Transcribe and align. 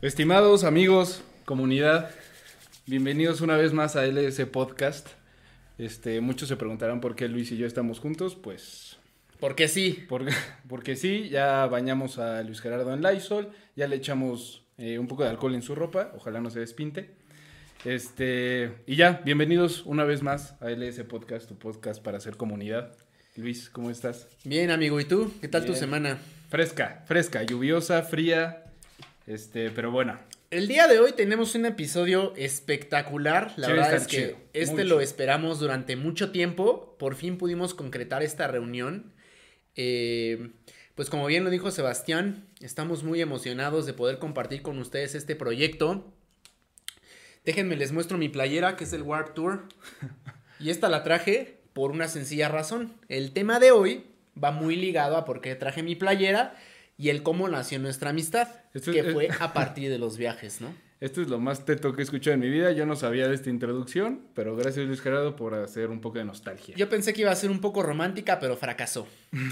Estimados 0.00 0.62
amigos, 0.62 1.22
comunidad, 1.44 2.10
bienvenidos 2.86 3.40
una 3.40 3.56
vez 3.56 3.72
más 3.72 3.96
a 3.96 4.06
LS 4.06 4.46
Podcast. 4.46 5.08
Este, 5.76 6.20
muchos 6.20 6.48
se 6.48 6.56
preguntarán 6.56 7.00
por 7.00 7.16
qué 7.16 7.26
Luis 7.26 7.50
y 7.50 7.56
yo 7.56 7.66
estamos 7.66 7.98
juntos, 7.98 8.36
pues 8.36 8.96
Porque 9.40 9.66
sí. 9.66 10.06
porque, 10.08 10.32
porque 10.68 10.94
sí, 10.94 11.28
ya 11.30 11.66
bañamos 11.66 12.18
a 12.18 12.44
Luis 12.44 12.60
Gerardo 12.60 12.94
en 12.94 13.02
Lysol, 13.02 13.50
ya 13.74 13.88
le 13.88 13.96
echamos 13.96 14.62
eh, 14.76 15.00
un 15.00 15.08
poco 15.08 15.24
de 15.24 15.30
alcohol 15.30 15.56
en 15.56 15.62
su 15.62 15.74
ropa, 15.74 16.12
ojalá 16.14 16.40
no 16.40 16.50
se 16.50 16.60
despinte. 16.60 17.10
Este, 17.84 18.72
y 18.86 18.94
ya, 18.94 19.20
bienvenidos 19.24 19.82
una 19.84 20.04
vez 20.04 20.22
más 20.22 20.54
a 20.62 20.70
LS 20.70 21.02
Podcast, 21.08 21.48
tu 21.48 21.58
podcast 21.58 22.00
para 22.00 22.18
hacer 22.18 22.36
comunidad. 22.36 22.96
Luis, 23.34 23.68
¿cómo 23.68 23.90
estás? 23.90 24.28
Bien, 24.44 24.70
amigo. 24.70 25.00
¿Y 25.00 25.06
tú? 25.06 25.32
¿Qué 25.40 25.48
tal 25.48 25.64
tu 25.64 25.74
semana? 25.74 26.18
Fresca, 26.50 27.02
fresca, 27.06 27.42
lluviosa, 27.42 28.02
fría, 28.02 28.67
este, 29.28 29.70
pero 29.70 29.90
buena. 29.90 30.22
El 30.50 30.66
día 30.66 30.88
de 30.88 30.98
hoy 30.98 31.12
tenemos 31.12 31.54
un 31.54 31.66
episodio 31.66 32.32
espectacular. 32.36 33.52
La 33.56 33.66
Sí, 33.66 33.72
verdad 33.72 33.94
es 33.94 34.06
que 34.06 34.16
chido, 34.16 34.36
este 34.54 34.84
lo 34.84 35.00
esperamos 35.00 35.60
durante 35.60 35.96
mucho 35.96 36.30
tiempo. 36.30 36.96
Por 36.98 37.14
fin 37.14 37.36
pudimos 37.36 37.74
concretar 37.74 38.22
esta 38.22 38.46
reunión. 38.46 39.12
Eh, 39.76 40.50
pues 40.94 41.10
como 41.10 41.26
bien 41.26 41.44
lo 41.44 41.50
dijo 41.50 41.70
Sebastián, 41.70 42.46
estamos 42.60 43.04
muy 43.04 43.20
emocionados 43.20 43.84
de 43.84 43.92
poder 43.92 44.18
compartir 44.18 44.62
con 44.62 44.78
ustedes 44.78 45.14
este 45.14 45.36
proyecto. 45.36 46.12
Déjenme 47.44 47.76
les 47.76 47.92
muestro 47.92 48.18
mi 48.18 48.28
playera, 48.28 48.76
que 48.76 48.84
es 48.84 48.92
el 48.92 49.02
Warp 49.02 49.34
Tour. 49.34 49.68
Y 50.58 50.70
esta 50.70 50.88
la 50.88 51.04
traje 51.04 51.60
por 51.72 51.90
una 51.90 52.08
sencilla 52.08 52.48
razón. 52.48 52.94
El 53.08 53.32
tema 53.32 53.60
de 53.60 53.70
hoy 53.70 54.06
va 54.42 54.50
muy 54.50 54.76
ligado 54.76 55.16
a 55.16 55.24
por 55.24 55.40
qué 55.40 55.54
traje 55.54 55.82
mi 55.82 55.94
playera 55.94 56.56
y 56.98 57.08
el 57.08 57.22
cómo 57.22 57.48
nació 57.48 57.78
nuestra 57.78 58.10
amistad, 58.10 58.48
Esto 58.74 58.92
que 58.92 59.00
es- 59.00 59.12
fue 59.14 59.28
a 59.40 59.54
partir 59.54 59.88
de 59.88 59.98
los 59.98 60.18
viajes, 60.18 60.60
¿no? 60.60 60.74
Esto 61.00 61.22
es 61.22 61.28
lo 61.28 61.38
más 61.38 61.64
teto 61.64 61.92
que 61.94 62.02
he 62.02 62.04
escuchado 62.04 62.34
en 62.34 62.40
mi 62.40 62.50
vida. 62.50 62.72
Yo 62.72 62.84
no 62.84 62.96
sabía 62.96 63.28
de 63.28 63.34
esta 63.36 63.50
introducción, 63.50 64.20
pero 64.34 64.56
gracias 64.56 64.84
Luis 64.84 65.00
Gerardo 65.00 65.36
por 65.36 65.54
hacer 65.54 65.90
un 65.90 66.00
poco 66.00 66.18
de 66.18 66.24
nostalgia. 66.24 66.74
Yo 66.76 66.88
pensé 66.88 67.14
que 67.14 67.20
iba 67.20 67.30
a 67.30 67.36
ser 67.36 67.50
un 67.52 67.60
poco 67.60 67.82
romántica, 67.84 68.38
pero 68.40 68.56
fracasó. 68.56 69.06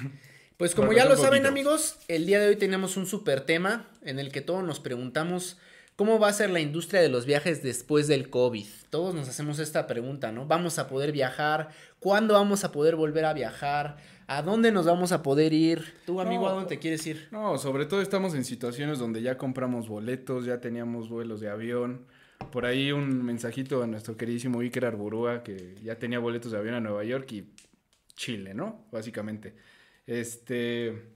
Pues 0.56 0.75
como 0.75 0.88
Fracasó 0.88 1.08
ya 1.11 1.14
lo 1.14 1.20
saben 1.22 1.44
amigos, 1.44 1.98
el 2.08 2.25
día 2.25 2.41
de 2.41 2.48
hoy 2.48 2.56
tenemos 2.56 2.97
un 2.97 3.05
super 3.05 3.42
tema 3.42 3.91
en 4.03 4.19
el 4.19 4.33
que 4.33 4.41
todos 4.41 4.64
nos 4.64 4.81
preguntamos 4.81 5.58
cómo 5.97 6.19
va 6.19 6.28
a 6.28 6.33
ser 6.33 6.48
la 6.48 6.60
industria 6.60 7.03
de 7.03 7.10
los 7.10 7.27
viajes 7.27 7.62
después 7.62 8.08
del 8.08 8.31
COVID. 8.31 8.64
Todos 8.88 9.14
nos 9.14 9.28
hacemos 9.28 9.58
esta 9.58 9.86
pregunta, 9.86 10.33
¿no? 10.33 10.47
¿Vamos 10.47 10.78
a 10.78 10.88
poder 10.88 11.12
viajar? 11.12 11.69
¿Cuándo 11.98 12.33
vamos 12.33 12.64
a 12.64 12.72
poder 12.72 12.97
volver 12.97 13.27
a 13.27 13.34
viajar? 13.34 13.98
¿A 14.28 14.42
dónde 14.42 14.72
nos 14.72 14.86
vamos 14.86 15.12
a 15.12 15.22
poder 15.22 15.52
ir? 15.52 15.84
Tú, 16.05 16.20
amigo, 16.20 16.42
No. 16.42 16.48
¿a 16.48 16.52
dónde 16.55 16.69
te 16.69 16.78
quieres 16.78 17.06
ir? 17.06 17.28
No, 17.30 17.58
sobre 17.58 17.86
todo 17.86 18.02
estamos 18.02 18.34
en 18.34 18.44
situaciones 18.44 18.98
donde 18.98 19.22
ya 19.22 19.38
compramos 19.38 19.88
boletos, 19.88 20.44
ya 20.46 20.60
teníamos 20.60 21.08
vuelos 21.08 21.41
de 21.41 21.48
avión. 21.48 22.06
Por 22.50 22.66
ahí 22.66 22.91
un 22.91 23.24
mensajito 23.24 23.82
a 23.82 23.86
nuestro 23.86 24.16
queridísimo 24.16 24.60
Iker 24.60 24.84
Arburúa 24.84 25.42
que 25.44 25.77
ya 25.82 25.98
tenía 25.98 26.19
boletos 26.19 26.50
de 26.52 26.58
avión 26.58 26.74
a 26.74 26.80
Nueva 26.80 27.04
York 27.04 27.30
y 27.32 27.50
Chile, 28.16 28.52
¿no? 28.52 28.84
Básicamente. 28.91 29.54
Este. 30.06 31.12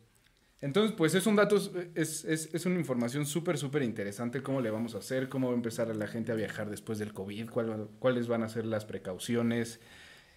Entonces, 0.60 0.94
pues 0.96 1.14
es 1.14 1.26
un 1.26 1.36
dato, 1.36 1.56
es, 1.94 2.24
es, 2.26 2.50
es 2.54 2.66
una 2.66 2.78
información 2.78 3.24
súper, 3.26 3.56
súper 3.56 3.82
interesante. 3.82 4.42
¿Cómo 4.42 4.60
le 4.60 4.70
vamos 4.70 4.94
a 4.94 4.98
hacer? 4.98 5.28
¿Cómo 5.30 5.48
va 5.48 5.54
a 5.54 5.56
empezar 5.56 5.90
a 5.90 5.94
la 5.94 6.06
gente 6.06 6.32
a 6.32 6.34
viajar 6.34 6.68
después 6.68 6.98
del 6.98 7.14
COVID? 7.14 7.48
¿Cuál- 7.48 7.88
¿Cuáles 7.98 8.28
van 8.28 8.42
a 8.42 8.48
ser 8.50 8.66
las 8.66 8.84
precauciones? 8.84 9.80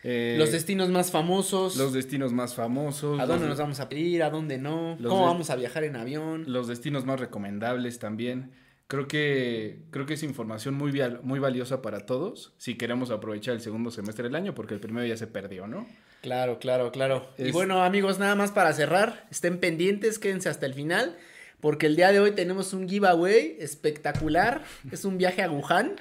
Eh, 0.03 0.35
los 0.37 0.51
destinos 0.51 0.89
más 0.89 1.11
famosos. 1.11 1.77
los 1.77 1.93
destinos 1.93 2.33
más 2.33 2.55
famosos. 2.55 3.19
¿A 3.19 3.25
dónde 3.25 3.47
nos 3.47 3.57
vamos 3.57 3.79
a 3.79 3.87
pedir? 3.89 4.21
¿A 4.23 4.29
dónde 4.29 4.57
no? 4.57 4.97
¿Cómo 5.01 5.25
vamos 5.25 5.49
a 5.49 5.55
viajar 5.55 5.83
en 5.85 5.95
avión? 5.95 6.43
los 6.47 6.67
destinos 6.67 7.05
más 7.05 7.19
recomendables 7.19 7.99
también. 7.99 8.51
Creo 8.87 9.07
que, 9.07 9.85
creo 9.91 10.05
que 10.05 10.15
es 10.15 10.23
información 10.23 10.75
muy, 10.75 10.91
muy 11.23 11.39
valiosa 11.39 11.81
para 11.81 12.05
todos 12.05 12.53
si 12.57 12.75
queremos 12.75 13.11
aprovechar 13.11 13.55
el 13.55 13.61
segundo 13.61 13.91
semestre 13.91 14.25
del 14.25 14.35
año, 14.35 14.53
porque 14.53 14.73
el 14.73 14.81
primero 14.81 15.07
ya 15.07 15.17
se 15.17 15.25
perdió, 15.25 15.67
¿no? 15.67 15.87
Claro, 16.21 16.59
claro, 16.59 16.91
claro. 16.91 17.27
Y 17.37 17.51
bueno, 17.51 17.83
amigos, 17.83 18.19
nada 18.19 18.35
más 18.35 18.51
para 18.51 18.71
cerrar, 18.73 19.25
estén 19.31 19.57
pendientes, 19.59 20.19
quédense 20.19 20.49
hasta 20.49 20.65
el 20.65 20.73
final, 20.73 21.17
porque 21.59 21.85
el 21.87 21.95
día 21.95 22.11
de 22.11 22.19
hoy 22.19 22.31
tenemos 22.31 22.73
un 22.73 22.87
giveaway 22.87 23.55
espectacular. 23.59 24.63
es 24.91 25.05
un 25.05 25.17
viaje 25.17 25.41
a 25.41 25.49
Wuhan. 25.49 25.95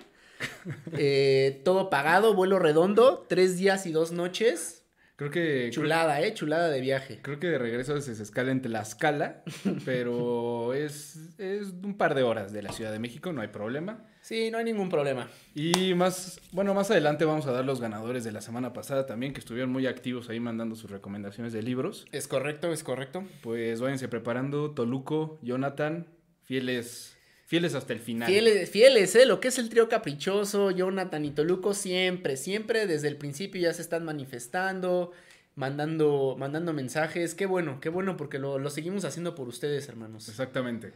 Eh, 0.92 1.60
todo 1.64 1.90
pagado, 1.90 2.34
vuelo 2.34 2.58
redondo, 2.58 3.26
tres 3.28 3.56
días 3.56 3.86
y 3.86 3.92
dos 3.92 4.12
noches. 4.12 4.84
Creo 5.16 5.30
que, 5.30 5.70
Chulada, 5.70 6.20
eh, 6.20 6.34
chulada 6.34 6.68
de 6.68 6.80
viaje. 6.80 7.20
creo 7.22 7.38
que 7.38 7.46
de 7.46 7.58
regreso 7.58 8.00
se 8.00 8.20
escala 8.20 8.50
en 8.50 8.62
Tlaxcala, 8.62 9.42
pero 9.84 10.74
es, 10.74 11.38
es 11.38 11.68
un 11.82 11.96
par 11.96 12.14
de 12.14 12.22
horas 12.22 12.52
de 12.52 12.62
la 12.62 12.72
Ciudad 12.72 12.90
de 12.90 12.98
México, 12.98 13.32
no 13.32 13.40
hay 13.40 13.48
problema. 13.48 14.04
Sí, 14.22 14.50
no 14.50 14.58
hay 14.58 14.64
ningún 14.64 14.88
problema. 14.88 15.28
Y 15.54 15.94
más, 15.94 16.40
bueno, 16.52 16.74
más 16.74 16.90
adelante 16.90 17.24
vamos 17.24 17.46
a 17.46 17.52
dar 17.52 17.64
los 17.64 17.80
ganadores 17.80 18.22
de 18.22 18.30
la 18.32 18.40
semana 18.40 18.72
pasada 18.72 19.04
también, 19.04 19.32
que 19.32 19.40
estuvieron 19.40 19.70
muy 19.70 19.86
activos 19.86 20.28
ahí 20.30 20.38
mandando 20.38 20.76
sus 20.76 20.90
recomendaciones 20.90 21.52
de 21.52 21.62
libros. 21.62 22.06
Es 22.12 22.28
correcto, 22.28 22.72
es 22.72 22.84
correcto. 22.84 23.24
Pues 23.42 23.80
váyanse 23.80 24.08
preparando, 24.08 24.70
Toluco, 24.70 25.40
Jonathan, 25.42 26.06
fieles, 26.44 27.16
fieles 27.52 27.74
hasta 27.74 27.92
el 27.92 28.00
final. 28.00 28.26
Fieles, 28.30 28.70
fieles, 28.70 29.14
eh, 29.14 29.26
lo 29.26 29.38
que 29.38 29.48
es 29.48 29.58
el 29.58 29.68
trío 29.68 29.86
caprichoso, 29.86 30.70
Jonathan 30.70 31.22
y 31.26 31.32
Toluco, 31.32 31.74
siempre, 31.74 32.38
siempre 32.38 32.86
desde 32.86 33.08
el 33.08 33.16
principio 33.16 33.60
ya 33.60 33.74
se 33.74 33.82
están 33.82 34.06
manifestando, 34.06 35.12
mandando, 35.54 36.34
mandando 36.38 36.72
mensajes. 36.72 37.34
Qué 37.34 37.44
bueno, 37.44 37.78
qué 37.78 37.90
bueno, 37.90 38.16
porque 38.16 38.38
lo, 38.38 38.58
lo 38.58 38.70
seguimos 38.70 39.04
haciendo 39.04 39.34
por 39.34 39.48
ustedes, 39.48 39.86
hermanos. 39.90 40.30
Exactamente. 40.30 40.94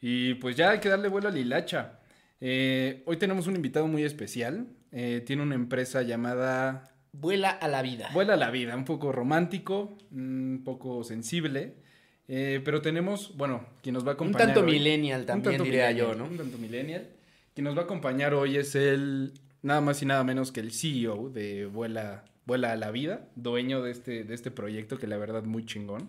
Y 0.00 0.36
pues 0.36 0.56
ya 0.56 0.70
hay 0.70 0.80
que 0.80 0.88
darle 0.88 1.08
vuelo 1.08 1.28
a 1.28 1.32
la 1.32 1.38
hilacha. 1.38 1.98
Eh, 2.40 3.02
hoy 3.04 3.18
tenemos 3.18 3.46
un 3.46 3.56
invitado 3.56 3.86
muy 3.86 4.02
especial. 4.02 4.68
Eh, 4.92 5.22
tiene 5.26 5.42
una 5.42 5.54
empresa 5.54 6.00
llamada 6.00 6.94
Vuela 7.12 7.50
a 7.50 7.68
la 7.68 7.82
vida. 7.82 8.08
Vuela 8.14 8.32
a 8.32 8.38
la 8.38 8.50
Vida, 8.50 8.74
un 8.74 8.86
poco 8.86 9.12
romántico, 9.12 9.98
un 10.12 10.62
poco 10.64 11.04
sensible. 11.04 11.74
Eh, 12.32 12.60
pero 12.64 12.80
tenemos, 12.80 13.36
bueno, 13.36 13.66
quien 13.82 13.92
nos 13.94 14.04
va 14.04 14.10
a 14.10 14.12
Un 14.12 14.16
acompañar. 14.16 14.46
tanto 14.54 14.60
hoy- 14.60 14.72
millennial 14.78 15.22
un 15.22 15.26
también, 15.26 15.52
tanto 15.56 15.64
diría 15.64 15.90
yo, 15.90 16.14
¿no? 16.14 16.26
Un 16.26 16.36
tanto 16.36 16.58
millennial. 16.58 17.08
Quien 17.54 17.64
nos 17.64 17.76
va 17.76 17.80
a 17.80 17.84
acompañar 17.84 18.34
hoy 18.34 18.56
es 18.56 18.76
el, 18.76 19.32
nada 19.62 19.80
más 19.80 20.00
y 20.02 20.06
nada 20.06 20.22
menos 20.22 20.52
que 20.52 20.60
el 20.60 20.70
CEO 20.72 21.28
de 21.30 21.66
Vuela, 21.66 22.24
Vuela 22.46 22.70
a 22.70 22.76
la 22.76 22.92
Vida, 22.92 23.26
dueño 23.34 23.82
de 23.82 23.90
este, 23.90 24.22
de 24.22 24.32
este 24.34 24.52
proyecto 24.52 24.96
que 24.96 25.08
la 25.08 25.16
verdad 25.16 25.42
muy 25.42 25.66
chingón. 25.66 26.08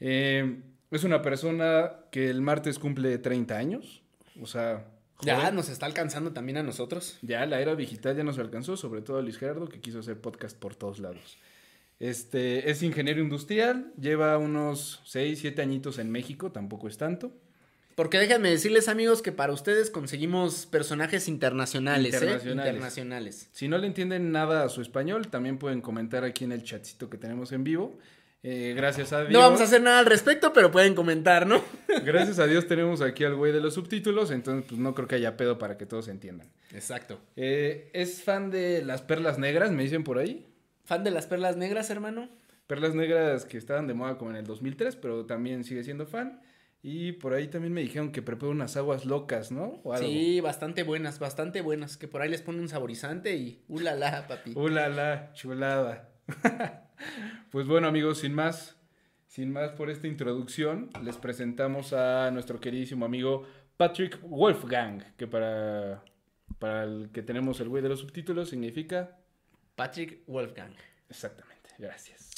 Eh, 0.00 0.60
es 0.90 1.04
una 1.04 1.22
persona 1.22 1.92
que 2.10 2.28
el 2.28 2.40
martes 2.42 2.78
cumple 2.80 3.16
30 3.18 3.56
años, 3.56 4.02
o 4.42 4.46
sea... 4.46 4.84
Ya 5.22 5.50
nos 5.50 5.70
está 5.70 5.86
alcanzando 5.86 6.32
también 6.32 6.58
a 6.58 6.62
nosotros. 6.62 7.16
Ya 7.22 7.46
la 7.46 7.58
era 7.60 7.74
digital 7.74 8.14
ya 8.16 8.22
nos 8.24 8.38
alcanzó, 8.38 8.76
sobre 8.76 9.00
todo 9.00 9.16
a 9.18 9.22
Luis 9.22 9.38
Gerardo, 9.38 9.66
que 9.66 9.80
quiso 9.80 10.00
hacer 10.00 10.20
podcast 10.20 10.58
por 10.58 10.74
todos 10.74 10.98
lados. 10.98 11.38
Este, 11.98 12.70
es 12.70 12.82
ingeniero 12.82 13.20
industrial, 13.20 13.92
lleva 13.98 14.36
unos 14.38 15.00
6, 15.06 15.38
7 15.40 15.62
añitos 15.62 15.98
en 15.98 16.10
México, 16.10 16.52
tampoco 16.52 16.88
es 16.88 16.98
tanto. 16.98 17.32
Porque 17.94 18.18
déjenme 18.18 18.50
decirles, 18.50 18.88
amigos, 18.88 19.22
que 19.22 19.32
para 19.32 19.54
ustedes 19.54 19.90
conseguimos 19.90 20.66
personajes 20.66 21.28
internacionales, 21.28 22.12
Internacionales. 22.12 22.46
¿eh? 22.46 22.70
Internacionales. 22.70 23.48
Si 23.52 23.68
no 23.68 23.78
le 23.78 23.86
entienden 23.86 24.30
nada 24.32 24.64
a 24.64 24.68
su 24.68 24.82
español, 24.82 25.28
también 25.28 25.56
pueden 25.56 25.80
comentar 25.80 26.22
aquí 26.22 26.44
en 26.44 26.52
el 26.52 26.62
chatcito 26.62 27.08
que 27.08 27.16
tenemos 27.16 27.52
en 27.52 27.64
vivo. 27.64 27.98
Eh, 28.42 28.74
gracias 28.76 29.14
a 29.14 29.22
Dios. 29.22 29.32
No 29.32 29.40
vamos 29.40 29.62
a 29.62 29.64
hacer 29.64 29.80
nada 29.80 29.98
al 29.98 30.04
respecto, 30.06 30.52
pero 30.52 30.70
pueden 30.70 30.94
comentar, 30.94 31.46
¿no? 31.46 31.64
Gracias 32.04 32.38
a 32.38 32.46
Dios 32.46 32.68
tenemos 32.68 33.00
aquí 33.00 33.24
al 33.24 33.34
güey 33.34 33.50
de 33.50 33.60
los 33.60 33.74
subtítulos, 33.74 34.30
entonces 34.30 34.66
pues 34.68 34.78
no 34.78 34.94
creo 34.94 35.08
que 35.08 35.16
haya 35.16 35.36
pedo 35.36 35.58
para 35.58 35.76
que 35.76 35.84
todos 35.84 36.06
entiendan. 36.06 36.52
Exacto. 36.72 37.18
Eh, 37.34 37.90
es 37.92 38.22
fan 38.22 38.50
de 38.50 38.84
las 38.84 39.02
perlas 39.02 39.38
negras, 39.38 39.72
me 39.72 39.82
dicen 39.82 40.04
por 40.04 40.18
ahí. 40.18 40.46
¿Fan 40.86 41.02
de 41.02 41.10
las 41.10 41.26
perlas 41.26 41.56
negras, 41.56 41.90
hermano? 41.90 42.28
Perlas 42.68 42.94
negras 42.94 43.44
que 43.44 43.58
estaban 43.58 43.88
de 43.88 43.94
moda 43.94 44.18
como 44.18 44.30
en 44.30 44.36
el 44.36 44.46
2003, 44.46 44.94
pero 44.96 45.26
también 45.26 45.64
sigue 45.64 45.82
siendo 45.82 46.06
fan. 46.06 46.40
Y 46.80 47.12
por 47.12 47.34
ahí 47.34 47.48
también 47.48 47.72
me 47.72 47.80
dijeron 47.80 48.12
que 48.12 48.22
prepara 48.22 48.52
unas 48.52 48.76
aguas 48.76 49.04
locas, 49.04 49.50
¿no? 49.50 49.80
O 49.82 49.92
algo. 49.92 50.06
Sí, 50.06 50.40
bastante 50.40 50.84
buenas, 50.84 51.18
bastante 51.18 51.60
buenas. 51.60 51.96
Que 51.96 52.06
por 52.06 52.22
ahí 52.22 52.30
les 52.30 52.40
pone 52.40 52.60
un 52.60 52.68
saborizante 52.68 53.34
y 53.34 53.64
ulala, 53.66 54.28
papi. 54.28 54.52
Uh, 54.54 54.68
la, 54.68 54.88
la, 54.88 55.32
chulada. 55.32 56.08
pues 57.50 57.66
bueno, 57.66 57.88
amigos, 57.88 58.18
sin 58.18 58.32
más, 58.32 58.76
sin 59.26 59.52
más 59.52 59.72
por 59.72 59.90
esta 59.90 60.06
introducción, 60.06 60.90
les 61.02 61.16
presentamos 61.16 61.92
a 61.92 62.30
nuestro 62.30 62.60
queridísimo 62.60 63.04
amigo 63.04 63.44
Patrick 63.76 64.20
Wolfgang, 64.22 65.02
que 65.16 65.26
para, 65.26 66.04
para 66.60 66.84
el 66.84 67.10
que 67.12 67.22
tenemos 67.22 67.58
el 67.58 67.68
güey 67.68 67.82
de 67.82 67.88
los 67.88 67.98
subtítulos 67.98 68.50
significa 68.50 69.18
Patrick 69.76 70.22
Wolfgang. 70.26 70.72
exactamente. 71.10 71.68
Gracias. 71.78 72.30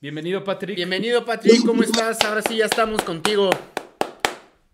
Bienvenido, 0.00 0.42
Patrick. 0.42 0.74
Bienvenido, 0.74 1.24
Patrick. 1.24 1.64
¿Cómo 1.64 1.84
estás? 1.84 2.20
Ahora 2.24 2.42
sí 2.42 2.56
ya 2.56 2.64
estamos 2.64 3.02
contigo. 3.02 3.50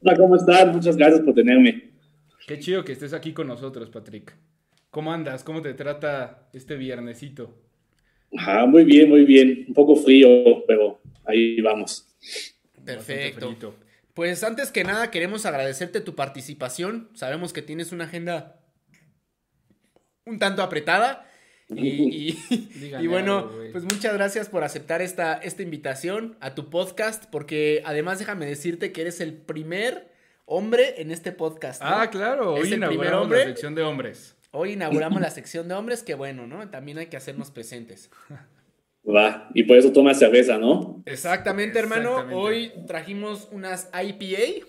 Hola, 0.01 0.17
¿cómo 0.17 0.37
están? 0.37 0.73
Muchas 0.73 0.97
gracias 0.97 1.21
por 1.21 1.35
tenerme. 1.35 1.91
Qué 2.47 2.59
chido 2.59 2.83
que 2.83 2.93
estés 2.93 3.13
aquí 3.13 3.35
con 3.35 3.49
nosotros, 3.49 3.91
Patrick. 3.91 4.35
¿Cómo 4.89 5.13
andas? 5.13 5.45
¿Cómo 5.45 5.61
te 5.61 5.75
trata 5.75 6.49
este 6.55 6.77
viernesito? 6.77 7.55
Ajá, 8.39 8.65
muy 8.65 8.85
bien, 8.85 9.11
muy 9.11 9.27
bien. 9.27 9.67
Un 9.69 9.75
poco 9.75 9.97
frío, 9.97 10.65
pero 10.67 11.03
ahí 11.27 11.61
vamos. 11.61 12.09
Perfecto. 12.87 13.75
Pues 14.15 14.43
antes 14.45 14.73
que 14.73 14.83
nada 14.83 15.11
queremos 15.11 15.45
agradecerte 15.45 16.01
tu 16.01 16.15
participación. 16.15 17.11
Sabemos 17.13 17.53
que 17.53 17.61
tienes 17.61 17.93
una 17.93 18.05
agenda 18.05 18.63
un 20.25 20.39
tanto 20.39 20.63
apretada. 20.63 21.27
Y, 21.69 21.89
y- 22.51 22.69
Díganle 22.81 23.05
y 23.05 23.09
bueno, 23.09 23.39
algo, 23.39 23.53
pues 23.73 23.85
muchas 23.85 24.13
gracias 24.15 24.49
por 24.49 24.65
aceptar 24.65 25.03
esta, 25.03 25.35
esta 25.35 25.63
invitación 25.63 26.37
a 26.41 26.55
tu 26.55 26.71
podcast, 26.71 27.25
porque 27.31 27.83
además 27.85 28.19
déjame 28.19 28.47
decirte 28.47 28.93
que 28.93 29.01
eres 29.03 29.21
el 29.21 29.33
primer 29.35 30.09
hombre 30.45 31.01
en 31.01 31.11
este 31.11 31.33
podcast. 31.33 31.83
¿no? 31.83 31.89
Ah, 31.89 32.11
claro, 32.11 32.57
Es 32.57 32.65
hoy 32.65 32.75
inauguramos 32.75 33.23
hombre. 33.23 33.39
la 33.41 33.45
sección 33.47 33.75
de 33.75 33.83
hombres. 33.83 34.37
Hoy 34.53 34.73
inauguramos 34.73 35.21
la 35.21 35.31
sección 35.31 35.69
de 35.69 35.75
hombres, 35.75 36.03
que 36.03 36.15
bueno, 36.15 36.47
¿no? 36.47 36.69
También 36.71 36.99
hay 36.99 37.07
que 37.07 37.17
hacernos 37.17 37.51
presentes. 37.51 38.11
Va, 39.09 39.51
y 39.55 39.63
por 39.65 39.77
eso 39.77 39.93
toma 39.93 40.15
cerveza, 40.15 40.59
¿no? 40.59 41.03
Exactamente, 41.07 41.79
hermano. 41.79 42.11
Exactamente. 42.21 42.35
Hoy 42.35 42.73
trajimos 42.89 43.49
unas 43.53 43.89
IPA. 43.93 44.67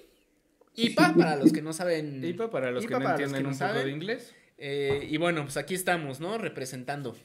IPA, 0.75 1.13
para 1.15 1.35
los 1.38 1.51
que 1.51 1.61
no 1.63 1.73
saben. 1.73 2.23
IPA 2.23 2.51
para 2.51 2.69
los 2.71 2.85
que 2.85 2.94
no 2.94 2.99
para 2.99 3.11
entienden 3.11 3.38
que 3.38 3.44
no 3.44 3.49
un 3.49 3.55
poco 3.57 3.67
saben. 3.69 3.85
de 3.85 3.91
inglés. 3.91 4.35
Eh, 4.57 5.07
y 5.09 5.18
bueno, 5.18 5.44
pues 5.44 5.57
aquí 5.57 5.75
estamos, 5.75 6.19
¿no? 6.19 6.38
Representando. 6.38 7.15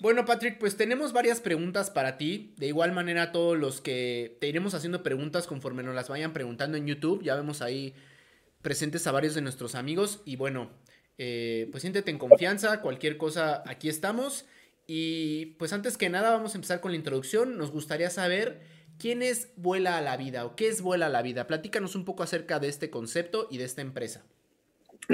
Bueno, 0.00 0.24
Patrick, 0.24 0.58
pues 0.58 0.76
tenemos 0.76 1.12
varias 1.12 1.40
preguntas 1.40 1.90
para 1.90 2.16
ti. 2.16 2.54
De 2.56 2.66
igual 2.66 2.92
manera, 2.92 3.32
todos 3.32 3.58
los 3.58 3.82
que 3.82 4.38
te 4.40 4.48
iremos 4.48 4.72
haciendo 4.72 5.02
preguntas 5.02 5.46
conforme 5.46 5.82
nos 5.82 5.94
las 5.94 6.08
vayan 6.08 6.32
preguntando 6.32 6.78
en 6.78 6.86
YouTube. 6.86 7.22
Ya 7.22 7.34
vemos 7.34 7.60
ahí 7.60 7.94
presentes 8.62 9.06
a 9.06 9.12
varios 9.12 9.34
de 9.34 9.42
nuestros 9.42 9.74
amigos. 9.74 10.22
Y 10.24 10.36
bueno, 10.36 10.70
eh, 11.18 11.68
pues 11.70 11.82
siéntete 11.82 12.10
en 12.10 12.18
confianza. 12.18 12.80
Cualquier 12.80 13.18
cosa, 13.18 13.62
aquí 13.66 13.90
estamos. 13.90 14.46
Y 14.86 15.56
pues 15.58 15.74
antes 15.74 15.98
que 15.98 16.08
nada, 16.08 16.30
vamos 16.30 16.54
a 16.54 16.58
empezar 16.58 16.80
con 16.80 16.92
la 16.92 16.96
introducción. 16.96 17.58
Nos 17.58 17.70
gustaría 17.70 18.08
saber 18.08 18.62
quién 18.98 19.22
es 19.22 19.48
Vuela 19.56 19.98
a 19.98 20.00
la 20.00 20.16
Vida 20.16 20.46
o 20.46 20.56
qué 20.56 20.68
es 20.68 20.80
Vuela 20.80 21.06
a 21.06 21.10
la 21.10 21.20
Vida. 21.20 21.46
Platícanos 21.46 21.94
un 21.94 22.06
poco 22.06 22.22
acerca 22.22 22.58
de 22.58 22.68
este 22.68 22.88
concepto 22.88 23.48
y 23.50 23.58
de 23.58 23.64
esta 23.64 23.82
empresa. 23.82 24.24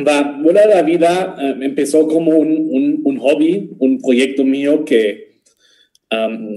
Va, 0.04 0.38
Vuela 0.42 0.62
a 0.62 0.66
la 0.66 0.82
Vida 0.82 1.36
eh, 1.40 1.54
empezó 1.62 2.06
como 2.08 2.32
un, 2.36 2.48
un- 2.70 3.00
un 3.04 3.18
hobby, 3.18 3.70
un 3.78 3.98
proyecto 4.00 4.44
mío 4.44 4.84
que, 4.84 5.40
am, 6.10 6.56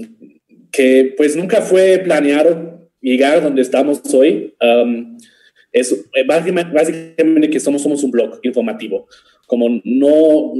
que 0.70 1.14
pues 1.16 1.36
nunca 1.36 1.62
fue 1.62 1.98
planeado 1.98 2.88
llegar 3.00 3.42
donde 3.42 3.62
estamos 3.62 4.02
hoy. 4.14 4.54
Am, 4.60 5.16
es 5.72 5.92
eh, 5.92 6.24
básicamente, 6.26 6.72
básicamente 6.74 7.48
que 7.50 7.60
somos, 7.60 7.82
somos 7.82 8.02
un 8.02 8.10
blog 8.10 8.40
informativo. 8.42 9.06
Como 9.46 9.80
no, 9.84 10.52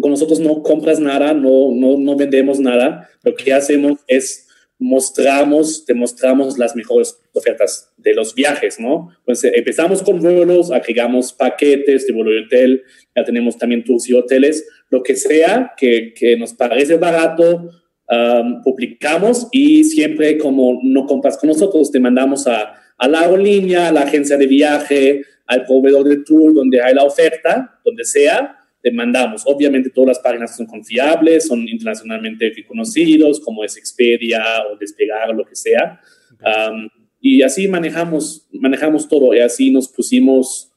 con 0.00 0.10
nosotros 0.10 0.40
no 0.40 0.62
compras 0.62 1.00
nada, 1.00 1.34
no, 1.34 1.72
no, 1.74 1.98
no 1.98 2.16
vendemos 2.16 2.58
nada, 2.60 3.08
lo 3.22 3.34
que 3.34 3.52
hacemos 3.52 3.98
es 4.06 4.48
mostramos, 4.78 5.84
demostramos 5.86 6.58
las 6.58 6.74
mejores 6.76 7.18
ofertas 7.34 7.92
de 7.96 8.14
los 8.14 8.34
viajes, 8.34 8.78
¿no? 8.80 9.10
Eh, 9.26 9.52
empezamos 9.54 10.02
con 10.02 10.20
vuelos, 10.20 10.70
agregamos 10.70 11.32
paquetes 11.32 12.06
de 12.06 12.12
vuelo 12.12 12.32
y 12.32 12.44
hotel, 12.44 12.82
ya 13.14 13.24
tenemos 13.24 13.58
también 13.58 13.84
tours 13.84 14.08
y 14.08 14.14
hoteles, 14.14 14.66
lo 14.90 15.02
que 15.02 15.16
sea 15.16 15.72
que, 15.76 16.14
que 16.14 16.36
nos 16.36 16.54
parece 16.54 16.96
barato, 16.96 17.70
um, 18.08 18.62
publicamos 18.62 19.48
y 19.50 19.84
siempre 19.84 20.38
como 20.38 20.78
no 20.82 21.06
compras 21.06 21.36
con 21.36 21.48
nosotros, 21.48 21.90
te 21.90 22.00
mandamos 22.00 22.46
a, 22.46 22.74
a 22.96 23.08
la 23.08 23.20
aerolínea, 23.20 23.88
a 23.88 23.92
la 23.92 24.02
agencia 24.02 24.36
de 24.36 24.46
viaje, 24.46 25.22
al 25.46 25.64
proveedor 25.64 26.08
de 26.08 26.18
tour 26.24 26.54
donde 26.54 26.80
hay 26.80 26.94
la 26.94 27.04
oferta, 27.04 27.80
donde 27.84 28.04
sea, 28.04 28.58
te 28.82 28.90
mandamos. 28.90 29.42
Obviamente 29.46 29.90
todas 29.90 30.08
las 30.08 30.18
páginas 30.18 30.56
son 30.56 30.66
confiables, 30.66 31.46
son 31.48 31.66
internacionalmente 31.66 32.52
reconocidos, 32.54 33.40
como 33.40 33.64
es 33.64 33.76
Expedia 33.76 34.42
o 34.70 34.76
Despegar 34.76 35.30
o 35.30 35.32
lo 35.32 35.44
que 35.44 35.56
sea. 35.56 36.00
Um, 36.40 36.88
y 37.26 37.40
así 37.40 37.68
manejamos, 37.68 38.46
manejamos 38.52 39.08
todo 39.08 39.34
y 39.34 39.40
así 39.40 39.70
nos 39.70 39.88
pusimos, 39.88 40.70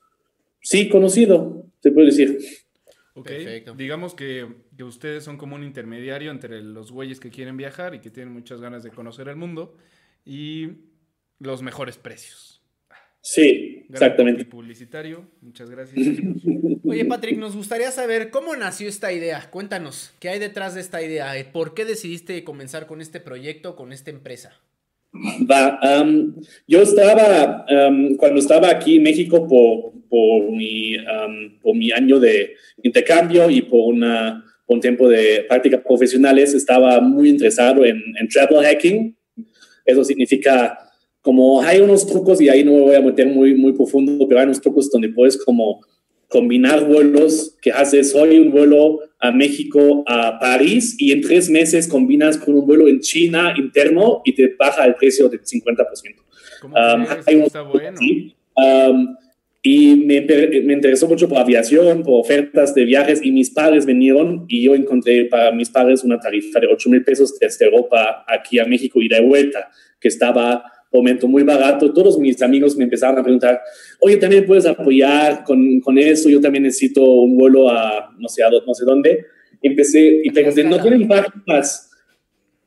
sí, 0.61 0.87
conocido, 0.87 1.65
te 1.81 1.91
puedo 1.91 2.05
decir. 2.07 2.39
Ok, 3.15 3.27
Perfecto. 3.27 3.73
digamos 3.75 4.13
que, 4.13 4.47
que 4.77 4.85
ustedes 4.85 5.25
son 5.25 5.35
como 5.35 5.57
un 5.57 5.65
intermediario 5.65 6.31
entre 6.31 6.61
los 6.61 6.93
güeyes 6.93 7.19
que 7.19 7.31
quieren 7.31 7.57
viajar 7.57 7.95
y 7.95 7.99
que 7.99 8.11
tienen 8.11 8.33
muchas 8.33 8.61
ganas 8.61 8.81
de 8.81 8.91
conocer 8.91 9.27
el 9.27 9.35
mundo 9.35 9.75
y 10.23 10.69
los 11.37 11.61
mejores 11.63 11.97
precios. 11.97 12.63
Sí, 13.19 13.83
Gran 13.89 14.03
exactamente. 14.03 14.45
publicitario, 14.45 15.29
muchas 15.41 15.69
gracias. 15.69 15.99
Oye, 16.85 17.03
Patrick, 17.03 17.37
nos 17.39 17.57
gustaría 17.57 17.91
saber 17.91 18.29
cómo 18.29 18.55
nació 18.55 18.87
esta 18.87 19.11
idea. 19.11 19.49
Cuéntanos, 19.51 20.13
¿qué 20.21 20.29
hay 20.29 20.39
detrás 20.39 20.75
de 20.75 20.79
esta 20.79 21.01
idea? 21.01 21.33
¿Por 21.51 21.73
qué 21.73 21.83
decidiste 21.83 22.41
comenzar 22.45 22.87
con 22.87 23.01
este 23.01 23.19
proyecto, 23.19 23.75
con 23.75 23.91
esta 23.91 24.11
empresa? 24.11 24.57
Va, 25.49 25.79
um, 26.01 26.33
yo 26.67 26.81
estaba, 26.81 27.65
um, 27.69 28.15
cuando 28.15 28.39
estaba 28.39 28.69
aquí 28.69 28.97
en 28.97 29.03
México 29.03 29.47
por, 29.47 29.93
por, 30.09 30.51
mi, 30.51 30.95
um, 30.97 31.59
por 31.61 31.75
mi 31.75 31.91
año 31.91 32.19
de 32.19 32.55
intercambio 32.83 33.49
y 33.49 33.61
por, 33.61 33.93
una, 33.93 34.43
un 34.67 34.79
tiempo 34.79 35.07
de 35.07 35.45
prácticas 35.47 35.81
profesionales, 35.81 36.53
estaba 36.53 36.99
muy 36.99 37.29
interesado 37.29 37.85
en, 37.85 38.01
en 38.19 38.27
travel 38.27 38.63
hacking. 38.63 39.15
Eso 39.85 40.03
significa 40.03 40.77
como 41.21 41.61
hay 41.61 41.81
unos 41.81 42.05
trucos 42.07 42.39
y 42.39 42.49
ahí 42.49 42.63
no 42.63 42.71
me 42.73 42.81
voy 42.81 42.95
a 42.95 43.01
meter 43.01 43.27
muy, 43.27 43.53
muy 43.53 43.73
profundo, 43.73 44.25
pero 44.27 44.39
hay 44.39 44.45
unos 44.45 44.61
trucos 44.61 44.89
donde 44.89 45.09
puedes 45.09 45.37
como 45.43 45.81
combinar 46.27 46.85
vuelos 46.85 47.55
que 47.61 47.71
haces 47.71 48.13
hoy 48.15 48.37
un 48.39 48.51
vuelo 48.51 48.99
a 49.19 49.31
México, 49.31 50.03
a 50.07 50.37
París 50.39 50.95
y 50.99 51.11
en 51.11 51.21
tres 51.21 51.49
meses 51.49 51.87
combinas 51.87 52.37
con 52.37 52.53
un 52.53 52.65
vuelo 52.67 52.87
en 52.87 52.99
China 52.99 53.53
interno 53.57 54.21
y 54.25 54.33
te 54.35 54.53
baja 54.59 54.85
el 54.85 54.95
precio 54.95 55.29
del 55.29 55.41
50%. 55.41 56.15
¿Cómo 56.61 56.75
Um, 56.75 57.05
crees? 57.05 57.27
hay 57.27 57.35
un- 57.35 57.43
Está 57.43 57.61
bueno. 57.61 57.97
Sí. 57.97 58.35
Um, 58.55 59.15
y 59.63 59.95
me, 59.95 60.21
me 60.21 60.73
interesó 60.73 61.07
mucho 61.07 61.27
por 61.27 61.39
aviación, 61.39 62.03
por 62.03 62.19
ofertas 62.21 62.73
de 62.73 62.85
viajes 62.85 63.19
y 63.23 63.31
mis 63.31 63.49
padres 63.49 63.85
vinieron 63.85 64.45
y 64.47 64.63
yo 64.63 64.75
encontré 64.75 65.25
para 65.25 65.51
mis 65.51 65.69
padres 65.69 66.03
una 66.03 66.19
tarifa 66.19 66.59
de 66.59 66.67
8 66.67 66.89
mil 66.89 67.03
pesos 67.03 67.37
desde 67.39 67.65
Europa 67.65 68.23
aquí 68.27 68.59
a 68.59 68.65
México 68.65 69.01
y 69.01 69.07
de 69.09 69.19
vuelta, 69.21 69.69
que 69.99 70.07
estaba 70.07 70.63
momento 70.97 71.27
muy 71.27 71.43
barato. 71.43 71.93
Todos 71.93 72.17
mis 72.19 72.41
amigos 72.41 72.75
me 72.75 72.83
empezaron 72.83 73.17
a 73.19 73.23
preguntar, 73.23 73.61
oye, 73.99 74.17
también 74.17 74.45
puedes 74.45 74.65
apoyar 74.65 75.43
con, 75.43 75.79
con 75.81 75.97
eso, 75.97 76.29
yo 76.29 76.41
también 76.41 76.63
necesito 76.63 77.03
un 77.03 77.37
vuelo 77.37 77.69
a 77.69 78.13
no 78.17 78.27
sé, 78.27 78.43
a 78.43 78.49
no 78.49 78.73
sé 78.73 78.85
dónde. 78.85 79.25
Y 79.61 79.69
empecé 79.69 80.21
y 80.23 80.29
pregunté, 80.29 80.63
¿no 80.63 80.81
tienen 80.81 81.07
páginas? 81.07 81.91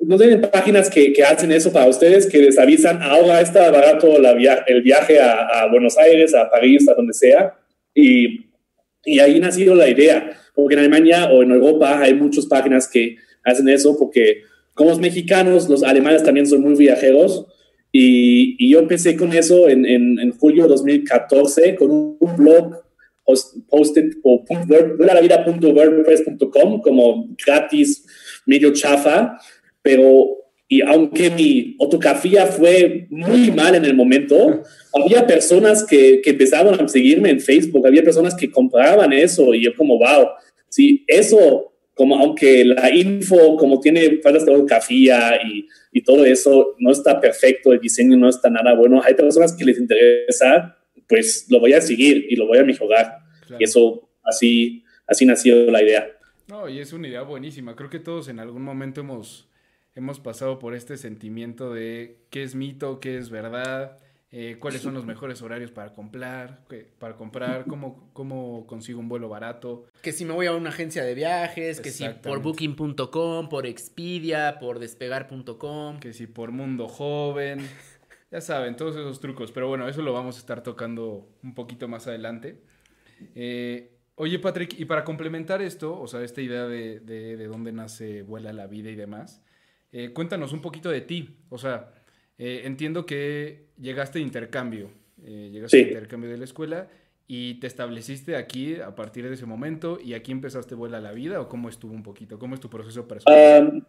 ¿No 0.00 0.16
tienen 0.16 0.40
páginas 0.40 0.88
que, 0.88 1.12
que 1.12 1.22
hacen 1.22 1.52
eso 1.52 1.72
para 1.72 1.87
ustedes, 1.87 2.26
que 2.26 2.38
les 2.38 2.58
avisan, 2.58 3.02
ahora 3.02 3.40
está 3.40 3.70
barato 3.70 4.18
la 4.18 4.32
via 4.32 4.64
el 4.66 4.82
viaje 4.82 5.20
a, 5.20 5.46
a, 5.46 5.70
Buenos 5.70 5.99
Aires, 5.99 6.34
a 6.34 6.49
París, 6.49 6.88
a 6.88 6.94
donde 6.94 7.12
sea? 7.12 7.54
Y, 7.94 8.46
y 9.04 9.18
ahí 9.18 9.38
nació 9.38 9.75
la 9.75 9.88
idea, 9.88 10.30
porque 10.54 10.75
en 10.75 10.80
Alemania 10.80 11.30
o 11.30 11.42
en 11.42 11.50
Europa 11.50 12.00
hay 12.00 12.14
muchas 12.14 12.46
páginas 12.46 12.88
que 12.88 13.16
hacen 13.44 13.68
eso, 13.68 13.96
porque 13.99 14.42
como 14.75 14.90
los 14.90 15.00
mexicanos, 15.00 15.68
los 15.68 15.82
alemanes 15.82 16.22
también 16.22 16.46
son 16.46 16.62
muy 16.62 16.75
viajeros, 16.75 17.46
y, 17.92 18.56
y 18.59 18.70
yo 18.70 18.78
empecé 18.78 19.16
con 19.16 19.32
eso 19.32 19.68
en, 19.68 19.85
en, 19.87 20.18
en 20.18 20.30
julio 20.32 20.64
de 20.64 20.70
2014 20.70 21.75
con 21.75 21.90
un, 21.90 22.16
un 22.20 22.37
blog 22.37 22.82
posted 23.68 24.12
por 24.23 24.42
wordpress.com 24.49 26.80
como 26.80 27.28
gratis, 27.44 28.04
medio 28.47 28.73
chafa, 28.73 29.38
pero 29.82 30.37
y 30.73 30.82
aunque 30.82 31.30
mi 31.30 31.75
ortografía 31.80 32.47
fue 32.47 33.09
muy 33.11 33.50
mal 33.50 33.75
en 33.75 33.85
el 33.85 33.94
momento, 33.94 34.62
había 34.94 35.26
personas 35.26 35.85
que, 35.85 36.20
que 36.23 36.30
empezaron 36.30 36.80
a 36.80 36.87
seguirme 36.87 37.30
en 37.30 37.40
Facebook, 37.40 37.87
había 37.87 38.04
personas 38.04 38.37
que 38.37 38.50
compraban 38.50 39.12
eso 39.12 39.52
y 39.52 39.64
yo 39.64 39.75
como, 39.75 39.99
wow, 39.99 40.28
sí, 40.68 41.04
eso, 41.09 41.73
como 41.94 42.16
aunque 42.18 42.64
la 42.64 42.94
info, 42.94 43.56
como 43.56 43.80
tiene 43.80 44.20
faltas 44.23 44.47
de 44.47 44.52
ortografía 44.52 45.38
y, 45.44 45.66
y 45.92 46.02
todo 46.02 46.25
eso, 46.25 46.75
no 46.78 46.90
está 46.90 47.20
perfecto, 47.20 47.73
el 47.73 47.80
diseño 47.80 48.16
no 48.16 48.28
está 48.28 48.49
nada 48.49 48.75
bueno, 48.75 49.02
hay 49.02 49.14
personas 49.14 49.54
que 49.54 49.64
les 49.64 49.78
interesa, 49.78 50.76
pues 51.09 51.47
lo 51.50 51.61
voy 51.61 51.73
a 51.73 51.80
seguir 51.80 52.26
y 52.28 52.37
lo 52.37 52.47
voy 52.47 52.59
a 52.59 52.64
mejorar. 52.64 53.18
Claro. 53.47 53.61
Y 53.61 53.64
eso, 53.64 54.09
así, 54.23 54.85
así 55.06 55.26
nació 55.26 55.70
la 55.70 55.82
idea. 55.82 56.06
No, 56.49 56.68
y 56.68 56.78
es 56.78 56.92
una 56.92 57.09
idea 57.09 57.23
buenísima. 57.23 57.76
Creo 57.76 57.90
que 57.90 58.00
todos 58.00 58.28
en 58.28 58.40
algún 58.40 58.62
momento 58.62 59.00
hemos, 59.00 59.49
hemos 59.94 60.20
pasado 60.20 60.59
por 60.59 60.75
este 60.75 60.97
sentimiento 60.97 61.73
de 61.73 62.18
qué 62.30 62.42
es 62.42 62.54
mito, 62.54 63.00
qué 63.00 63.16
es 63.16 63.30
verdad, 63.30 63.99
eh, 64.32 64.58
cuáles 64.60 64.82
son 64.82 64.94
los 64.94 65.04
mejores 65.06 65.42
horarios 65.42 65.70
para 65.72 65.92
comprar, 65.92 66.64
para 66.99 67.16
comprar, 67.16 67.64
cómo, 67.68 68.10
cómo 68.12 68.66
consigo 68.66 69.00
un 69.00 69.08
vuelo 69.08 69.28
barato. 69.28 69.84
Que 70.02 70.12
si 70.12 70.25
me 70.25 70.32
voy 70.32 70.46
a 70.46 70.54
una 70.54 70.70
agencia 70.70 71.04
de 71.04 71.14
viajes, 71.14 71.80
que 71.80 71.90
si 71.90 72.08
por 72.08 72.40
booking.com, 72.40 73.49
por 73.49 73.66
Expedia, 73.66 74.58
por 74.60 74.78
despegar.com. 74.78 75.99
que 75.99 76.12
si 76.12 76.26
por 76.26 76.52
mundo 76.52 76.88
joven, 76.88 77.60
ya 78.30 78.40
saben, 78.40 78.76
todos 78.76 78.94
esos 78.96 79.20
trucos. 79.20 79.52
Pero 79.52 79.68
bueno, 79.68 79.88
eso 79.88 80.02
lo 80.02 80.12
vamos 80.12 80.37
a 80.37 80.40
estar 80.40 80.62
tocando 80.62 81.28
un 81.42 81.54
poquito 81.54 81.88
más 81.88 82.06
adelante. 82.06 82.62
Eh, 83.34 83.99
oye, 84.14 84.38
Patrick, 84.38 84.78
y 84.78 84.84
para 84.84 85.04
complementar 85.04 85.60
esto, 85.60 86.00
o 86.00 86.06
sea, 86.06 86.22
esta 86.22 86.40
idea 86.40 86.66
de, 86.66 87.00
de, 87.00 87.37
de 87.37 87.46
dónde 87.46 87.72
nace, 87.72 88.22
vuela 88.22 88.52
la 88.52 88.66
vida 88.66 88.90
y 88.90 88.94
demás, 88.94 89.42
eh, 89.92 90.12
cuéntanos 90.12 90.52
un 90.52 90.60
poquito 90.60 90.88
de 90.90 91.00
ti. 91.00 91.38
O 91.49 91.58
sea, 91.58 91.92
Eh, 92.42 92.62
entiendo 92.64 93.04
que 93.04 93.66
llegaste 93.78 94.18
de 94.18 94.25
intercambio, 94.25 94.88
eh, 95.26 95.50
llegaste 95.52 95.76
de 95.76 95.82
intercambio 95.82 96.30
de 96.30 96.38
la 96.38 96.44
escuela 96.44 96.88
y 97.28 97.61
te 97.61 97.66
estableciste 97.66 98.35
aquí 98.35 98.76
a 98.76 98.94
partir 98.94 99.28
de 99.28 99.35
ese 99.35 99.44
momento 99.44 99.99
y 100.02 100.14
aquí 100.14 100.32
empezaste 100.32 100.75
vuela 100.75 101.02
la 101.02 101.12
vida 101.12 101.38
o 101.42 101.50
cómo 101.50 101.68
estuvo 101.68 101.92
un 101.92 102.02
poquito, 102.02 102.38
cómo 102.38 102.54
es 102.54 102.61
tu 102.62 102.70
proceso 102.70 103.06
personal. 103.06 103.87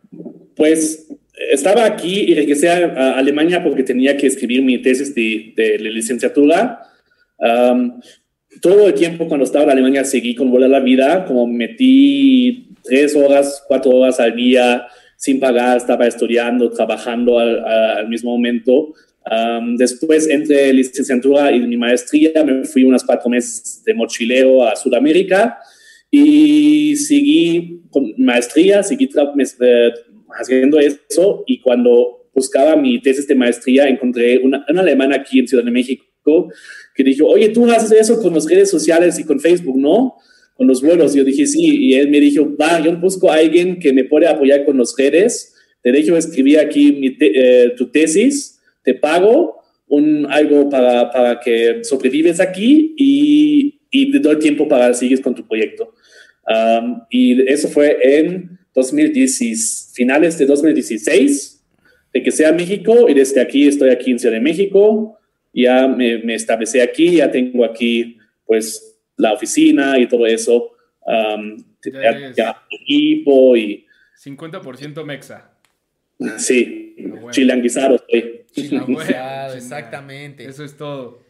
pues 0.54 1.08
estaba 1.50 1.86
aquí 1.86 2.26
y 2.28 2.36
regresé 2.36 2.70
a, 2.70 3.14
Alemania 3.18 3.64
porque 3.64 3.84
tenía 3.84 4.18
que 4.18 4.28
escribir 4.28 4.62
mi 4.64 4.80
tesis 4.82 5.16
de, 5.16 5.54
de, 5.56 5.80
licenciatura. 5.80 6.82
todo 8.62 8.88
el 8.90 8.94
tiempo 8.94 9.30
cuando 9.30 9.46
estaba 9.46 9.64
en 9.64 9.72
Alemania 9.72 10.04
seguí 10.04 10.36
con 10.36 10.52
vuela 10.52 10.68
la 10.68 10.82
vida, 10.82 11.24
como 11.24 11.48
metí 11.48 12.68
tres 12.84 13.16
horas, 13.16 13.64
cuatro 13.66 13.92
horas 13.92 14.20
al 14.20 14.36
día 14.36 14.88
sin 15.22 15.40
pagar, 15.40 15.78
estaba 15.78 16.08
estudiando, 16.08 16.72
trabajando 16.72 17.38
al, 17.38 18.10
mismo 18.10 18.32
momento. 18.32 18.96
después, 19.78 20.28
entre 20.28 20.74
licenciatura 20.74 21.52
y 21.52 21.60
mi 21.60 21.78
maestría, 21.78 22.44
me 22.44 22.66
fui 22.66 22.84
unos 22.84 23.04
cuatro 23.04 23.30
meses 23.30 23.84
de 23.86 23.94
mochileo 23.94 24.68
a 24.68 24.76
Sudamérica 24.76 25.60
y 26.10 26.96
seguí 26.96 27.82
con 27.92 28.16
maestría, 28.18 28.82
seguí 28.82 29.12
eh, 29.60 29.92
haciendo 30.40 30.80
eso 30.80 31.44
y 31.46 31.62
cuando 31.62 32.28
buscaba 32.34 32.76
mi 32.76 33.00
tesis 33.00 33.28
de 33.28 33.36
maestría 33.36 33.88
encontré 33.88 34.40
una, 34.40 34.66
una 34.70 34.82
alemana 34.82 35.18
aquí 35.18 35.38
en 35.38 35.48
Ciudad 35.48 35.64
de 35.64 35.70
México 35.70 36.50
que 36.96 37.04
dijo, 37.04 37.28
oye, 37.28 37.50
tú 37.50 37.70
haces 37.70 37.92
eso 37.92 38.20
con 38.20 38.34
las 38.34 38.50
redes 38.50 38.72
sociales 38.72 39.20
y 39.20 39.24
con 39.24 39.40
Facebook, 39.40 39.78
¿no? 39.78 40.16
Con 40.56 40.68
los 40.68 40.82
vuelos. 40.82 41.14
Yo 41.14 41.24
dije, 41.24 41.46
sí, 41.46 41.88
y 41.88 41.94
él 41.94 42.10
me 42.10 42.20
dijo, 42.20 42.56
va, 42.56 42.84
yo 42.84 42.96
busco 42.98 43.32
a 43.32 43.36
alguien 43.36 43.80
que 43.80 43.94
me 43.94 44.04
pueda 44.04 44.32
apoyar 44.32 44.66
con 44.66 44.78
los 44.78 44.96
redes, 44.98 45.56
te 45.82 45.92
dejo 45.92 46.16
escribir 46.16 46.60
aquí 46.60 47.18
eh, 47.20 47.74
tu 47.76 47.90
tesis, 47.90 48.60
te 48.84 48.94
pago 48.94 49.62
un, 49.88 50.26
algo 50.30 50.70
para, 50.70 51.12
para 51.12 51.40
que 51.40 51.84
sobrevives 51.84 52.40
aquí 52.40 52.94
y, 52.98 53.82
y 53.90 54.12
te 54.12 54.20
doy 54.20 54.40
tiempo 54.40 54.68
para 54.68 54.94
seguir 54.94 55.22
con 55.22 55.36
tu 55.36 55.48
proyecto. 55.48 55.94
y 57.10 57.42
eso 57.50 57.68
fue 57.68 57.98
en 58.02 58.58
2016, 58.74 59.92
finales 59.94 60.38
de 60.38 60.46
2016, 60.46 61.64
de 62.14 62.24
que 62.24 62.32
sea 62.32 62.52
México, 62.52 63.10
y 63.10 63.14
desde 63.14 63.42
aquí 63.42 63.68
estoy 63.68 63.90
aquí 63.90 64.12
en 64.12 64.20
Ciudad 64.20 64.36
de 64.36 64.42
México, 64.42 65.18
ya 65.54 65.88
me, 65.88 66.20
me 66.20 66.36
establecí 66.36 66.80
aquí, 66.80 67.18
ya 67.18 67.30
tengo 67.32 67.66
aquí, 67.66 68.18
pues, 68.46 68.91
la 69.22 69.34
oficina 69.34 69.98
y 70.00 70.08
todo 70.08 70.26
eso. 70.26 70.72
Um, 71.02 71.64
ya, 72.36 72.64
equipo 72.70 73.56
y... 73.56 73.86
50% 74.24 75.04
mexa. 75.04 75.52
Sí, 76.38 76.96
ah, 77.00 77.32
chilanguizado 77.32 77.96
estoy. 77.96 78.46
exactamente. 79.56 80.46
Eso 80.46 80.64
es 80.64 80.78
todo. 80.78 81.24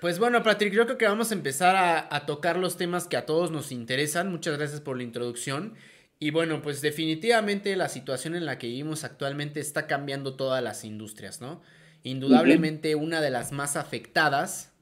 Pues 0.00 0.18
bueno, 0.18 0.42
Patrick, 0.42 0.72
creo 0.72 0.98
que 0.98 1.06
vamos 1.06 1.32
a 1.32 1.34
empezar 1.34 1.74
a, 1.74 2.14
a, 2.14 2.26
tocar 2.26 2.56
los 2.56 2.76
temas 2.76 3.08
que 3.08 3.16
a 3.16 3.26
todos 3.26 3.50
nos 3.50 3.72
interesan. 3.72 4.30
Muchas 4.30 4.56
gracias 4.56 4.80
por 4.80 4.96
la 4.96 5.02
introducción. 5.02 5.74
Y 6.20 6.30
bueno, 6.30 6.62
pues 6.62 6.80
definitivamente 6.80 7.74
la 7.74 7.88
situación 7.88 8.36
en 8.36 8.46
la 8.46 8.58
que 8.58 8.68
vivimos 8.68 9.02
actualmente 9.02 9.58
está 9.60 9.86
cambiando 9.86 10.34
todas 10.34 10.62
las 10.62 10.84
industrias, 10.84 11.40
¿no? 11.40 11.62
Indudablemente 12.04 12.94
una 12.94 13.20
de 13.20 13.30
las 13.30 13.50
más 13.50 13.76
afectadas 13.76 14.73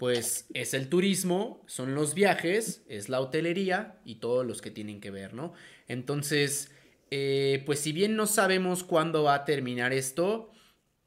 pues 0.00 0.46
es 0.54 0.72
el 0.72 0.88
turismo, 0.88 1.62
son 1.66 1.94
los 1.94 2.14
viajes, 2.14 2.82
es 2.88 3.10
la 3.10 3.20
hotelería 3.20 3.96
y 4.02 4.14
todos 4.14 4.46
los 4.46 4.62
que 4.62 4.70
tienen 4.70 4.98
que 4.98 5.10
ver, 5.10 5.34
¿no? 5.34 5.52
Entonces, 5.88 6.72
eh, 7.10 7.62
pues 7.66 7.80
si 7.80 7.92
bien 7.92 8.16
no 8.16 8.26
sabemos 8.26 8.82
cuándo 8.82 9.24
va 9.24 9.34
a 9.34 9.44
terminar 9.44 9.92
esto, 9.92 10.52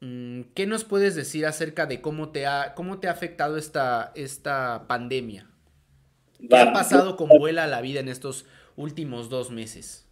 mm, 0.01 0.41
¿qué 0.53 0.67
nos 0.67 0.83
puedes 0.83 1.15
decir 1.15 1.47
acerca 1.47 1.87
de 1.87 2.01
cómo 2.01 2.29
te 2.29 2.45
ha, 2.45 2.75
cómo 2.75 2.99
te 2.99 3.07
ha 3.07 3.11
afectado 3.11 3.57
esta, 3.57 4.11
esta 4.13 4.85
pandemia? 4.87 5.49
¿Qué 6.47 6.55
ha 6.55 6.71
pasado 6.71 7.15
con 7.15 7.29
vuela 7.29 7.65
la 7.65 7.81
vida 7.81 7.99
en 7.99 8.09
estos 8.09 8.45
últimos 8.75 9.27
dos 9.27 9.49
meses? 9.49 10.07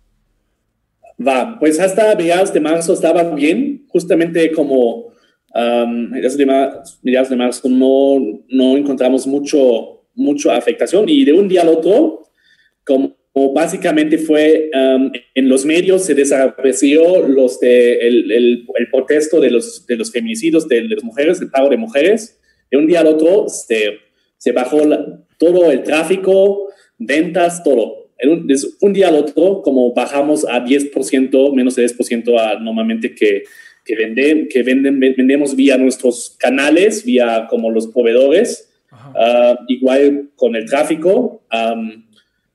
Va, 1.19 1.59
pues 1.59 1.79
hasta 1.79 2.15
mediados 2.15 2.51
de 2.51 2.61
marzo 2.61 2.93
estaba 2.93 3.35
bien, 3.35 3.85
justamente 3.89 4.51
como 4.53 5.10
Um, 5.53 6.11
mediados 6.11 7.29
de 7.29 7.35
marzo 7.35 7.67
no, 7.67 8.41
no 8.47 8.77
encontramos 8.77 9.27
mucho, 9.27 10.05
mucho 10.15 10.49
afectación 10.49 11.09
y 11.09 11.25
de 11.25 11.33
un 11.33 11.49
día 11.49 11.63
al 11.63 11.67
otro, 11.67 12.21
como 12.85 13.15
básicamente 13.53 14.17
fue 14.17 14.69
en 14.73 15.49
los 15.49 15.65
medios 15.65 16.03
se 16.05 16.13
desapareció 16.13 17.25
el, 17.25 18.31
el, 18.31 18.89
protesto 18.91 19.39
de 19.39 19.51
los, 19.51 19.85
de 19.87 19.95
los 19.95 20.11
feminicidios 20.11 20.67
de, 20.67 20.83
las 20.83 21.03
mujeres, 21.03 21.41
el 21.41 21.49
pago 21.49 21.69
de 21.69 21.77
mujeres. 21.77 22.39
De 22.69 22.77
un 22.77 22.87
día 22.87 23.01
al 23.01 23.07
otro 23.07 23.47
se, 23.47 23.99
se 24.37 24.51
bajó 24.51 24.81
todo 25.37 25.71
el 25.71 25.83
tráfico, 25.83 26.69
ventas, 26.97 27.63
todo. 27.63 28.09
Un, 28.23 28.47
un, 28.81 28.93
día 28.93 29.07
al 29.07 29.15
otro, 29.15 29.61
como 29.63 29.93
bajamos 29.93 30.45
a 30.47 30.63
10%, 30.63 31.53
menos 31.55 31.75
de 31.75 31.85
10% 31.85 32.39
a 32.39 32.59
normalmente 32.59 33.15
que 33.15 33.43
que, 33.83 33.95
venden, 33.95 34.47
que 34.47 34.63
venden, 34.63 34.99
vendemos 34.99 35.55
vía 35.55 35.77
nuestros 35.77 36.35
canales, 36.39 37.03
vía 37.05 37.47
como 37.49 37.71
los 37.71 37.87
proveedores, 37.87 38.71
ah, 38.91 39.57
igual 39.67 40.29
con 40.35 40.55
el 40.55 40.65
tráfico, 40.65 41.43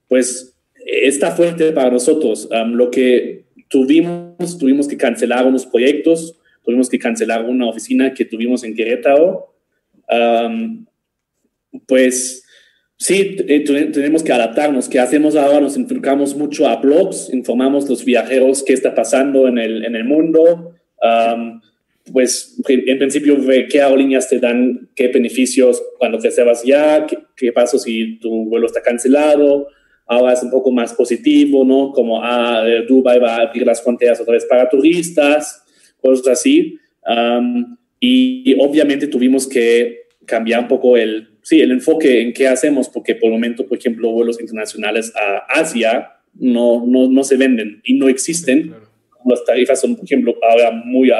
pues 0.09 0.56
está 0.85 1.33
fuerte 1.33 1.73
para 1.73 1.90
nosotros. 1.90 2.49
lo 2.73 2.90
que 2.90 3.45
tuvimos, 3.68 4.59
tuvimos 4.59 4.87
que 4.87 4.97
cancelar 4.97 5.47
unos 5.47 5.66
proyectos, 5.66 6.38
tuvimos 6.64 6.88
que 6.88 6.99
cancelar 6.99 7.45
una 7.45 7.68
oficina 7.68 8.14
que 8.14 8.25
tuvimos 8.25 8.64
en 8.64 8.75
Querétaro. 8.75 9.52
pues 11.87 12.45
sí, 12.97 13.37
tenemos 13.37 14.23
que 14.23 14.33
adaptarnos. 14.33 14.88
¿Qué 14.88 15.00
hacemos 15.00 15.35
ahora? 15.35 15.61
Nos 15.61 15.76
enfocamos 15.76 16.37
mucho 16.37 16.68
a 16.68 16.76
blogs, 16.76 17.33
informamos 17.33 17.87
a 17.87 17.88
los 17.88 18.04
viajeros 18.04 18.62
qué 18.62 18.73
está 18.73 18.95
pasando 18.95 19.49
en 19.49 19.59
el, 19.59 19.85
en 19.85 19.97
el 19.97 20.04
mundo 20.04 20.75
pues 22.12 22.57
en 22.69 22.99
principio 22.99 23.37
qué 23.69 23.83
aerolíneas 23.83 24.29
te 24.29 24.38
dan 24.38 24.88
qué 24.95 25.09
beneficios 25.09 25.83
cuando 25.99 26.19
reservas 26.19 26.62
ya, 26.62 27.07
qué, 27.07 27.19
qué 27.37 27.53
pasa 27.53 27.79
si 27.79 28.19
tu 28.19 28.45
vuelo 28.45 28.67
está 28.67 28.83
cancelado. 28.83 29.69
Ahora 30.07 30.35
es 30.35 30.43
un 30.43 30.50
poco 30.50 30.71
más 30.71 30.95
positivo, 30.95 31.65
¿no? 31.65 31.91
Como 31.91 32.23
ah, 32.23 32.65
Dubai 32.87 33.19
va 33.19 33.37
a 33.37 33.43
abrir 33.43 33.67
las 33.67 33.83
fronteras 33.83 34.21
otra 34.21 34.35
vez 34.35 34.45
para 34.45 34.69
turistas, 34.69 35.65
cosas 36.00 36.29
así. 36.29 36.79
y, 37.99 38.55
obviamente 38.61 39.09
tuvimos 39.09 39.49
que 39.49 40.07
cambiar 40.25 40.61
un 40.61 40.69
poco 40.69 40.97
el, 40.97 41.31
sí, 41.43 41.61
el 41.61 41.73
enfoque 41.73 42.21
en 42.21 42.33
qué 42.33 42.47
hacemos, 42.47 42.88
porque 42.88 43.17
por 43.17 43.26
el 43.26 43.33
momento, 43.33 43.67
por 43.67 43.79
ejemplo, 43.79 44.12
vuelos 44.12 44.41
internacionales 44.41 45.12
a 45.17 45.61
Asia 45.61 46.12
no, 46.35 46.85
no, 46.87 47.09
no 47.09 47.25
se 47.25 47.37
venden 47.37 47.81
y 47.83 47.95
no 47.95 48.09
existen 48.09 48.75
las 49.30 49.45
tarifas 49.45 49.80
son, 49.80 49.97
por 49.97 50.04
ejemplo, 50.04 50.35
ahora 50.49 50.71
muy 50.71 51.11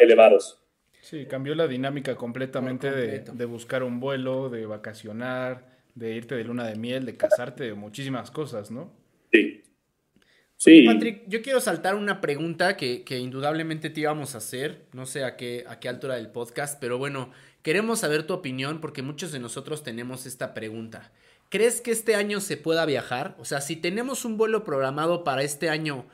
elevados. 0.00 0.58
Sí, 1.00 1.26
cambió 1.26 1.54
la 1.54 1.66
dinámica 1.66 2.14
completamente 2.14 2.90
de, 2.90 3.20
de, 3.20 3.44
buscar 3.44 3.82
un 3.82 4.00
vuelo, 4.00 4.48
de 4.48 4.66
vacacionar, 4.66 5.66
de 5.94 6.14
irte 6.14 6.34
de 6.34 6.44
luna 6.44 6.66
de 6.66 6.76
miel, 6.76 7.04
de 7.04 7.16
casarte, 7.16 7.64
de 7.64 7.74
muchísimas 7.74 8.30
cosas, 8.30 8.70
¿no? 8.70 8.92
Sí. 9.32 9.62
Sí. 10.56 10.86
Patrick, 10.86 11.24
yo 11.26 11.42
quiero 11.42 11.60
saltar 11.60 11.96
una 11.96 12.20
pregunta 12.20 12.76
que, 12.76 13.02
que, 13.02 13.18
indudablemente 13.18 13.90
te 13.90 14.00
íbamos 14.00 14.36
a 14.36 14.38
hacer, 14.38 14.86
no 14.92 15.06
sé 15.06 15.24
a 15.24 15.36
qué, 15.36 15.64
a 15.66 15.80
qué 15.80 15.88
altura 15.88 16.14
del 16.14 16.28
podcast, 16.28 16.78
pero 16.80 16.98
bueno, 16.98 17.32
queremos 17.62 17.98
saber 17.98 18.28
tu 18.28 18.34
opinión 18.34 18.80
porque 18.80 19.02
muchos 19.02 19.32
de 19.32 19.40
nosotros 19.40 19.82
tenemos 19.82 20.24
esta 20.24 20.54
pregunta. 20.54 21.10
¿Crees 21.48 21.80
que 21.80 21.90
este 21.90 22.14
año 22.14 22.40
se 22.40 22.56
pueda 22.56 22.86
viajar? 22.86 23.34
O 23.40 23.44
sea, 23.44 23.60
si 23.60 23.74
tenemos 23.74 24.24
un 24.24 24.36
vuelo 24.36 24.62
programado 24.62 25.24
para 25.24 25.42
este 25.42 25.68
año, 25.68 26.06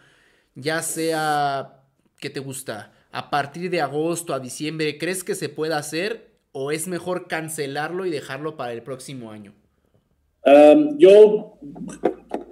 ya 0.60 0.82
sea 0.82 1.82
que 2.20 2.30
te 2.30 2.40
gusta 2.40 2.92
a 3.10 3.30
partir 3.30 3.70
de 3.70 3.80
agosto 3.80 4.34
a 4.34 4.40
diciembre, 4.40 4.98
¿crees 4.98 5.24
que 5.24 5.34
se 5.34 5.48
pueda 5.48 5.78
hacer 5.78 6.28
o 6.52 6.72
es 6.72 6.88
mejor 6.88 7.28
cancelarlo 7.28 8.04
y 8.04 8.10
dejarlo 8.10 8.56
para 8.56 8.72
el 8.72 8.82
próximo 8.82 9.30
año? 9.30 9.54
yo 10.96 11.58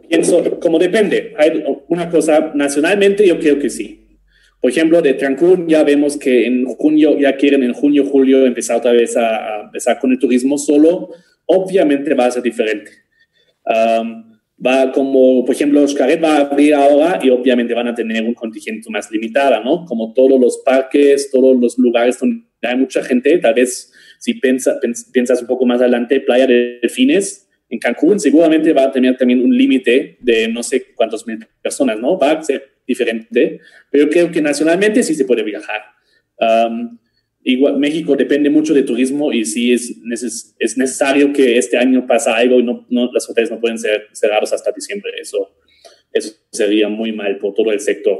pienso, 0.07 0.61
como 0.61 0.79
depende, 0.79 1.33
hay 1.39 1.65
una 1.89 2.11
cosa, 2.11 2.53
nacionalmente 2.55 3.27
yo 3.27 3.39
creo 3.39 3.59
que 3.59 3.71
sí. 3.71 4.19
Por 4.61 4.71
ejemplo, 4.71 5.01
de 5.01 5.17
Cancún 5.17 5.67
ya 5.67 5.83
vemos 5.83 6.19
que 6.19 6.47
en 6.47 6.67
junio, 6.67 7.19
ya 7.19 7.37
quieren 7.37 7.63
en 7.63 7.73
junio, 7.73 8.05
julio 8.05 8.45
empezar 8.45 8.77
otra 8.77 8.93
vez 8.93 9.17
a, 9.17 9.63
empezar 9.63 9.99
con 9.99 10.13
el 10.13 10.19
turismo 10.19 10.59
solo. 10.59 11.09
Obviamente 11.47 12.13
va 12.13 12.27
a 12.27 12.31
ser 12.31 12.43
diferente 12.43 12.91
va 14.65 14.93
como, 14.93 15.45
por 15.45 15.55
ejemplo, 15.55 15.87
Xcaret 15.87 16.23
va 16.23 16.37
a 16.37 16.41
abrir 16.43 16.75
ahora 16.75 17.19
y 17.23 17.31
obviamente 17.31 17.75
van 17.75 17.89
a 17.89 17.95
tener 17.95 18.25
un 18.25 18.35
contingente 18.35 18.91
más 18.91 19.11
limitado, 19.11 19.63
¿no? 19.63 19.85
Como 19.85 20.13
todos 20.15 20.41
los 20.41 20.63
parques, 20.65 21.31
todos 21.31 21.57
los 21.61 21.79
lugares 21.79 22.19
donde 22.19 22.47
hay 22.63 22.77
mucha 22.77 23.03
gente, 23.03 23.39
tal 23.39 23.55
vez 23.55 23.93
si 24.19 24.35
piensa, 24.35 24.79
piensas 25.13 25.43
un 25.43 25.47
poco 25.47 25.67
más 25.67 25.81
adelante, 25.81 26.21
Playa 26.21 26.47
de 26.47 26.79
Delfines, 26.81 27.49
en 27.69 27.79
Cancún 27.79 28.21
seguramente 28.21 28.73
va 28.73 28.85
a 28.85 28.93
tener 28.93 29.17
también 29.17 29.43
un 29.43 29.57
límite 29.57 30.19
de 30.21 30.49
no 30.49 30.63
sé 30.63 30.95
cuántos 30.95 31.27
mil 31.27 31.39
personas, 31.61 31.99
¿no? 31.99 32.19
Va 32.19 32.33
a 32.33 32.43
ser 32.43 32.77
diferente, 32.87 33.61
pero 33.91 34.09
creo 34.09 34.31
que 34.31 34.41
nacionalmente 34.41 35.03
sí 35.03 35.15
se 35.15 35.25
puede 35.25 35.43
viajar. 35.43 35.83
Igual, 37.47 37.79
México 37.79 38.17
depende 38.17 38.51
mucho 38.51 38.75
de 38.75 38.83
turismo 38.83 39.33
y 39.33 39.45
sí 39.45 39.73
es, 39.73 39.95
es 40.59 40.77
necesario 40.77 41.33
que 41.33 41.57
este 41.57 41.79
año 41.79 42.07
pase 42.07 42.29
algo 42.29 42.59
y 42.59 42.65
no, 42.65 42.85
no, 42.91 43.11
las 43.13 43.29
hoteles 43.31 43.51
no 43.51 43.61
pueden 43.61 43.79
ser 43.79 44.09
cerrados 44.13 44.53
hasta 44.53 44.73
diciembre. 44.73 45.13
Eso, 45.21 45.55
eso 46.13 46.35
sería 46.51 46.89
muy 46.89 47.13
mal 47.13 47.39
por 47.39 47.55
todo 47.55 47.71
el 47.71 47.81
sector. 47.81 48.19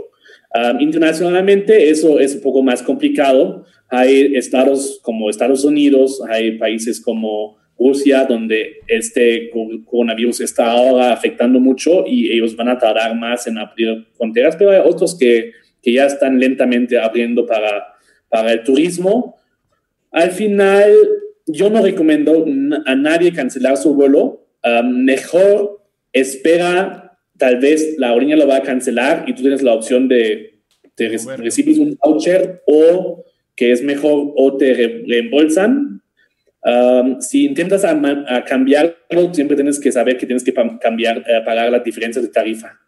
internacionalmente 0.79 1.91
eso 1.91 2.21
es 2.21 2.37
un 2.37 2.41
poco 2.41 2.63
más 2.63 2.83
complicado. 2.83 3.65
Hay 3.89 4.37
estados 4.37 5.01
como 5.03 5.29
Estados 5.29 5.65
Unidos, 5.65 6.23
hay 6.29 6.57
países 6.57 7.01
como 7.01 7.59
Rusia, 7.77 8.27
donde 8.29 8.77
este 8.87 9.51
coronavirus 9.51 10.41
está 10.41 10.71
ahora 10.71 11.13
afectando 11.13 11.59
mucho 11.59 12.05
y 12.07 12.33
ellos 12.33 12.55
van 12.55 12.69
a 12.69 12.79
tardar 12.79 13.15
más 13.17 13.47
en 13.49 13.59
abrir 13.59 14.07
fronteras, 14.17 14.57
pero 14.57 14.71
hay 14.71 14.81
otros 14.85 15.19
que, 15.19 15.53
que 15.83 15.93
ya 15.93 16.07
están 16.07 16.39
lentamente 16.39 16.97
abriendo 16.99 17.45
para, 17.45 17.96
para 18.29 18.53
el 18.53 18.63
turismo. 18.63 19.37
Al 20.11 20.31
final, 20.31 20.93
yo 21.47 21.71
no 21.71 21.83
recomiendo 21.83 22.45
a 22.87 22.95
nadie 22.95 23.33
cancelar 23.33 23.77
su 23.77 23.95
vuelo. 23.95 24.47
mejor 24.85 25.83
espera, 26.13 27.19
tal 27.39 27.59
vez 27.59 27.97
la 27.99 28.09
aerolínea 28.09 28.37
lo 28.37 28.47
va 28.47 28.57
a 28.57 28.63
cancelar 28.63 29.25
y 29.27 29.35
tú 29.35 29.43
tienes 29.43 29.63
la 29.63 29.75
opción 29.75 30.09
de, 30.09 30.61
de 30.97 31.19
recibir 31.37 31.81
un 31.81 31.99
voucher 32.03 32.63
o 32.67 33.25
que 33.55 33.73
es 33.73 33.83
mejor 33.83 34.33
o 34.37 34.57
te 34.57 34.75
reembolsan 34.75 35.97
si 37.21 37.45
intentas 37.47 37.85
a, 37.85 38.45
cambiarlo, 38.45 39.33
siempre 39.33 39.57
tienes 39.57 39.79
que 39.79 39.93
saber 39.93 40.17
que 40.17 40.27
tienes 40.27 40.43
que 40.43 40.53
cambiar, 40.81 41.19
eh, 41.19 41.43
pagar 41.45 41.71
la 41.71 41.79
diferencia 41.81 42.21
de 42.21 42.29
tarifa. 42.29 42.79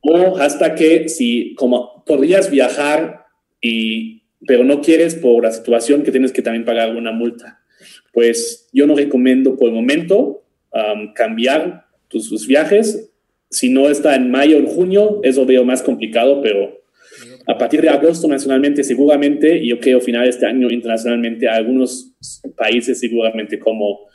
o 0.00 0.38
hasta 0.38 0.74
que 0.74 1.08
si 1.08 1.54
como 1.54 2.04
podrías 2.04 2.50
viajar 2.50 3.24
y 3.60 4.22
pero 4.46 4.64
no 4.64 4.80
quieres 4.80 5.16
por 5.16 5.42
la 5.42 5.50
situación 5.50 6.02
que 6.02 6.12
tienes 6.12 6.32
que 6.32 6.42
también 6.42 6.64
pagar 6.64 6.94
una 6.94 7.10
multa. 7.10 7.60
Pues 8.12 8.68
yo 8.72 8.86
no 8.86 8.94
recomiendo 8.94 9.56
por 9.56 9.68
el 9.68 9.74
momento 9.74 10.44
cambiar 11.14 11.86
tus, 12.08 12.46
viajes. 12.46 13.10
Si 13.50 13.68
no 13.70 13.88
está 13.88 14.14
en 14.14 14.30
mayo 14.30 14.58
o 14.58 14.66
junio, 14.66 15.20
eso 15.24 15.44
veo 15.44 15.64
más 15.64 15.82
complicado, 15.82 16.40
pero 16.42 16.80
a 17.46 17.58
partir 17.58 17.80
de 17.80 17.88
agosto 17.88 18.28
nacionalmente 18.28 18.84
seguramente, 18.84 19.58
y 19.58 19.68
yo 19.70 19.80
creo 19.80 20.00
final 20.00 20.24
de 20.24 20.30
este 20.30 20.46
año 20.46 20.70
internacionalmente, 20.70 21.48
algunos 21.48 22.12
países 22.56 23.00
seguramente 23.00 23.58
como 23.58 24.06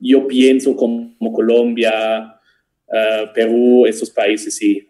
yo 0.00 0.26
pienso 0.26 0.74
como, 0.74 1.14
Colombia, 1.32 2.40
uh, 2.88 3.32
Perú, 3.34 3.86
esos 3.86 4.10
países 4.10 4.56
sí. 4.56 4.88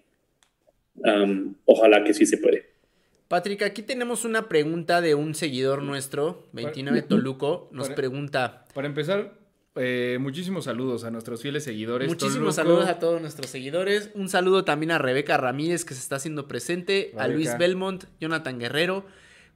Um, 0.95 1.55
ojalá 1.65 2.05
que 2.05 2.15
sí 2.15 2.27
se 2.27 2.39
puede. 2.39 2.70
Patrick, 3.31 3.63
aquí 3.63 3.83
tenemos 3.83 4.25
una 4.25 4.49
pregunta 4.49 5.01
de 5.01 5.15
un 5.15 5.37
seguidor 5.37 5.85
nuestro, 5.85 6.49
29 6.53 7.03
Toluco, 7.03 7.69
nos 7.71 7.89
pregunta. 7.91 8.65
Para 8.75 8.89
empezar, 8.89 9.39
eh, 9.77 10.19
muchísimos 10.21 10.65
saludos 10.65 11.05
a 11.05 11.13
nuestros 11.13 11.41
fieles 11.41 11.63
seguidores. 11.63 12.09
Muchísimos 12.09 12.57
saludos 12.57 12.89
a 12.89 12.99
todos 12.99 13.21
nuestros 13.21 13.49
seguidores. 13.49 14.11
Un 14.15 14.29
saludo 14.29 14.65
también 14.65 14.91
a 14.91 14.99
Rebeca 14.99 15.37
Ramírez 15.37 15.85
que 15.85 15.95
se 15.95 16.01
está 16.01 16.17
haciendo 16.17 16.49
presente, 16.49 17.13
a 17.17 17.29
Luis 17.29 17.57
Belmont, 17.57 18.03
Jonathan 18.19 18.59
Guerrero. 18.59 19.07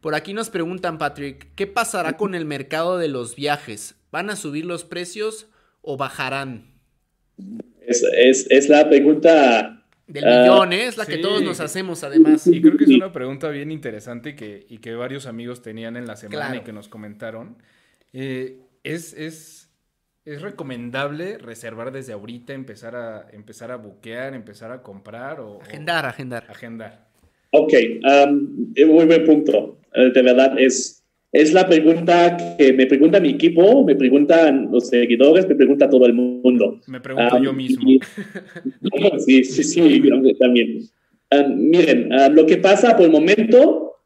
Por 0.01 0.15
aquí 0.15 0.35
nos 0.35 0.51
preguntan, 0.51 0.97
Patrick, 0.97 1.49
¿qué 1.57 1.67
pasará 1.67 2.17
con 2.17 2.37
el 2.37 2.45
mercado 2.45 2.97
de 2.97 3.09
los 3.09 3.35
viajes? 3.35 3.97
¿Van 4.13 4.31
a 4.31 4.37
subir 4.37 4.67
los 4.67 4.85
precios 4.85 5.49
o 5.83 5.97
bajarán? 5.97 6.77
Es, 7.89 8.69
la 8.69 8.89
pregunta... 8.89 9.84
Del 10.07 10.25
millón, 10.25 10.73
¿eh? 10.73 10.87
Es 10.87 10.97
la 10.97 11.07
que 11.07 11.19
todos 11.19 11.43
nos 11.43 11.61
hacemos, 11.61 12.05
además. 12.05 12.47
Y 12.47 12.61
creo 12.61 12.77
que 12.77 12.85
es 12.85 12.91
una 12.91 13.13
pregunta 13.13 13.49
bien 13.49 13.71
interesante 13.71 14.37
que, 14.37 14.67
y 14.69 14.79
que 14.79 14.95
varios 14.95 15.27
amigos 15.27 15.63
tenían 15.63 15.97
en 15.97 16.07
la 16.07 16.17
semana 16.17 16.57
y 16.57 16.61
que 16.61 16.73
nos 16.73 16.89
comentaron. 16.89 17.57
Eh, 18.13 18.61
es, 18.83 19.15
es 19.15 19.65
¿Es 20.25 20.41
recomendable 20.41 21.37
reservar 21.37 21.93
desde 21.93 22.15
ahorita, 22.15 22.55
empezar 22.55 22.97
a, 22.97 23.27
empezar 23.33 23.71
a 23.71 23.77
buquear, 23.77 24.33
empezar 24.33 24.73
a 24.73 24.83
comprar 24.83 25.39
o... 25.41 25.61
Agendar, 25.61 26.07
agendar. 26.07 26.47
Agendar. 26.49 27.09
Ok, 27.51 27.75
um, 28.27 28.73
muy 28.87 29.05
buen 29.05 29.25
punto. 29.27 29.81
Eh, 29.93 30.11
de 30.15 30.23
verdad, 30.23 30.59
es, 30.59 31.04
es 31.35 31.53
la 31.53 31.67
pregunta 31.67 32.37
que 32.57 32.73
me 32.73 32.87
pregunta 32.87 33.19
mi 33.19 33.31
equipo, 33.31 33.85
me 33.85 33.97
preguntan 33.97 34.69
los 34.71 34.87
seguidores, 34.87 35.49
me 35.49 35.57
pregunta 35.57 35.91
todo 35.91 36.07
el 36.07 36.15
mundo. 36.15 36.81
Me 36.87 37.01
pregunto 37.01 37.43
yo 37.43 37.53
mismo. 37.53 37.91
sí, 39.27 39.43
sí, 39.43 39.65
sí, 39.65 40.03
también. 40.39 40.79
Um, 41.33 41.57
miren, 41.57 42.13
uh, 42.13 42.33
lo 42.33 42.47
que 42.47 42.59
pasa 42.59 42.97
por 42.97 43.07
el 43.07 43.11
momento, 43.11 43.97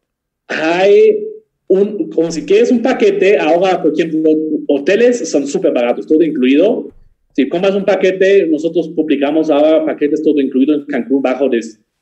hay 0.47 1.19
un, 1.67 2.09
como 2.09 2.31
si 2.31 2.47
quieres 2.47 2.71
un 2.71 2.81
paquete, 2.81 3.37
ahora, 3.37 3.83
por 3.83 3.93
ejemplo, 3.93 4.31
hoteles 4.67 5.29
son 5.31 5.47
súper 5.47 5.73
baratos, 5.73 6.07
todo 6.07 6.23
incluido. 6.23 6.89
Si 7.37 7.47
compras 7.47 7.75
un 7.75 7.85
paquete, 7.85 8.47
nosotros 8.47 8.89
publicamos 8.97 9.51
ahora 9.51 9.85
paquetes 9.85 10.23
todo 10.23 10.41
incluido 10.41 10.75
en 10.75 10.87
Cancún 10.87 11.21
bajo 11.21 11.51
de, 11.51 11.61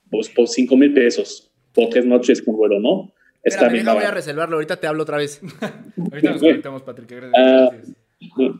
pues, 0.08 0.28
por 0.28 0.46
5 0.46 0.76
mil 0.76 0.94
pesos 0.94 1.50
por 1.74 1.90
tres 1.90 2.06
noches 2.06 2.40
con 2.40 2.56
vuelo, 2.56 2.80
¿no? 2.80 3.12
Está 3.46 3.68
bien. 3.68 3.86
voy 3.86 4.04
a 4.04 4.10
reservarlo, 4.10 4.56
ahorita 4.56 4.76
te 4.76 4.86
hablo 4.86 5.02
otra 5.02 5.18
vez. 5.18 5.40
ahorita 6.12 6.30
nos 6.32 6.40
conectamos, 6.40 6.82
Patrick. 6.82 7.10
Gracias. 7.10 7.88
Uh, 8.36 8.58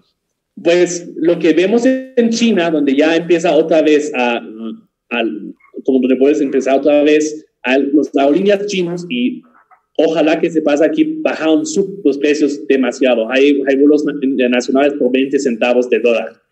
pues 0.62 1.10
lo 1.16 1.38
que 1.38 1.52
vemos 1.52 1.84
en 1.84 2.30
China, 2.30 2.70
donde 2.70 2.96
ya 2.96 3.14
empieza 3.16 3.52
otra 3.52 3.82
vez 3.82 4.12
a, 4.14 4.36
a 4.36 5.22
como 5.84 6.00
donde 6.00 6.16
puedes 6.16 6.40
empezar 6.40 6.78
otra 6.78 7.02
vez 7.02 7.46
a 7.62 7.78
los 7.78 8.16
aerolíneas 8.16 8.66
chinos 8.66 9.06
y 9.10 9.42
Ojalá 9.98 10.38
que 10.38 10.50
se 10.50 10.60
pase 10.60 10.84
aquí, 10.84 11.04
bajaron 11.22 11.62
los 12.04 12.18
precios 12.18 12.66
demasiado. 12.66 13.30
Hay, 13.30 13.62
hay 13.66 13.76
vuelos 13.76 14.04
nacionales 14.04 14.92
por 14.94 15.10
20 15.10 15.38
centavos 15.38 15.88
de 15.88 16.00
dólar. 16.00 16.42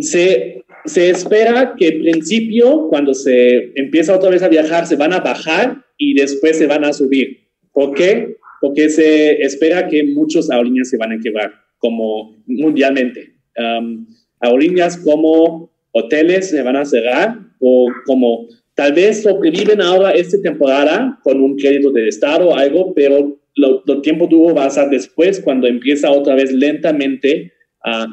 Se, 0.00 0.64
se 0.88 1.10
espera 1.10 1.74
que 1.76 1.88
al 1.88 1.98
principio, 2.00 2.88
cuando 2.88 3.14
se 3.14 3.72
empieza 3.74 4.16
otra 4.16 4.30
vez 4.30 4.42
a 4.42 4.48
viajar, 4.48 4.86
se 4.86 4.96
van 4.96 5.12
a 5.12 5.20
bajar 5.20 5.84
y 5.96 6.14
después 6.14 6.58
se 6.58 6.66
van 6.66 6.84
a 6.84 6.92
subir. 6.92 7.48
¿Por 7.72 7.94
qué? 7.94 8.36
Porque 8.60 8.88
se 8.88 9.42
espera 9.42 9.88
que 9.88 10.04
muchos 10.04 10.50
aerolíneas 10.50 10.90
se 10.90 10.96
van 10.96 11.12
a 11.12 11.20
quebrar, 11.20 11.52
como 11.78 12.36
mundialmente. 12.46 13.34
Um, 13.56 14.06
aerolíneas 14.40 14.96
como 14.98 15.70
hoteles 15.92 16.50
se 16.50 16.62
van 16.62 16.76
a 16.76 16.84
cerrar 16.84 17.38
o 17.60 17.86
como 18.06 18.48
Tal 18.78 18.92
vez 18.92 19.24
sobreviven 19.24 19.82
ahora 19.82 20.12
esta 20.12 20.40
temporada 20.40 21.18
con 21.24 21.40
un 21.40 21.56
crédito 21.56 21.90
del 21.90 22.06
Estado 22.06 22.50
o 22.50 22.54
algo, 22.54 22.94
pero 22.94 23.36
lo, 23.56 24.00
tiempo 24.02 24.28
duro 24.28 24.54
va 24.54 24.66
a 24.66 24.70
ser 24.70 24.88
después 24.88 25.40
cuando 25.40 25.66
empieza 25.66 26.12
otra 26.12 26.36
vez 26.36 26.52
lentamente 26.52 27.52
a, 27.82 28.06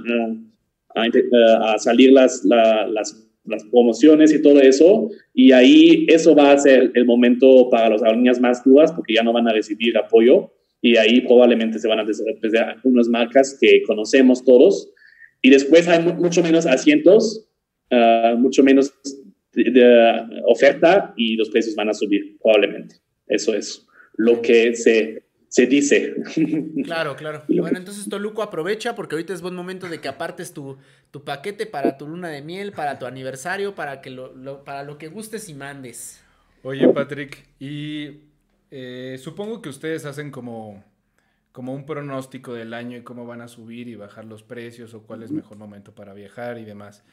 a, 0.96 1.78
salir 1.78 2.12
las, 2.12 2.44
las, 2.46 3.16
las, 3.46 3.64
promociones 3.72 4.34
y 4.34 4.42
todo 4.42 4.60
eso. 4.60 5.10
Y 5.34 5.52
ahí 5.52 6.06
eso 6.10 6.36
va 6.36 6.52
a 6.52 6.58
ser 6.58 6.92
el 6.96 7.06
momento 7.06 7.70
para 7.70 7.90
las 7.90 8.02
aerolíneas 8.02 8.40
más 8.40 8.64
duras 8.64 8.92
porque 8.92 9.14
ya 9.14 9.24
no 9.24 9.34
van 9.34 9.48
a 9.48 9.54
recibir 9.54 9.98
apoyo 9.98 10.52
y 10.82 10.98
ahí 10.98 11.22
probablemente 11.22 11.80
se 11.80 11.88
van 11.88 12.00
a 12.00 12.06
desarrollar 12.06 12.76
algunas 12.76 13.08
marcas 13.08 13.58
que 13.60 13.82
conocemos 13.88 14.44
todos. 14.44 14.92
Y 15.42 15.50
después 15.50 15.88
hay 15.88 16.04
mucho 16.04 16.44
menos 16.44 16.68
asientos, 16.68 17.50
ah, 17.92 18.36
mucho 18.38 18.64
menos 18.64 18.94
de, 19.54 20.42
oferta 20.46 21.14
y 21.18 21.38
los 21.38 21.50
precios 21.50 21.76
van 21.76 21.90
a 21.90 21.94
subir, 21.94 22.38
probablemente. 22.42 22.98
Eso 23.28 23.56
es 23.56 23.86
lo 24.16 24.42
que 24.42 24.76
se, 24.76 25.24
se 25.56 25.68
dice. 25.68 26.14
Claro, 26.84 27.16
claro. 27.16 27.44
Bueno, 27.48 27.78
entonces 27.78 28.10
Toluco 28.10 28.44
aprovecha 28.44 28.94
porque 28.94 29.16
ahorita 29.16 29.34
es 29.34 29.42
buen 29.42 29.56
momento 29.56 29.88
de 29.88 30.02
que 30.02 30.10
apartes 30.10 30.54
tu, 30.54 30.78
tu 31.12 31.24
paquete 31.24 31.66
para 31.66 31.98
tu 31.98 32.10
luna 32.10 32.28
de 32.28 32.42
miel, 32.42 32.74
para 32.74 33.00
tu 33.00 33.06
aniversario, 33.06 33.74
para, 33.74 34.02
que 34.02 34.10
lo, 34.10 34.66
para 34.66 34.84
lo 34.84 34.98
que 34.98 35.08
gustes 35.08 35.48
y 35.48 35.54
mandes. 35.54 36.22
Oye, 36.62 36.86
Patrick, 36.90 37.48
y 37.58 38.24
eh, 38.70 39.18
supongo 39.18 39.62
que 39.62 39.70
ustedes 39.70 40.04
hacen 40.04 40.30
como, 40.30 40.84
como 41.54 41.74
un 41.74 41.86
pronóstico 41.86 42.54
del 42.54 42.74
año 42.74 42.98
y 42.98 43.04
cómo 43.04 43.26
van 43.26 43.40
a 43.40 43.48
subir 43.48 43.88
y 43.88 43.96
bajar 43.96 44.26
los 44.26 44.44
precios 44.44 44.94
o 44.94 45.04
cuál 45.04 45.24
es 45.24 45.32
mejor 45.32 45.58
momento 45.58 45.96
para 45.96 46.14
viajar 46.14 46.58
y 46.58 46.66
demás. 46.66 47.06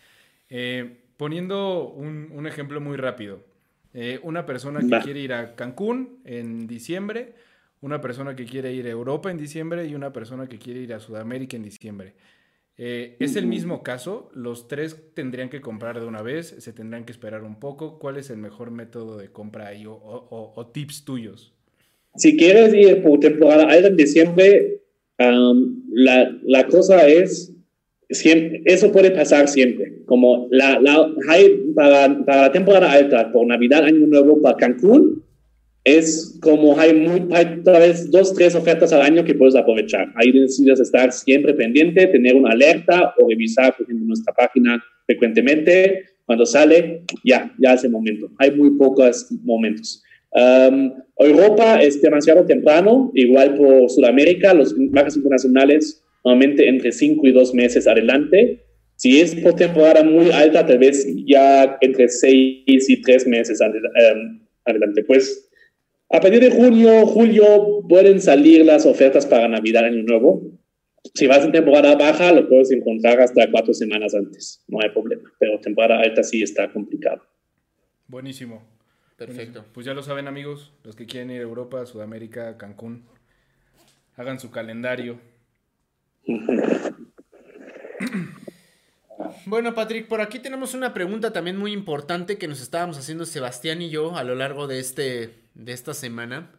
Eh, 0.51 0.99
Poniendo 1.17 1.89
un, 1.91 2.45
ejemplo 2.49 2.81
muy 2.81 2.97
rápido. 2.97 3.45
Eh, 3.95 4.19
una 4.25 4.45
persona 4.45 4.81
que 4.81 5.05
quiere 5.05 5.21
ir 5.21 5.33
a 5.33 5.55
Cancún 5.55 6.19
en 6.25 6.67
diciembre, 6.67 7.37
una 7.83 8.01
persona 8.01 8.35
que 8.35 8.47
quiere 8.47 8.73
ir 8.73 8.87
a 8.87 8.91
Europa 8.91 9.31
en 9.31 9.37
diciembre 9.37 9.87
y 9.87 9.95
una 9.95 10.13
persona 10.13 10.49
que 10.49 10.59
quiere 10.59 10.81
ir 10.81 10.95
a 10.95 11.01
Sudamérica 11.01 11.57
en 11.57 11.65
diciembre. 11.65 12.15
Eh, 12.79 13.17
¿Es 13.19 13.37
el 13.37 13.47
mismo 13.47 13.83
caso? 13.83 14.31
¿Los 14.35 14.67
tres 14.67 14.97
tendrían 15.15 15.51
que 15.51 15.61
comprar 15.61 16.01
de 16.01 16.07
una 16.07 16.23
vez? 16.23 16.55
¿Se 16.59 16.73
tendrán 16.73 17.05
que 17.05 17.13
esperar 17.13 17.43
un 17.43 17.61
poco? 17.61 17.99
¿Cuál 17.99 18.17
es 18.17 18.31
el 18.31 18.39
mejor 18.39 18.71
método 18.71 19.19
de 19.19 19.31
compra 19.31 19.67
ahí 19.69 19.85
o, 19.87 20.71
tips 20.73 21.05
tuyos? 21.05 21.53
Si 22.17 22.37
quieres 22.37 22.73
ir 22.73 23.03
por 23.03 23.21
temporada 23.21 23.65
alta 23.65 23.89
en 23.89 23.97
diciembre, 23.97 24.81
la, 25.19 26.39
la, 26.43 26.67
cosa 26.69 27.07
es 27.07 27.53
eso 28.09 28.93
puede 28.93 29.11
pasar 29.11 29.49
siempre. 29.49 30.03
Como 30.07 30.47
la, 30.51 30.81
la 30.81 31.11
para, 31.75 32.25
para, 32.25 32.43
la 32.43 32.53
temporada 32.53 32.93
alta, 32.93 33.33
por 33.33 33.47
Navidad, 33.47 33.85
Año 33.85 34.07
Nuevo, 34.07 34.41
para 34.41 34.57
Cancún, 34.57 35.22
es 35.85 36.39
como 36.41 36.79
hay, 36.79 36.95
muy, 36.95 37.27
hay 37.33 37.61
tal 37.65 37.81
vez 37.81 38.11
dos, 38.11 38.33
tres 38.35 38.55
ofertas 38.55 38.93
al 38.93 39.03
año 39.03 39.25
que 39.25 39.35
puedes 39.35 39.57
aprovechar. 39.57 40.13
Ahí 40.15 40.33
necesitas 40.33 40.81
estar 40.81 41.13
siempre 41.13 41.55
pendiente, 41.55 42.07
tener 42.07 42.37
una 42.37 42.51
alerta 42.51 43.15
o 43.19 43.29
revisar, 43.29 43.77
por 43.77 43.93
nuestra 43.93 44.33
página 44.33 44.83
frecuentemente. 45.07 46.05
Cuando 46.25 46.47
sale, 46.47 47.03
ya, 47.25 47.53
ya 47.59 47.75
es 47.75 47.89
momento. 47.91 48.31
Hay 48.39 48.53
muy 48.53 48.71
pocos 48.77 49.27
momentos. 49.43 50.03
Um, 50.31 50.93
Europa 51.19 51.83
es 51.83 52.01
demasiado 52.01 52.47
temprano, 52.47 53.11
igual 53.15 53.57
por 53.57 53.91
Sudamérica, 53.91 54.55
los 54.55 54.75
viajes 54.77 55.17
internacionales 55.17 56.03
normalmente 56.25 56.69
entre 56.69 56.93
5 56.93 57.27
y 57.27 57.33
2 57.33 57.55
meses 57.55 57.87
adelante. 57.87 58.61
Si 58.97 59.21
es 59.21 59.35
por 59.35 59.55
temporada 59.55 60.05
muy 60.05 60.31
alta, 60.31 60.65
tal 60.65 60.79
vez 60.79 61.07
ya 61.27 61.77
entre 61.81 62.09
6 62.09 62.65
y 62.67 63.03
3 63.03 63.27
meses 63.27 63.61
um, 63.61 64.41
adelante. 64.65 65.03
Pues 65.05 65.51
a 66.13 66.21
partir 66.21 66.41
de 66.41 66.51
junio, 66.51 67.07
julio, 67.07 67.83
pueden 67.89 68.21
salir 68.21 68.67
las 68.67 68.85
ofertas 68.85 69.25
para 69.25 69.49
Navidad 69.49 69.87
Año 69.87 70.03
Nuevo. 70.03 70.43
Si 71.15 71.27
vas 71.27 71.45
en 71.45 71.53
temporada 71.53 71.97
baja, 71.97 72.33
lo 72.33 72.47
puedes 72.49 72.71
encontrar 72.71 73.19
hasta 73.21 73.51
cuatro 73.51 73.73
semanas 73.73 74.15
antes. 74.15 74.63
No 74.69 74.79
hay 74.83 74.91
problema. 74.91 75.33
Pero 75.39 75.59
temporada 75.61 76.01
alta 76.03 76.23
sí 76.23 76.43
está 76.43 76.71
complicado. 76.71 77.23
Buenísimo. 78.07 78.63
Perfecto. 79.17 79.65
Pues 79.73 79.87
ya 79.87 79.95
lo 79.95 80.03
saben, 80.03 80.29
amigos, 80.29 80.73
los 80.85 80.97
que 80.97 81.07
quieren 81.07 81.31
ir 81.31 81.39
a 81.39 81.45
Europa, 81.45 81.87
Sudamérica, 81.87 82.59
Cancún, 82.59 83.05
hagan 84.17 84.39
su 84.39 84.51
calendario. 84.51 85.19
Bueno, 89.47 89.75
Patrick, 89.75 90.09
por 90.09 90.21
aquí 90.21 90.41
tenemos 90.41 90.75
una 90.75 90.93
pregunta 90.93 91.33
también 91.33 91.57
muy 91.57 91.73
importante 91.73 92.39
que 92.39 92.49
nos 92.49 92.61
estábamos 92.61 92.99
haciendo 92.99 93.25
Sebastián 93.25 93.81
y 93.81 93.89
yo 93.89 94.17
a 94.17 94.25
lo 94.25 94.35
largo 94.35 94.67
de, 94.67 94.81
este, 94.81 95.42
de 95.55 95.73
esta 95.73 95.95
semana. 95.95 96.51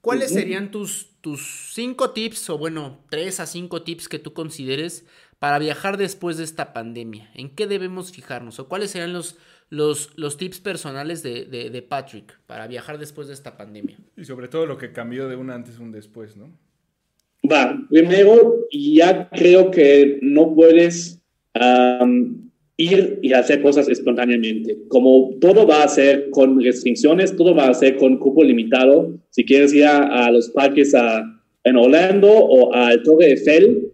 ¿Cuáles 0.00 0.32
serían 0.32 0.70
tus, 0.70 1.10
tus 1.20 1.72
cinco 1.74 2.10
tips, 2.10 2.48
o 2.48 2.56
bueno, 2.56 3.04
tres 3.10 3.38
a 3.38 3.46
cinco 3.46 3.82
tips 3.82 4.08
que 4.08 4.18
tú 4.18 4.32
consideres 4.32 5.04
para 5.38 5.58
viajar 5.58 5.98
después 5.98 6.38
de 6.38 6.44
esta 6.44 6.72
pandemia? 6.72 7.30
¿En 7.34 7.50
qué 7.50 7.66
debemos 7.66 8.10
fijarnos? 8.10 8.58
¿O 8.58 8.68
cuáles 8.68 8.92
serían 8.92 9.12
los, 9.12 9.36
los, 9.68 10.16
los 10.16 10.38
tips 10.38 10.60
personales 10.60 11.22
de, 11.22 11.44
de, 11.44 11.82
Patrick 11.82 12.40
para 12.46 12.66
viajar 12.66 12.98
después 12.98 13.28
de 13.28 13.34
esta 13.34 13.58
pandemia? 13.58 13.98
Y 14.16 14.24
sobre 14.24 14.48
todo 14.48 14.64
lo 14.64 14.78
que 14.78 14.92
cambió 14.92 15.28
de 15.28 15.36
un 15.36 15.50
antes 15.50 15.76
a 15.76 15.82
un 15.82 15.92
después, 15.92 16.34
¿no? 16.34 16.50
Va, 17.50 17.78
primero, 17.90 18.66
ya 18.70 19.28
creo 19.28 19.70
que 19.70 20.18
no 20.22 20.54
puedes 20.54 21.20
ir 22.80 23.18
y 23.22 23.32
hacer 23.32 23.60
cosas 23.60 23.88
espontáneamente. 23.88 24.78
Como 24.88 25.36
todo 25.40 25.66
va 25.66 25.82
a 25.82 25.88
ser 25.88 26.30
con 26.30 26.60
restricciones, 26.60 27.36
todo 27.36 27.54
va 27.54 27.68
a 27.68 27.74
ser 27.74 27.96
con 27.96 28.18
cupo 28.18 28.42
limitado. 28.42 29.18
Si 29.30 29.44
quieres 29.44 29.74
ir 29.74 29.84
a, 29.84 30.30
los 30.30 30.48
parques 30.50 30.94
a, 30.94 31.22
en 31.64 31.76
Orlando 31.76 32.28
o 32.32 32.72
al 32.72 33.02
Torre 33.02 33.32
Eiffel, 33.32 33.92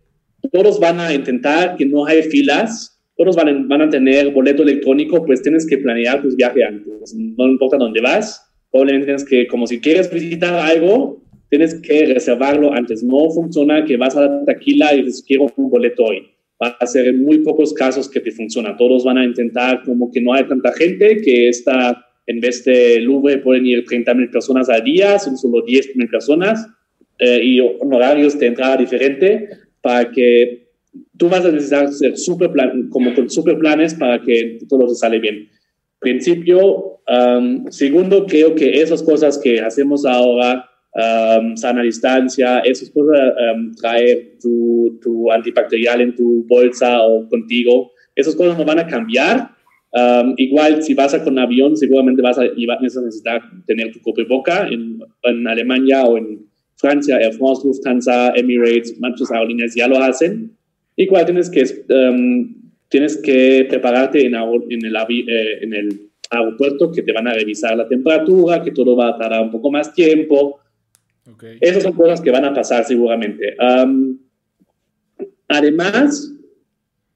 todos 0.53 0.79
van 0.79 1.01
a 1.01 1.13
intentar 1.13 1.77
que 1.77 1.85
no 1.85 2.07
haya 2.07 2.23
filas, 2.23 3.01
todos 3.17 3.35
van 3.35 3.49
a, 3.49 3.67
van 3.67 3.83
a 3.83 3.91
tener 3.91 4.33
boleto 4.33 4.63
electrónico, 4.63 5.25
pues 5.25 5.43
tienes 5.43 5.67
que 5.67 5.79
planear 5.79 6.23
tus 6.23 6.37
viajes 6.37 6.65
antes. 6.69 7.15
No 7.15 7.49
importa 7.49 7.77
dónde 7.77 8.01
vas, 8.01 8.49
probablemente 8.71 9.07
tienes 9.07 9.25
que, 9.25 9.47
como 9.49 9.67
si 9.67 9.81
quieres 9.81 10.13
visitar 10.13 10.55
algo, 10.55 11.23
tienes 11.51 11.75
que 11.81 12.07
reservarlo 12.07 12.73
antes. 12.73 13.03
No 13.03 13.31
funciona 13.31 13.85
que 13.85 13.97
vas 13.97 14.17
a 14.17 14.23
la 14.23 14.45
taquila 14.45 14.95
y 14.95 15.03
dices, 15.03 15.25
quiero 15.27 15.47
un 15.57 15.71
boleto 15.71 16.05
hoy 16.05 16.36
va 16.63 16.77
a 16.81 16.87
ser 16.87 17.13
muy 17.15 17.39
pocos 17.39 17.73
casos 17.75 18.09
que 18.09 18.21
te 18.21 18.33
funciona. 18.33 18.77
Todos 18.77 19.05
van 19.05 19.19
a 19.19 19.25
intentar 19.25 19.83
como 19.85 20.11
que 20.11 20.21
no 20.21 20.33
hay 20.33 20.45
tanta 20.45 20.73
gente, 20.73 21.21
que 21.23 21.49
está, 21.49 22.07
en 22.27 22.41
vez 22.41 22.65
de 22.65 23.01
Louvre 23.01 23.39
pueden 23.39 23.67
ir 23.67 23.85
30 23.85 24.15
mil 24.15 24.31
personas 24.31 24.69
al 24.69 24.83
día, 24.83 25.19
son 25.19 25.37
solo 25.37 25.63
10 25.63 25.97
mil 25.97 26.09
personas 26.09 26.67
eh, 27.19 27.41
y 27.43 27.61
horarios 27.61 28.39
de 28.39 28.47
entrada 28.47 28.77
diferente 28.77 29.49
para 29.81 30.11
que 30.11 30.67
tú 31.17 31.29
vas 31.29 31.45
a 31.45 31.51
necesitar 31.51 31.93
ser 31.93 32.17
super 32.17 32.51
plan, 32.51 32.89
como 32.91 33.15
con 33.15 33.29
super 33.29 33.59
planes 33.59 33.95
para 33.95 34.21
que 34.21 34.59
todo 34.69 34.89
se 34.89 34.97
sale 34.97 35.19
bien. 35.19 35.49
Principio, 35.99 37.01
um, 37.09 37.67
segundo, 37.71 38.27
creo 38.27 38.55
que 38.55 38.81
esas 38.81 39.03
cosas 39.03 39.39
que 39.39 39.61
hacemos 39.61 40.05
ahora 40.05 40.69
um, 40.97 41.57
sana 41.57 41.83
distancia, 41.83 42.61
eso 42.61 42.85
es 42.85 42.91
cosas, 42.91 43.35
um, 43.37 43.75
traer 43.75 44.39
tu, 44.41 44.99
tu, 45.03 45.31
antibacterial 45.31 46.01
en 46.01 46.15
tu 46.15 46.45
bolsa 46.49 47.03
o 47.03 47.29
contigo, 47.29 47.93
esas 48.15 48.35
cosas 48.35 48.57
no 48.57 48.65
van 48.65 48.79
a 48.79 48.87
cambiar. 48.87 49.55
Um, 49.93 50.35
igual, 50.37 50.83
si 50.83 50.95
vas 50.95 51.15
a 51.15 51.23
con 51.23 51.39
avión, 51.39 51.77
seguramente 51.77 52.21
vas 52.23 52.39
a, 52.39 52.43
vas 52.43 52.97
a 52.97 53.01
necesitar 53.01 53.43
tener 53.67 53.93
tu 53.93 54.01
boca 54.29 54.67
en, 54.69 54.99
en 55.23 55.47
Alemania 55.47 56.05
o 56.05 56.19
en 56.19 56.47
Francia, 56.77 57.19
Air 57.19 57.33
France, 57.35 57.63
Lufthansa, 57.65 58.33
Emirates, 58.35 58.99
muchas 59.01 59.31
aerolíneas 59.31 59.75
ya 59.75 59.89
lo 59.89 59.99
hacen. 59.99 60.53
Igual 60.97 61.25
tienes 61.25 61.51
que, 61.51 61.63
um, 61.93 62.55
tienes 62.89 63.17
que 63.23 63.67
prepararte 63.69 64.27
en, 64.27 64.35
en, 64.35 64.85
el, 64.85 64.97
eh, 64.97 65.59
en 65.63 65.75
el 65.75 66.11
aeropuerto 66.31 66.91
que 66.91 67.03
te 67.03 67.13
van 67.13 67.29
a 67.29 67.35
revisar 67.35 67.77
la 67.77 67.89
temperatura, 67.89 68.63
que 68.63 68.73
todo 68.73 68.97
va 68.97 69.09
a 69.09 69.19
tardar 69.19 69.43
un 69.43 69.51
poco 69.51 69.71
más 69.71 69.93
tiempo. 69.95 70.61
Esas 71.61 71.83
son 71.83 71.93
cosas 71.93 72.21
que 72.21 72.31
van 72.31 72.45
a 72.45 72.55
pasar 72.55 72.85
seguramente. 72.85 73.57
además, 75.49 76.33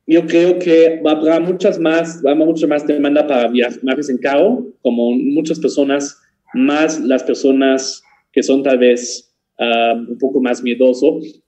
yo 0.07 0.27
creo 0.27 0.59
que 0.59 1.01
haber 1.05 1.41
muchas 1.43 1.79
más, 1.79 2.25
haber 2.25 2.37
mucha 2.37 2.67
más 2.67 2.87
demanda 2.87 3.27
para 3.27 3.49
viajes 3.49 4.09
en 4.09 4.19
carro, 4.19 4.67
como 4.83 5.13
muchas 5.13 5.61
personas, 5.61 6.21
más 6.55 7.01
las 7.01 7.23
personas 7.23 8.03
que 8.33 8.43
son 8.43 8.63
tal 8.63 8.79
vez 8.79 9.33
un 9.59 10.19
poco 10.19 10.41
más 10.41 10.63
miedosos, 10.63 11.41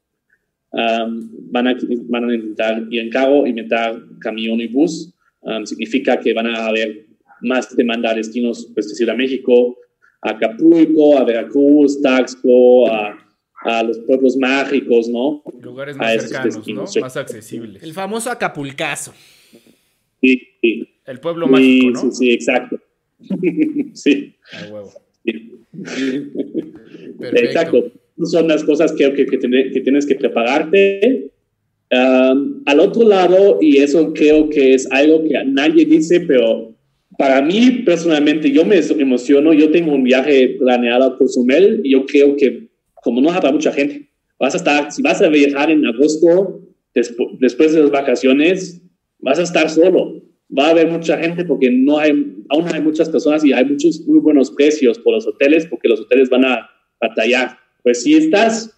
van, 0.70 1.66
a, 1.66 1.76
van 2.08 2.30
a 2.30 2.34
intentar 2.34 2.86
ir 2.90 3.00
en 3.00 3.10
carro, 3.10 3.46
inventar 3.46 4.00
camión 4.20 4.60
y 4.60 4.68
bus. 4.68 5.12
significa 5.64 6.20
que 6.20 6.32
van 6.32 6.46
a 6.46 6.66
haber 6.66 7.06
más 7.40 7.74
demanda 7.76 8.10
a 8.10 8.14
destinos, 8.14 8.70
pues 8.72 8.88
decir, 8.88 9.10
a 9.10 9.14
México, 9.14 9.76
Acapulco, 10.22 11.18
a 11.18 11.24
Veracruz, 11.24 12.00
Taxco, 12.00 12.88
a, 12.88 13.18
a 13.64 13.82
los 13.82 13.98
pueblos 13.98 14.36
mágicos, 14.36 15.08
¿no? 15.08 15.42
Lugares 15.60 15.96
más 15.96 16.22
cercanos, 16.22 16.68
¿no? 16.68 16.84
Más 17.00 17.16
accesibles. 17.16 17.82
El 17.82 17.92
famoso 17.92 18.30
Acapulcazo. 18.30 19.12
Sí, 20.20 20.40
sí. 20.60 20.88
El 21.04 21.18
pueblo 21.18 21.48
mágico, 21.48 21.90
¿no? 21.90 22.00
Sí, 22.00 22.10
sí, 22.12 22.30
exacto. 22.32 22.80
sí. 23.92 24.34
A 24.52 24.72
huevo. 24.72 24.92
Exacto. 27.20 27.90
Son 28.24 28.46
las 28.46 28.62
cosas 28.62 28.92
que, 28.92 29.12
que, 29.14 29.26
que, 29.26 29.38
que 29.38 29.80
tienes 29.80 30.06
que 30.06 30.14
prepararte. 30.14 31.32
al 31.90 32.80
otro 32.80 33.08
lado, 33.08 33.58
y 33.60 33.78
eso 33.78 34.12
creo 34.12 34.48
que 34.48 34.74
es 34.74 34.90
algo 34.92 35.24
que 35.24 35.44
nadie 35.44 35.84
dice, 35.84 36.20
pero 36.20 36.71
para 37.22 37.40
mí 37.40 37.84
personalmente 37.86 38.50
yo 38.50 38.64
me 38.64 38.80
emociono, 38.98 39.52
yo 39.52 39.70
tengo 39.70 39.94
un 39.94 40.02
viaje 40.02 40.56
planeado 40.58 41.04
a 41.04 41.16
Cozumel 41.16 41.80
y 41.84 41.92
yo 41.92 42.04
creo 42.04 42.34
que 42.34 42.68
como 42.94 43.20
no 43.20 43.30
habrá 43.30 43.52
mucha 43.52 43.70
gente, 43.70 44.10
vas 44.40 44.54
a 44.54 44.56
estar, 44.56 44.90
si 44.90 45.02
vas 45.02 45.22
a 45.22 45.28
viajar 45.28 45.70
en 45.70 45.86
agosto, 45.86 46.60
después 46.92 47.74
de 47.74 47.80
las 47.80 47.92
vacaciones, 47.92 48.82
vas 49.20 49.38
a 49.38 49.42
estar 49.42 49.70
solo. 49.70 50.20
Va 50.50 50.66
a 50.66 50.70
haber 50.70 50.90
mucha 50.90 51.16
gente 51.16 51.44
porque 51.44 51.70
no 51.70 51.96
hay, 51.96 52.10
aún 52.48 52.66
hay 52.74 52.80
muchas 52.80 53.08
personas 53.08 53.44
y 53.44 53.52
hay 53.52 53.66
muchos 53.66 54.00
muy 54.04 54.18
buenos 54.18 54.50
precios 54.50 54.98
por 54.98 55.14
los 55.14 55.24
hoteles 55.24 55.64
porque 55.66 55.88
los 55.88 56.00
hoteles 56.00 56.28
van 56.28 56.44
a 56.44 56.68
batallar. 57.00 57.56
Pues 57.84 58.02
si 58.02 58.16
estás, 58.16 58.76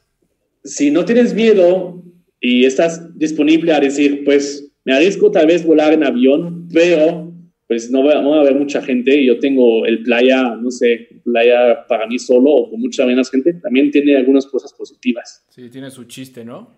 si 0.64 0.90
no 0.90 1.07
tienes 1.07 1.33
miedo 1.33 2.04
y 2.42 2.66
estás 2.66 3.18
disponible 3.18 3.72
a 3.72 3.80
decir, 3.80 4.22
pues 4.22 4.70
me 4.85 4.92
arriesgo 4.92 5.30
tal 5.30 5.46
vez 5.46 5.64
volar 5.64 5.94
en 5.94 6.04
avión, 6.04 6.68
pero 6.70 7.34
pues 7.66 7.90
no 7.90 8.05
va, 8.05 8.12
a 8.14 8.40
haber 8.40 8.55
mucha 8.55 8.83
gente. 8.83 9.16
y 9.16 9.27
Yo 9.27 9.38
tengo 9.38 9.87
el 9.87 10.03
playa, 10.03 10.57
no 10.57 10.70
sé, 10.70 11.09
playa 11.24 11.87
para 11.87 12.07
mí 12.07 12.18
solo 12.18 12.50
o 12.50 12.70
con 12.70 12.81
mucha 12.81 13.07
menos 13.07 13.31
gente. 13.31 13.55
También 13.55 13.90
tiene 13.90 14.16
algunas 14.16 14.46
cosas 14.46 14.72
positivas. 14.72 15.46
Sí, 15.48 15.70
tiene 15.70 15.90
su 15.90 16.05
chiste, 16.05 16.44
¿no? 16.44 16.70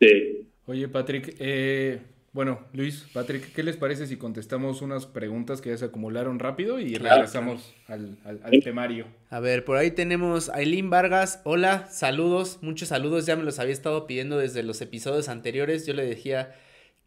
Sí. 0.00 0.48
Oye, 0.66 0.86
Patrick, 0.88 1.34
eh, 1.38 1.98
bueno, 2.32 2.66
Luis, 2.74 3.06
Patrick, 3.14 3.52
¿qué 3.54 3.62
les 3.62 3.78
parece 3.78 4.06
si 4.06 4.16
contestamos 4.16 4.82
unas 4.82 5.06
preguntas 5.06 5.62
que 5.62 5.70
ya 5.70 5.78
se 5.78 5.86
acumularon 5.86 6.38
rápido 6.38 6.78
y 6.78 6.94
regresamos 6.94 7.74
al, 7.86 8.18
al, 8.22 8.62
temario? 8.62 9.06
A 9.30 9.40
ver, 9.40 9.64
por 9.64 9.78
ahí 9.78 9.90
tenemos 9.92 10.50
a 10.50 10.56
Aileen 10.56 10.90
Vargas. 10.90 11.40
Hola, 11.44 11.88
saludos, 11.90 12.58
muchos 12.60 12.90
saludos. 12.90 13.24
Ya 13.24 13.34
me 13.34 13.44
los 13.44 13.58
había 13.58 13.72
estado 13.72 14.06
pidiendo 14.06 14.36
desde 14.36 14.62
los 14.62 14.82
episodios 14.82 15.30
anteriores. 15.30 15.86
Yo 15.86 15.94
le 15.94 16.04
decía 16.04 16.54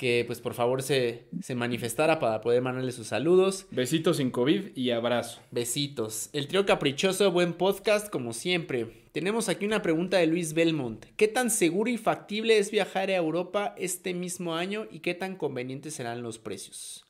que 0.02 0.24
pues 0.26 0.42
por 0.42 0.56
favor 0.56 0.82
se, 0.82 1.26
se, 1.44 1.54
manifestara 1.54 2.18
para 2.18 2.42
poder 2.42 2.64
mandarle 2.64 2.92
sus 2.92 3.06
saludos. 3.06 3.68
Besitos 3.70 4.18
sin 4.18 4.32
COVID 4.32 4.76
y 4.76 4.90
abrazo. 4.90 5.42
Besitos. 5.52 6.32
El 6.34 6.48
trío 6.48 6.66
caprichoso, 6.66 7.32
buen 7.32 7.54
podcast 7.54 8.10
como 8.10 8.34
siempre. 8.34 8.88
Tenemos 9.12 9.48
aquí 9.48 9.64
una 9.64 9.84
pregunta 9.84 10.18
de 10.18 10.26
Luis 10.26 10.56
Belmont. 10.56 11.06
¿Qué 11.18 11.28
tan 11.28 11.52
seguro 11.52 11.92
y 11.92 11.98
factible 11.98 12.58
es 12.58 12.72
viajar 12.72 13.12
a 13.12 13.16
Europa 13.16 13.76
este 13.78 14.16
mismo 14.16 14.56
año 14.56 14.88
y 14.90 15.02
qué 15.02 15.14
tan 15.14 15.36
convenientes 15.36 15.94
serán 15.94 16.24
los 16.24 16.40
precios? 16.40 17.06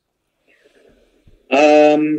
Mm, 1.49 2.17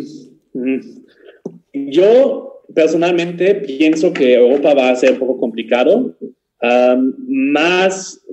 yo 1.74 2.62
personalmente 2.74 3.56
pienso 3.56 4.10
que 4.14 4.36
Europa 4.36 4.72
va 4.72 4.88
a 4.88 4.96
ser 4.96 5.12
un 5.12 5.18
poco 5.18 5.38
complicado. 5.38 6.16
Más, 6.62 8.24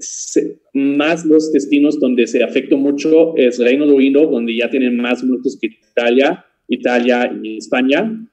más 0.73 1.25
los 1.25 1.51
destinos 1.51 1.99
donde 1.99 2.27
se 2.27 2.43
afecta 2.43 2.75
mucho 2.75 3.35
es 3.35 3.57
Reino 3.57 3.85
Unido, 3.85 4.27
donde 4.27 4.55
ya 4.55 4.69
tienen 4.69 4.97
más 4.97 5.23
muertos 5.23 5.57
que 5.59 5.67
Italia, 5.67 6.45
Italia 6.67 7.31
y 7.41 7.57
España. 7.57 8.27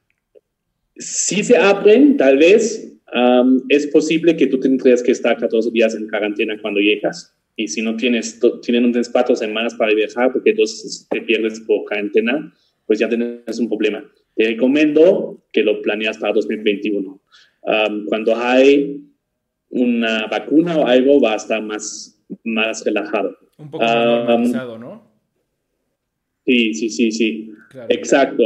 Si 0.97 1.43
se 1.43 1.57
abren, 1.57 2.17
tal 2.17 2.39
vez 2.39 2.93
es 3.69 3.87
posible 3.87 4.37
que 4.37 4.47
tú 4.47 4.61
tendrías 4.61 5.03
que 5.03 5.13
estar 5.13 5.37
14 5.39 5.71
días 5.71 5.95
en 5.95 6.09
cuarentena 6.09 6.61
cuando 6.61 6.81
llegas. 6.81 7.35
Y 7.59 7.69
si 7.69 7.81
no 7.81 7.97
tienes, 7.97 8.39
tienen 8.61 8.85
unas 8.85 9.09
cuatro 9.09 9.35
semanas 9.35 9.75
para 9.75 9.95
viajar 9.95 10.31
porque 10.31 10.53
dos 10.53 11.07
te 11.11 11.23
pierdes 11.23 11.61
por 11.61 11.87
cuarentena, 11.87 12.53
pues 12.87 12.99
ya 12.99 13.09
tienes 13.09 13.59
un 13.59 13.69
problema. 13.69 14.05
Te 14.35 14.45
recomiendo 14.45 15.43
que 15.53 15.63
lo 15.63 15.81
planeas 15.81 16.19
para 16.19 16.35
2021. 16.35 17.19
cuando 18.09 18.37
hay 18.37 19.07
una 19.71 20.27
vacuna 20.27 20.79
o 20.79 20.87
algo, 20.87 21.21
va 21.21 21.33
a 21.33 21.37
estar 21.37 21.63
más, 21.63 22.23
más 22.45 22.85
relajado. 22.85 23.37
Un 23.59 23.71
poco 23.71 23.85
más 23.85 23.95
normalizado, 23.95 24.79
¿no? 24.79 25.03
Sí, 26.45 26.75
sí, 26.75 26.91
sí, 26.91 27.11
sí. 27.11 27.51
Exacto 27.89 28.43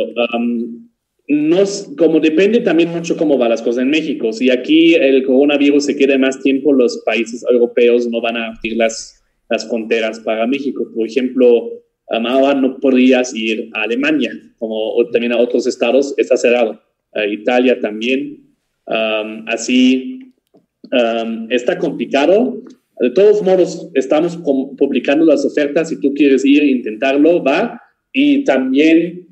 como 1.96 2.18
depende 2.18 2.60
también 2.60 2.90
mucho 2.90 3.16
cómo 3.16 3.38
van 3.38 3.50
las 3.50 3.62
cosas 3.62 3.82
en 3.82 3.90
México. 3.90 4.32
Si 4.32 4.50
aquí 4.50 4.94
el 4.94 5.22
coronavirus 5.24 5.84
se 5.84 5.96
queda 5.96 6.18
más 6.18 6.40
tiempo, 6.40 6.72
los 6.72 7.02
países 7.06 7.44
europeos 7.48 8.08
no 8.08 8.20
van 8.20 8.36
a 8.36 8.48
abrir 8.48 8.76
las, 8.76 9.22
las 9.48 9.68
fronteras 9.68 10.18
para 10.20 10.46
México. 10.46 10.90
Por 10.92 11.06
ejemplo, 11.06 11.70
ahora 12.08 12.60
no 12.60 12.80
podrías 12.80 13.32
ir 13.34 13.70
a 13.74 13.82
Alemania, 13.82 14.32
como 14.58 14.92
también 15.12 15.32
a 15.32 15.38
otros 15.38 15.66
estados, 15.66 16.14
está 16.16 16.36
cerrado. 16.36 16.80
Italia 17.30 17.78
también. 17.80 18.48
así 19.46 20.19
está 21.50 21.78
complicado. 21.78 22.62
De 23.00 23.10
todos 23.10 23.42
modos, 23.42 23.88
estamos 23.94 24.36
publicando 24.36 25.24
las 25.24 25.44
ofertas. 25.44 25.88
Si 25.88 26.00
tú 26.00 26.12
quieres 26.14 26.44
ir 26.44 26.62
e 26.62 26.70
intentarlo, 26.70 27.42
va. 27.42 27.80
Y 28.12 28.44
también 28.44 29.28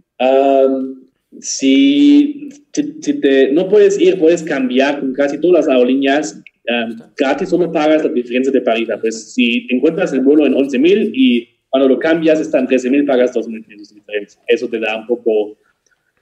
si, 1.40 2.48
te, 2.72 3.52
no 3.52 3.68
puedes 3.68 4.00
ir, 4.00 4.18
puedes 4.18 4.42
cambiar 4.42 5.00
con 5.00 5.12
casi 5.12 5.38
todas 5.38 5.66
las 5.66 5.74
aerolíneas 5.74 6.42
um, 6.68 6.96
gratis, 7.16 7.48
solo 7.48 7.70
pagas 7.70 8.04
la 8.04 8.10
diferencia 8.10 8.52
de 8.52 8.60
tarifa. 8.60 8.98
Pues 8.98 9.32
si 9.34 9.66
encuentras 9.70 10.12
el 10.12 10.20
vuelo 10.20 10.46
en 10.46 10.54
11 10.54 10.78
mil 10.78 11.12
y 11.14 11.48
cuando 11.68 11.88
lo 11.88 11.98
cambias 11.98 12.40
está 12.40 12.58
en 12.58 12.66
13 12.66 12.90
mil, 12.90 13.04
pagas 13.04 13.32
2 13.32 13.48
mil 13.48 13.62
de 13.62 13.76
diferencia. 13.76 14.40
Eso 14.46 14.68
te 14.68 14.80
da 14.80 14.96
un 14.96 15.06
poco, 15.06 15.56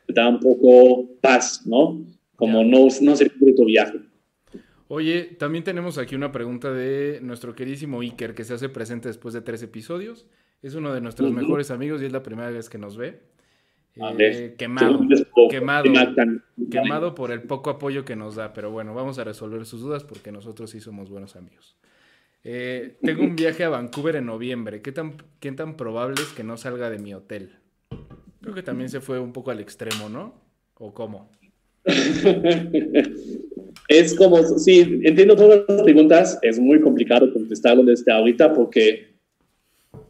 te 0.06 0.12
da 0.12 0.28
un 0.28 0.40
poco 0.40 1.08
paz, 1.20 1.62
¿no? 1.66 2.04
Como 2.34 2.64
no, 2.64 2.88
no 3.00 3.16
se 3.16 3.30
pierde 3.30 3.54
tu 3.54 3.64
viaje. 3.64 3.98
Oye, 4.88 5.24
también 5.38 5.64
tenemos 5.64 5.98
aquí 5.98 6.14
una 6.14 6.30
pregunta 6.30 6.72
de 6.72 7.18
nuestro 7.22 7.54
queridísimo 7.54 8.00
Iker, 8.00 8.34
que 8.34 8.44
se 8.44 8.54
hace 8.54 8.68
presente 8.68 9.08
después 9.08 9.34
de 9.34 9.40
tres 9.40 9.62
episodios. 9.62 10.26
Es 10.62 10.74
uno 10.74 10.94
de 10.94 11.00
nuestros 11.00 11.32
mejores 11.32 11.70
amigos 11.70 12.02
y 12.02 12.06
es 12.06 12.12
la 12.12 12.22
primera 12.22 12.50
vez 12.50 12.68
que 12.68 12.78
nos 12.78 12.96
ve. 12.96 13.20
Eh, 13.96 14.54
quemado, 14.58 15.00
quemado, 15.50 15.90
quemado 16.70 17.14
por 17.14 17.30
el 17.30 17.42
poco 17.42 17.70
apoyo 17.70 18.04
que 18.04 18.14
nos 18.14 18.34
da, 18.36 18.52
pero 18.52 18.70
bueno, 18.70 18.94
vamos 18.94 19.18
a 19.18 19.24
resolver 19.24 19.64
sus 19.64 19.80
dudas 19.80 20.04
porque 20.04 20.30
nosotros 20.30 20.68
sí 20.70 20.80
somos 20.80 21.08
buenos 21.08 21.34
amigos. 21.34 21.76
Eh, 22.44 22.98
tengo 23.02 23.22
un 23.22 23.34
viaje 23.36 23.64
a 23.64 23.70
Vancouver 23.70 24.16
en 24.16 24.26
noviembre. 24.26 24.82
¿Qué 24.82 24.92
tan, 24.92 25.16
¿Qué 25.40 25.50
tan 25.52 25.76
probable 25.76 26.22
es 26.22 26.28
que 26.28 26.44
no 26.44 26.56
salga 26.56 26.90
de 26.90 26.98
mi 26.98 27.14
hotel? 27.14 27.56
Creo 28.40 28.54
que 28.54 28.62
también 28.62 28.90
se 28.90 29.00
fue 29.00 29.18
un 29.18 29.32
poco 29.32 29.50
al 29.50 29.60
extremo, 29.60 30.08
¿no? 30.08 30.34
¿O 30.74 30.92
cómo? 30.94 31.30
es 33.88 34.14
como, 34.14 34.42
sí, 34.58 35.00
entiendo 35.04 35.36
todas 35.36 35.64
las 35.68 35.82
preguntas. 35.82 36.38
Es 36.42 36.58
muy 36.58 36.80
complicado 36.80 37.32
contestarlo 37.32 37.84
desde 37.84 38.12
ahorita 38.12 38.52
porque 38.52 39.16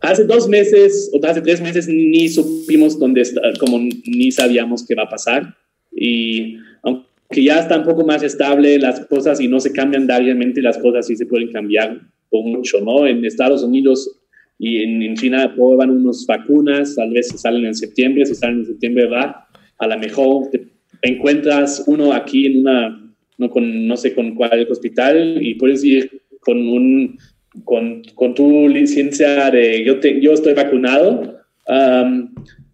Hace 0.00 0.24
dos 0.24 0.48
meses 0.48 1.10
o 1.12 1.26
hace 1.26 1.40
tres 1.40 1.60
meses 1.60 1.88
ni 1.88 2.28
supimos 2.28 2.98
dónde 2.98 3.22
está, 3.22 3.40
como 3.58 3.78
ni 3.78 4.30
sabíamos 4.30 4.86
qué 4.86 4.94
va 4.94 5.04
a 5.04 5.08
pasar. 5.08 5.54
Y 5.90 6.58
aunque 6.82 7.42
ya 7.42 7.60
está 7.60 7.78
un 7.78 7.84
poco 7.84 8.04
más 8.04 8.22
estable 8.22 8.78
las 8.78 9.00
cosas 9.06 9.40
y 9.40 9.48
no 9.48 9.58
se 9.58 9.72
cambian 9.72 10.06
diariamente, 10.06 10.60
las 10.60 10.78
cosas 10.78 11.06
sí 11.06 11.16
se 11.16 11.26
pueden 11.26 11.50
cambiar 11.50 12.00
por 12.28 12.44
mucho, 12.44 12.80
¿no? 12.80 13.06
En 13.06 13.24
Estados 13.24 13.62
Unidos 13.62 14.20
y 14.58 14.82
en, 14.82 15.14
China 15.14 15.52
prueban 15.54 15.90
unas 15.90 16.26
vacunas, 16.26 16.94
tal 16.94 17.10
vez 17.12 17.28
salen 17.28 17.66
en 17.66 17.74
septiembre, 17.74 18.26
si 18.26 18.34
salen 18.34 18.60
en 18.60 18.66
septiembre 18.66 19.06
va, 19.06 19.48
a 19.78 19.86
lo 19.86 19.98
mejor 19.98 20.50
te 20.50 20.66
encuentras 21.02 21.84
uno 21.86 22.12
aquí 22.12 22.46
en 22.46 22.60
una, 22.60 23.05
no, 23.38 23.50
con, 23.50 23.86
no 23.86 23.96
sé 23.96 24.14
con 24.14 24.34
cuál 24.34 24.66
hospital 24.70 25.38
y 25.42 25.54
puedes 25.54 25.84
ir 25.84 26.22
con 26.40 26.58
un 26.68 27.18
con, 27.64 28.02
con 28.14 28.34
tu 28.34 28.68
licencia 28.68 29.50
de 29.50 29.84
yo, 29.84 30.00
te, 30.00 30.20
yo 30.20 30.32
estoy 30.32 30.54
vacunado. 30.54 31.40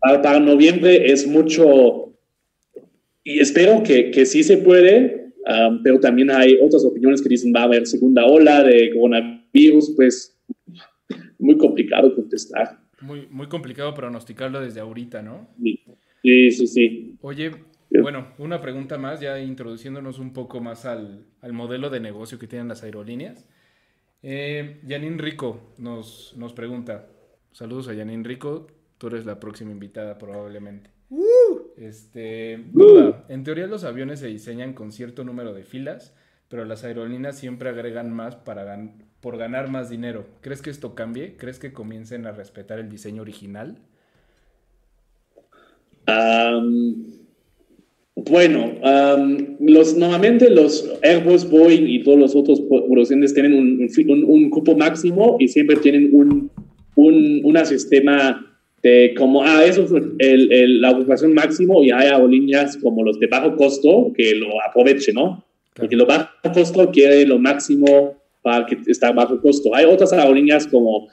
para, 0.01 0.41
noviembre 0.41 1.11
es 1.11 1.27
mucho, 1.27 2.15
y 3.25 3.39
espero 3.39 3.83
que, 3.83 4.11
que 4.11 4.27
sí 4.27 4.43
se 4.43 4.59
puede, 4.59 5.33
pero 5.83 6.01
también 6.01 6.31
hay 6.31 6.59
otras 6.61 6.85
opiniones 6.85 7.23
que 7.23 7.29
dicen 7.29 7.53
va 7.55 7.61
a 7.61 7.65
haber 7.65 7.87
segunda 7.87 8.27
ola 8.27 8.63
de 8.63 8.91
coronavirus, 8.91 9.93
pues 9.97 10.39
muy 11.39 11.57
complicado 11.57 12.15
contestar. 12.15 12.81
Muy, 13.01 13.27
muy 13.31 13.49
complicado 13.49 13.95
pronosticarlo 13.95 14.61
desde 14.61 14.81
ahorita, 14.81 15.23
¿no? 15.23 15.49
Sí, 16.23 16.53
sí, 16.53 16.67
sí. 16.69 17.17
Oye, 17.21 17.51
bueno, 18.01 18.29
una 18.39 18.61
pregunta 18.61 18.97
más, 18.99 19.21
ya 19.21 19.39
introduciéndonos 19.39 20.19
un 20.19 20.33
poco 20.33 20.61
más 20.61 20.85
al, 20.85 21.27
al 21.41 21.53
modelo 21.53 21.91
de 21.91 22.01
negocio 22.01 22.39
que 22.39 22.47
tienen 22.47 22.69
las 22.69 22.83
aerolíneas. 22.83 23.47
Eh, 24.23 24.81
Janine 24.87 25.19
Rico 25.19 25.75
nos, 25.79 26.35
nos 26.37 26.53
pregunta. 26.53 27.07
Saludos 27.53 27.89
a 27.89 27.95
Janine 27.95 28.27
Rico. 28.27 28.69
Tú 28.99 29.09
eres 29.09 29.27
la 29.27 29.41
próxima 29.41 29.73
invitada 29.73 30.17
probablemente. 30.19 30.91
Este, 31.77 32.65
duda. 32.73 33.25
En 33.29 33.45
teoría 33.45 33.67
los 33.67 33.85
aviones 33.85 34.21
se 34.21 34.29
diseñan 34.29 34.73
con 34.73 34.93
cierto 34.93 35.25
número 35.25 35.53
de 35.53 35.65
filas, 35.65 36.15
pero 36.49 36.65
las 36.65 36.85
aerolíneas 36.85 37.37
siempre 37.37 37.69
agregan 37.69 38.13
más 38.13 38.37
para 38.37 38.79
por 39.21 39.37
ganar 39.37 39.69
más 39.69 39.91
dinero. 39.91 40.27
¿Crees 40.41 40.63
que 40.63 40.71
esto 40.71 40.95
cambie? 40.95 41.37
¿Crees 41.37 41.59
que 41.59 41.73
comiencen 41.73 42.27
a 42.27 42.33
respetar 42.33 42.79
el 42.79 42.89
diseño 42.89 43.23
original? 43.23 43.79
Bueno, 48.15 48.75
los, 49.59 49.97
normalmente 49.97 50.51
los 50.51 50.89
Airbus, 51.03 51.49
Boeing 51.49 51.87
y 51.87 52.03
todos 52.03 52.19
los 52.19 52.37
otros 52.37 52.61
producentes 52.61 53.33
tienen 53.33 53.55
un, 53.55 53.89
un, 54.27 54.51
cupo 54.51 54.77
máximo 54.77 55.37
y 55.41 55.49
siempre 55.49 55.77
tienen 55.77 56.11
un, 56.13 56.51
un 56.95 57.67
sistema 57.67 58.53
de 58.83 59.15
como, 59.17 59.43
ah, 59.43 59.65
eso 59.65 59.85
es 59.85 59.93
el, 60.19 60.81
la 60.81 60.91
ocupación 60.91 61.33
máximo 61.33 61.83
y 61.83 61.91
hay 61.91 62.09
aerolíneas 62.09 62.77
como 62.77 63.03
los 63.03 63.19
de 63.19 63.29
bajo 63.29 63.57
costo 63.57 64.13
que 64.15 64.35
lo 64.35 64.61
aprovechen, 64.63 65.15
¿no? 65.15 65.45
Porque 65.75 65.97
lo 65.97 66.05
bajo 66.05 66.29
costo 66.53 66.91
quiere 66.91 67.25
lo 67.25 67.39
máximo 67.39 68.21
para 68.43 68.67
que 68.67 68.77
está 68.89 69.13
bajo 69.13 69.41
costo. 69.41 69.75
Hay 69.75 69.87
otras 69.87 70.13
aerolíneas 70.13 70.67
como 70.67 71.09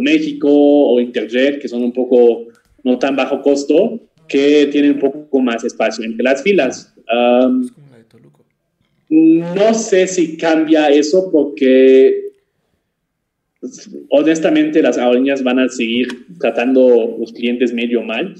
México 0.00 0.48
o 0.50 0.98
Interjet 0.98 1.60
que 1.60 1.68
son 1.68 1.82
un 1.82 1.92
poco 1.92 2.46
no 2.84 2.98
tan 2.98 3.16
bajo 3.16 3.42
costo 3.42 4.00
que 4.28 4.66
tienen 4.70 4.92
un 4.92 4.98
poco 5.00 5.40
más 5.40 5.64
espacio 5.64 6.04
entre 6.04 6.22
las 6.22 6.42
filas. 6.42 6.94
no 9.08 9.74
sé 9.74 10.06
si 10.06 10.36
cambia 10.36 10.88
eso 10.88 11.30
porque 11.32 12.28
honestamente 14.10 14.82
las 14.82 14.98
aerolíneas 14.98 15.42
van 15.42 15.58
a 15.58 15.68
seguir 15.68 16.08
tratando 16.38 17.16
los 17.18 17.32
clientes 17.32 17.72
medio 17.72 18.02
mal 18.02 18.34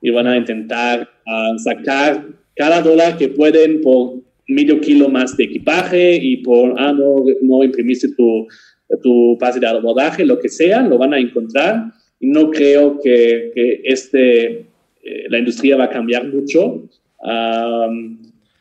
y 0.00 0.10
van 0.10 0.26
a 0.26 0.36
intentar 0.36 1.08
ah, 1.26 1.54
sacar 1.56 2.26
cada 2.54 2.82
dólar 2.82 3.16
que 3.16 3.28
pueden 3.28 3.80
por 3.80 4.20
medio 4.48 4.80
kilo 4.80 5.08
más 5.08 5.36
de 5.36 5.44
equipaje 5.44 6.16
y 6.16 6.38
por, 6.38 6.74
ah, 6.78 6.92
no, 6.92 7.24
no 7.40 7.64
imprimiste 7.64 8.08
tu, 8.14 8.46
tu 9.02 9.36
pase 9.38 9.60
de 9.60 9.66
abordaje, 9.66 10.24
lo 10.24 10.38
que 10.38 10.48
sea, 10.48 10.82
lo 10.82 10.98
van 10.98 11.14
a 11.14 11.18
encontrar. 11.18 11.92
Y 12.20 12.28
no 12.28 12.50
creo 12.50 12.98
que, 13.02 13.52
que 13.54 13.80
este 13.84 14.66
eh, 15.02 15.26
la 15.28 15.38
industria 15.38 15.76
va 15.76 15.84
a 15.84 15.90
cambiar 15.90 16.26
mucho 16.26 16.88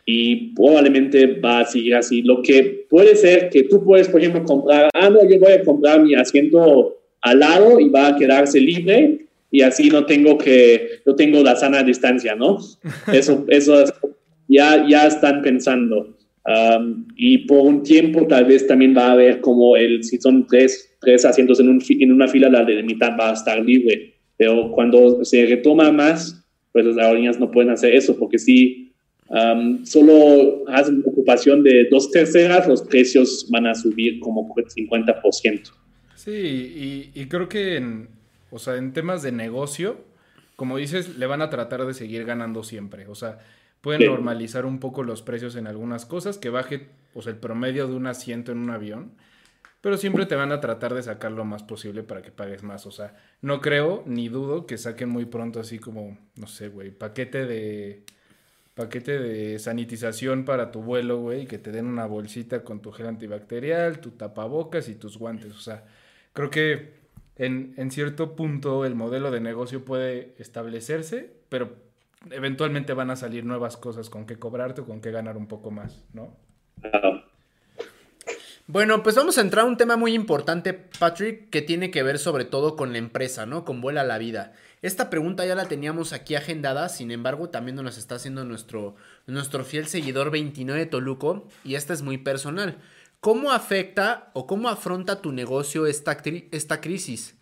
y 0.06 0.54
probablemente 0.54 1.40
va 1.40 1.60
a 1.60 1.66
seguir 1.66 1.96
así. 1.96 2.22
Lo 2.22 2.42
que 2.42 2.86
puede 2.90 3.16
ser 3.16 3.50
que 3.50 3.64
tú 3.64 3.84
puedes, 3.84 4.10
por 4.10 4.20
ejemplo, 4.20 4.44
comprar, 4.44 4.90
ah, 4.94 5.10
no, 5.10 5.28
yo 5.28 5.40
voy 5.40 5.54
a 5.54 5.64
comprar 5.64 6.02
mi 6.02 6.16
asiento 6.16 6.98
al 7.22 7.40
lado 7.40 7.80
y 7.80 7.90
va 7.90 8.08
a 8.08 8.16
quedarse 8.16 8.60
libre 8.60 9.28
y 9.52 9.62
así 9.62 9.90
no 9.90 10.06
tengo 10.06 10.38
que, 10.38 11.02
no 11.06 11.16
tengo 11.16 11.44
la 11.44 11.56
sana 11.56 11.84
distancia, 11.84 12.36
¿no? 12.36 12.58
Eso, 13.14 13.46
eso 13.50 13.84
ya, 14.48 14.86
ya 14.88 15.08
están 15.08 15.42
pensando. 15.42 16.18
y 17.16 17.40
por 17.40 17.62
un 17.62 17.84
tiempo 17.84 18.26
tal 18.28 18.46
vez 18.46 18.66
también 18.66 18.96
va 18.98 19.08
a 19.08 19.12
haber 19.12 19.42
como 19.42 19.76
el, 19.76 20.04
si 20.04 20.18
son 20.18 20.48
tres, 20.48 20.96
tres 21.00 21.24
asientos 21.26 21.60
en, 21.60 21.70
un, 21.70 21.84
en 21.88 22.12
una 22.12 22.28
fila, 22.28 22.50
la 22.50 22.64
de 22.64 22.82
mitad 22.84 23.12
va 23.20 23.30
a 23.30 23.34
estar 23.34 23.64
libre. 23.64 24.11
Pero 24.42 24.72
cuando 24.72 25.24
se 25.24 25.46
retoma 25.46 25.92
más, 25.92 26.44
pues 26.72 26.84
las 26.84 26.98
aerolíneas 26.98 27.40
no 27.40 27.52
pueden 27.52 27.70
hacer 27.70 27.94
eso, 27.94 28.18
porque 28.18 28.40
sí, 28.40 28.92
solo 29.84 30.64
hacen 30.68 31.04
ocupación 31.06 31.62
de 31.62 31.88
dos 31.92 32.10
terceras, 32.10 32.68
los 32.68 32.82
precios 32.82 33.46
van 33.52 33.68
a 33.68 33.76
subir 33.76 34.20
como 34.20 34.52
50%. 34.52 35.72
Sí, 36.16 37.12
y, 37.14 37.26
creo 37.28 37.50
que 37.50 37.76
en, 37.76 38.08
o 38.50 38.58
sea, 38.58 38.78
en 38.78 38.94
temas 38.94 39.22
de 39.22 39.32
negocio, 39.32 39.98
como 40.56 40.78
dices, 40.78 41.20
le 41.20 41.28
van 41.28 41.44
a 41.44 41.52
tratar 41.52 41.86
de 41.86 41.94
seguir 41.94 42.26
ganando 42.26 42.64
siempre. 42.64 43.06
O 43.06 43.14
sea, 43.14 43.38
pueden 43.82 44.08
normalizar 44.08 44.66
un 44.66 44.80
poco 44.80 45.04
los 45.04 45.22
precios 45.22 45.56
en 45.56 45.68
algunas 45.68 46.08
cosas, 46.08 46.40
que 46.40 46.50
baje 46.50 46.88
pues, 47.14 47.28
el 47.28 47.36
promedio 47.36 47.88
de 47.88 47.94
un 47.94 48.08
asiento 48.08 48.52
en 48.52 48.58
un 48.58 48.72
avión, 48.72 49.12
pero 49.82 49.98
siempre 49.98 50.28
te 50.28 50.36
van 50.36 50.52
a 50.52 50.62
tratar 50.62 50.94
de 50.94 51.04
sacar 51.04 51.32
lo 51.32 51.44
más 51.44 51.64
posible 51.64 52.04
para 52.04 52.22
que 52.22 52.32
pagues 52.32 52.64
más. 52.64 52.86
O 52.86 52.92
sea, 52.92 53.16
no 53.42 53.62
creo 53.62 54.04
ni 54.06 54.30
dudo 54.30 54.68
que 54.68 54.78
saquen 54.78 55.10
muy 55.10 55.26
pronto 55.26 55.60
así 55.60 55.80
como, 55.80 56.18
no 56.36 56.48
sé, 56.48 56.70
güey, 56.70 56.92
paquete 56.92 57.46
de 57.46 58.04
paquete 58.76 59.20
de 59.20 59.60
sanitización 59.60 60.46
para 60.46 60.72
tu 60.72 60.82
vuelo, 60.82 61.20
güey, 61.20 61.46
que 61.46 61.58
te 61.58 61.72
den 61.72 61.88
una 61.88 62.06
bolsita 62.06 62.64
con 62.64 62.82
tu 62.82 62.92
gel 62.92 63.08
antibacterial, 63.08 64.00
tu 64.00 64.12
tapabocas 64.12 64.88
y 64.88 64.96
tus 64.96 65.18
guantes. 65.18 65.52
O 65.54 65.60
sea, 65.60 65.84
creo 66.34 66.50
que 66.50 66.94
en, 67.36 67.74
en 67.78 67.92
cierto 67.92 68.36
punto 68.36 68.86
el 68.86 68.96
modelo 68.96 69.32
de 69.32 69.42
negocio 69.42 69.84
puede 69.84 70.36
establecerse, 70.38 71.34
pero 71.50 71.76
eventualmente 72.30 72.94
van 72.94 73.10
a 73.10 73.16
salir 73.16 73.46
nuevas 73.46 73.78
cosas 73.78 74.10
con 74.10 74.26
que 74.26 74.38
cobrarte 74.38 74.82
o 74.82 74.86
con 74.86 75.02
que 75.02 75.12
ganar 75.12 75.38
un 75.38 75.48
poco 75.48 75.72
más, 75.72 76.06
¿no? 76.14 76.38
Bueno, 78.72 79.04
pues 79.04 79.18
vamos 79.18 79.38
a 79.38 79.42
entrar 79.42 79.66
a 79.66 79.68
un 79.68 79.76
tema 79.76 79.98
muy 79.98 80.14
importante, 80.14 80.72
Patrick, 80.72 81.50
que 81.50 81.62
tiene 81.62 81.92
que 81.92 82.04
ver 82.04 82.18
sobre 82.18 82.46
todo 82.46 82.78
con 82.78 82.94
la 82.94 83.00
empresa, 83.00 83.46
¿no? 83.46 83.66
Con 83.66 83.82
Vuela 83.82 84.06
la 84.06 84.18
Vida. 84.18 84.54
Esta 84.82 85.10
pregunta 85.10 85.46
ya 85.46 85.56
la 85.56 85.68
teníamos 85.68 86.14
aquí 86.14 86.36
agendada, 86.36 86.88
sin 86.88 87.12
embargo, 87.12 87.50
también 87.50 87.76
nos 87.76 87.98
está 87.98 88.16
haciendo 88.16 88.46
nuestro, 88.46 88.96
nuestro 89.28 89.66
fiel 89.66 89.88
seguidor 89.88 90.32
29 90.32 90.86
Toluco, 90.86 91.50
y 91.66 91.76
esta 91.76 91.92
es 91.92 92.02
muy 92.02 92.18
personal. 92.18 92.78
¿Cómo 93.20 93.52
afecta 93.52 94.32
o 94.32 94.48
cómo 94.48 94.70
afronta 94.70 95.22
tu 95.22 95.34
negocio 95.34 95.86
esta, 95.86 96.20
esta 96.52 96.80
crisis? 96.80 97.36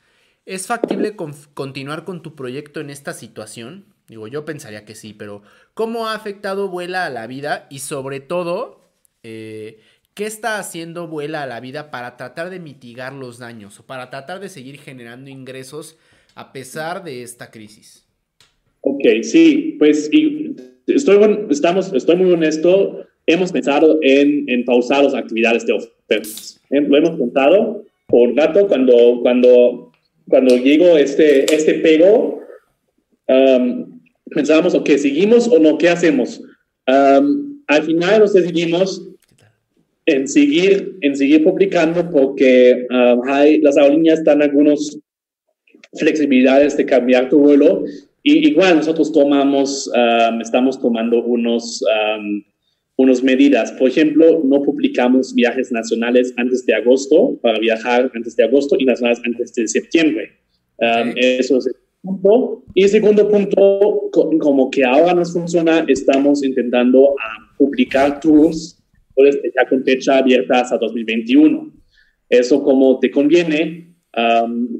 ¿Es 0.47 0.65
factible 0.65 1.15
continuar 1.15 2.05
con 2.05 2.23
tu 2.23 2.33
proyecto 2.33 2.79
en 2.79 2.89
esta 2.89 3.13
situación? 3.13 3.93
Digo, 4.07 4.27
yo 4.27 4.45
pensaría 4.45 4.83
que 4.83 4.95
sí, 4.95 5.13
pero 5.13 5.43
¿cómo 5.75 6.07
ha 6.07 6.15
afectado 6.15 6.69
Vuela 6.69 7.05
a 7.05 7.11
la 7.11 7.27
vida? 7.27 7.67
Y 7.69 7.79
sobre 7.79 8.19
todo, 8.19 8.79
eh, 9.21 9.83
¿qué 10.19 10.25
está 10.25 10.59
haciendo 10.59 11.07
Vuela 11.07 11.43
a 11.43 11.47
la 11.47 11.61
vida 11.61 11.91
para 11.91 12.17
tratar 12.17 12.49
de 12.49 12.59
mitigar 12.59 13.13
los 13.13 13.39
daños 13.39 13.79
o 13.79 13.85
para 13.85 14.09
tratar 14.09 14.41
de 14.41 14.49
seguir 14.49 14.77
generando 14.77 15.29
ingresos 15.29 15.97
a 16.35 16.51
pesar 16.51 17.05
de 17.05 17.23
esta 17.23 17.49
crisis? 17.49 18.05
Ok, 18.81 19.01
sí, 19.21 19.77
pues 19.79 20.09
estoy, 20.87 21.47
estamos, 21.49 21.93
estoy 21.93 22.17
muy 22.17 22.33
honesto. 22.33 23.07
Hemos 23.27 23.53
pensado 23.53 23.97
en, 24.01 24.43
en 24.49 24.65
pausar 24.65 25.05
las 25.05 25.13
actividades 25.13 25.65
de 25.65 25.71
ofertas. 25.71 26.59
Eh, 26.69 26.81
lo 26.81 26.97
hemos 26.97 27.17
contado 27.17 27.85
por 28.07 28.33
gato 28.33 28.67
cuando, 28.67 29.21
cuando, 29.21 29.93
cuando 30.27 30.57
llegó 30.57 30.97
este, 30.97 31.45
este 31.45 31.75
pego. 31.75 32.41
Um, 33.25 34.01
pensábamos, 34.31 34.75
ok, 34.75 34.89
¿seguimos 34.97 35.47
o 35.47 35.59
no? 35.59 35.77
¿Qué 35.77 35.87
hacemos? 35.87 36.41
al 36.85 37.83
final 37.83 38.19
nos 38.19 38.33
decidimos 38.33 39.09
en 40.09 40.27
seguir, 40.27 40.97
en 41.01 41.15
seguir 41.15 41.43
publicando 41.43 42.09
porque 42.09 42.87
hay, 43.27 43.61
las 43.61 43.77
aerolíneas 43.77 44.19
están 44.19 44.41
algunas 44.41 44.99
flexibilidades 45.93 46.77
de 46.77 46.85
cambiar 46.85 47.29
tu 47.29 47.39
vuelo 47.39 47.83
y 48.23 48.47
igual 48.49 48.77
nosotros 48.77 49.11
tomamos, 49.11 49.89
estamos 50.41 50.79
tomando 50.79 51.23
unos, 51.23 51.83
unas 52.97 53.23
medidas. 53.23 53.71
Por 53.71 53.89
ejemplo, 53.89 54.41
no 54.43 54.61
publicamos 54.61 55.33
viajes 55.33 55.71
nacionales 55.71 56.33
antes 56.37 56.65
de 56.65 56.75
agosto 56.75 57.39
para 57.41 57.59
viajar 57.59 58.11
antes 58.13 58.35
de 58.35 58.43
agosto 58.43 58.75
y 58.77 58.85
nacionales 58.85 59.21
antes 59.25 59.53
de 59.53 59.67
septiembre. 59.67 60.31
Eso 61.15 61.57
es 61.57 61.69
punto. 62.01 62.63
Y 62.73 62.87
segundo 62.87 63.27
punto, 63.27 64.09
como 64.39 64.69
que 64.69 64.83
ahora 64.83 65.13
nos 65.13 65.33
funciona, 65.33 65.85
estamos 65.87 66.43
intentando 66.43 67.15
ah, 67.19 67.53
publicar 67.57 68.19
tours 68.19 68.78
ya 69.25 69.67
con 69.67 69.83
fecha 69.83 70.17
abierta 70.17 70.61
hasta 70.61 70.77
2021. 70.77 71.73
Eso 72.29 72.63
como 72.63 72.99
te 72.99 73.09
conviene, 73.09 73.95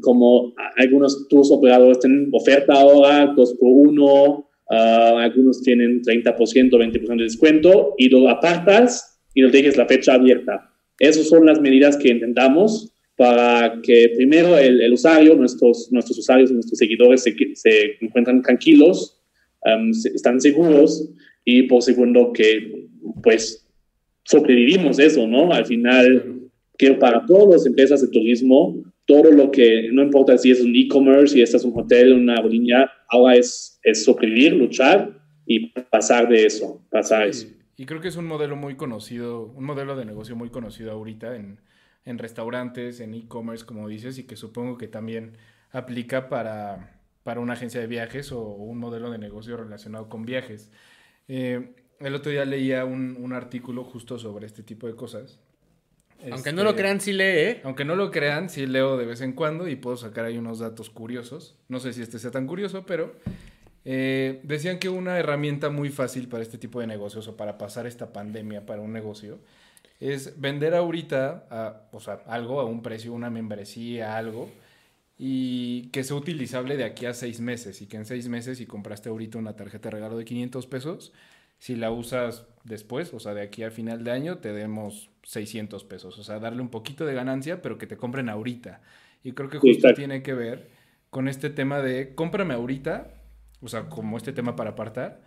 como 0.01 0.53
algunos 0.77 1.27
tours 1.27 1.51
operadores 1.51 1.99
tienen 1.99 2.29
oferta 2.31 2.73
ahora, 2.73 3.33
dos 3.35 3.53
por 3.59 3.69
uno, 3.69 4.49
ah, 4.69 5.17
algunos 5.21 5.61
tienen 5.61 6.01
30%, 6.01 6.35
20% 6.35 7.15
de 7.17 7.23
descuento 7.23 7.95
y 7.97 8.09
lo 8.09 8.29
apartas 8.29 9.19
y 9.33 9.41
lo 9.41 9.49
dejes 9.49 9.77
la 9.77 9.87
fecha 9.87 10.13
abierta. 10.13 10.71
Esas 10.99 11.27
son 11.27 11.45
las 11.45 11.61
medidas 11.61 11.97
que 11.97 12.09
intentamos 12.09 12.91
para 13.15 13.81
que 13.81 14.13
primero 14.15 14.57
el, 14.57 14.93
usuario, 14.93 15.35
nuestros, 15.35 15.91
nuestros 15.91 16.17
usuarios, 16.19 16.51
nuestros 16.51 16.77
seguidores 16.77 17.23
se, 17.23 17.35
se 17.53 17.97
encuentran 17.99 18.41
tranquilos, 18.41 19.19
um, 19.65 19.91
están 19.91 20.39
seguros 20.39 21.09
y 21.43 21.63
por 21.63 21.81
segundo 21.81 22.31
que 22.31 22.87
pues 23.21 23.68
sobrevivimos 24.29 24.99
eso, 24.99 25.27
¿no? 25.27 25.51
Al 25.51 25.65
final, 25.65 26.49
que 26.77 26.93
para 26.93 27.25
todas 27.25 27.49
las 27.49 27.65
empresas 27.65 28.01
de 28.01 28.07
turismo, 28.07 28.75
todo 29.05 29.31
lo 29.31 29.51
que, 29.51 29.89
no 29.91 30.03
importa 30.03 30.37
si 30.37 30.51
es 30.51 30.61
un 30.61 30.75
e-commerce, 30.75 31.33
si 31.33 31.41
estás 31.41 31.63
un 31.63 31.79
hotel, 31.79 32.13
una 32.13 32.41
línea, 32.43 32.89
ahora 33.09 33.35
es, 33.35 33.79
es 33.83 34.03
sobrevivir, 34.03 34.53
luchar 34.53 35.19
y 35.45 35.67
pasar 35.91 36.29
de 36.29 36.45
eso, 36.45 36.85
pasar 36.91 37.27
eso. 37.27 37.47
Y 37.75 37.85
creo 37.85 38.01
que 38.01 38.09
es 38.09 38.17
un 38.17 38.27
modelo 38.27 38.55
muy 38.55 38.75
conocido, 38.75 39.45
un 39.55 39.63
modelo 39.63 39.95
de 39.95 40.05
negocio 40.05 40.35
muy 40.35 40.49
conocido 40.49 40.91
ahorita 40.91 41.35
en 41.35 41.59
en 42.09 42.17
restaurantes, 42.17 42.99
en 42.99 43.13
e-commerce, 43.13 43.65
como 43.65 43.87
dices, 43.87 44.17
y 44.17 44.23
que 44.23 44.35
supongo 44.35 44.77
que 44.77 44.87
también 44.87 45.37
aplica 45.71 46.27
para, 46.27 46.99
para 47.23 47.39
una 47.39 47.53
agencia 47.53 47.79
de 47.79 47.87
viajes 47.87 48.31
o, 48.31 48.41
un 48.41 48.79
modelo 48.79 49.11
de 49.11 49.19
negocio 49.19 49.57
relacionado 49.57 50.09
con 50.09 50.25
viajes. 50.25 50.71
Eh, 51.27 51.75
el 51.99 52.15
otro 52.15 52.31
día 52.31 52.45
leía 52.45 52.85
un, 52.85 53.17
un, 53.19 53.33
artículo 53.33 53.83
justo 53.83 54.17
sobre 54.17 54.45
este 54.45 54.63
tipo 54.63 54.87
de 54.87 54.95
cosas. 54.95 55.39
Aunque 56.31 56.51
no 56.51 56.63
lo 56.63 56.71
este, 56.71 56.81
crean, 56.81 56.99
sí 56.99 57.13
lee, 57.13 57.23
¿eh? 57.23 57.61
Aunque 57.63 57.85
no 57.85 57.95
lo 57.95 58.11
crean, 58.11 58.49
sí 58.49 58.65
leo 58.65 58.97
de 58.97 59.05
vez 59.05 59.21
en 59.21 59.33
cuando 59.33 59.67
y 59.67 59.75
puedo 59.75 59.95
sacar 59.95 60.25
ahí 60.25 60.37
unos 60.37 60.59
datos 60.59 60.89
curiosos. 60.89 61.55
No 61.69 61.79
sé 61.79 61.93
si 61.93 62.01
este 62.01 62.19
sea 62.19 62.31
tan 62.31 62.45
curioso, 62.45 62.85
pero 62.85 63.15
eh, 63.85 64.41
decían 64.43 64.79
que 64.79 64.89
una 64.89 65.17
herramienta 65.17 65.69
muy 65.69 65.89
fácil 65.89 66.27
para 66.27 66.43
este 66.43 66.57
tipo 66.57 66.81
de 66.81 66.87
negocios 66.87 67.27
o 67.27 67.37
para 67.37 67.57
pasar 67.57 67.87
esta 67.87 68.11
pandemia 68.11 68.65
para 68.65 68.81
un 68.81 68.91
negocio 68.91 69.39
es 69.99 70.39
vender 70.39 70.75
ahorita 70.75 71.47
a, 71.49 71.89
o 71.91 71.99
sea, 71.99 72.21
algo 72.27 72.59
a 72.59 72.65
un 72.65 72.81
precio, 72.81 73.13
una 73.13 73.29
membresía, 73.29 74.17
algo, 74.17 74.49
y 75.17 75.87
que 75.87 76.03
sea 76.03 76.15
utilizable 76.15 76.77
de 76.77 76.85
aquí 76.85 77.05
a 77.05 77.13
seis 77.13 77.41
meses. 77.41 77.81
Y 77.81 77.87
que 77.87 77.97
en 77.97 78.05
seis 78.05 78.29
meses, 78.29 78.57
si 78.57 78.65
compraste 78.65 79.09
ahorita 79.09 79.37
una 79.37 79.55
tarjeta 79.55 79.89
de 79.89 79.95
regalo 79.95 80.17
de 80.17 80.25
500 80.25 80.67
pesos, 80.67 81.13
si 81.59 81.75
la 81.75 81.91
usas 81.91 82.47
después, 82.63 83.13
o 83.13 83.19
sea, 83.19 83.33
de 83.33 83.41
aquí 83.41 83.63
al 83.63 83.71
final 83.71 84.03
de 84.03 84.11
año, 84.11 84.37
te 84.39 84.53
demos 84.53 85.09
600 85.23 85.83
pesos. 85.83 86.17
O 86.17 86.23
sea, 86.23 86.39
darle 86.39 86.61
un 86.61 86.69
poquito 86.69 87.05
de 87.05 87.13
ganancia, 87.13 87.61
pero 87.61 87.77
que 87.77 87.87
te 87.87 87.97
compren 87.97 88.29
ahorita. 88.29 88.81
Y 89.23 89.33
creo 89.33 89.49
que 89.49 89.59
justo 89.59 89.93
tiene 89.93 90.23
que 90.23 90.33
ver 90.33 90.67
con 91.09 91.27
este 91.27 91.49
tema 91.49 91.81
de 91.81 92.15
cómprame 92.15 92.53
ahorita, 92.53 93.11
o 93.61 93.67
sea, 93.67 93.89
como 93.89 94.17
este 94.17 94.31
tema 94.31 94.55
para 94.55 94.71
apartar, 94.71 95.21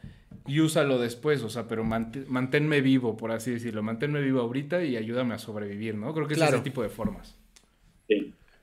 y 0.47 0.61
úsalo 0.61 0.99
después, 0.99 1.43
o 1.43 1.51
sea, 1.51 1.69
pero 1.69 1.85
manténme 1.85 2.81
vivo, 2.81 3.17
por 3.17 3.31
así 3.31 3.51
decirlo, 3.51 3.83
manténme 3.83 4.23
vivo 4.23 4.41
ahorita 4.41 4.83
y 4.85 4.97
ayúdame 4.97 5.35
a 5.35 5.39
sobrevivir, 5.39 5.95
¿no? 5.95 6.15
Creo 6.15 6.27
que 6.27 6.35
es 6.35 6.41
ese 6.41 6.61
tipo 6.61 6.83
de 6.83 6.89
formas. 6.89 7.37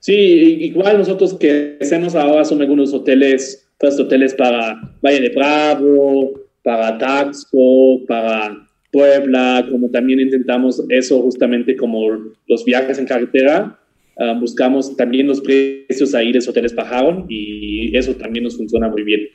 Sí. 0.00 0.16
igual 0.16 0.98
nosotros 0.98 1.34
que 1.34 1.78
hacemos 1.80 2.14
ahora 2.14 2.44
son 2.44 2.60
algunos 2.60 2.92
hoteles, 2.92 3.68
pues 3.78 3.98
hoteles 4.00 4.34
para 4.34 4.80
Valle 5.02 5.20
de 5.20 5.28
Bravo, 5.34 6.39
para 6.62 6.98
Taxco, 6.98 8.04
para 8.06 8.66
Puebla, 8.92 9.66
como 9.70 9.90
también 9.90 10.20
intentamos 10.20 10.82
eso 10.88 11.20
justamente 11.22 11.76
como 11.76 12.08
los 12.48 12.64
viajes 12.64 12.98
en 12.98 13.06
carretera, 13.06 13.78
ah, 14.18 14.36
buscamos 14.38 14.96
también 14.96 15.26
los 15.26 15.40
precios 15.40 16.14
ahí 16.14 16.32
de 16.32 16.40
hoteles 16.40 16.74
bajaron 16.74 17.26
y 17.28 17.96
eso 17.96 18.14
también 18.14 18.44
nos 18.44 18.56
funciona 18.56 18.88
muy 18.88 19.02
bien. 19.02 19.28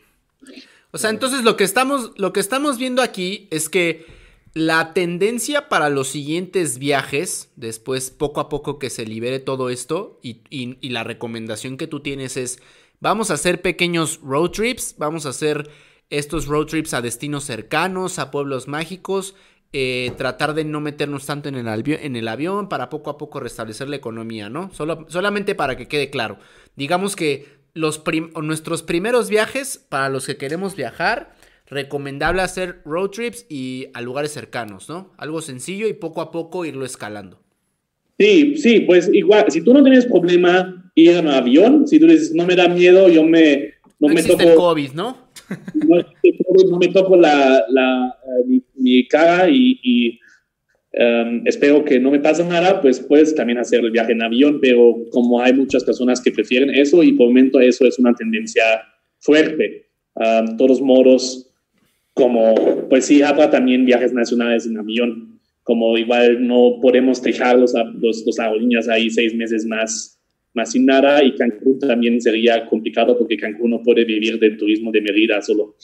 O 0.91 0.97
sea, 0.97 1.09
entonces 1.09 1.43
lo 1.43 1.57
que 1.57 1.63
estamos, 1.63 2.11
lo 2.17 2.34
que 2.34 2.39
estamos 2.39 2.78
viendo 2.78 3.01
aquí 3.01 3.47
es 3.51 3.69
que 3.69 4.05
la 4.53 4.93
tendencia 4.93 5.67
para 5.67 5.89
los 5.89 6.07
siguientes 6.07 6.80
viajes, 6.80 7.51
después 7.57 8.09
poco 8.09 8.39
a 8.39 8.47
poco 8.47 8.80
que 8.80 8.89
se 8.89 9.05
libere 9.05 9.39
todo 9.39 9.69
esto, 9.69 10.17
y, 10.23 10.39
la 10.89 11.03
recomendación 11.03 11.76
que 11.76 11.88
tú 11.88 11.99
tienes 11.99 12.38
es, 12.38 12.59
vamos 13.01 13.30
a 13.30 13.34
hacer 13.34 13.61
pequeños 13.61 14.21
road 14.23 14.51
trips, 14.51 14.95
vamos 14.97 15.26
a 15.26 15.30
hacer 15.30 15.69
estos 16.09 16.47
road 16.47 16.67
trips 16.67 16.93
a 16.93 17.01
destinos 17.01 17.43
cercanos, 17.43 18.19
a 18.19 18.31
pueblos 18.31 18.67
mágicos, 18.67 19.35
eh, 19.73 20.11
tratar 20.17 20.53
de 20.53 20.63
no 20.63 20.79
meternos 20.79 21.25
tanto 21.25 21.49
en 21.49 21.55
el, 21.55 21.67
en 21.67 22.15
el, 22.15 22.27
avión 22.27 22.69
para 22.69 22.89
poco 22.89 23.09
a 23.09 23.17
poco 23.17 23.39
restablecer 23.39 23.89
la 23.89 23.97
economía, 23.97 24.49
¿no? 24.49 24.71
Solo, 24.73 25.05
solamente 25.09 25.53
para 25.53 25.75
que 25.75 25.87
quede 25.87 26.09
claro. 26.09 26.37
Digamos 26.75 27.15
que 27.15 27.45
los 27.73 28.01
nuestros 28.41 28.83
primeros 28.83 29.29
viajes, 29.29 29.85
para 29.89 30.07
los 30.07 30.25
que 30.25 30.37
queremos 30.37 30.77
viajar, 30.77 31.35
recomendable 31.67 32.41
hacer 32.41 32.81
road 32.85 33.09
trips 33.09 33.45
y 33.49 33.87
a 33.93 34.01
lugares 34.01 34.31
cercanos, 34.31 34.87
¿no? 34.87 35.11
Algo 35.17 35.41
sencillo 35.41 35.87
y 35.87 35.93
poco 35.93 36.21
a 36.21 36.31
poco 36.31 36.63
irlo 36.63 36.85
escalando. 36.85 37.41
Sí, 38.17 38.55
sí, 38.55 38.81
pues 38.81 39.09
igual, 39.11 39.51
si 39.51 39.61
tú 39.61 39.73
no 39.73 39.83
tienes 39.83 40.05
problema 40.05 40.89
ir 40.95 41.11
en 41.11 41.27
avión, 41.27 41.85
si 41.85 41.99
tú 41.99 42.07
dices, 42.07 42.33
no 42.33 42.45
me 42.45 42.55
da 42.55 42.69
miedo, 42.69 43.09
yo 43.09 43.23
me... 43.25 43.73
No, 43.99 44.07
me 44.07 44.23
toco, 44.23 44.41
el 44.41 44.55
COVID, 44.55 44.91
¿no? 44.93 45.24
No, 45.73 46.77
me 46.79 46.87
toco 46.89 47.15
la, 47.15 47.65
la 47.69 48.17
eh, 48.49 48.61
mi, 48.75 49.07
cara 49.07 49.49
y, 49.49 50.19
em, 50.91 51.41
espero 51.45 51.83
que 51.83 51.99
no 51.99 52.11
me 52.11 52.19
pase 52.19 52.43
nada, 52.43 52.81
pues 52.81 52.99
puedes 52.99 53.35
también 53.35 53.59
hacer 53.59 53.81
el 53.81 53.91
viaje 53.91 54.13
en 54.13 54.23
avión, 54.23 54.59
pero 54.61 54.95
como 55.11 55.41
hay 55.41 55.53
muchas 55.53 55.83
personas 55.83 56.21
que 56.21 56.31
prefieren 56.31 56.73
eso 56.73 57.03
y 57.03 57.13
por 57.13 57.27
el 57.27 57.33
momento 57.33 57.59
eso 57.59 57.85
es 57.85 57.99
una 57.99 58.13
tendencia 58.13 58.63
fuerte. 59.19 59.87
Um, 60.15 60.55
todos 60.55 60.81
modos, 60.81 61.51
como, 62.13 62.87
pues 62.89 63.05
sí, 63.05 63.21
habrá 63.21 63.49
también 63.49 63.85
viajes 63.85 64.13
nacionales 64.13 64.65
en 64.65 64.77
avión, 64.77 65.39
como 65.63 65.97
igual 65.97 66.47
no 66.47 66.79
podemos 66.81 67.21
dejar 67.21 67.59
los, 67.59 67.73
los, 67.99 68.23
los 68.25 68.39
aerolíneas 68.39 68.87
ahí 68.87 69.09
seis 69.09 69.35
meses 69.35 69.65
más, 69.65 70.14
más 70.55 70.71
sin 70.71 70.85
nada 70.85 71.23
y 71.23 71.35
Cancún 71.35 71.79
también 71.79 72.21
sería 72.21 72.67
complicado 72.67 73.17
porque 73.17 73.37
Cancún 73.37 73.71
no 73.71 73.83
puede 73.83 74.05
vivir 74.05 74.39
del 74.39 74.57
turismo 74.57 74.91
de 74.91 75.01
Mérida 75.01 75.41
solo. 75.41 75.75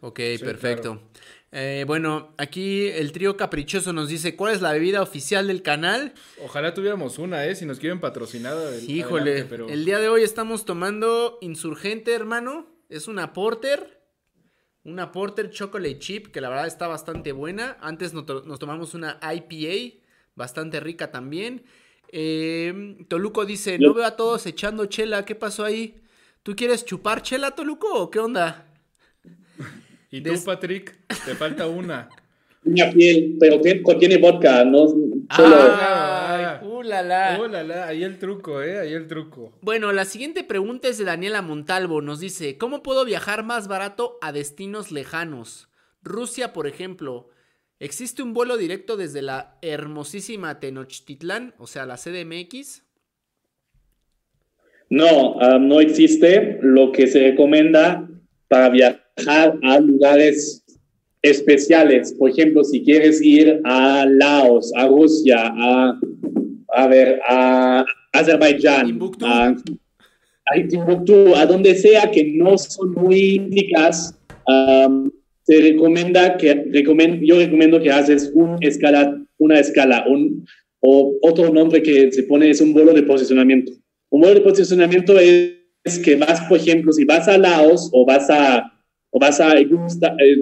Ok, 0.00 0.20
perfecto. 0.40 1.10
Eh, 1.54 1.84
bueno, 1.86 2.34
aquí 2.38 2.86
el 2.86 3.12
trío 3.12 3.36
caprichoso 3.36 3.92
nos 3.92 4.08
dice, 4.08 4.36
¿cuál 4.36 4.54
es 4.54 4.62
la 4.62 4.72
bebida 4.72 5.02
oficial 5.02 5.46
del 5.46 5.60
canal? 5.60 6.14
Ojalá 6.42 6.72
tuviéramos 6.72 7.18
una, 7.18 7.46
¿eh? 7.46 7.54
Si 7.54 7.66
nos 7.66 7.78
quieren 7.78 8.00
patrocinar. 8.00 8.56
Híjole, 8.88 9.46
el 9.68 9.84
día 9.84 9.98
de 9.98 10.08
hoy 10.08 10.22
estamos 10.22 10.64
tomando 10.64 11.38
Insurgente, 11.42 12.14
hermano. 12.14 12.66
Es 12.88 13.06
una 13.06 13.34
Porter. 13.34 14.00
Una 14.84 15.12
Porter 15.12 15.50
Chocolate 15.50 15.98
Chip, 15.98 16.28
que 16.28 16.40
la 16.40 16.48
verdad 16.48 16.66
está 16.66 16.88
bastante 16.88 17.32
buena. 17.32 17.76
Antes 17.80 18.14
nos, 18.14 18.24
tomamos 18.58 18.94
una 18.94 19.20
IPA, 19.22 19.98
bastante 20.34 20.80
rica 20.80 21.10
también. 21.10 21.64
Em, 22.14 23.06
Toluco 23.06 23.46
dice, 23.46 23.78
no 23.78 23.94
veo 23.94 24.04
a 24.04 24.16
todos 24.16 24.44
echando 24.44 24.84
chela, 24.84 25.24
¿qué 25.24 25.34
pasó 25.34 25.64
ahí? 25.64 26.02
¿Tú 26.42 26.54
quieres 26.54 26.84
chupar 26.84 27.22
chela, 27.22 27.52
Toluco, 27.52 27.88
o 27.94 28.10
qué 28.10 28.18
onda? 28.18 28.66
¿Y 30.10 30.20
tú, 30.20 30.32
Patrick? 30.44 30.94
Te 31.24 31.34
falta 31.34 31.66
una. 31.66 32.10
Una 32.64 32.90
piel, 32.90 33.38
pero 33.40 33.60
contiene 33.82 34.18
vodka, 34.18 34.62
no 34.64 34.86
solo. 34.86 35.26
Ah, 35.30 36.60
uh, 36.62 36.82
la, 36.82 37.02
la. 37.02 37.86
ahí 37.86 38.04
el 38.04 38.18
truco, 38.18 38.60
¿eh? 38.60 38.78
Ahí 38.78 38.92
el 38.92 39.06
truco. 39.06 39.52
Bueno, 39.62 39.90
la 39.92 40.04
siguiente 40.04 40.44
pregunta 40.44 40.88
es 40.88 40.98
de 40.98 41.04
Daniela 41.04 41.40
Montalvo. 41.40 42.02
Nos 42.02 42.20
dice: 42.20 42.58
¿Cómo 42.58 42.82
puedo 42.82 43.04
viajar 43.04 43.42
más 43.42 43.66
barato 43.68 44.18
a 44.20 44.32
destinos 44.32 44.92
lejanos? 44.92 45.70
Rusia, 46.02 46.52
por 46.52 46.66
ejemplo. 46.66 47.30
¿Existe 47.82 48.22
un 48.22 48.32
vuelo 48.32 48.56
directo 48.56 48.96
desde 48.96 49.22
la 49.22 49.58
hermosísima 49.60 50.60
Tenochtitlán, 50.60 51.52
o 51.58 51.66
sea, 51.66 51.84
la 51.84 51.96
CDMX? 51.96 52.84
No, 54.88 55.40
ah, 55.40 55.58
no 55.58 55.80
existe. 55.80 56.60
Lo 56.62 56.92
que 56.92 57.08
se 57.08 57.30
recomienda 57.30 58.08
para 58.46 58.68
viajar 58.68 59.58
a 59.64 59.80
lugares 59.80 60.64
especiales. 61.22 62.14
Por 62.16 62.30
ejemplo, 62.30 62.62
si 62.62 62.84
quieres 62.84 63.20
ir 63.20 63.60
a 63.64 64.06
Laos, 64.08 64.70
a 64.76 64.86
Rusia, 64.86 65.52
a, 65.52 65.98
a 66.74 66.86
ver, 66.86 67.20
a 67.26 67.84
Azerbaiyán, 68.12 69.00
a, 69.22 69.48
a, 69.48 70.62
a 71.36 71.46
donde 71.46 71.74
sea 71.74 72.08
que 72.12 72.32
no 72.36 72.56
son 72.58 72.92
muy 72.92 73.40
um, 74.46 75.10
recomienda 75.60 76.36
que, 76.36 76.64
yo 77.22 77.36
recomiendo 77.38 77.80
que 77.80 77.90
haces 77.90 78.30
un 78.34 78.56
escala, 78.60 79.20
una 79.38 79.58
escala, 79.58 80.04
un, 80.08 80.44
o 80.80 81.14
otro 81.22 81.52
nombre 81.52 81.82
que 81.82 82.10
se 82.12 82.22
pone 82.24 82.50
es 82.50 82.60
un 82.60 82.72
vuelo 82.72 82.92
de 82.92 83.02
posicionamiento. 83.02 83.72
Un 84.10 84.20
vuelo 84.20 84.36
de 84.36 84.40
posicionamiento 84.42 85.18
es 85.18 85.98
que 85.98 86.16
vas, 86.16 86.40
por 86.48 86.58
ejemplo, 86.58 86.92
si 86.92 87.04
vas 87.04 87.28
a 87.28 87.38
Laos 87.38 87.90
o 87.92 88.04
vas 88.04 88.28
a 88.30 88.68
o 89.12 89.18
vas 89.18 89.40
a 89.40 89.50
algún 89.50 89.86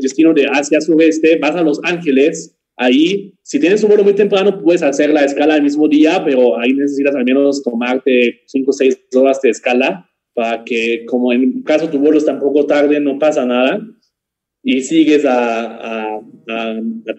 destino 0.01 0.33
de 0.33 0.47
Asia 0.47 0.81
Sureste, 0.81 1.39
vas 1.39 1.57
a 1.57 1.63
Los 1.63 1.81
Ángeles, 1.83 2.57
ahí, 2.77 3.35
si 3.43 3.59
tienes 3.59 3.83
un 3.83 3.89
vuelo 3.89 4.05
muy 4.05 4.15
temprano, 4.15 4.63
puedes 4.63 4.83
hacer 4.83 5.11
la 5.11 5.25
escala 5.25 5.57
el 5.57 5.63
mismo 5.63 5.89
día, 5.89 6.23
pero 6.25 6.59
ahí 6.59 6.73
necesitas 6.73 7.17
al 7.17 7.25
menos 7.25 7.63
tomarte 7.63 8.43
5 8.47 8.71
o 8.71 8.73
6 8.73 9.01
horas 9.17 9.43
de 9.43 9.51
escala 9.51 10.09
para 10.35 10.63
que, 10.65 11.05
como 11.07 11.33
en 11.33 11.63
caso 11.63 11.91
tu 11.91 11.99
vuelo 11.99 12.19
está 12.19 12.35
un 12.35 12.39
poco 12.39 12.65
tarde, 12.67 13.01
no 13.01 13.19
pasa 13.19 13.45
nada 13.45 13.81
y 14.63 14.83
sigues 14.83 15.25
a, 15.25 16.17
a, 16.17 16.21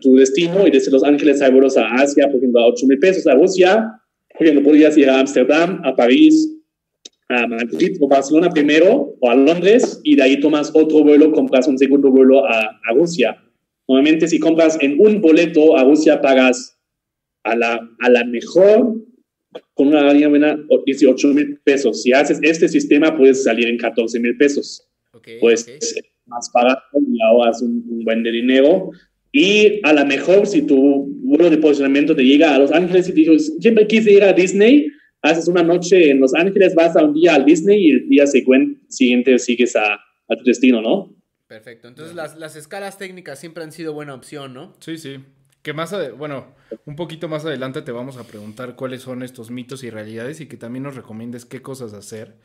tu 0.02 0.16
destino 0.16 0.68
y 0.68 0.72
desde 0.72 0.92
Los 0.92 1.04
Ángeles 1.04 1.42
hay 1.42 1.52
vuelos 1.52 1.78
a 1.78 1.88
Asia, 1.96 2.28
por 2.28 2.38
ejemplo, 2.38 2.62
a 2.62 2.68
8 2.68 2.86
mil 2.88 3.00
pesos, 3.00 3.26
a 3.28 3.34
Rusia, 3.34 4.02
por 4.38 4.48
ejemplo, 4.48 4.64
podrías 4.64 4.98
ir 4.98 5.10
a 5.10 5.20
Ámsterdam, 5.20 5.82
a 5.84 5.96
París, 5.96 6.56
a 7.30 7.48
Madrid 7.48 7.98
o 8.00 8.08
Barcelona 8.08 8.50
primero 8.50 9.16
o 9.20 9.30
a 9.30 9.36
Londres 9.36 10.00
y 10.04 10.16
de 10.16 10.24
ahí 10.24 10.40
tomas 10.40 10.72
otro 10.74 11.04
vuelo, 11.04 11.32
compras 11.32 11.68
un 11.68 11.78
segundo 11.78 12.12
vuelo 12.12 12.46
a, 12.46 12.62
a 12.62 12.94
Rusia. 12.94 13.42
Normalmente 13.88 14.28
si 14.28 14.40
compras 14.40 14.78
en 14.82 15.00
un 15.00 15.22
boleto 15.22 15.78
a 15.78 15.84
Rusia 15.84 16.22
pagas 16.22 16.78
a 17.44 17.56
la, 17.56 17.90
a 18.00 18.10
la 18.10 18.24
mejor 18.26 18.96
con 19.74 19.88
una 19.88 20.14
línea 20.14 20.30
buena 20.30 20.60
18 20.86 21.28
mil 21.30 21.60
pesos. 21.64 22.04
Si 22.04 22.14
haces 22.14 22.40
este 22.42 22.68
sistema 22.68 23.18
puedes 23.18 23.44
salir 23.44 23.68
en 23.68 23.78
14 23.78 24.20
mil 24.20 24.38
pesos. 24.38 24.88
pues 25.40 25.68
más 26.32 26.50
barato 26.52 26.82
y 26.94 27.22
ahorras 27.22 27.62
un, 27.62 27.86
un, 27.90 28.04
buen 28.04 28.24
de 28.24 28.32
dinero. 28.32 28.90
Y 29.32 29.80
a 29.84 29.94
lo 29.94 30.06
mejor 30.06 30.48
si 30.48 30.64
tu 30.64 31.06
vuelo 31.24 31.50
de 31.50 31.58
posicionamiento 31.58 32.16
te 32.16 32.24
llega 32.24 32.56
a 32.56 32.60
Los 32.60 32.72
Ángeles 32.72 33.08
y 33.08 33.14
te 33.14 33.20
dices, 33.22 33.54
siempre 33.60 33.88
quise 33.88 34.12
ir 34.12 34.24
a 34.24 34.34
Disney, 34.34 34.88
haces 35.22 35.48
una 35.48 35.64
noche 35.64 36.10
en 36.10 36.20
Los 36.20 36.34
Ángeles, 36.34 36.76
vas 36.76 36.96
a 36.98 37.06
un 37.06 37.14
día 37.14 37.36
al 37.36 37.46
Disney 37.46 37.88
y 37.88 37.92
el 37.92 38.10
día 38.10 38.26
siguiente 38.28 39.38
sigues 39.40 39.76
a, 39.76 39.94
a 39.94 40.36
tu 40.36 40.44
destino, 40.44 40.82
¿no? 40.82 41.16
Perfecto. 41.48 41.88
Entonces 41.88 42.16
las, 42.16 42.38
las, 42.38 42.56
escalas 42.56 42.98
técnicas 42.98 43.38
siempre 43.38 43.64
han 43.64 43.72
sido 43.72 43.94
buena 43.94 44.14
opción, 44.14 44.54
¿no? 44.54 44.74
Sí, 44.80 44.98
sí. 44.98 45.20
Que 45.62 45.74
más, 45.74 45.94
bueno, 46.18 46.48
un 46.86 46.96
poquito 46.96 47.28
más 47.28 47.46
adelante 47.46 47.82
te 47.82 47.92
vamos 47.92 48.18
a 48.18 48.24
preguntar 48.24 48.76
cuáles 48.76 49.02
son 49.02 49.22
estos 49.22 49.52
mitos 49.52 49.84
y 49.84 49.90
realidades 49.90 50.42
y 50.42 50.48
que 50.48 50.58
también 50.58 50.84
nos 50.84 50.96
recomiendes 50.96 51.46
qué 51.46 51.62
cosas 51.62 51.94
hacer. 51.94 52.36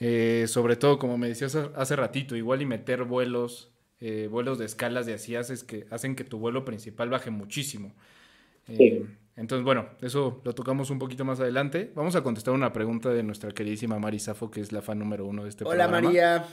Eh, 0.00 0.46
sobre 0.48 0.76
todo, 0.76 0.98
como 0.98 1.18
me 1.18 1.28
decías 1.28 1.54
hace 1.54 1.96
ratito, 1.96 2.36
igual 2.36 2.62
y 2.62 2.66
meter 2.66 3.04
vuelos, 3.04 3.72
eh, 4.00 4.28
vuelos 4.30 4.58
de 4.58 4.64
escalas 4.64 5.06
de 5.06 5.14
así 5.14 5.36
haces 5.36 5.64
que, 5.64 5.86
hacen 5.90 6.16
que 6.16 6.24
tu 6.24 6.38
vuelo 6.38 6.64
principal 6.64 7.10
baje 7.10 7.30
muchísimo. 7.30 7.94
Eh, 8.68 9.06
entonces, 9.36 9.64
bueno, 9.64 9.88
eso 10.00 10.40
lo 10.44 10.54
tocamos 10.54 10.90
un 10.90 10.98
poquito 10.98 11.24
más 11.24 11.40
adelante. 11.40 11.92
Vamos 11.94 12.16
a 12.16 12.22
contestar 12.22 12.54
una 12.54 12.72
pregunta 12.72 13.10
de 13.10 13.22
nuestra 13.22 13.50
queridísima 13.50 13.98
Mari 13.98 14.18
Safo, 14.18 14.50
que 14.50 14.60
es 14.60 14.72
la 14.72 14.82
fan 14.82 14.98
número 14.98 15.26
uno 15.26 15.44
de 15.44 15.48
este 15.50 15.64
Hola, 15.64 15.88
programa. 15.88 16.08
Hola 16.08 16.48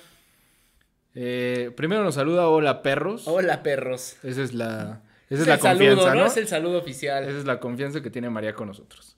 María. 1.14 1.72
Primero 1.76 2.04
nos 2.04 2.16
saluda 2.16 2.48
Hola 2.48 2.82
Perros. 2.82 3.28
Hola 3.28 3.64
Perros. 3.64 4.18
Esa 4.24 4.44
es 4.44 4.54
la, 4.54 5.04
esa 5.30 5.42
es, 5.42 5.48
la 5.48 5.58
confianza, 5.58 6.16
¿no? 6.16 6.26
Es 6.26 6.38
el 6.38 6.48
saludo 6.48 6.80
oficial. 6.80 7.24
Esa 7.24 7.38
es 7.38 7.46
la 7.46 7.60
confianza 7.60 8.02
que 8.02 8.10
tiene 8.10 8.30
María 8.30 8.54
con 8.54 8.68
nosotros. 8.68 9.18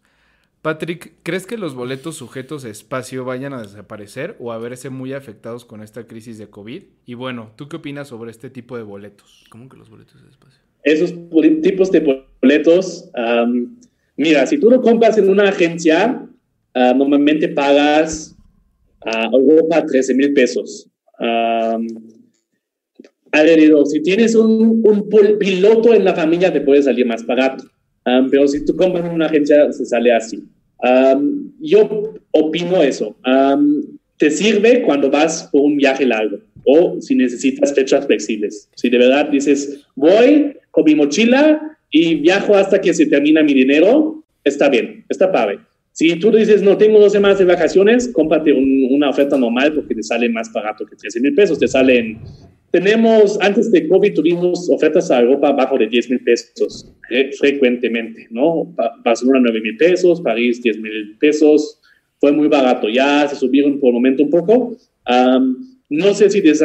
Patrick, 0.63 1.15
¿crees 1.23 1.45
que 1.45 1.57
los 1.57 1.75
boletos 1.75 2.15
sujetos 2.15 2.63
a 2.63 2.69
espacio 2.69 3.25
vayan 3.25 3.51
a 3.51 3.61
desaparecer 3.61 4.37
o 4.39 4.53
a 4.53 4.57
verse 4.57 4.89
muy 4.89 5.11
afectados 5.11 5.65
con 5.65 5.83
esta 5.83 6.07
crisis 6.07 6.37
de 6.37 6.47
COVID? 6.47 6.83
Y 7.05 7.15
bueno, 7.15 7.51
¿tú 7.57 7.67
qué 7.67 7.75
opinas 7.75 8.07
sobre 8.07 8.31
este 8.31 8.49
tipo 8.49 8.77
de 8.77 8.83
boletos? 8.83 9.43
¿Cómo 9.49 9.67
que 9.67 9.75
los 9.75 9.89
boletos 9.89 10.23
de 10.23 10.29
espacio? 10.29 10.61
Esos 10.81 11.13
tipos 11.61 11.91
de 11.91 12.23
boletos, 12.41 13.11
mira, 14.15 14.47
si 14.47 14.57
tú 14.57 14.69
lo 14.69 14.81
compras 14.81 15.17
en 15.17 15.29
una 15.29 15.49
agencia, 15.49 16.29
normalmente 16.73 17.49
pagas 17.49 18.33
a 19.01 19.25
Europa 19.33 19.85
13 19.85 20.13
mil 20.15 20.31
pesos. 20.31 20.89
alrededor, 23.33 23.85
si 23.87 24.01
tienes 24.01 24.33
un, 24.33 24.81
un, 24.81 25.09
piloto 25.37 25.93
en 25.93 26.05
la 26.05 26.15
familia, 26.15 26.53
te 26.53 26.61
puede 26.61 26.81
salir 26.83 27.05
más 27.05 27.25
barato. 27.25 27.65
pero 28.31 28.47
si 28.47 28.63
tú 28.63 28.77
compras 28.77 29.03
en 29.03 29.11
una 29.11 29.25
agencia, 29.25 29.69
se 29.73 29.85
sale 29.85 30.13
así. 30.13 30.52
Yo 31.59 32.13
opino 32.31 32.81
eso. 32.81 33.15
te 34.17 34.29
sirve 34.29 34.81
cuando 34.83 35.09
vas 35.09 35.49
por 35.51 35.61
un 35.61 35.77
viaje 35.77 36.05
largo 36.05 36.39
o 36.65 37.01
si 37.01 37.15
necesitas 37.15 37.73
fechas 37.73 38.05
flexibles. 38.05 38.69
Si 38.75 38.89
de 38.89 38.97
verdad 38.97 39.29
dices, 39.29 39.85
voy 39.95 40.55
con 40.71 40.85
mi 40.85 40.95
mochila 40.95 41.77
y 41.91 42.15
viajo 42.15 42.55
hasta 42.55 42.81
que 42.81 42.93
se 42.93 43.05
termina 43.05 43.43
mi 43.43 43.53
dinero, 43.53 44.23
está 44.43 44.69
bien, 44.69 45.05
está 45.09 45.31
padre. 45.31 45.59
Si 45.91 46.15
tú 46.15 46.31
dices, 46.31 46.63
no 46.63 46.75
tengo 46.75 46.99
dos 46.99 47.11
semanas 47.11 47.37
de 47.37 47.45
vacaciones, 47.45 48.09
cómprate 48.11 48.51
una 48.51 49.11
oferta 49.11 49.37
normal 49.37 49.73
porque 49.73 49.93
te 49.93 50.01
sale 50.01 50.27
más 50.27 50.51
barato 50.51 50.85
que 50.87 50.95
13 50.95 51.19
mil 51.19 51.35
pesos. 51.35 51.59
Te 51.59 51.67
salen, 51.67 52.17
tenemos, 52.73 53.37
antes 53.39 53.71
de 53.71 53.87
COVID 53.87 54.15
tuvimos 54.15 54.67
ofertas 54.67 55.11
a 55.11 55.21
Europa 55.21 55.51
bajo 55.51 55.77
de 55.77 55.85
10 55.85 56.09
mil 56.09 56.19
pesos 56.21 56.91
frecuentemente, 57.37 58.25
¿no? 58.31 58.73
Barcelona 59.05 59.41
9 59.43 59.61
mil 59.61 59.77
pesos, 59.77 60.19
París 60.21 60.59
10 60.63 60.79
mil 60.79 61.15
pesos, 61.19 61.79
fue 62.19 62.31
muy 62.31 62.47
barato. 62.47 62.89
Ya 62.89 63.27
se 63.27 63.35
subieron 63.35 63.79
por 63.79 63.89
el 63.89 63.93
momento 63.93 64.23
un 64.23 64.31
poco. 64.31 64.75
no 65.89 66.13
sé 66.15 66.31
si 66.31 66.41
veces 66.41 66.63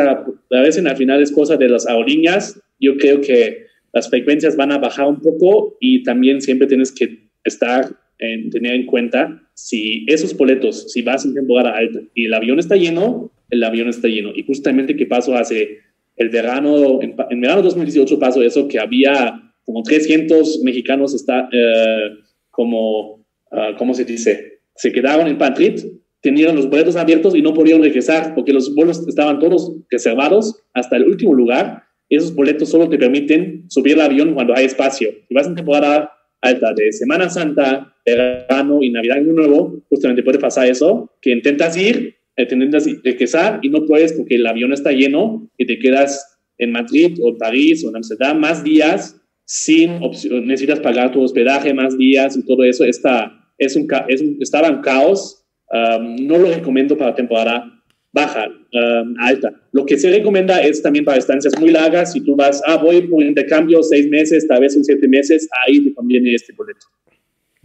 al 0.86 0.96
final 0.96 1.20
es 1.20 1.30
cosa 1.30 1.58
de 1.58 1.68
las 1.68 1.86
aerolíneas. 1.86 2.58
Yo 2.80 2.96
creo 2.96 3.20
que 3.20 3.66
las 3.92 4.08
frecuencias 4.08 4.56
van 4.56 4.72
a 4.72 4.78
bajar 4.78 5.08
un 5.08 5.20
poco 5.20 5.76
y 5.78 6.04
también 6.04 6.40
siempre 6.40 6.68
tienes 6.68 6.90
que 6.90 7.28
estar 7.44 7.84
en 8.18 8.48
tener 8.48 8.74
en 8.76 8.86
cuenta 8.86 9.42
si 9.52 10.06
esos 10.08 10.34
boletos, 10.34 10.90
si 10.90 11.02
vas 11.02 11.26
en 11.26 11.34
temporada 11.34 11.76
alta 11.76 12.00
y 12.14 12.24
el 12.24 12.32
avión 12.32 12.58
está 12.58 12.76
lleno, 12.76 13.30
el 13.50 13.62
avión 13.62 13.88
está 13.88 14.08
lleno. 14.08 14.32
Y 14.34 14.44
justamente 14.44 14.96
qué 14.96 15.04
pasó 15.04 15.34
hace 15.36 15.87
el 16.18 16.28
verano, 16.28 17.00
en, 17.00 17.14
en 17.30 17.40
verano 17.40 17.62
2018 17.62 18.18
pasó 18.18 18.42
eso, 18.42 18.68
que 18.68 18.78
había 18.78 19.40
como 19.68 19.82
300 19.82 20.62
mexicanos 20.64 21.14
está, 21.14 21.48
eh, 21.52 22.10
como, 22.50 23.26
uh, 23.52 23.76
¿cómo 23.76 23.92
se 23.92 24.06
dice? 24.06 24.60
Se 24.74 24.90
quedaron 24.92 25.28
en 25.28 25.36
Madrid, 25.36 25.84
tenían 26.22 26.56
los 26.56 26.70
boletos 26.70 26.96
abiertos 26.96 27.34
y 27.34 27.42
no 27.42 27.52
podían 27.52 27.82
regresar 27.82 28.34
porque 28.34 28.54
los 28.54 28.74
vuelos 28.74 29.06
estaban 29.06 29.38
todos 29.38 29.76
reservados 29.90 30.58
hasta 30.72 30.96
el 30.96 31.04
último 31.04 31.34
lugar. 31.34 31.82
Esos 32.08 32.34
boletos 32.34 32.70
solo 32.70 32.88
te 32.88 32.96
permiten 32.96 33.66
subir 33.68 33.92
el 33.92 34.00
avión 34.00 34.32
cuando 34.32 34.56
hay 34.56 34.64
espacio. 34.64 35.10
Si 35.28 35.34
vas 35.34 35.46
en 35.46 35.54
temporada 35.54 36.12
alta 36.40 36.72
de 36.72 36.90
Semana 36.90 37.28
Santa, 37.28 37.94
verano 38.06 38.82
y 38.82 38.88
Navidad 38.88 39.18
Año 39.18 39.34
Nuevo, 39.34 39.82
justamente 39.90 40.22
puede 40.22 40.38
pasar 40.38 40.66
eso, 40.66 41.12
que 41.20 41.30
intentas 41.30 41.76
ir, 41.76 42.16
intentas 42.42 42.86
regresar 43.02 43.60
y 43.62 43.68
no 43.68 43.84
puedes 43.84 44.12
porque 44.12 44.36
el 44.36 44.46
avión 44.46 44.72
está 44.72 44.92
lleno 44.92 45.48
y 45.56 45.66
te 45.66 45.78
quedas 45.78 46.38
en 46.58 46.72
Madrid 46.72 47.18
o 47.22 47.30
en 47.30 47.38
París 47.38 47.84
o 47.84 47.88
en 47.88 47.96
Amsterdam 47.96 48.38
más 48.38 48.62
días 48.64 49.18
sin 49.48 50.02
opción, 50.02 50.46
necesitas 50.46 50.80
pagar 50.80 51.10
tu 51.10 51.22
hospedaje 51.22 51.72
más 51.72 51.96
días 51.96 52.36
y 52.36 52.44
todo 52.44 52.64
eso. 52.64 52.84
Está, 52.84 53.50
es 53.56 53.76
un, 53.76 53.88
es 54.08 54.22
estaba 54.40 54.68
en 54.68 54.82
caos. 54.82 55.42
Um, 55.70 56.16
no 56.26 56.36
lo 56.36 56.50
recomiendo 56.50 56.96
para 56.96 57.14
temporada 57.14 57.82
baja, 58.12 58.46
um, 58.46 59.14
alta. 59.18 59.52
Lo 59.72 59.86
que 59.86 59.96
se 59.96 60.10
recomienda 60.10 60.60
es 60.60 60.82
también 60.82 61.04
para 61.04 61.16
estancias 61.16 61.58
muy 61.58 61.70
largas. 61.70 62.12
Si 62.12 62.20
tú 62.20 62.36
vas, 62.36 62.62
ah, 62.66 62.76
voy 62.76 63.06
por 63.08 63.22
intercambio 63.22 63.82
seis 63.82 64.06
meses, 64.08 64.46
tal 64.46 64.60
vez 64.60 64.76
en 64.76 64.84
siete 64.84 65.08
meses, 65.08 65.48
ahí 65.66 65.82
te 65.82 65.94
conviene 65.94 66.34
este 66.34 66.52
boleto. 66.52 66.86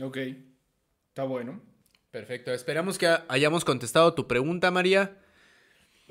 Ok, 0.01 0.17
está 1.09 1.26
bueno. 1.26 1.72
Perfecto, 2.14 2.53
esperamos 2.53 2.99
que 2.99 3.07
hayamos 3.28 3.66
contestado 3.66 4.14
tu 4.14 4.28
pregunta, 4.28 4.70
María. 4.70 5.18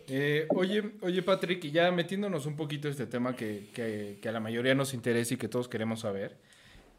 Eh, 0.08 0.48
oye, 0.48 0.94
oye, 1.00 1.22
Patrick, 1.22 1.64
y 1.64 1.70
ya 1.70 1.92
metiéndonos 1.92 2.44
un 2.46 2.56
poquito 2.56 2.88
este 2.88 3.06
tema 3.06 3.36
que, 3.36 3.70
que, 3.72 4.18
que, 4.20 4.28
a 4.28 4.32
la 4.32 4.40
mayoría 4.40 4.74
nos 4.74 4.94
interesa 4.94 5.34
y 5.34 5.36
que 5.36 5.46
todos 5.46 5.68
queremos 5.68 6.00
saber, 6.00 6.38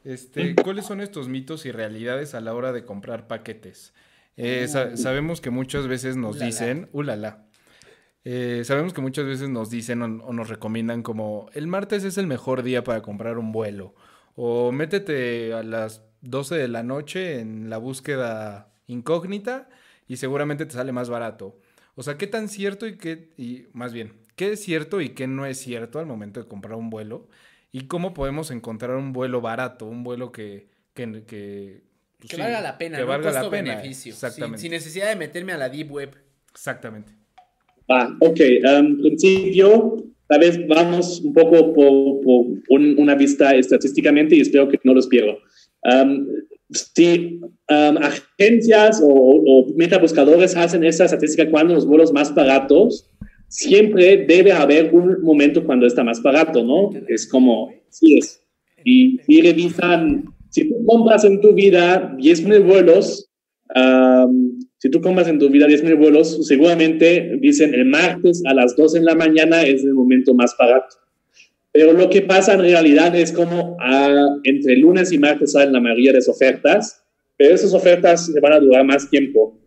este, 0.06 0.56
¿cuáles 0.56 0.86
son 0.86 1.02
estos 1.02 1.28
mitos 1.28 1.66
y 1.66 1.74
realidades 1.74 2.34
a 2.34 2.40
la 2.40 2.54
hora 2.54 2.72
de 2.72 2.86
comprar 2.86 3.28
paquetes? 3.28 3.94
Eh, 4.38 4.70
sa 4.70 4.96
sabemos 4.96 5.42
que 5.42 5.50
muchas 5.50 5.86
veces 5.86 6.16
nos 6.16 6.38
ulala. 6.38 6.46
dicen, 6.46 6.90
ulala, 6.94 7.46
eh, 8.24 8.62
sabemos 8.64 8.94
que 8.94 9.02
muchas 9.02 9.26
veces 9.26 9.50
nos 9.50 9.70
dicen 9.70 10.02
o, 10.02 10.06
o, 10.06 10.32
nos 10.32 10.48
recomiendan 10.48 11.04
como 11.04 11.50
el 11.52 11.68
martes 11.68 12.06
es 12.06 12.18
el 12.18 12.28
mejor 12.28 12.64
día 12.64 12.86
para 12.86 13.02
comprar 13.02 13.38
un 13.38 13.52
vuelo, 13.52 13.96
o 14.36 14.72
métete 14.72 15.52
a 15.52 15.62
las 15.62 16.06
12 16.22 16.56
de 16.56 16.70
la 16.70 16.84
noche 16.84 17.42
en 17.42 17.70
la 17.70 17.80
búsqueda 17.80 18.70
incógnita 18.88 19.70
y 20.08 20.18
seguramente 20.18 20.66
te 20.66 20.74
sale 20.74 20.92
más 20.92 21.10
barato. 21.10 21.60
O 21.96 22.04
sea, 22.04 22.18
¿qué 22.18 22.28
tan 22.28 22.50
cierto 22.50 22.88
y 22.88 22.98
qué, 22.98 23.30
y 23.38 23.66
más 23.74 23.94
bien, 23.94 24.14
qué 24.36 24.54
es 24.54 24.64
cierto 24.64 25.00
y 25.00 25.10
qué 25.10 25.28
no 25.28 25.46
es 25.46 25.58
cierto 25.60 26.00
al 26.00 26.06
momento 26.06 26.42
de 26.42 26.48
comprar 26.48 26.76
un 26.76 26.90
vuelo? 26.90 27.28
¿Y 27.72 27.88
cómo 27.88 28.14
podemos 28.14 28.52
encontrar 28.52 28.96
un 28.96 29.14
vuelo 29.14 29.42
barato, 29.42 29.86
un 29.86 30.04
vuelo 30.04 30.32
que... 30.32 30.68
que, 30.94 31.24
que, 31.26 31.82
pues, 32.20 32.30
que 32.30 32.36
sí, 32.36 32.42
valga 32.42 32.62
la 32.62 32.78
pena, 32.78 32.98
que 32.98 33.04
¿no? 33.04 33.10
valga 33.10 33.32
Costo 33.32 33.44
la 33.46 33.50
pena. 33.50 33.76
beneficio. 33.76 34.14
Exactamente. 34.14 34.58
Sin, 34.60 34.70
sin, 34.70 34.72
necesidad 34.72 35.10
de 35.10 35.16
meterme 35.16 35.54
a 35.54 35.58
la 35.58 35.70
deep 35.70 35.92
web. 35.92 36.16
Exactamente. 36.52 37.14
Ah, 37.90 38.16
ok. 38.20 38.40
En 38.40 38.86
um, 38.86 39.02
principio, 39.02 40.04
tal 40.28 40.40
vez 40.40 40.68
vamos 40.68 41.20
un 41.22 41.34
poco 41.34 41.74
por, 41.74 42.22
por 42.22 42.46
un, 42.70 42.96
una 42.98 43.16
vista 43.16 43.56
estadísticamente 43.56 44.36
y 44.36 44.42
espero 44.42 44.70
que 44.70 44.80
no 44.84 44.94
los 44.94 45.08
pierdo. 45.08 45.38
Um, 45.84 46.28
si 46.74 47.40
um, 47.70 47.98
agencias 47.98 49.02
o, 49.04 49.08
o 49.08 49.74
metabuscadores 49.76 50.56
hacen 50.56 50.84
esta 50.84 51.06
estadística 51.06 51.50
cuando 51.50 51.74
los 51.74 51.86
vuelos 51.86 52.12
más 52.12 52.34
baratos, 52.34 53.10
siempre 53.54 54.26
debe 54.26 54.52
haber 54.52 54.94
un 54.94 55.22
momento 55.22 55.64
cuando 55.64 55.86
está 55.86 56.04
más 56.04 56.22
barato, 56.22 56.64
¿no? 56.64 56.90
Es 57.08 57.28
como, 57.28 57.72
sí 57.90 58.18
es. 58.18 58.42
Y, 58.84 59.20
y 59.28 59.42
revisan, 59.42 60.26
si 60.50 60.68
tú 60.68 60.84
compras 60.86 61.24
en 61.24 61.40
tu 61.40 61.54
vida 61.54 62.16
10 62.18 62.44
mil 62.46 62.62
vuelos, 62.62 63.30
um, 63.76 64.60
si 64.80 64.90
tú 64.90 65.00
compras 65.02 65.28
en 65.28 65.40
tu 65.40 65.50
vida 65.50 65.68
10 65.68 65.84
mil 65.84 65.96
vuelos, 65.96 66.46
seguramente 66.48 67.38
dicen 67.40 67.74
el 67.74 67.86
martes 67.86 68.44
a 68.46 68.54
las 68.54 68.76
2 68.76 68.96
en 68.96 69.06
la 69.06 69.16
mañana 69.16 69.62
es 69.64 69.84
el 69.84 69.94
momento 69.94 70.34
más 70.34 70.56
barato. 70.58 70.96
Pero 71.74 71.92
lo 71.92 72.08
que 72.10 72.22
pasa 72.22 72.54
en 72.54 72.62
realidad 72.62 73.16
es 73.16 73.32
como 73.32 73.76
ah, 73.82 74.38
entre 74.44 74.78
lunes 74.78 75.12
y 75.12 75.18
martes 75.18 75.54
salen 75.54 75.74
la 75.74 75.82
mayoría 75.82 76.12
de 76.12 76.20
las 76.20 76.30
ofertas, 76.30 77.04
pero 77.36 77.56
esas 77.56 77.74
ofertas 77.74 78.28
se 78.28 78.40
van 78.40 78.54
a 78.54 78.60
durar 78.60 78.86
más 78.86 79.10
tiempo. 79.10 79.60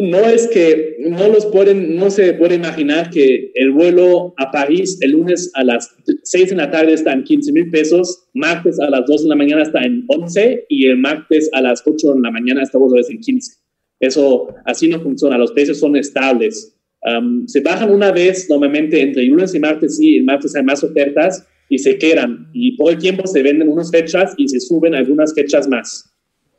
No 0.00 0.18
es 0.18 0.46
que 0.46 0.96
no 1.00 1.26
los 1.28 1.46
pueden, 1.46 1.96
no 1.96 2.08
se 2.08 2.34
puede 2.34 2.54
imaginar 2.54 3.10
que 3.10 3.50
el 3.54 3.72
vuelo 3.72 4.32
a 4.36 4.52
París 4.52 4.96
el 5.00 5.10
lunes 5.10 5.50
a 5.54 5.64
las 5.64 5.92
6 6.22 6.50
de 6.50 6.56
la 6.56 6.70
tarde 6.70 6.92
está 6.92 7.12
en 7.12 7.24
15 7.24 7.52
mil 7.52 7.68
pesos, 7.68 8.28
martes 8.32 8.78
a 8.78 8.88
las 8.88 9.04
2 9.06 9.24
de 9.24 9.28
la 9.28 9.34
mañana 9.34 9.62
está 9.64 9.82
en 9.82 10.04
11 10.06 10.66
y 10.68 10.86
el 10.86 10.98
martes 10.98 11.50
a 11.52 11.60
las 11.60 11.82
8 11.84 12.14
de 12.14 12.20
la 12.20 12.30
mañana 12.30 12.62
está 12.62 12.78
otra 12.78 12.98
vez 12.98 13.10
en 13.10 13.18
15. 13.18 13.56
Eso 13.98 14.54
así 14.64 14.88
no 14.88 15.00
funciona, 15.00 15.36
los 15.36 15.50
precios 15.50 15.80
son 15.80 15.96
estables. 15.96 16.77
Um, 17.02 17.46
se 17.46 17.60
bajan 17.60 17.90
una 17.90 18.10
vez 18.10 18.48
normalmente 18.50 19.00
entre 19.00 19.24
lunes 19.24 19.54
y 19.54 19.60
martes 19.60 20.00
y 20.00 20.18
el 20.18 20.24
martes 20.24 20.54
hay 20.56 20.64
más 20.64 20.82
ofertas 20.82 21.46
y 21.68 21.78
se 21.78 21.96
quedan 21.96 22.48
y 22.52 22.76
por 22.76 22.92
el 22.92 22.98
tiempo 22.98 23.26
se 23.26 23.42
venden 23.42 23.68
unas 23.68 23.90
fechas 23.90 24.34
y 24.36 24.48
se 24.48 24.60
suben 24.60 24.94
algunas 24.94 25.32
fechas 25.34 25.68
más. 25.68 26.12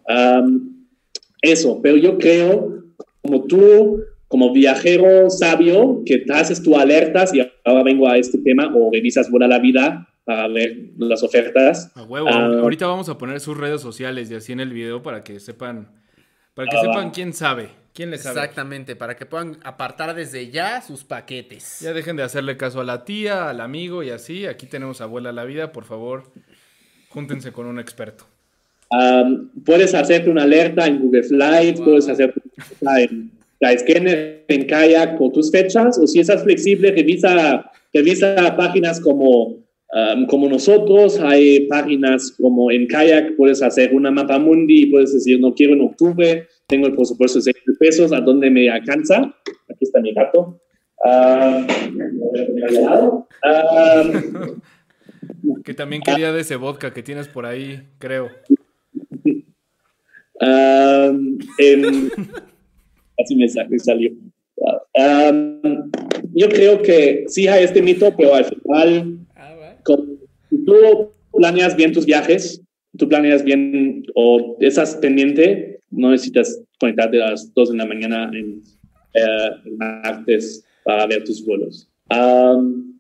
Um, 0.07 0.87
eso, 1.41 1.79
pero 1.81 1.97
yo 1.97 2.17
creo, 2.17 2.83
como 3.21 3.45
tú, 3.45 4.03
como 4.27 4.53
viajero 4.53 5.29
sabio, 5.29 6.03
que 6.05 6.23
haces 6.29 6.61
tus 6.61 6.75
alertas 6.75 7.33
y 7.33 7.41
ahora 7.65 7.83
vengo 7.83 8.07
a 8.07 8.17
este 8.17 8.37
tema 8.39 8.71
o 8.75 8.91
revisas 8.91 9.29
Buena 9.29 9.47
la 9.47 9.59
Vida 9.59 10.07
para 10.23 10.47
ver 10.47 10.91
las 10.97 11.23
ofertas. 11.23 11.91
A 11.95 12.03
huevo, 12.03 12.27
uh, 12.27 12.59
ahorita 12.59 12.87
vamos 12.87 13.09
a 13.09 13.17
poner 13.17 13.39
sus 13.39 13.57
redes 13.57 13.81
sociales 13.81 14.29
y 14.31 14.35
así 14.35 14.51
en 14.51 14.59
el 14.59 14.71
video 14.71 15.01
para 15.01 15.23
que 15.23 15.39
sepan, 15.39 15.89
para 16.53 16.69
que 16.69 16.77
uh, 16.77 16.81
sepan 16.81 17.11
quién 17.11 17.33
sabe. 17.33 17.69
¿Quién 17.99 18.11
les 18.11 18.21
sabe? 18.21 18.39
Exactamente, 18.39 18.95
para 18.95 19.17
que 19.17 19.25
puedan 19.25 19.57
apartar 19.61 20.15
desde 20.15 20.49
ya 20.49 20.81
sus 20.81 21.03
paquetes. 21.03 21.81
Ya 21.81 21.91
dejen 21.91 22.15
de 22.15 22.23
hacerle 22.23 22.55
caso 22.55 22.79
a 22.79 22.85
la 22.85 23.03
tía, 23.03 23.49
al 23.49 23.59
amigo 23.59 24.03
y 24.03 24.09
así. 24.09 24.45
Aquí 24.45 24.67
tenemos 24.67 25.01
Abuela 25.01 25.33
la 25.33 25.43
Vida, 25.43 25.73
por 25.73 25.83
favor, 25.83 26.23
júntense 27.09 27.51
con 27.51 27.65
un 27.65 27.77
experto. 27.77 28.23
Um, 28.89 29.49
puedes 29.65 29.93
hacerte 29.93 30.29
una 30.29 30.43
alerta 30.43 30.87
en 30.87 31.01
Google 31.01 31.23
Flights, 31.23 31.79
wow. 31.79 31.89
puedes 31.89 32.07
hacer 32.07 32.33
en 32.99 33.31
Skyscanner, 33.61 34.45
en 34.47 34.65
Kayak 34.65 35.17
con 35.17 35.33
tus 35.33 35.51
fechas, 35.51 35.99
o 35.99 36.07
si 36.07 36.21
estás 36.21 36.41
flexible, 36.41 36.91
revisa, 36.91 37.69
revisa 37.93 38.55
páginas 38.55 39.01
como, 39.01 39.57
um, 39.91 40.25
como 40.29 40.47
nosotros, 40.47 41.19
hay 41.19 41.67
páginas 41.67 42.33
como 42.39 42.71
en 42.71 42.87
Kayak, 42.87 43.35
puedes 43.35 43.61
hacer 43.61 43.93
una 43.93 44.09
mapa 44.09 44.39
mundi, 44.39 44.85
puedes 44.85 45.13
decir, 45.13 45.37
no 45.41 45.53
quiero 45.53 45.73
en 45.73 45.81
octubre, 45.81 46.47
tengo 46.69 46.87
el 46.87 46.95
presupuesto 46.95 47.39
de 47.39 47.43
6 47.43 47.55
mil 47.67 47.77
pesos, 47.77 48.13
¿a 48.13 48.21
dónde 48.21 48.49
me 48.49 48.69
alcanza? 48.69 49.35
Aquí 49.69 49.81
está 49.81 49.99
mi 49.99 50.13
gato. 50.13 50.61
Uh, 51.03 51.65
uh, 53.43 54.61
que 55.69 55.73
también 55.73 56.03
quería 56.03 56.31
de 56.31 56.41
ese 56.41 56.57
vodka 56.57 56.93
que 56.93 57.01
tienes 57.01 57.27
por 57.27 57.45
ahí, 57.45 57.81
creo. 57.97 58.29
Um, 60.41 61.37
en, 61.57 62.11
así 63.17 63.35
me, 63.35 63.49
salió. 63.79 64.11
Um, 64.93 65.89
yo 66.33 66.49
creo 66.49 66.81
que 66.81 67.23
sí 67.27 67.47
hay 67.47 67.63
este 67.63 67.81
mito, 67.81 68.13
pero 68.15 68.35
al 68.35 68.45
final, 68.45 69.17
con, 69.83 70.19
tú 70.65 71.11
planeas 71.33 71.75
bien 71.75 71.93
tus 71.93 72.05
viajes, 72.05 72.61
tú 72.97 73.09
planeas 73.09 73.43
bien 73.43 74.03
o 74.13 74.55
estás 74.59 74.95
pendiente, 74.97 75.68
no 75.91 76.11
necesitas 76.11 76.61
conectarte 76.79 77.21
a 77.21 77.31
las 77.31 77.53
2 77.53 77.71
de 77.71 77.77
la 77.77 77.85
mañana 77.85 78.31
en 78.33 78.61
eh, 79.13 79.71
martes 79.77 80.63
para 80.83 81.07
ver 81.07 81.23
tus 81.23 81.45
vuelos. 81.45 81.89
Um, 82.09 82.99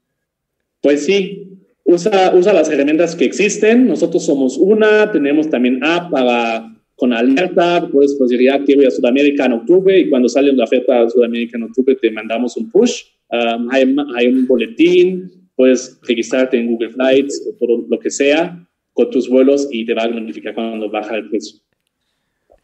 pues 0.81 1.05
sí, 1.05 1.49
usa, 1.83 2.33
usa 2.35 2.53
las 2.53 2.69
herramientas 2.69 3.15
que 3.15 3.25
existen. 3.25 3.87
Nosotros 3.87 4.25
somos 4.25 4.57
una, 4.57 5.11
tenemos 5.11 5.49
también 5.49 5.83
app 5.83 6.11
para 6.11 6.75
con 6.95 7.13
alerta, 7.13 7.87
puedes 7.91 8.15
posibilidad 8.15 8.63
que 8.65 8.75
voy 8.75 8.85
a 8.85 8.91
Sudamérica 8.91 9.45
en 9.45 9.53
octubre 9.53 9.97
y 9.97 10.09
cuando 10.09 10.27
sale 10.27 10.51
la 10.51 10.65
oferta 10.65 11.01
a 11.01 11.09
Sudamérica 11.09 11.57
en 11.57 11.63
octubre 11.63 11.95
te 11.95 12.11
mandamos 12.11 12.57
un 12.57 12.69
push. 12.69 13.03
Um, 13.31 13.69
hay, 13.71 13.95
hay, 14.17 14.27
un 14.27 14.45
boletín, 14.45 15.31
puedes 15.55 15.97
registrarte 16.05 16.57
en 16.57 16.67
Google 16.67 16.89
Flights 16.89 17.47
o 17.47 17.55
todo 17.57 17.85
lo 17.89 17.99
que 17.99 18.09
sea 18.09 18.67
con 18.93 19.09
tus 19.11 19.29
vuelos 19.29 19.69
y 19.71 19.85
te 19.85 19.93
va 19.93 20.03
a 20.03 20.07
notificar 20.09 20.53
cuando 20.53 20.89
baja 20.89 21.15
el 21.15 21.29
precio. 21.29 21.59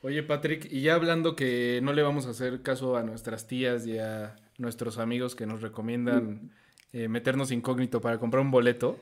Oye, 0.06 0.22
Patrick, 0.22 0.72
y 0.72 0.82
ya 0.82 0.94
hablando 0.94 1.36
que 1.36 1.80
no 1.82 1.92
le 1.92 2.04
vamos 2.04 2.28
a 2.28 2.30
hacer 2.30 2.62
caso 2.62 2.96
a 2.96 3.02
nuestras 3.02 3.48
tías 3.48 3.88
y 3.88 3.98
a 3.98 4.36
nuestros 4.60 5.00
amigos 5.00 5.36
que 5.36 5.48
nos 5.48 5.64
recomiendan 5.64 6.52
eh, 6.94 7.08
meternos 7.08 7.50
incógnito 7.50 8.02
para 8.02 8.20
comprar 8.20 8.44
un 8.44 8.52
boleto. 8.52 9.00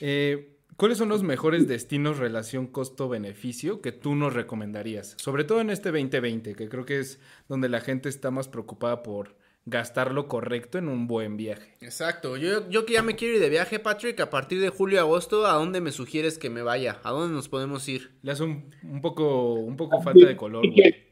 Eh, 0.00 0.56
¿Cuáles 0.76 0.96
son 0.96 1.08
los 1.08 1.24
mejores 1.24 1.66
destinos 1.66 2.18
relación 2.18 2.68
costo-beneficio 2.68 3.80
que 3.80 3.90
tú 3.90 4.14
nos 4.14 4.32
recomendarías? 4.32 5.16
Sobre 5.18 5.42
todo 5.42 5.60
en 5.60 5.70
este 5.70 5.90
2020, 5.90 6.54
que 6.54 6.68
creo 6.68 6.86
que 6.86 7.00
es 7.00 7.18
donde 7.48 7.68
la 7.68 7.80
gente 7.80 8.08
está 8.08 8.30
más 8.30 8.46
preocupada 8.46 9.02
por 9.02 9.34
gastar 9.70 10.12
lo 10.12 10.28
correcto 10.28 10.78
en 10.78 10.88
un 10.88 11.06
buen 11.06 11.36
viaje. 11.36 11.76
Exacto. 11.80 12.36
Yo, 12.36 12.68
yo 12.68 12.86
que 12.86 12.94
ya 12.94 13.02
me 13.02 13.16
quiero 13.16 13.34
ir 13.34 13.40
de 13.40 13.48
viaje, 13.48 13.78
Patrick, 13.78 14.20
a 14.20 14.30
partir 14.30 14.60
de 14.60 14.68
julio 14.68 15.00
agosto, 15.00 15.46
¿a 15.46 15.52
dónde 15.52 15.80
me 15.80 15.92
sugieres 15.92 16.38
que 16.38 16.50
me 16.50 16.62
vaya? 16.62 16.98
¿A 17.02 17.10
dónde 17.10 17.34
nos 17.34 17.48
podemos 17.48 17.88
ir? 17.88 18.12
Le 18.22 18.32
hace 18.32 18.44
un, 18.44 18.74
un 18.82 19.00
poco, 19.00 19.54
un 19.54 19.76
poco 19.76 20.00
falta 20.02 20.26
de 20.26 20.36
color, 20.36 20.66
güey. 20.70 21.08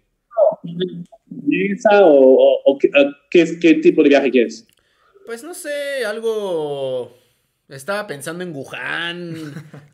o, 2.03 2.63
o 2.65 2.79
qué, 2.79 2.91
qué, 3.31 3.59
qué 3.61 3.75
tipo 3.75 4.03
de 4.03 4.09
viaje 4.09 4.31
quieres? 4.31 4.67
Pues 5.27 5.43
no 5.43 5.55
sé, 5.55 6.05
algo 6.05 7.13
estaba 7.69 8.07
pensando 8.07 8.45
en 8.45 8.55
Wuhan. 8.55 9.35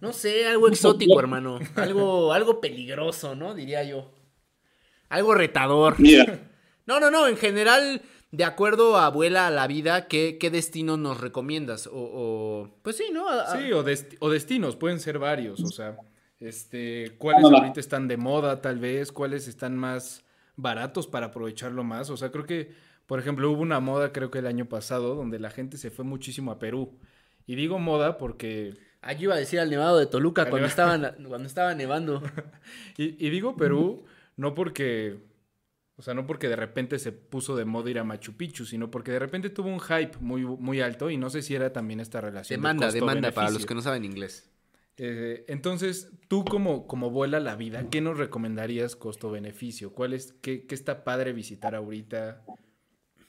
No 0.00 0.12
sé, 0.12 0.46
algo 0.46 0.68
exótico, 0.68 1.18
hermano. 1.18 1.58
Algo, 1.76 2.32
algo 2.32 2.60
peligroso, 2.60 3.34
¿no? 3.34 3.54
Diría 3.54 3.82
yo. 3.82 4.10
Algo 5.08 5.34
retador. 5.34 5.96
No, 6.86 7.00
no, 7.00 7.10
no. 7.10 7.28
En 7.28 7.36
general, 7.36 8.02
de 8.32 8.44
acuerdo 8.44 8.96
a 8.96 9.06
abuela 9.06 9.46
a 9.46 9.50
la 9.50 9.66
vida, 9.66 10.08
¿qué, 10.08 10.38
qué 10.40 10.50
destino 10.50 10.96
nos 10.96 11.20
recomiendas? 11.20 11.88
O, 11.92 12.70
pues 12.82 12.96
sí, 12.96 13.04
¿no? 13.12 13.26
Sí, 13.52 13.72
o, 13.72 13.84
o, 14.20 14.30
destinos, 14.30 14.76
pueden 14.76 15.00
ser 15.00 15.18
varios. 15.18 15.60
O 15.60 15.68
sea, 15.68 15.98
este, 16.40 17.14
¿cuáles 17.18 17.44
ahorita 17.44 17.78
están 17.78 18.08
de 18.08 18.16
moda, 18.16 18.62
tal 18.62 18.78
vez? 18.78 19.12
¿Cuáles 19.12 19.48
están 19.48 19.76
más 19.76 20.24
baratos 20.56 21.06
para 21.06 21.26
aprovecharlo 21.26 21.84
más? 21.84 22.08
O 22.08 22.16
sea, 22.16 22.32
creo 22.32 22.46
que, 22.46 22.72
por 23.06 23.20
ejemplo, 23.20 23.50
hubo 23.50 23.60
una 23.60 23.80
moda, 23.80 24.12
creo 24.12 24.30
que 24.30 24.38
el 24.38 24.46
año 24.46 24.64
pasado, 24.64 25.14
donde 25.14 25.38
la 25.38 25.50
gente 25.50 25.76
se 25.76 25.90
fue 25.90 26.06
muchísimo 26.06 26.50
a 26.50 26.58
Perú. 26.58 26.98
Y 27.46 27.54
digo 27.54 27.78
moda 27.78 28.16
porque... 28.16 28.78
Aquí 29.02 29.24
iba 29.24 29.34
a 29.34 29.38
decir 29.38 29.60
al 29.60 29.68
nevado 29.68 29.98
de 29.98 30.06
Toluca 30.06 30.48
cuando 30.48 30.68
estaba, 30.68 30.96
cuando 31.28 31.46
estaba 31.46 31.74
nevando. 31.74 32.22
y, 32.96 33.26
y, 33.26 33.28
digo 33.28 33.56
Perú 33.56 34.04
no 34.38 34.54
porque... 34.54 35.20
O 35.96 36.02
sea, 36.02 36.14
no 36.14 36.26
porque 36.26 36.48
de 36.48 36.56
repente 36.56 36.98
se 36.98 37.12
puso 37.12 37.54
de 37.54 37.64
moda 37.64 37.90
ir 37.90 37.98
a 37.98 38.04
Machu 38.04 38.32
Picchu, 38.36 38.64
sino 38.64 38.90
porque 38.90 39.12
de 39.12 39.18
repente 39.18 39.50
tuvo 39.50 39.68
un 39.68 39.80
hype 39.80 40.16
muy, 40.20 40.42
muy 40.44 40.80
alto 40.80 41.10
y 41.10 41.16
no 41.16 41.28
sé 41.30 41.42
si 41.42 41.54
era 41.54 41.72
también 41.72 42.00
esta 42.00 42.20
relación. 42.20 42.58
Demanda, 42.58 42.86
de 42.88 42.94
demanda 42.94 43.30
para 43.30 43.50
los 43.50 43.66
que 43.66 43.74
no 43.74 43.82
saben 43.82 44.04
inglés. 44.04 44.50
Eh, 44.98 45.44
entonces, 45.48 46.10
tú 46.28 46.44
como, 46.44 46.86
como 46.86 47.10
vuela 47.10 47.40
la 47.40 47.56
vida, 47.56 47.88
¿qué 47.90 48.00
nos 48.00 48.18
recomendarías 48.18 48.96
costo-beneficio? 48.96 49.92
¿Cuál 49.92 50.12
es, 50.12 50.34
qué, 50.42 50.66
qué, 50.66 50.74
está 50.74 51.04
padre 51.04 51.32
visitar 51.32 51.74
ahorita? 51.74 52.42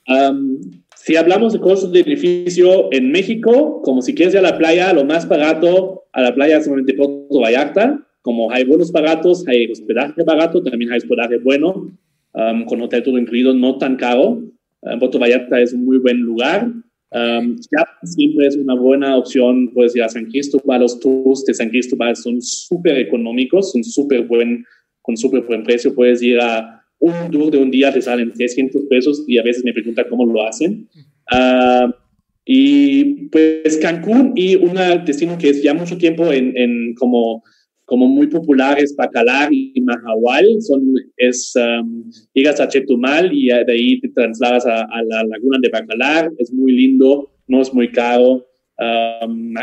Um, 0.07 0.59
si 0.95 1.15
hablamos 1.15 1.53
de 1.53 1.59
costos 1.59 1.91
de 1.91 2.03
beneficio 2.03 2.91
en 2.91 3.11
México, 3.11 3.81
como 3.81 4.01
si 4.01 4.13
quieres 4.13 4.33
ir 4.33 4.39
a 4.39 4.43
la 4.43 4.57
playa, 4.57 4.91
lo 4.93 5.05
más 5.05 5.27
barato 5.27 6.03
a 6.11 6.21
la 6.21 6.35
playa 6.35 6.57
es 6.57 6.65
solamente 6.65 6.93
Puerto 6.93 7.39
Vallarta. 7.39 8.07
Como 8.21 8.51
hay 8.51 8.65
vuelos 8.65 8.91
baratos, 8.91 9.45
hay 9.47 9.69
hospedaje 9.71 10.23
barato, 10.23 10.61
también 10.63 10.91
hay 10.91 10.97
hospedaje 10.97 11.39
bueno, 11.39 11.87
um, 12.33 12.65
con 12.65 12.81
hotel 12.81 13.03
todo 13.03 13.17
incluido, 13.17 13.53
no 13.53 13.77
tan 13.77 13.95
caro. 13.95 14.41
Um, 14.81 14.99
Puerto 14.99 15.19
Vallarta 15.19 15.61
es 15.61 15.73
un 15.73 15.85
muy 15.85 15.97
buen 15.97 16.19
lugar. 16.19 16.71
Um, 17.11 17.57
siempre 18.03 18.47
es 18.47 18.55
una 18.55 18.73
buena 18.73 19.15
opción, 19.15 19.69
puedes 19.71 19.95
ir 19.95 20.01
a 20.01 20.09
San 20.09 20.25
Cristóbal, 20.25 20.81
los 20.81 20.99
tours 20.99 21.45
de 21.45 21.53
San 21.53 21.69
Cristóbal 21.69 22.15
son 22.15 22.41
súper 22.41 22.97
económicos, 22.97 23.71
son 23.71 23.83
súper 23.83 24.23
buen, 24.23 24.65
con 25.03 25.15
súper 25.15 25.41
buen 25.43 25.63
precio, 25.63 25.93
puedes 25.93 26.23
ir 26.23 26.39
a 26.39 26.83
un 26.99 27.29
tour 27.29 27.51
de 27.51 27.59
un 27.59 27.69
día 27.69 27.93
te 27.93 28.01
salen 28.01 28.31
300 28.31 28.83
pesos 28.89 29.23
y 29.27 29.37
a 29.37 29.43
veces 29.43 29.63
me 29.63 29.73
pregunta 29.73 30.07
cómo 30.07 30.25
lo 30.25 30.47
hacen. 30.47 30.87
Uh, 31.31 31.91
y 32.45 33.27
pues 33.27 33.77
Cancún 33.77 34.33
y 34.35 34.55
un 34.55 34.75
destino 35.05 35.37
que 35.37 35.49
es 35.49 35.61
ya 35.61 35.73
mucho 35.73 35.97
tiempo 35.97 36.31
en, 36.31 36.57
en 36.57 36.95
como, 36.95 37.43
como 37.85 38.07
muy 38.07 38.27
popular 38.27 38.79
es 38.79 38.95
Bacalar 38.95 39.49
y 39.51 39.73
Mahahual. 39.81 40.45
Son, 40.61 40.81
es, 41.17 41.53
um, 41.55 42.09
llegas 42.33 42.59
a 42.59 42.67
Chetumal 42.67 43.31
y 43.33 43.47
de 43.47 43.71
ahí 43.71 43.99
te 43.99 44.09
trasladas 44.09 44.65
a, 44.65 44.81
a, 44.81 45.03
la 45.03 45.23
laguna 45.23 45.59
de 45.61 45.69
Bacalar. 45.69 46.31
Es 46.37 46.51
muy 46.53 46.71
lindo, 46.71 47.31
no 47.47 47.61
es 47.61 47.73
muy 47.73 47.91
caro. 47.91 48.45
Um, 48.79 49.53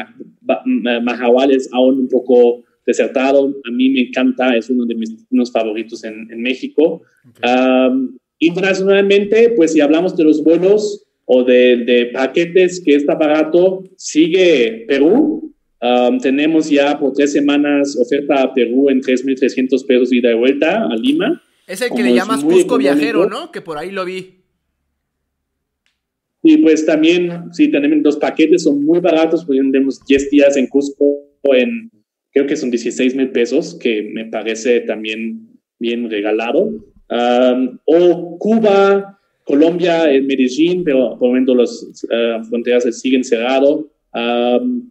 Mahahual 1.02 1.50
es 1.52 1.68
aún 1.72 2.00
un 2.00 2.08
poco 2.08 2.62
desertado. 2.86 3.54
A 3.68 3.70
mí 3.72 3.90
me 3.90 4.00
encanta, 4.00 4.56
es 4.56 4.68
uno 4.70 4.84
de 4.86 4.94
mis 4.94 5.26
unos 5.30 5.50
favoritos 5.50 6.04
en, 6.04 6.28
en 6.30 6.42
México. 6.42 7.02
Okay. 7.30 7.50
Um, 7.50 8.18
internacionalmente, 8.38 9.50
pues 9.56 9.72
si 9.72 9.80
hablamos 9.80 10.16
de 10.16 10.24
los 10.24 10.42
vuelos 10.42 11.06
o 11.24 11.44
de, 11.44 11.84
de 11.84 12.06
paquetes 12.06 12.82
que 12.84 12.96
está 12.96 13.14
barato, 13.14 13.84
sigue 13.96 14.84
Perú. 14.88 15.54
Um, 15.82 16.18
tenemos 16.18 16.68
ya 16.68 16.98
por 16.98 17.14
tres 17.14 17.32
semanas 17.32 17.96
oferta 17.98 18.42
a 18.42 18.52
Perú 18.52 18.90
en 18.90 19.00
3.300 19.00 19.86
pesos 19.86 20.12
ida 20.12 20.30
y 20.30 20.34
vuelta 20.34 20.84
a 20.84 20.94
Lima. 20.96 21.42
Es 21.66 21.80
el 21.80 21.90
que 21.90 22.02
le 22.02 22.14
llamas 22.14 22.44
Cusco 22.44 22.76
Viajero, 22.76 23.28
¿no? 23.28 23.50
Que 23.50 23.60
por 23.60 23.78
ahí 23.78 23.90
lo 23.90 24.04
vi. 24.04 24.40
Y 26.42 26.58
pues 26.58 26.84
también, 26.84 27.52
sí, 27.52 27.68
tenemos 27.68 28.02
dos 28.02 28.16
paquetes, 28.16 28.64
son 28.64 28.84
muy 28.84 29.00
baratos, 29.00 29.44
pues 29.44 29.58
tenemos 29.58 30.04
10 30.04 30.30
días 30.30 30.56
en 30.56 30.66
Cusco 30.66 31.16
en 31.44 31.90
creo 32.32 32.46
que 32.46 32.56
son 32.56 32.70
16 32.70 33.14
mil 33.14 33.30
pesos, 33.30 33.74
que 33.74 34.02
me 34.02 34.26
parece 34.26 34.80
también 34.80 35.48
bien 35.78 36.08
regalado. 36.10 36.70
Um, 37.10 37.78
o 37.84 38.38
Cuba, 38.38 39.18
Colombia, 39.44 40.12
en 40.12 40.26
Medellín, 40.26 40.84
pero 40.84 41.18
por 41.18 41.26
el 41.26 41.32
momento 41.32 41.54
las 41.54 41.82
uh, 42.04 42.44
fronteras 42.44 42.84
siguen 43.00 43.24
cerradas. 43.24 43.80
Um, 44.14 44.88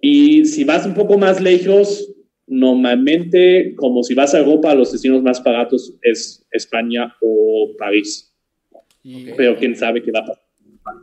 y 0.00 0.44
si 0.44 0.64
vas 0.64 0.86
un 0.86 0.94
poco 0.94 1.18
más 1.18 1.40
lejos, 1.40 2.12
normalmente, 2.46 3.74
como 3.76 4.02
si 4.02 4.14
vas 4.14 4.34
a 4.34 4.38
Europa, 4.38 4.74
los 4.74 4.92
destinos 4.92 5.22
más 5.22 5.42
baratos 5.42 5.94
es 6.02 6.44
España 6.50 7.14
o 7.20 7.72
París. 7.78 8.32
Y, 9.02 9.32
pero 9.36 9.56
quién 9.56 9.76
sabe 9.76 10.02
qué 10.02 10.10
va 10.10 10.20
a 10.20 10.26
pasar. 10.26 10.44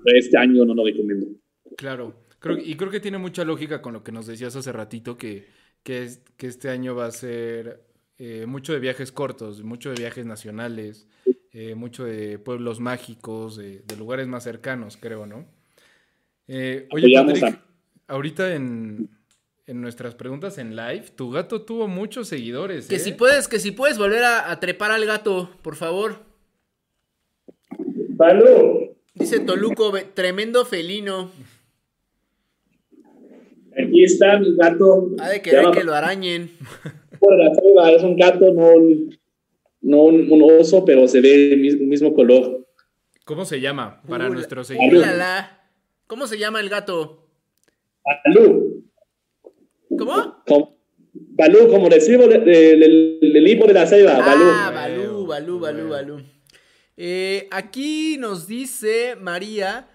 Este 0.05 0.37
año 0.37 0.65
no 0.65 0.73
lo 0.73 0.85
recomiendo. 0.85 1.27
Claro 1.77 2.25
y 2.63 2.75
creo 2.75 2.91
que 2.91 2.99
tiene 2.99 3.17
mucha 3.17 3.43
lógica 3.43 3.81
con 3.81 3.93
lo 3.93 4.03
que 4.03 4.11
nos 4.11 4.27
decías 4.27 4.55
hace 4.55 4.71
ratito, 4.71 5.17
que, 5.17 5.47
que, 5.83 6.03
es, 6.03 6.21
que 6.37 6.47
este 6.47 6.69
año 6.69 6.95
va 6.95 7.07
a 7.07 7.11
ser 7.11 7.81
eh, 8.17 8.45
mucho 8.45 8.73
de 8.73 8.79
viajes 8.79 9.11
cortos, 9.11 9.63
mucho 9.63 9.89
de 9.89 9.95
viajes 9.95 10.25
nacionales, 10.25 11.07
eh, 11.51 11.75
mucho 11.75 12.05
de 12.05 12.37
pueblos 12.37 12.79
mágicos, 12.79 13.57
de, 13.57 13.79
de, 13.79 13.97
lugares 13.97 14.27
más 14.27 14.43
cercanos, 14.43 14.97
creo, 14.97 15.25
¿no? 15.25 15.45
Eh, 16.47 16.87
oye, 16.91 17.11
Patrick, 17.15 17.59
ahorita 18.07 18.53
en, 18.55 19.09
en, 19.67 19.81
nuestras 19.81 20.15
preguntas 20.15 20.57
en 20.57 20.75
live, 20.75 21.05
tu 21.15 21.31
gato 21.31 21.61
tuvo 21.63 21.87
muchos 21.87 22.27
seguidores. 22.27 22.87
Que 22.87 22.99
si 22.99 23.11
puedes, 23.13 23.47
que 23.47 23.59
si 23.59 23.71
puedes 23.71 23.97
volver 23.97 24.23
a, 24.23 24.51
a 24.51 24.59
trepar 24.59 24.91
al 24.91 25.05
gato, 25.05 25.49
por 25.61 25.75
favor. 25.75 26.23
Balú. 28.09 28.95
Dice 29.13 29.39
Toluco, 29.39 29.93
tremendo 30.13 30.65
felino. 30.65 31.31
Aquí 33.77 34.03
está 34.03 34.39
mi 34.39 34.55
gato. 34.55 35.11
Ha 35.19 35.29
de 35.29 35.41
querer 35.41 35.71
que 35.71 35.83
lo 35.83 35.93
arañen. 35.93 36.51
Por 37.19 37.37
la 37.37 37.53
selva, 37.53 37.91
es 37.91 38.03
un 38.03 38.15
gato, 38.17 38.53
no 38.53 38.73
un, 38.73 39.17
no 39.81 40.03
un, 40.03 40.31
un 40.31 40.59
oso, 40.59 40.85
pero 40.85 41.07
se 41.07 41.19
ve 41.21 41.53
el 41.53 41.59
mismo, 41.59 41.85
mismo 41.85 42.13
color. 42.13 42.65
¿Cómo 43.25 43.43
se 43.45 43.59
llama 43.59 44.01
para 44.07 44.29
Uh, 44.29 44.33
nuestros 44.33 44.69
la- 44.69 44.75
seguidores? 44.75 45.15
¿Cómo 46.07 46.27
se 46.27 46.37
llama 46.37 46.59
el 46.59 46.69
gato? 46.69 47.24
Balú. 48.05 48.85
¿Cómo? 49.97 50.43
Como, 50.47 50.77
Balú, 51.13 51.67
como 51.69 51.87
el 51.87 52.05
libro 52.07 52.27
de, 52.27 52.39
de- 52.39 52.77
del- 52.77 53.19
del 53.21 53.43
libro 53.43 53.67
de 53.67 53.73
la 53.73 53.85
selva. 53.87 54.19
Balú. 54.19 54.43
Ah, 54.45 54.71
Balú, 54.73 55.25
Balú, 55.25 55.59
Balú, 55.59 55.89
Balú. 55.89 56.21
Eh, 56.97 57.47
aquí 57.51 58.17
nos 58.17 58.47
dice 58.47 59.15
María, 59.19 59.87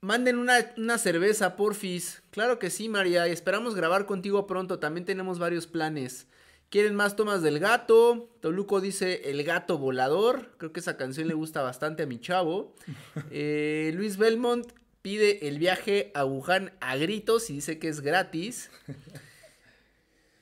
manden 0.00 0.38
una, 0.38 0.54
una 0.76 0.98
cerveza, 0.98 1.56
porfis. 1.56 2.22
Claro 2.30 2.58
que 2.58 2.70
sí, 2.70 2.88
María, 2.88 3.28
y 3.28 3.32
esperamos 3.32 3.74
grabar 3.74 4.06
contigo 4.06 4.46
pronto. 4.46 4.78
También 4.78 5.04
tenemos 5.04 5.38
varios 5.38 5.66
planes. 5.66 6.28
¿Quieren 6.68 6.96
más 6.96 7.14
tomas 7.14 7.42
del 7.42 7.60
gato? 7.60 8.28
Toluco 8.40 8.80
dice 8.80 9.30
El 9.30 9.44
gato 9.44 9.78
volador. 9.78 10.50
Creo 10.58 10.72
que 10.72 10.80
esa 10.80 10.96
canción 10.96 11.28
le 11.28 11.34
gusta 11.34 11.62
bastante 11.62 12.02
a 12.04 12.06
mi 12.06 12.18
chavo. 12.20 12.74
Eh, 13.30 13.92
Luis 13.94 14.16
Belmont 14.16 14.66
pide 15.06 15.46
el 15.46 15.60
viaje 15.60 16.10
a 16.16 16.24
Wuhan 16.24 16.72
a 16.80 16.96
gritos 16.96 17.48
y 17.50 17.54
dice 17.54 17.78
que 17.78 17.86
es 17.86 18.00
gratis. 18.00 18.72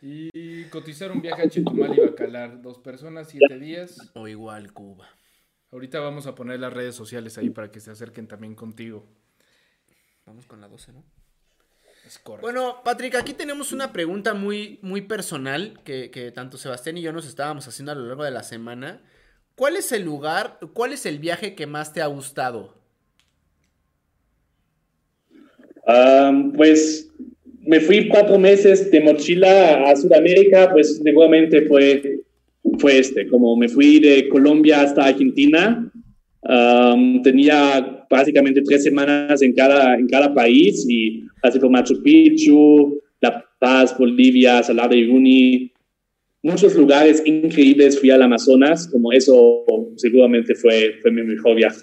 Y 0.07 0.65
cotizar 0.65 1.11
un 1.13 1.23
viaje 1.23 1.41
a 1.41 1.49
Chetumal 1.49 1.97
y 1.97 2.01
Bacalar. 2.01 2.61
Dos 2.61 2.77
personas, 2.77 3.29
siete 3.31 3.59
días. 3.59 4.11
O 4.13 4.29
igual 4.29 4.71
Cuba. 4.75 5.09
Ahorita 5.73 5.99
vamos 5.99 6.27
a 6.27 6.35
poner 6.35 6.61
las 6.61 6.75
redes 6.75 6.95
sociales 6.95 7.39
ahí 7.39 7.49
para 7.49 7.71
que 7.71 7.81
se 7.81 7.91
acerquen 7.91 8.29
también 8.29 8.55
contigo. 8.55 9.07
Vamos 10.27 10.45
con 10.45 10.61
la 10.61 10.69
12, 10.69 10.93
¿no? 10.93 11.05
Es 12.07 12.19
correcto. 12.19 12.43
Bueno, 12.43 12.83
Patrick, 12.85 13.15
aquí 13.15 13.33
tenemos 13.33 13.73
una 13.73 13.95
pregunta 13.95 14.35
muy, 14.35 14.79
muy 14.83 15.01
personal 15.01 15.81
que, 15.85 16.11
que 16.11 16.33
tanto 16.33 16.59
Sebastián 16.59 16.99
y 16.99 17.03
yo 17.03 17.11
nos 17.15 17.27
estábamos 17.27 17.67
haciendo 17.67 17.93
a 17.93 17.95
lo 17.95 18.07
largo 18.07 18.25
de 18.25 18.31
la 18.31 18.43
semana. 18.43 19.01
¿Cuál 19.55 19.77
es 19.77 19.91
el 19.93 20.03
lugar, 20.03 20.59
cuál 20.75 20.93
es 20.93 21.07
el 21.07 21.19
viaje 21.19 21.55
que 21.55 21.67
más 21.67 21.95
te 21.95 22.03
ha 22.03 22.07
gustado? 22.07 22.84
Pues 26.57 27.11
me 27.67 27.81
fui 27.81 28.09
cuatro 28.09 28.39
meses 28.39 28.91
de 28.91 29.01
mochila 29.01 29.85
a 29.91 29.97
Sudamérica, 29.97 30.71
pues 30.73 31.01
seguramente 31.03 31.63
fue, 31.63 32.21
fue 32.79 32.99
este, 32.99 33.27
como 33.29 33.57
me 33.57 33.69
fui 33.69 34.01
de 34.01 34.29
Colombia 34.29 34.83
hasta 34.83 35.07
Argentina, 35.07 35.91
tenía 37.23 38.07
básicamente 38.11 38.63
tres 38.63 38.85
semanas 38.85 39.41
en 39.43 39.55
cada, 39.55 39.95
en 39.95 40.07
cada 40.07 40.33
país 40.35 40.87
y 40.89 41.25
así 41.43 41.59
por 41.59 41.71
Machu 41.71 42.03
Picchu, 42.03 43.01
La 43.21 43.45
Paz, 43.59 43.97
Bolivia, 43.97 44.63
Salar 44.63 44.91
de 44.91 44.97
Uyuni, 44.97 45.73
muchos 46.43 46.75
lugares 46.75 47.23
increíbles, 47.25 47.99
fui 47.99 48.11
al 48.11 48.23
Amazonas, 48.23 48.87
como 48.89 49.11
eso 49.13 49.65
seguramente 49.97 50.55
fue, 50.55 50.97
fue 51.01 51.11
mi 51.11 51.23
mejor 51.23 51.57
viaje. 51.57 51.81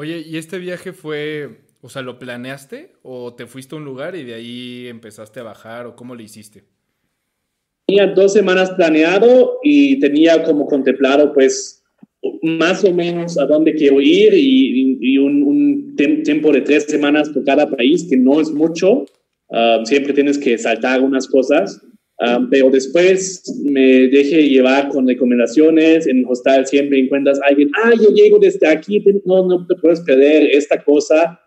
Oye, 0.00 0.24
¿y 0.24 0.36
este 0.36 0.60
viaje 0.60 0.92
fue, 0.92 1.62
o 1.82 1.88
sea, 1.88 2.02
lo 2.02 2.20
planeaste 2.20 2.92
o 3.02 3.34
te 3.34 3.48
fuiste 3.48 3.74
a 3.74 3.78
un 3.78 3.84
lugar 3.84 4.14
y 4.14 4.22
de 4.22 4.34
ahí 4.34 4.86
empezaste 4.86 5.40
a 5.40 5.42
bajar 5.42 5.86
o 5.86 5.96
cómo 5.96 6.14
lo 6.14 6.22
hiciste? 6.22 6.62
Tenía 7.84 8.06
dos 8.06 8.32
semanas 8.32 8.70
planeado 8.70 9.58
y 9.64 9.98
tenía 9.98 10.44
como 10.44 10.66
contemplado 10.66 11.32
pues 11.32 11.82
más 12.44 12.84
o 12.84 12.94
menos 12.94 13.36
a 13.38 13.46
dónde 13.46 13.74
quiero 13.74 14.00
ir 14.00 14.34
y, 14.34 15.18
un, 15.18 15.96
tiempo 15.96 16.52
de 16.52 16.60
tres 16.60 16.84
semanas 16.84 17.28
por 17.30 17.42
cada 17.42 17.68
país, 17.68 18.06
que 18.08 18.16
no 18.16 18.40
es 18.40 18.52
mucho. 18.52 19.04
Ah, 19.50 19.80
siempre 19.82 20.12
tienes 20.12 20.38
que 20.38 20.56
saltar 20.58 21.00
unas 21.00 21.26
cosas. 21.26 21.84
Ah, 22.20 22.44
pero 22.50 22.68
después 22.70 23.44
me 23.64 24.08
dejé 24.08 24.48
llevar 24.48 24.88
con 24.88 25.06
recomendaciones. 25.06 26.06
En 26.06 26.24
hostal 26.26 26.66
siempre 26.66 26.98
encuentras 26.98 27.40
a 27.40 27.46
alguien, 27.48 27.70
ah, 27.82 27.92
yo 27.94 28.10
llego 28.10 28.38
desde 28.38 28.66
aquí, 28.66 29.02
no, 29.24 29.46
no 29.46 29.66
te 29.66 29.76
puedes 29.76 30.00
perder 30.00 30.48
esta 30.52 30.82
cosa. 30.82 31.38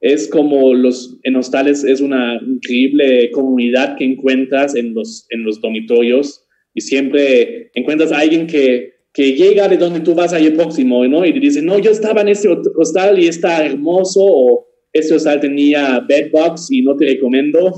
es 0.00 0.28
como 0.28 0.74
los, 0.74 1.18
en 1.24 1.34
hostales 1.36 1.82
es 1.82 2.00
una 2.00 2.40
increíble 2.46 3.30
comunidad 3.32 3.96
que 3.96 4.04
encuentras 4.04 4.76
en 4.76 4.94
los, 4.94 5.26
en 5.30 5.42
los 5.42 5.60
dormitorios 5.60 6.44
y 6.72 6.80
siempre 6.80 7.70
encuentras 7.74 8.12
a 8.12 8.20
alguien 8.20 8.46
que, 8.46 8.92
que 9.12 9.32
llega 9.32 9.66
de 9.68 9.76
donde 9.76 9.98
tú 10.00 10.14
vas 10.14 10.32
ahí 10.32 10.50
próximo, 10.50 11.04
¿no? 11.08 11.24
Y 11.24 11.32
te 11.32 11.40
dice, 11.40 11.62
no, 11.62 11.80
yo 11.80 11.90
estaba 11.90 12.20
en 12.20 12.28
este 12.28 12.48
hostal 12.76 13.18
y 13.18 13.26
está 13.26 13.66
hermoso, 13.66 14.20
o 14.22 14.67
este 14.98 15.14
hostal 15.14 15.40
tenía 15.40 16.00
bedbugs 16.00 16.70
y 16.70 16.82
no 16.82 16.96
te 16.96 17.06
recomiendo. 17.06 17.74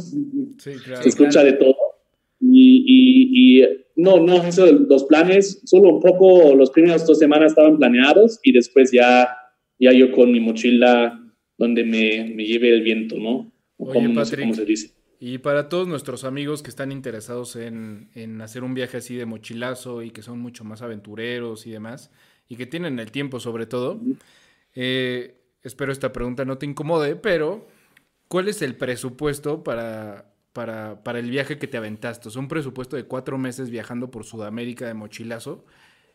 Sí, 0.58 0.72
claro. 0.84 1.02
Se 1.02 1.08
escucha 1.08 1.42
de 1.44 1.54
todo. 1.54 1.76
Y, 2.40 2.84
y, 3.60 3.64
no, 3.96 4.18
no, 4.18 4.42
eso, 4.42 4.70
los 4.72 5.04
planes, 5.04 5.60
solo 5.64 5.90
un 5.90 6.00
poco, 6.00 6.54
los 6.54 6.70
primeros 6.70 7.06
dos 7.06 7.18
semanas 7.18 7.52
estaban 7.52 7.76
planeados 7.76 8.40
y 8.42 8.52
después 8.52 8.90
ya, 8.92 9.28
ya 9.78 9.92
yo 9.92 10.10
con 10.12 10.32
mi 10.32 10.40
mochila 10.40 11.20
donde 11.58 11.84
me, 11.84 12.32
me 12.34 12.44
lleve 12.46 12.72
el 12.72 12.82
viento, 12.82 13.18
¿no? 13.18 13.52
Oye, 13.76 14.08
Patrick, 14.14 14.40
cómo 14.40 14.54
se 14.54 14.64
dice. 14.64 14.94
Y 15.18 15.36
para 15.38 15.68
todos 15.68 15.86
nuestros 15.86 16.24
amigos 16.24 16.62
que 16.62 16.70
están 16.70 16.92
interesados 16.92 17.56
en, 17.56 18.08
en, 18.14 18.40
hacer 18.40 18.64
un 18.64 18.72
viaje 18.72 18.96
así 18.96 19.16
de 19.16 19.26
mochilazo 19.26 20.02
y 20.02 20.10
que 20.10 20.22
son 20.22 20.38
mucho 20.40 20.64
más 20.64 20.80
aventureros 20.80 21.66
y 21.66 21.70
demás, 21.70 22.10
y 22.48 22.56
que 22.56 22.64
tienen 22.64 22.98
el 22.98 23.10
tiempo 23.10 23.38
sobre 23.38 23.66
todo, 23.66 24.00
eh, 24.74 25.39
espero 25.62 25.92
esta 25.92 26.12
pregunta 26.12 26.44
no 26.44 26.58
te 26.58 26.66
incomode, 26.66 27.16
pero 27.16 27.66
¿cuál 28.28 28.48
es 28.48 28.62
el 28.62 28.76
presupuesto 28.76 29.62
para, 29.62 30.32
para, 30.52 31.02
para 31.02 31.18
el 31.18 31.30
viaje 31.30 31.58
que 31.58 31.66
te 31.66 31.76
aventaste? 31.76 32.28
Es 32.28 32.36
un 32.36 32.48
presupuesto 32.48 32.96
de 32.96 33.04
cuatro 33.04 33.38
meses 33.38 33.70
viajando 33.70 34.10
por 34.10 34.24
Sudamérica 34.24 34.86
de 34.86 34.94
mochilazo, 34.94 35.64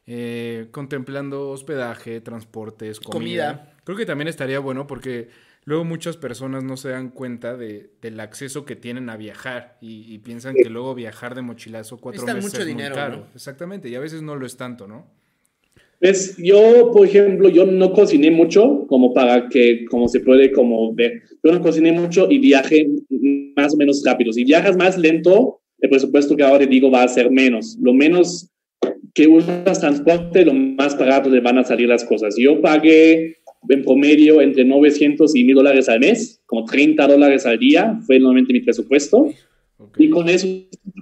eh, 0.08 0.68
contemplando 0.72 1.50
hospedaje, 1.50 2.22
transportes, 2.22 3.00
comida. 3.00 3.74
Creo 3.84 3.98
que 3.98 4.06
también 4.06 4.28
estaría 4.28 4.60
bueno 4.60 4.88
porque 4.88 5.30
luego 5.64 5.84
muchas 5.84 6.16
personas 6.16 6.64
no 6.64 6.78
se 6.78 6.90
dan 6.90 7.10
cuenta 7.10 7.58
de, 7.58 7.92
del 8.02 8.20
acceso 8.20 8.66
que 8.66 8.76
tienen 8.76 9.10
a 9.10 9.18
viajar 9.18 9.78
y, 9.82 10.18
piensan 10.20 10.56
que 10.56 10.70
luego 10.70 10.96
viajar 10.96 11.36
de 11.36 11.42
mochilazo 11.42 11.98
cuatro 11.98 12.26
meses 12.26 12.54
es 12.54 12.66
dinero, 12.66 12.96
muy 12.96 13.04
caro. 13.04 13.28
Exactamente, 13.36 13.90
y 13.90 13.96
a 13.96 14.00
veces 14.00 14.22
no 14.22 14.36
lo 14.36 14.46
es 14.46 14.58
tanto, 14.58 14.88
¿no? 14.88 15.08
Pues 16.00 16.38
yo, 16.38 16.92
por 16.92 17.08
ejemplo, 17.08 17.50
yo 17.50 17.66
no 17.66 17.94
cociné 17.94 18.30
mucho, 18.30 18.86
como 18.88 19.14
para 19.14 19.50
que, 19.50 19.86
como 19.86 20.08
se 20.08 20.20
puede 20.20 20.52
como 20.52 20.94
ver, 20.94 21.22
yo 21.44 21.52
no 21.52 21.62
cociné 21.62 21.92
mucho 21.92 22.28
y 22.30 22.40
viaje 22.40 22.88
más 23.56 23.74
o 23.74 23.78
menos 23.78 24.04
rápido. 24.06 24.34
Si 24.34 24.44
viajas 24.44 24.76
más 24.78 24.98
lento, 24.98 25.62
el 25.80 25.90
presupuesto 25.90 26.36
que 26.36 26.44
ahora 26.44 26.60
te 26.60 26.68
digo 26.68 26.92
va 26.92 27.04
a 27.04 27.08
ser 27.08 27.32
menos. 27.32 27.78
Lo 27.82 27.94
menos 27.94 28.50
que 29.14 29.28
usas 29.28 29.80
transporte, 29.80 30.46
lo 30.46 30.54
más 30.54 30.98
barato 30.98 31.32
te 31.32 31.40
van 31.40 31.58
a 31.58 31.64
salir 31.64 31.88
las 31.88 32.04
cosas. 32.04 32.36
Yo 32.38 32.62
pagué 32.62 33.38
en 33.70 33.84
promedio 33.84 34.42
entre 34.42 34.66
900 34.66 35.36
y 35.36 35.44
1000 35.44 35.56
dólares 35.56 35.90
al 35.90 36.02
mes, 36.02 36.42
como 36.46 36.66
30 36.66 37.08
dólares 37.08 37.46
al 37.46 37.58
día, 37.58 37.98
fue 38.06 38.20
normalmente 38.20 38.54
mi 38.54 38.60
presupuesto. 38.62 39.30
Y 39.98 40.10
con 40.10 40.30
eso 40.30 40.48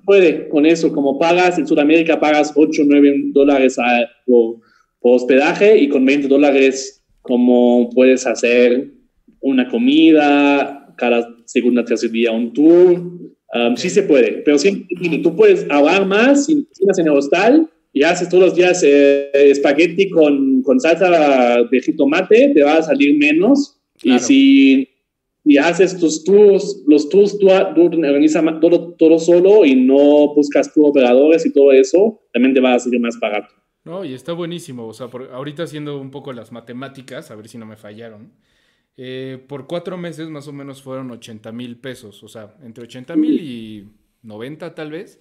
puede, 0.06 0.48
con 0.50 0.66
eso, 0.66 0.94
como 0.94 1.18
pagas 1.18 1.58
en 1.58 1.68
Sudamérica, 1.68 2.20
pagas 2.20 2.54
8 2.56 2.84
9 2.86 3.16
dólares 3.34 3.78
por 4.26 4.58
hospedaje 5.12 5.78
y 5.78 5.89
con 5.89 6.06
20 6.06 6.28
dólares 6.28 7.04
como 7.22 7.89
puedes 7.89 8.26
hacer 8.26 8.91
una 9.39 9.68
comida, 9.68 10.93
cada 10.97 11.36
segunda, 11.45 11.84
tercer 11.84 12.12
día 12.12 12.32
un 12.32 12.54
tour. 12.54 13.01
Um, 13.54 13.76
sí 13.76 13.89
se 13.89 14.04
puede, 14.04 14.41
pero 14.43 14.58
siempre 14.58 15.20
tú 15.22 15.36
puedes 15.36 15.66
ahorrar 15.70 16.08
más 16.08 16.45
si 16.45 16.66
tienes 16.74 16.97
en 16.97 17.06
el 17.06 17.14
hostal 17.14 17.70
y 17.91 18.01
haces 18.01 18.28
todos 18.28 18.45
los 18.45 18.56
días 18.56 18.82
eh, 18.84 19.30
espagueti 19.34 20.10
con, 20.10 20.64
con, 20.64 20.80
salsa 20.80 21.62
de 21.70 21.82
jitomate, 21.82 22.49
te 22.56 22.64
va 22.64 22.78
a 22.78 22.84
salir 22.84 23.16
menos. 23.18 23.80
Y 24.01 24.18
si 24.18 24.89
y 25.45 25.58
haces 25.58 25.99
tus 25.99 26.24
tours, 26.24 26.84
los 26.88 27.10
tours 27.10 27.38
tú, 27.38 27.49
organizas 27.49 28.43
todo, 28.62 28.93
todo 28.93 29.20
solo 29.20 29.66
y 29.66 29.76
no 29.76 30.34
buscas 30.34 30.74
tus 30.74 30.86
operadores 30.86 31.45
y 31.45 31.51
todo 31.51 31.72
eso, 31.72 32.22
también 32.32 32.54
te 32.54 32.62
va 32.62 32.76
a 32.76 32.80
salir 32.80 32.99
más 32.99 33.20
barato. 33.20 33.54
No, 33.84 34.06
y 34.06 34.14
está 34.14 34.34
buenísimo. 34.34 34.88
O 34.88 34.94
sea, 34.94 35.08
ahorita 35.08 35.64
haciendo 35.64 36.00
un 36.00 36.12
poco 36.12 36.32
las 36.34 36.52
matemáticas, 36.52 37.32
a 37.32 37.36
ver 37.36 37.50
si 37.50 37.58
no 37.58 37.66
me 37.66 37.76
fallaron. 37.76 38.34
Eh, 38.98 39.44
por 39.48 39.68
cuatro 39.68 39.98
meses 39.98 40.30
más 40.30 40.48
o 40.48 40.54
menos 40.54 40.82
fueron 40.84 41.12
80 41.12 41.52
mil 41.52 41.78
pesos. 41.78 42.24
O 42.24 42.28
sea, 42.30 42.56
entre 42.64 42.86
80 42.86 43.16
mil 43.16 43.40
y 43.42 43.90
90 44.22 44.74
tal 44.76 44.92
vez. 44.92 45.20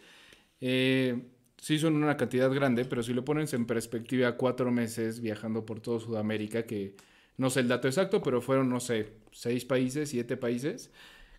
Eh, 0.61 1.31
sí 1.59 1.79
son 1.79 1.97
una 1.97 2.17
cantidad 2.17 2.51
grande, 2.53 2.85
pero 2.85 3.03
si 3.03 3.15
lo 3.15 3.25
pones 3.25 3.53
en 3.55 3.67
perspectiva, 3.67 4.37
cuatro 4.37 4.71
meses 4.71 5.21
viajando 5.21 5.67
por 5.67 5.81
todo 5.81 6.01
Sudamérica, 6.01 6.65
que 6.67 6.97
no 7.37 7.51
sé 7.51 7.61
el 7.61 7.69
dato 7.69 7.89
exacto, 7.89 8.23
pero 8.23 8.41
fueron, 8.41 8.69
no 8.69 8.81
sé, 8.81 9.15
seis 9.33 9.65
países, 9.65 10.11
siete 10.11 10.37
países. 10.37 10.93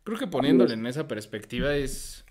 Creo 0.03 0.17
que 0.17 0.27
poniéndole 0.27 0.73
en 0.73 0.85
esa 0.87 1.07
perspectiva 1.07 1.75
es 1.75 2.22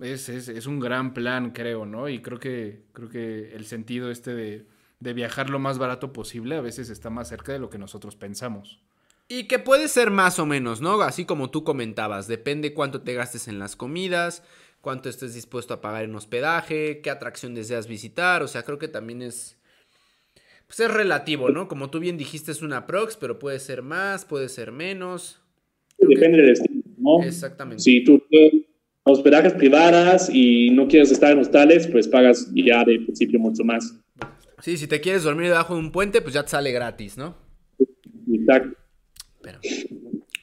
es, 0.00 0.28
es, 0.28 0.66
un 0.66 0.80
gran 0.80 1.14
plan, 1.14 1.50
creo, 1.50 1.86
¿no? 1.86 2.08
Y 2.08 2.20
creo 2.20 2.38
que, 2.38 2.84
creo 2.92 3.08
que 3.08 3.54
el 3.54 3.64
sentido 3.64 4.10
este 4.10 4.34
de, 4.34 4.66
de 5.00 5.12
viajar 5.12 5.50
lo 5.50 5.58
más 5.58 5.78
barato 5.78 6.12
posible 6.12 6.56
a 6.56 6.60
veces 6.60 6.90
está 6.90 7.10
más 7.10 7.28
cerca 7.28 7.52
de 7.52 7.58
lo 7.58 7.70
que 7.70 7.78
nosotros 7.78 8.16
pensamos. 8.16 8.80
Y 9.28 9.44
que 9.44 9.58
puede 9.58 9.88
ser 9.88 10.10
más 10.10 10.38
o 10.38 10.46
menos, 10.46 10.80
¿no? 10.80 11.00
Así 11.00 11.24
como 11.24 11.50
tú 11.50 11.64
comentabas, 11.64 12.28
depende 12.28 12.74
cuánto 12.74 13.00
te 13.02 13.14
gastes 13.14 13.48
en 13.48 13.58
las 13.58 13.74
comidas, 13.74 14.44
cuánto 14.80 15.08
estés 15.08 15.34
dispuesto 15.34 15.74
a 15.74 15.80
pagar 15.80 16.04
en 16.04 16.14
hospedaje, 16.14 17.00
qué 17.00 17.10
atracción 17.10 17.54
deseas 17.54 17.88
visitar, 17.88 18.42
o 18.42 18.48
sea, 18.48 18.62
creo 18.62 18.78
que 18.78 18.88
también 18.88 19.22
es... 19.22 19.56
Pues 20.66 20.80
es 20.80 20.90
relativo, 20.90 21.48
¿no? 21.50 21.68
Como 21.68 21.90
tú 21.90 22.00
bien 22.00 22.18
dijiste, 22.18 22.50
es 22.50 22.60
una 22.60 22.86
prox, 22.86 23.16
pero 23.16 23.38
puede 23.38 23.60
ser 23.60 23.82
más, 23.82 24.24
puede 24.24 24.48
ser 24.48 24.72
menos. 24.72 25.40
Depende 25.96 26.38
del 26.38 26.50
estilo, 26.50 26.82
¿no? 26.98 27.22
Exactamente. 27.22 27.84
Si 27.84 28.02
tú 28.02 28.20
hospedajes 29.12 29.52
privadas 29.54 30.28
y 30.32 30.70
no 30.70 30.88
quieres 30.88 31.12
estar 31.12 31.30
en 31.30 31.38
hostales, 31.38 31.86
pues 31.86 32.08
pagas 32.08 32.50
ya 32.52 32.84
de 32.84 32.98
principio 32.98 33.38
mucho 33.38 33.64
más. 33.64 33.94
Sí, 34.60 34.76
si 34.76 34.88
te 34.88 35.00
quieres 35.00 35.22
dormir 35.22 35.46
debajo 35.46 35.74
de 35.74 35.80
un 35.80 35.92
puente, 35.92 36.20
pues 36.20 36.34
ya 36.34 36.42
te 36.42 36.50
sale 36.50 36.72
gratis, 36.72 37.16
¿no? 37.16 37.36
Exacto. 38.32 38.76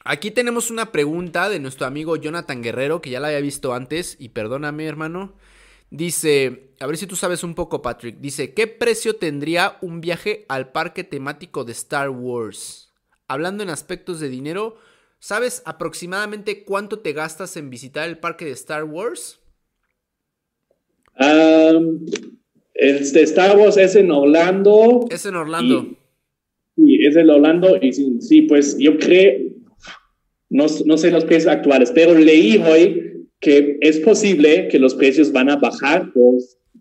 aquí 0.05 0.32
tenemos 0.32 0.72
una 0.72 0.93
pregunta 0.93 1.49
de 1.49 1.59
nuestro 1.59 1.86
amigo 1.86 2.16
Jonathan 2.16 2.61
Guerrero, 2.61 3.01
que 3.01 3.09
ya 3.09 3.20
la 3.20 3.28
había 3.28 3.41
visto 3.41 3.74
antes, 3.74 4.16
y 4.18 4.30
perdóname, 4.30 4.86
hermano. 4.86 5.34
Dice, 5.89 6.72
a 6.80 6.88
ver 6.88 6.95
si 6.95 7.05
tú 7.05 7.18
sabes 7.18 7.43
un 7.43 7.55
poco, 7.55 7.82
Patrick. 7.82 8.20
Dice, 8.20 8.53
¿qué 8.53 8.68
precio 8.68 9.18
tendría 9.18 9.78
un 9.82 9.99
viaje 9.99 10.45
al 10.47 10.72
parque 10.72 11.03
temático 11.03 11.66
de 11.66 11.74
Star 11.74 12.09
Wars? 12.09 12.93
Hablando 13.28 13.61
en 13.61 13.70
aspectos 13.70 14.22
de 14.22 14.30
dinero, 14.30 14.78
¿Sabes 15.24 15.64
aproximadamente 15.64 16.66
cuánto 16.66 17.00
te 17.00 17.14
gastas 17.14 17.56
en 17.56 17.70
visitar 17.70 18.10
el 18.10 18.18
parque 18.18 18.44
de 18.44 18.52
Star 18.52 18.84
Wars? 18.84 19.40
Um, 21.18 22.06
el 22.74 23.10
de 23.14 23.22
Star 23.22 23.58
Wars 23.58 23.78
es 23.78 23.96
en 23.96 24.12
Orlando. 24.12 25.06
Es 25.10 25.26
en 25.26 25.38
Orlando. 25.38 25.96
sí, 26.76 27.06
es 27.06 27.16
en 27.16 27.30
Orlando. 27.30 27.78
Y 27.82 27.94
sí, 27.94 28.42
pues 28.42 28.78
yo 28.78 28.98
creo, 28.98 29.50
no, 30.50 30.66
no, 30.86 30.98
sé 30.98 31.10
los 31.10 31.24
precios 31.24 31.54
actuales, 31.54 31.94
pero 31.96 32.16
leí 32.16 32.58
hoy 32.58 33.30
que 33.40 33.78
es 33.80 34.02
posible 34.02 34.68
que 34.68 34.78
los 34.78 34.94
precios 34.94 35.32
van 35.32 35.50
a 35.50 35.56
bajar 35.56 36.12
por, 36.12 36.36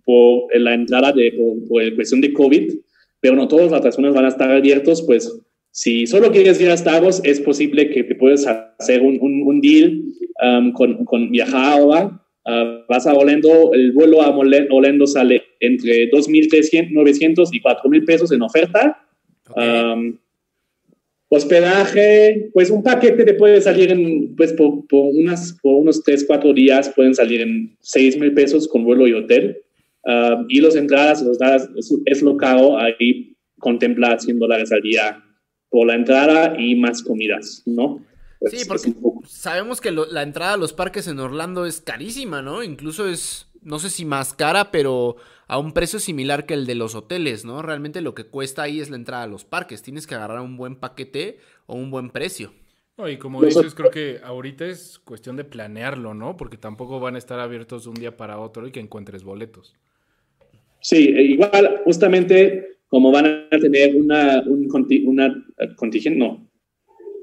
por 0.05 0.59
la 0.59 0.74
entrada 0.74 1.12
de, 1.12 1.30
por, 1.30 1.68
por 1.68 1.95
cuestión 1.95 2.20
de 2.20 2.32
COVID, 2.32 2.72
pero 3.20 3.36
no 3.36 3.47
todas 3.47 3.70
las 3.70 3.78
atracciones 3.78 4.14
van 4.14 4.24
a 4.24 4.30
estar 4.30 4.51
abiertos, 4.51 5.01
pues 5.03 5.32
si 5.72 6.06
solo 6.06 6.30
quieres 6.30 6.60
ir 6.60 6.70
a 6.70 7.00
Wars, 7.00 7.22
es 7.24 7.40
posible 7.40 7.88
que 7.88 8.04
te 8.04 8.14
puedes 8.14 8.46
hacer 8.46 9.00
un, 9.00 9.18
un, 9.20 9.60
deal 9.62 10.02
um, 10.42 10.70
con, 10.72 11.02
con 11.06 11.30
viajar 11.30 11.72
ahora. 11.72 12.20
Uh, 12.44 12.84
vas 12.88 13.06
a 13.06 13.14
Orlando, 13.14 13.72
el 13.72 13.92
vuelo 13.92 14.20
a 14.20 14.36
Orlando 14.36 15.06
sale 15.06 15.42
entre 15.60 16.10
2.900 16.10 17.48
y 17.52 17.62
4.000 17.62 18.04
pesos 18.04 18.32
en 18.32 18.42
oferta. 18.42 19.02
Um, 19.56 20.18
hospedaje, 21.28 22.50
pues 22.52 22.68
un 22.68 22.82
paquete 22.82 23.24
te 23.24 23.32
puede 23.32 23.62
salir 23.62 23.90
en, 23.92 24.36
pues 24.36 24.52
por, 24.52 24.84
unas, 24.90 25.58
por 25.62 25.76
unos 25.76 26.02
3, 26.02 26.26
4 26.26 26.52
días 26.52 26.92
pueden 26.94 27.14
salir 27.14 27.40
en 27.40 27.74
6.000 27.82 28.34
pesos 28.34 28.68
con 28.68 28.84
vuelo 28.84 29.08
y 29.08 29.14
hotel. 29.14 29.56
Um, 30.04 30.44
y 30.50 30.60
los 30.60 30.76
entradas, 30.76 31.22
los 31.22 31.40
entradas 31.40 31.70
es, 31.78 31.94
es, 32.04 32.20
lo 32.20 32.36
caro, 32.36 32.76
ahí 32.76 33.34
contempla 33.58 34.18
100 34.18 34.38
dólares 34.38 34.70
al 34.70 34.82
día 34.82 35.22
por 35.72 35.86
la 35.86 35.94
entrada 35.94 36.54
y 36.60 36.76
más 36.76 37.02
comidas, 37.02 37.62
¿no? 37.64 38.04
Pues 38.38 38.52
sí, 38.52 38.68
porque 38.68 38.92
sabemos 39.26 39.80
que 39.80 39.90
la 39.90 40.22
entrada 40.22 40.52
a 40.52 40.56
los 40.58 40.74
parques 40.74 41.08
en 41.08 41.18
Orlando 41.18 41.64
es 41.64 41.80
carísima, 41.80 42.42
¿no? 42.42 42.62
Incluso 42.62 43.08
es, 43.08 43.48
no 43.62 43.78
sé 43.78 43.88
si 43.88 44.04
más 44.04 44.34
cara, 44.34 44.70
pero 44.70 45.16
a 45.48 45.58
un 45.58 45.72
precio 45.72 45.98
similar 45.98 46.44
que 46.44 46.54
el 46.54 46.66
de 46.66 46.74
los 46.74 46.94
hoteles, 46.94 47.46
¿no? 47.46 47.62
Realmente 47.62 48.02
lo 48.02 48.14
que 48.14 48.24
cuesta 48.24 48.62
ahí 48.62 48.80
es 48.80 48.90
la 48.90 48.96
entrada 48.96 49.22
a 49.22 49.28
los 49.28 49.44
parques. 49.44 49.82
Tienes 49.82 50.06
que 50.06 50.14
agarrar 50.14 50.40
un 50.40 50.58
buen 50.58 50.76
paquete 50.76 51.38
o 51.66 51.74
un 51.74 51.90
buen 51.90 52.10
precio. 52.10 52.52
No, 52.98 53.08
y 53.08 53.16
como 53.16 53.42
dices, 53.42 53.74
creo 53.74 53.90
que 53.90 54.20
ahorita 54.22 54.66
es 54.66 54.98
cuestión 54.98 55.36
de 55.36 55.44
planearlo, 55.44 56.12
¿no? 56.12 56.36
Porque 56.36 56.58
tampoco 56.58 57.00
van 57.00 57.14
a 57.14 57.18
estar 57.18 57.40
abiertos 57.40 57.84
de 57.84 57.90
un 57.90 57.96
día 57.96 58.18
para 58.18 58.38
otro 58.38 58.66
y 58.66 58.72
que 58.72 58.80
encuentres 58.80 59.24
boletos. 59.24 59.74
Sí, 60.80 61.14
e 61.16 61.22
igual, 61.22 61.80
justamente 61.84 62.72
como 62.93 63.11
van 63.11 63.49
a 63.51 63.59
tener 63.59 63.97
una, 63.97 64.43
un 64.43 64.68
una 65.07 65.45
contingente, 65.76 66.18
no, 66.18 66.47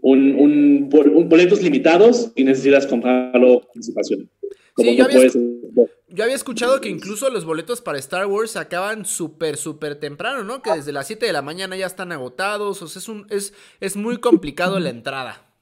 un, 0.01 0.33
un, 0.33 0.89
boletos 1.29 1.61
limitados 1.61 2.31
y 2.35 2.43
necesitas 2.43 2.87
comprarlo 2.87 3.59
con 3.59 3.69
anticipación. 3.75 4.27
Sí, 4.75 4.97
yo, 4.97 5.05
había, 5.05 5.27
yo 5.27 6.23
había 6.23 6.35
escuchado 6.35 6.81
que 6.81 6.89
incluso 6.89 7.29
los 7.29 7.45
boletos 7.45 7.81
para 7.81 7.99
Star 7.99 8.25
Wars 8.25 8.55
acaban 8.55 9.05
súper, 9.05 9.57
súper 9.57 9.99
temprano, 9.99 10.43
¿no? 10.43 10.63
Que 10.63 10.71
desde 10.71 10.91
las 10.91 11.05
7 11.05 11.27
de 11.27 11.33
la 11.33 11.43
mañana 11.43 11.77
ya 11.77 11.85
están 11.85 12.11
agotados. 12.11 12.81
O 12.81 12.87
sea, 12.87 12.99
es, 12.99 13.07
un, 13.07 13.27
es, 13.29 13.53
es 13.79 13.95
muy 13.95 14.17
complicado 14.17 14.79
la 14.79 14.89
entrada. 14.89 15.53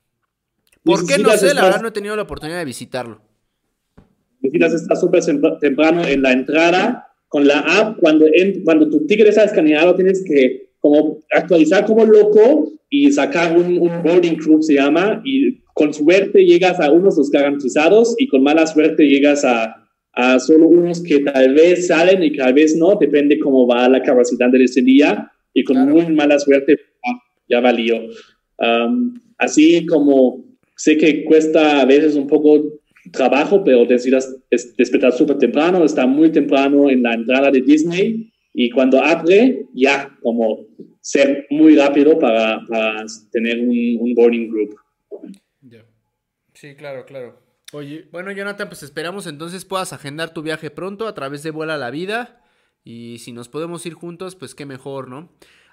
¿Por 0.86 1.06
qué? 1.06 1.18
No 1.18 1.32
sé, 1.32 1.54
la 1.54 1.66
verdad 1.66 1.82
no 1.82 1.90
he 1.90 1.92
tenido 1.92 2.16
la 2.16 2.22
oportunidad 2.22 2.60
de 2.60 2.66
visitarlo. 2.66 3.20
Necesitas 4.40 4.74
estar 4.74 4.96
súper 4.96 5.22
temprano 5.60 6.06
en 6.06 6.22
la 6.22 6.32
entrada 6.32 7.07
con 7.28 7.48
la 7.48 7.60
app, 7.60 8.00
cuando, 8.00 8.26
cuando 8.64 8.90
tu 8.90 9.06
ticket 9.06 9.28
está 9.28 9.44
escaneado, 9.44 9.96
tienes 9.96 10.24
que 10.24 10.68
como 10.80 11.20
actualizar 11.32 11.86
como 11.86 12.06
loco 12.06 12.72
y 12.90 13.12
sacar 13.12 13.58
un, 13.58 13.78
un 13.80 14.04
boarding 14.04 14.38
group, 14.38 14.64
se 14.64 14.76
llama, 14.76 15.22
y 15.26 15.60
con 15.74 15.94
suerte 15.94 16.46
llegas 16.46 16.80
a 16.80 16.92
unos 16.92 17.18
los 17.18 17.30
garantizados 17.30 18.16
y 18.18 18.28
con 18.28 18.44
mala 18.44 18.66
suerte 18.66 19.08
llegas 19.08 19.44
a, 19.44 19.88
a 20.14 20.40
solo 20.40 20.68
unos 20.68 21.04
que 21.04 21.20
tal 21.20 21.54
vez 21.54 21.88
salen 21.88 22.24
y 22.24 22.36
tal 22.36 22.54
vez 22.54 22.76
no, 22.76 22.96
depende 22.96 23.40
cómo 23.40 23.68
va 23.68 23.88
la 23.90 24.02
capacidad 24.02 24.50
de 24.50 24.64
ese 24.64 24.82
día 24.82 25.32
y 25.54 25.64
con 25.64 25.90
muy 25.90 26.08
mala 26.08 26.40
suerte 26.40 26.78
ya 27.50 27.60
valió. 27.60 27.98
Um, 28.60 29.14
así 29.38 29.86
como 29.86 30.44
sé 30.76 30.98
que 30.98 31.24
cuesta 31.24 31.82
a 31.82 31.86
veces 31.86 32.16
un 32.16 32.28
poco 32.28 32.80
trabajo, 33.12 33.64
pero 33.64 33.86
necesitas 33.86 34.36
despertar 34.50 35.14
súper 35.14 35.38
temprano, 35.38 35.84
está 35.84 36.06
muy 36.06 36.32
temprano 36.32 36.90
en 36.90 37.04
la 37.04 37.14
entrada 37.14 37.52
de 37.52 37.62
Disney 37.62 38.32
y 38.54 38.70
cuando 38.72 39.04
abre, 39.04 39.68
ya 39.74 40.18
como 40.22 40.66
ser 41.02 41.46
muy 41.50 41.76
rápido 41.76 42.18
para, 42.18 42.60
tener 43.32 43.60
un, 43.60 44.14
boarding 44.16 44.50
group. 44.50 44.76
Sí, 46.54 46.76
claro, 46.76 47.06
claro. 47.06 47.40
Oye, 47.72 48.08
bueno, 48.12 48.32
Jonathan, 48.32 48.68
pues 48.68 48.82
esperamos 48.82 49.28
entonces 49.28 49.64
puedas 49.64 49.94
agendar 49.94 50.34
tu 50.34 50.42
viaje 50.42 50.72
pronto 50.72 51.08
a 51.08 51.14
través 51.14 51.44
de 51.44 51.52
Vuela 51.52 51.78
la 51.78 51.92
Vida. 51.92 52.42
Y 52.84 53.20
si 53.20 53.32
nos 53.32 53.48
podemos 53.48 53.86
ir 53.86 53.94
juntos, 53.94 54.36
pues 54.36 54.56
qué 54.56 54.66
mejor, 54.66 55.08
¿no? 55.08 55.30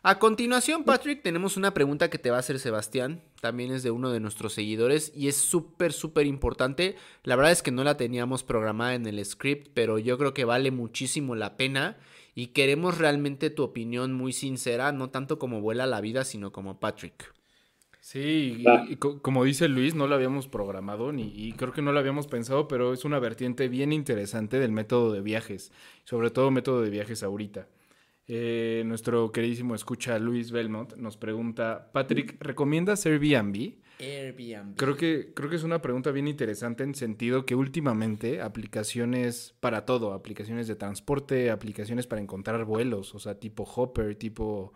A 0.07 0.19
continuación, 0.19 0.85
Patrick, 0.85 1.23
tenemos 1.23 1.57
una 1.57 1.73
pregunta 1.73 2.11
que 2.11 2.19
te 2.19 2.29
va 2.29 2.37
a 2.37 2.41
hacer 2.41 2.59
Sebastián. 2.59 3.23
También 3.41 3.73
es 3.73 3.83
de 3.83 3.91
uno 3.91 4.11
de 4.11 4.21
nuestros 4.21 4.53
seguidores 4.53 5.11
y 5.17 5.29
es 5.29 5.37
súper, 5.37 5.95
súper 5.95 6.27
importante. 6.27 6.97
La 7.23 7.37
verdad 7.37 7.53
es 7.53 7.63
que 7.63 7.71
no 7.71 7.85
la 7.85 7.97
teníamos 7.97 8.43
programada 8.43 8.93
en 8.93 9.07
el 9.07 9.25
script, 9.25 9.69
pero 9.73 9.99
yo 9.99 10.19
creo 10.19 10.35
que 10.35 10.45
vale 10.45 10.71
muchísimo 10.71 11.35
la 11.37 11.57
pena 11.57 11.97
y 12.35 12.49
queremos 12.49 12.99
realmente 12.99 13.49
tu 13.49 13.63
opinión 13.63 14.13
muy 14.13 14.35
sincera, 14.35 14.93
no 14.93 15.09
tanto 15.09 15.39
como 15.39 15.63
vuela 15.63 15.87
la 15.87 16.03
vida, 16.03 16.25
sino 16.25 16.53
como 16.53 16.79
Patrick. 16.79 17.33
Sí, 18.01 18.63
y, 18.91 18.97
como 18.97 19.43
dice 19.45 19.69
Luis, 19.69 19.95
no 19.95 20.07
lo 20.07 20.17
habíamos 20.17 20.49
programado 20.49 21.13
ni, 21.13 21.33
y 21.35 21.55
creo 21.55 21.73
que 21.73 21.81
no 21.81 21.93
lo 21.93 21.99
habíamos 21.99 22.27
pensado, 22.27 22.69
pero 22.69 22.93
es 22.93 23.07
una 23.07 23.21
vertiente 23.21 23.69
bien 23.69 23.91
interesante 23.91 24.59
del 24.59 24.71
método 24.71 25.15
de 25.15 25.23
viajes, 25.23 25.73
sobre 26.05 26.29
todo 26.29 26.51
método 26.51 26.83
de 26.83 26.91
viajes 26.91 27.23
ahorita. 27.23 27.69
Eh, 28.27 28.83
nuestro 28.87 29.31
queridísimo 29.33 29.75
escucha 29.75 30.19
Luis 30.19 30.51
Belmont 30.51 30.97
nos 30.97 31.19
pregunta, 31.19 31.91
Patrick, 31.93 32.37
¿recomiendas 32.41 33.05
Airbnb? 33.05 33.75
Airbnb. 34.01 34.77
Creo 34.77 34.97
que, 34.97 35.33
creo 35.35 35.51
que 35.51 35.57
es 35.57 35.63
una 35.63 35.83
pregunta 35.83 36.11
bien 36.11 36.27
interesante 36.27 36.85
en 36.85 36.95
sentido 36.95 37.45
que 37.45 37.55
últimamente 37.55 38.41
aplicaciones 38.41 39.55
para 39.61 39.85
todo, 39.85 40.15
aplicaciones 40.15 40.67
de 40.69 40.75
transporte, 40.75 41.51
aplicaciones 41.51 42.07
para 42.07 42.23
encontrar 42.23 42.65
vuelos, 42.65 43.15
o 43.15 43.19
sea, 43.19 43.39
tipo 43.39 43.65
Hopper, 43.65 44.17
tipo, 44.17 44.73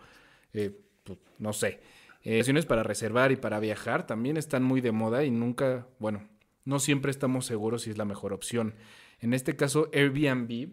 eh, 0.53 0.78
pues, 1.05 1.18
no 1.38 1.55
sé, 1.55 1.80
eh, 2.22 2.32
aplicaciones 2.32 2.66
para 2.66 2.82
reservar 2.82 3.32
y 3.32 3.36
para 3.36 3.61
viajar 3.61 4.07
también 4.07 4.36
están 4.36 4.62
muy 4.62 4.82
de 4.82 4.92
moda 4.92 5.24
y 5.24 5.30
nunca, 5.30 5.88
bueno, 5.99 6.28
no 6.66 6.80
siempre 6.80 7.11
estamos 7.11 7.46
seguros 7.46 7.82
si 7.82 7.90
es 7.90 7.96
la 7.96 8.05
mejor 8.05 8.34
opción. 8.34 8.74
En 9.20 9.32
este 9.32 9.57
caso, 9.57 9.88
Airbnb 9.94 10.68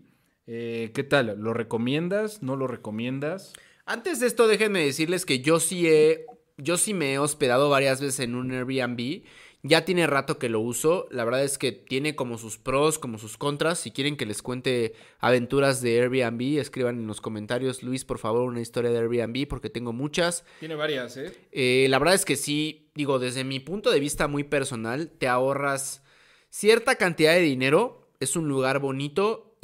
eh, 0.48 0.92
¿Qué 0.94 1.04
tal? 1.04 1.36
¿Lo 1.40 1.54
recomiendas? 1.54 2.44
¿No 2.44 2.56
lo 2.56 2.68
recomiendas? 2.68 3.54
Antes 3.86 4.20
de 4.20 4.28
esto, 4.28 4.48
déjenme 4.48 4.84
decirles 4.84 5.26
que 5.26 5.40
yo 5.40 5.60
sí 5.60 5.88
he. 5.88 6.26
Yo 6.58 6.78
sí 6.78 6.94
me 6.94 7.14
he 7.14 7.20
hospedado 7.20 7.70
varias 7.70 8.00
veces 8.00 8.22
en 8.22 8.36
un 8.36 8.52
Airbnb. 8.52 9.24
Ya 9.62 9.84
tiene 9.84 10.06
rato 10.06 10.38
que 10.38 10.48
lo 10.48 10.60
uso. 10.60 11.08
La 11.10 11.26
verdad 11.26 11.44
es 11.44 11.58
que 11.58 11.72
tiene 11.72 12.16
como 12.16 12.38
sus 12.38 12.58
pros, 12.58 13.00
como 13.00 13.18
sus 13.18 13.36
contras. 13.36 13.80
Si 13.80 13.92
quieren 13.92 14.16
que 14.16 14.28
les 14.28 14.42
cuente 14.42 14.94
aventuras 15.20 15.82
de 15.82 16.00
Airbnb, 16.02 16.60
escriban 16.60 17.00
en 17.00 17.08
los 17.08 17.20
comentarios, 17.20 17.82
Luis, 17.82 18.06
por 18.06 18.20
favor, 18.20 18.44
una 18.44 18.62
historia 18.62 18.92
de 18.92 19.00
Airbnb, 19.00 19.48
porque 19.48 19.72
tengo 19.72 19.92
muchas. 19.92 20.46
Tiene 20.60 20.76
varias, 20.76 21.18
¿eh? 21.18 21.34
eh 21.52 21.88
la 21.90 21.98
verdad 21.98 22.14
es 22.14 22.26
que 22.26 22.36
sí, 22.36 22.92
digo, 22.94 23.18
desde 23.18 23.44
mi 23.44 23.60
punto 23.60 23.90
de 23.90 24.00
vista 24.00 24.28
muy 24.28 24.44
personal, 24.44 25.10
te 25.10 25.28
ahorras 25.28 26.04
cierta 26.50 26.96
cantidad 26.96 27.34
de 27.34 27.42
dinero. 27.42 28.08
Es 28.20 28.36
un 28.36 28.48
lugar 28.48 28.80
bonito 28.80 29.55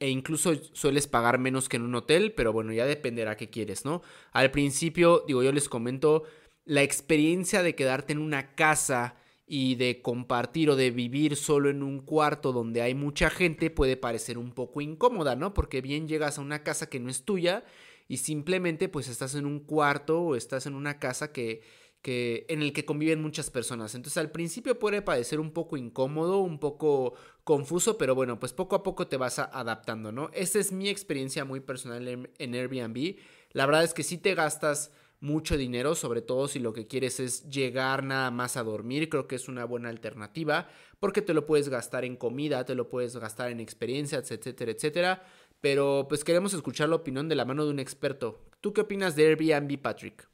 e 0.00 0.08
incluso 0.10 0.54
sueles 0.72 1.06
pagar 1.06 1.38
menos 1.38 1.68
que 1.68 1.76
en 1.76 1.82
un 1.82 1.94
hotel, 1.94 2.32
pero 2.32 2.52
bueno, 2.52 2.72
ya 2.72 2.86
dependerá 2.86 3.36
qué 3.36 3.50
quieres, 3.50 3.84
¿no? 3.84 4.02
Al 4.32 4.50
principio, 4.50 5.24
digo, 5.26 5.42
yo 5.42 5.52
les 5.52 5.68
comento, 5.68 6.24
la 6.64 6.82
experiencia 6.82 7.62
de 7.62 7.74
quedarte 7.74 8.12
en 8.12 8.18
una 8.18 8.54
casa 8.54 9.16
y 9.46 9.74
de 9.74 10.00
compartir 10.00 10.70
o 10.70 10.76
de 10.76 10.92
vivir 10.92 11.34
solo 11.34 11.70
en 11.70 11.82
un 11.82 12.00
cuarto 12.00 12.52
donde 12.52 12.82
hay 12.82 12.94
mucha 12.94 13.30
gente 13.30 13.70
puede 13.70 13.96
parecer 13.96 14.38
un 14.38 14.52
poco 14.52 14.80
incómoda, 14.80 15.34
¿no? 15.34 15.54
Porque 15.54 15.80
bien 15.80 16.06
llegas 16.06 16.38
a 16.38 16.42
una 16.42 16.62
casa 16.62 16.88
que 16.88 17.00
no 17.00 17.10
es 17.10 17.24
tuya 17.24 17.64
y 18.06 18.18
simplemente 18.18 18.88
pues 18.88 19.08
estás 19.08 19.34
en 19.34 19.46
un 19.46 19.58
cuarto 19.58 20.20
o 20.20 20.36
estás 20.36 20.66
en 20.66 20.74
una 20.74 20.98
casa 21.00 21.32
que 21.32 21.62
que, 22.02 22.46
en 22.48 22.62
el 22.62 22.72
que 22.72 22.84
conviven 22.84 23.20
muchas 23.20 23.50
personas. 23.50 23.94
Entonces 23.94 24.16
al 24.18 24.30
principio 24.30 24.78
puede 24.78 25.02
parecer 25.02 25.40
un 25.40 25.52
poco 25.52 25.76
incómodo, 25.76 26.38
un 26.38 26.58
poco 26.58 27.14
confuso, 27.44 27.98
pero 27.98 28.14
bueno, 28.14 28.38
pues 28.38 28.52
poco 28.52 28.76
a 28.76 28.82
poco 28.82 29.06
te 29.06 29.16
vas 29.16 29.38
adaptando, 29.38 30.12
¿no? 30.12 30.30
Esa 30.32 30.58
es 30.58 30.72
mi 30.72 30.88
experiencia 30.88 31.44
muy 31.44 31.60
personal 31.60 32.06
en, 32.38 32.54
Airbnb. 32.54 33.16
La 33.52 33.66
verdad 33.66 33.84
es 33.84 33.94
que 33.94 34.02
si 34.02 34.18
te 34.18 34.34
gastas 34.34 34.92
mucho 35.20 35.58
dinero, 35.58 35.94
sobre 35.94 36.22
todo 36.22 36.48
si 36.48 36.58
lo 36.60 36.72
que 36.72 36.86
quieres 36.86 37.20
es 37.20 37.50
llegar 37.50 38.04
nada 38.04 38.30
más 38.30 38.56
a 38.56 38.62
dormir, 38.62 39.10
creo 39.10 39.26
que 39.26 39.36
es 39.36 39.48
una 39.48 39.66
buena 39.66 39.90
alternativa, 39.90 40.68
porque 40.98 41.20
te 41.20 41.34
lo 41.34 41.44
puedes 41.44 41.68
gastar 41.68 42.06
en 42.06 42.16
comida, 42.16 42.64
te 42.64 42.74
lo 42.74 42.88
puedes 42.88 43.16
gastar 43.16 43.50
en 43.50 43.60
experiencias, 43.60 44.30
etcétera, 44.30 44.72
etcétera. 44.72 45.22
Pero 45.60 46.06
pues 46.08 46.24
queremos 46.24 46.54
escuchar 46.54 46.88
la 46.88 46.96
opinión 46.96 47.28
de 47.28 47.34
la 47.34 47.44
mano 47.44 47.66
de 47.66 47.70
un 47.70 47.80
experto. 47.80 48.46
¿Tú 48.62 48.72
qué 48.72 48.80
opinas 48.80 49.14
de 49.14 49.26
Airbnb, 49.26 49.78
Patrick? 49.78 50.26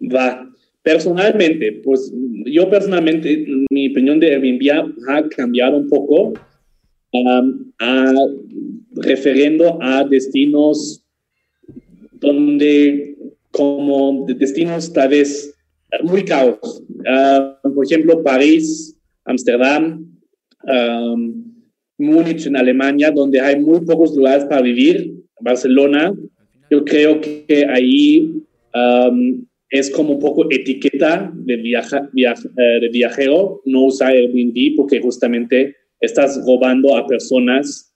Va. 0.00 0.50
Personalmente, 0.82 1.80
pues 1.82 2.12
yo 2.44 2.70
personalmente, 2.70 3.44
mi 3.70 3.90
opinión 3.90 4.20
de 4.20 4.34
Airbnb 4.34 4.94
ha 5.08 5.28
cambiado 5.30 5.78
un 5.78 5.88
poco 5.88 6.32
um, 7.12 7.72
a, 7.80 8.12
referiendo 8.94 9.78
a 9.82 10.04
destinos 10.04 11.02
donde, 12.20 13.16
como 13.50 14.26
destinos 14.28 14.92
tal 14.92 15.08
vez 15.08 15.54
muy 16.02 16.24
caros. 16.24 16.82
Uh, 16.88 17.74
por 17.74 17.84
ejemplo, 17.84 18.22
París, 18.22 18.96
Ámsterdam, 19.24 20.06
um, 20.64 21.44
Múnich 21.98 22.46
en 22.46 22.56
Alemania, 22.56 23.10
donde 23.10 23.40
hay 23.40 23.58
muy 23.58 23.80
pocos 23.80 24.14
lugares 24.16 24.44
para 24.44 24.62
vivir. 24.62 25.14
Barcelona, 25.40 26.14
yo 26.70 26.84
creo 26.84 27.20
que 27.20 27.66
ahí 27.68 28.42
um, 28.74 29.45
es 29.70 29.90
como 29.90 30.14
un 30.14 30.20
poco 30.20 30.46
etiqueta 30.50 31.32
de, 31.34 31.56
viaja, 31.56 32.08
eh, 32.14 32.88
viajero 32.92 33.62
no 33.64 33.84
usar 33.86 34.12
Airbnb 34.12 34.76
porque 34.76 35.00
justamente 35.00 35.74
estás 36.00 36.40
robando 36.46 36.96
a 36.96 37.06
personas 37.06 37.92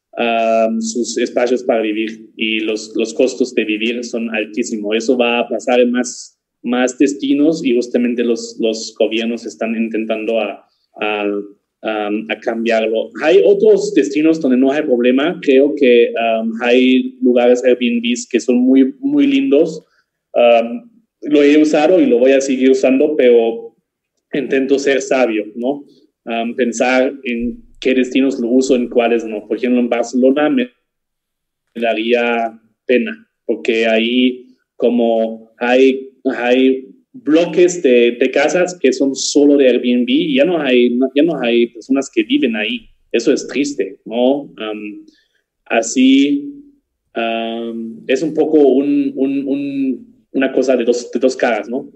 sus 0.81 1.17
espacios 1.17 1.63
para 1.63 1.81
vivir 1.81 2.31
y 2.37 2.61
los, 2.61 2.93
los 2.97 3.15
costos 3.15 3.55
de 3.55 3.65
vivir 3.65 4.05
son 4.05 4.29
altísimos. 4.35 4.97
Eso 4.97 5.17
va 5.17 5.39
a 5.39 5.49
pasar 5.49 5.81
en 5.81 5.93
más, 5.93 6.39
más 6.63 6.99
destinos 6.99 7.65
y 7.65 7.75
justamente 7.75 8.23
los, 8.25 8.57
los 8.61 8.95
gobiernos 8.99 9.47
están 9.47 9.75
intentando 9.77 10.41
a, 10.41 10.67
a, 11.01 11.25
a 11.83 12.41
cambiarlo. 12.43 13.11
Hay 13.23 13.41
otros 13.47 13.95
destinos 13.95 14.41
donde 14.41 14.59
no 14.59 14.73
hay 14.73 14.83
problema. 14.83 15.39
Creo 15.43 15.75
que 15.75 16.13
hay 16.61 17.17
lugares 17.23 17.65
Airbnb 17.65 18.03
que 18.31 18.41
son 18.41 18.57
muy, 18.57 18.95
muy 18.99 19.27
lindos 19.27 19.87
lo 21.23 21.43
he 21.43 21.61
usado 21.61 22.01
y 22.01 22.07
lo 22.07 22.19
voy 22.19 22.33
a 22.33 22.41
seguir 22.41 22.71
usando, 22.71 23.15
pero 23.17 23.77
intento 24.33 24.79
ser 24.79 25.03
sabio, 25.03 25.47
¿no? 25.55 25.85
pensar 26.57 27.13
en 27.25 27.65
qué 27.81 27.95
destinos 27.95 28.39
lo 28.39 28.49
uso, 28.49 28.77
en 28.77 28.89
cuáles 28.89 29.25
no. 29.25 29.47
Por 29.49 29.57
ejemplo, 29.57 29.81
en 29.81 29.89
Barcelona 29.89 30.49
me, 30.49 30.71
daría 31.75 32.61
pena, 32.87 33.29
porque 33.47 33.87
ahí 33.87 34.47
como 34.77 35.51
hay, 35.59 36.11
hay 36.25 36.87
bloques 37.13 37.83
de, 37.83 38.17
de, 38.21 38.31
casas 38.31 38.79
que 38.79 38.93
son 38.93 39.15
solo 39.15 39.57
de 39.57 39.69
Airbnb 39.69 40.09
y 40.09 40.37
ya 40.37 40.45
no 40.45 40.61
hay, 40.61 40.97
ya 41.15 41.23
no 41.23 41.41
hay 41.41 41.69
personas 41.69 42.11
que 42.13 42.23
viven 42.23 42.55
ahí. 42.55 42.87
Eso 43.13 43.33
es 43.33 43.47
triste, 43.49 43.99
¿no? 44.05 44.53
así 45.65 46.61
es 48.07 48.23
un 48.23 48.35
poco 48.35 48.59
un, 48.59 49.13
un, 49.17 49.47
un 49.47 50.10
una 50.33 50.53
cosa 50.53 50.77
de 50.77 50.85
dos, 50.85 51.11
de 51.11 51.21
dos 51.21 51.37
caras, 51.37 51.69
¿no? 51.69 51.91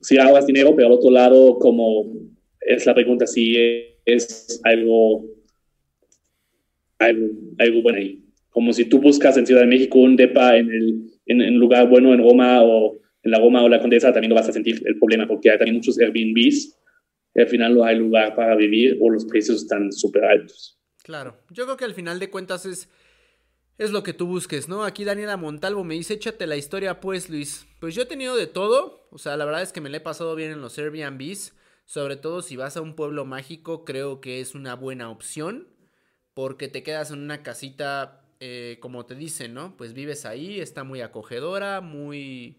Si 0.00 0.18
ahorras 0.18 0.46
dinero, 0.46 0.74
pero 0.74 0.88
al 0.88 0.94
otro 0.94 1.10
lado, 1.10 1.58
como 1.58 2.12
es 2.60 2.86
la 2.86 2.94
pregunta 2.94 3.26
si 3.26 3.56
es 4.04 4.60
algo, 4.64 5.24
algo, 6.98 7.26
algo 7.58 7.82
bueno 7.82 7.98
ahí. 7.98 8.22
Como 8.50 8.72
si 8.72 8.84
tú 8.84 9.00
buscas 9.00 9.36
en 9.36 9.46
Ciudad 9.46 9.62
de 9.62 9.68
México 9.68 9.98
un 9.98 10.16
DEPA 10.16 10.56
en 10.56 10.70
el 10.70 11.12
en, 11.26 11.56
lugar 11.56 11.88
bueno 11.88 12.12
en 12.12 12.20
Roma 12.20 12.62
o 12.62 12.98
en 13.22 13.30
la 13.30 13.38
Roma 13.38 13.62
o 13.62 13.68
la 13.68 13.80
Condesa, 13.80 14.12
también 14.12 14.30
lo 14.30 14.36
vas 14.36 14.48
a 14.48 14.52
sentir 14.52 14.82
el 14.84 14.98
problema 14.98 15.26
porque 15.26 15.50
hay 15.50 15.58
también 15.58 15.76
muchos 15.76 15.98
Airbnbs 15.98 16.78
y 17.34 17.40
al 17.40 17.48
final 17.48 17.74
no 17.74 17.84
hay 17.84 17.96
lugar 17.96 18.34
para 18.34 18.56
vivir 18.56 18.98
o 19.00 19.10
los 19.10 19.24
precios 19.24 19.62
están 19.62 19.92
súper 19.92 20.24
altos. 20.24 20.78
Claro, 21.02 21.36
yo 21.50 21.64
creo 21.64 21.76
que 21.76 21.84
al 21.84 21.94
final 21.94 22.18
de 22.18 22.30
cuentas 22.30 22.66
es 22.66 22.88
es 23.78 23.90
lo 23.90 24.02
que 24.02 24.12
tú 24.12 24.26
busques, 24.26 24.68
¿no? 24.68 24.84
Aquí 24.84 25.04
Daniela 25.04 25.36
Montalvo 25.36 25.84
me 25.84 25.94
dice, 25.94 26.14
échate 26.14 26.46
la 26.46 26.56
historia 26.56 27.00
pues, 27.00 27.30
Luis. 27.30 27.66
Pues 27.80 27.94
yo 27.94 28.02
he 28.02 28.06
tenido 28.06 28.36
de 28.36 28.46
todo, 28.46 29.08
o 29.10 29.18
sea, 29.18 29.36
la 29.36 29.44
verdad 29.44 29.62
es 29.62 29.72
que 29.72 29.80
me 29.80 29.90
la 29.90 29.96
he 29.96 30.00
pasado 30.00 30.34
bien 30.34 30.52
en 30.52 30.60
los 30.60 30.78
Airbnbs, 30.78 31.54
sobre 31.84 32.16
todo 32.16 32.42
si 32.42 32.56
vas 32.56 32.76
a 32.76 32.80
un 32.80 32.94
pueblo 32.94 33.24
mágico, 33.24 33.84
creo 33.84 34.20
que 34.20 34.40
es 34.40 34.54
una 34.54 34.74
buena 34.76 35.10
opción, 35.10 35.68
porque 36.34 36.68
te 36.68 36.82
quedas 36.82 37.10
en 37.10 37.20
una 37.20 37.42
casita, 37.42 38.24
eh, 38.40 38.78
como 38.80 39.04
te 39.06 39.14
dicen, 39.14 39.54
¿no? 39.54 39.76
Pues 39.76 39.92
vives 39.92 40.24
ahí, 40.24 40.60
está 40.60 40.84
muy 40.84 41.00
acogedora, 41.00 41.80
muy 41.80 42.58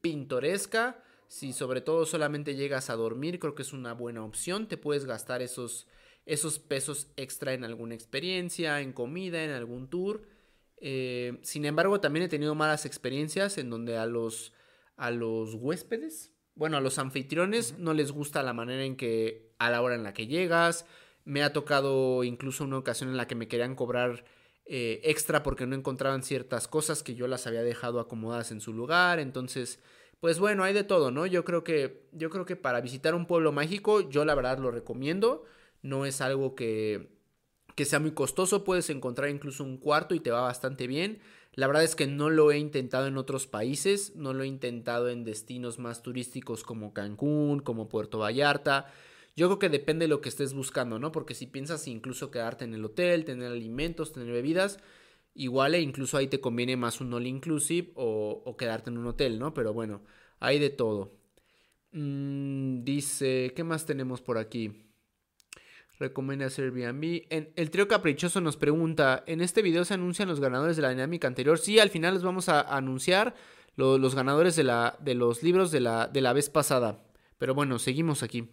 pintoresca. 0.00 1.02
Si 1.28 1.52
sobre 1.52 1.80
todo 1.80 2.04
solamente 2.04 2.54
llegas 2.54 2.90
a 2.90 2.96
dormir, 2.96 3.38
creo 3.38 3.54
que 3.54 3.62
es 3.62 3.72
una 3.72 3.94
buena 3.94 4.24
opción. 4.24 4.68
Te 4.68 4.76
puedes 4.76 5.06
gastar 5.06 5.40
esos, 5.40 5.86
esos 6.26 6.58
pesos 6.58 7.08
extra 7.16 7.54
en 7.54 7.64
alguna 7.64 7.94
experiencia, 7.94 8.80
en 8.80 8.92
comida, 8.92 9.42
en 9.42 9.50
algún 9.50 9.88
tour. 9.88 10.33
Eh, 10.86 11.38
sin 11.40 11.64
embargo, 11.64 11.98
también 11.98 12.26
he 12.26 12.28
tenido 12.28 12.54
malas 12.54 12.84
experiencias 12.84 13.56
en 13.56 13.70
donde 13.70 13.96
a 13.96 14.04
los, 14.04 14.52
a 14.98 15.10
los 15.10 15.54
huéspedes, 15.54 16.34
bueno, 16.54 16.76
a 16.76 16.82
los 16.82 16.98
anfitriones 16.98 17.78
no 17.78 17.94
les 17.94 18.12
gusta 18.12 18.42
la 18.42 18.52
manera 18.52 18.84
en 18.84 18.94
que, 18.94 19.54
a 19.58 19.70
la 19.70 19.80
hora 19.80 19.94
en 19.94 20.02
la 20.02 20.12
que 20.12 20.26
llegas. 20.26 20.84
Me 21.24 21.42
ha 21.42 21.54
tocado 21.54 22.22
incluso 22.22 22.64
una 22.64 22.76
ocasión 22.76 23.08
en 23.08 23.16
la 23.16 23.26
que 23.26 23.34
me 23.34 23.48
querían 23.48 23.76
cobrar 23.76 24.26
eh, 24.66 25.00
extra 25.04 25.42
porque 25.42 25.66
no 25.66 25.74
encontraban 25.74 26.22
ciertas 26.22 26.68
cosas 26.68 27.02
que 27.02 27.14
yo 27.14 27.28
las 27.28 27.46
había 27.46 27.62
dejado 27.62 27.98
acomodadas 27.98 28.52
en 28.52 28.60
su 28.60 28.74
lugar. 28.74 29.20
Entonces, 29.20 29.80
pues 30.20 30.38
bueno, 30.38 30.64
hay 30.64 30.74
de 30.74 30.84
todo, 30.84 31.10
¿no? 31.10 31.24
Yo 31.24 31.46
creo 31.46 31.64
que, 31.64 32.10
yo 32.12 32.28
creo 32.28 32.44
que 32.44 32.56
para 32.56 32.82
visitar 32.82 33.14
un 33.14 33.24
pueblo 33.24 33.52
mágico, 33.52 34.10
yo 34.10 34.26
la 34.26 34.34
verdad 34.34 34.58
lo 34.58 34.70
recomiendo. 34.70 35.44
No 35.80 36.04
es 36.04 36.20
algo 36.20 36.54
que, 36.54 37.08
que 37.74 37.84
sea 37.84 38.00
muy 38.00 38.12
costoso, 38.12 38.64
puedes 38.64 38.90
encontrar 38.90 39.30
incluso 39.30 39.64
un 39.64 39.78
cuarto 39.78 40.14
y 40.14 40.20
te 40.20 40.30
va 40.30 40.42
bastante 40.42 40.86
bien. 40.86 41.20
La 41.54 41.66
verdad 41.66 41.84
es 41.84 41.94
que 41.94 42.06
no 42.06 42.30
lo 42.30 42.50
he 42.50 42.58
intentado 42.58 43.06
en 43.06 43.16
otros 43.16 43.46
países, 43.46 44.14
no 44.16 44.32
lo 44.32 44.42
he 44.42 44.46
intentado 44.46 45.08
en 45.08 45.24
destinos 45.24 45.78
más 45.78 46.02
turísticos 46.02 46.64
como 46.64 46.92
Cancún, 46.92 47.60
como 47.60 47.88
Puerto 47.88 48.18
Vallarta. 48.18 48.86
Yo 49.36 49.48
creo 49.48 49.58
que 49.58 49.68
depende 49.68 50.04
de 50.04 50.08
lo 50.08 50.20
que 50.20 50.28
estés 50.28 50.54
buscando, 50.54 50.98
¿no? 50.98 51.12
Porque 51.12 51.34
si 51.34 51.46
piensas 51.46 51.86
incluso 51.88 52.30
quedarte 52.30 52.64
en 52.64 52.74
el 52.74 52.84
hotel, 52.84 53.24
tener 53.24 53.50
alimentos, 53.52 54.12
tener 54.12 54.32
bebidas, 54.32 54.78
igual 55.34 55.74
e 55.74 55.80
incluso 55.80 56.16
ahí 56.16 56.28
te 56.28 56.40
conviene 56.40 56.76
más 56.76 57.00
un 57.00 57.12
all 57.14 57.26
inclusive 57.26 57.92
o, 57.96 58.56
quedarte 58.58 58.90
en 58.90 58.98
un 58.98 59.06
hotel, 59.06 59.38
¿no? 59.38 59.54
Pero 59.54 59.72
bueno, 59.72 60.02
hay 60.40 60.58
de 60.58 60.70
todo. 60.70 61.12
Mm, 61.92 62.84
dice, 62.84 63.52
¿qué 63.54 63.64
más 63.64 63.86
tenemos 63.86 64.20
por 64.20 64.38
aquí? 64.38 64.83
Recomienda 65.98 66.46
Airbnb. 66.46 67.26
En, 67.30 67.52
el 67.56 67.70
trío 67.70 67.88
caprichoso 67.88 68.40
nos 68.40 68.56
pregunta, 68.56 69.22
¿en 69.26 69.40
este 69.40 69.62
video 69.62 69.84
se 69.84 69.94
anuncian 69.94 70.28
los 70.28 70.40
ganadores 70.40 70.76
de 70.76 70.82
la 70.82 70.90
dinámica 70.90 71.28
anterior? 71.28 71.58
Sí, 71.58 71.78
al 71.78 71.90
final 71.90 72.14
les 72.14 72.22
vamos 72.22 72.48
a 72.48 72.60
anunciar 72.60 73.34
los 73.76 74.14
ganadores 74.14 74.56
de, 74.56 74.64
la, 74.64 74.96
de 75.00 75.14
los 75.14 75.42
libros 75.42 75.70
de 75.70 75.80
la, 75.80 76.08
de 76.08 76.20
la 76.20 76.32
vez 76.32 76.50
pasada. 76.50 77.04
Pero 77.38 77.54
bueno, 77.54 77.78
seguimos 77.78 78.22
aquí. 78.22 78.48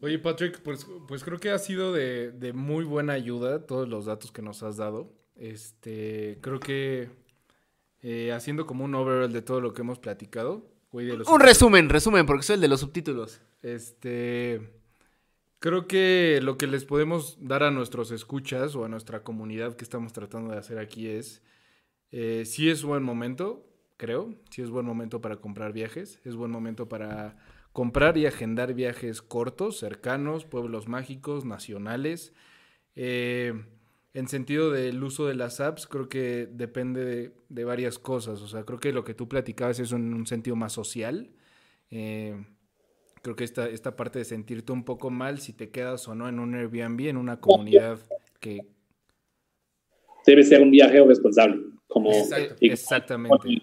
Oye, 0.00 0.18
Patrick, 0.18 0.60
pues, 0.60 0.86
pues 1.08 1.24
creo 1.24 1.38
que 1.38 1.50
ha 1.50 1.58
sido 1.58 1.92
de, 1.92 2.30
de, 2.30 2.52
muy 2.52 2.84
buena 2.84 3.14
ayuda 3.14 3.66
todos 3.66 3.88
los 3.88 4.06
datos 4.06 4.30
que 4.30 4.42
nos 4.42 4.62
has 4.62 4.76
dado. 4.76 5.12
Este, 5.34 6.38
creo 6.40 6.60
que 6.60 7.10
eh, 8.02 8.32
haciendo 8.32 8.66
como 8.66 8.84
un 8.84 8.94
overall 8.94 9.32
de 9.32 9.42
todo 9.42 9.60
lo 9.60 9.72
que 9.72 9.82
hemos 9.82 9.98
platicado. 9.98 10.70
un 10.92 11.40
resumen, 11.40 11.88
resumen, 11.88 12.26
porque 12.26 12.44
soy 12.44 12.54
el 12.54 12.60
de 12.60 12.68
los 12.68 12.80
subtítulos. 12.80 13.40
Este, 13.62 14.77
Creo 15.60 15.88
que 15.88 16.38
lo 16.42 16.56
que 16.56 16.68
les 16.68 16.84
podemos 16.84 17.36
dar 17.40 17.64
a 17.64 17.72
nuestros 17.72 18.12
escuchas 18.12 18.76
o 18.76 18.84
a 18.84 18.88
nuestra 18.88 19.24
comunidad 19.24 19.76
que 19.76 19.82
estamos 19.82 20.12
tratando 20.12 20.52
de 20.52 20.58
hacer 20.58 20.78
aquí 20.78 21.08
es, 21.08 21.42
eh, 22.12 22.44
sí 22.46 22.70
es 22.70 22.84
buen 22.84 23.02
momento, 23.02 23.66
creo, 23.96 24.34
sí 24.50 24.62
es 24.62 24.70
buen 24.70 24.86
momento 24.86 25.20
para 25.20 25.38
comprar 25.38 25.72
viajes, 25.72 26.20
es 26.24 26.36
buen 26.36 26.52
momento 26.52 26.88
para 26.88 27.36
comprar 27.72 28.16
y 28.18 28.26
agendar 28.26 28.72
viajes 28.74 29.20
cortos, 29.20 29.78
cercanos, 29.78 30.44
pueblos 30.44 30.86
mágicos, 30.86 31.44
nacionales. 31.44 32.32
Eh, 32.94 33.52
en 34.14 34.28
sentido 34.28 34.70
del 34.70 35.02
uso 35.02 35.26
de 35.26 35.34
las 35.34 35.60
apps, 35.60 35.86
creo 35.86 36.08
que 36.08 36.48
depende 36.50 37.32
de, 37.48 37.64
varias 37.64 37.98
cosas. 37.98 38.40
O 38.42 38.48
sea, 38.48 38.64
creo 38.64 38.80
que 38.80 38.92
lo 38.92 39.04
que 39.04 39.14
tú 39.14 39.28
platicabas 39.28 39.80
es 39.80 39.92
en 39.92 40.14
un 40.14 40.26
sentido 40.26 40.56
más 40.56 40.72
social. 40.72 41.30
Eh, 41.90 42.44
creo 43.22 43.36
que 43.36 43.44
esta, 43.44 43.68
esta 43.68 43.96
parte 43.96 44.18
de 44.18 44.24
sentirte 44.24 44.72
un 44.72 44.84
poco 44.84 45.10
mal 45.10 45.38
si 45.40 45.52
te 45.52 45.70
quedas 45.70 46.06
o 46.08 46.14
no 46.14 46.28
en 46.28 46.38
un 46.38 46.54
Airbnb, 46.54 47.08
en 47.08 47.16
una 47.16 47.40
comunidad 47.40 47.98
que... 48.40 48.60
Debe 50.26 50.42
ser 50.42 50.60
un 50.62 50.70
viajero 50.70 51.06
responsable, 51.06 51.62
como... 51.86 52.10
exactamente. 52.60 53.62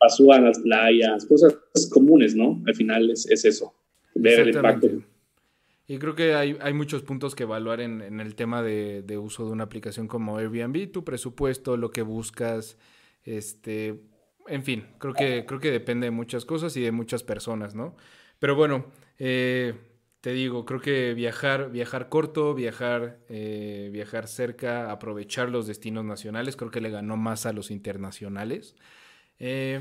Basura 0.00 0.36
en 0.36 0.44
las 0.44 0.58
playas, 0.58 1.26
cosas 1.26 1.56
comunes, 1.90 2.34
¿no? 2.34 2.60
Al 2.66 2.74
final 2.74 3.10
es, 3.10 3.28
es 3.30 3.44
eso, 3.44 3.74
ver 4.14 4.40
el 4.40 4.54
impacto. 4.54 4.88
Y 5.86 5.98
creo 5.98 6.14
que 6.14 6.34
hay, 6.34 6.56
hay, 6.60 6.72
muchos 6.72 7.02
puntos 7.02 7.34
que 7.34 7.42
evaluar 7.42 7.80
en, 7.80 8.00
en 8.00 8.20
el 8.20 8.34
tema 8.34 8.62
de, 8.62 9.02
de, 9.02 9.18
uso 9.18 9.44
de 9.44 9.52
una 9.52 9.64
aplicación 9.64 10.08
como 10.08 10.38
Airbnb, 10.38 10.90
tu 10.90 11.04
presupuesto, 11.04 11.76
lo 11.76 11.90
que 11.90 12.02
buscas, 12.02 12.78
este, 13.24 14.00
en 14.46 14.62
fin, 14.62 14.86
creo 14.98 15.14
que, 15.14 15.44
creo 15.46 15.60
que 15.60 15.70
depende 15.70 16.06
de 16.06 16.10
muchas 16.10 16.44
cosas 16.44 16.76
y 16.76 16.80
de 16.80 16.92
muchas 16.92 17.22
personas, 17.22 17.74
¿no? 17.74 17.96
Pero 18.42 18.56
bueno, 18.56 18.86
eh, 19.20 19.72
te 20.20 20.32
digo, 20.32 20.64
creo 20.64 20.80
que 20.80 21.14
viajar, 21.14 21.70
viajar 21.70 22.08
corto, 22.08 22.54
viajar, 22.54 23.20
eh, 23.28 23.88
viajar 23.92 24.26
cerca, 24.26 24.90
aprovechar 24.90 25.48
los 25.48 25.68
destinos 25.68 26.04
nacionales, 26.04 26.56
creo 26.56 26.72
que 26.72 26.80
le 26.80 26.90
ganó 26.90 27.16
más 27.16 27.46
a 27.46 27.52
los 27.52 27.70
internacionales. 27.70 28.74
Eh, 29.38 29.78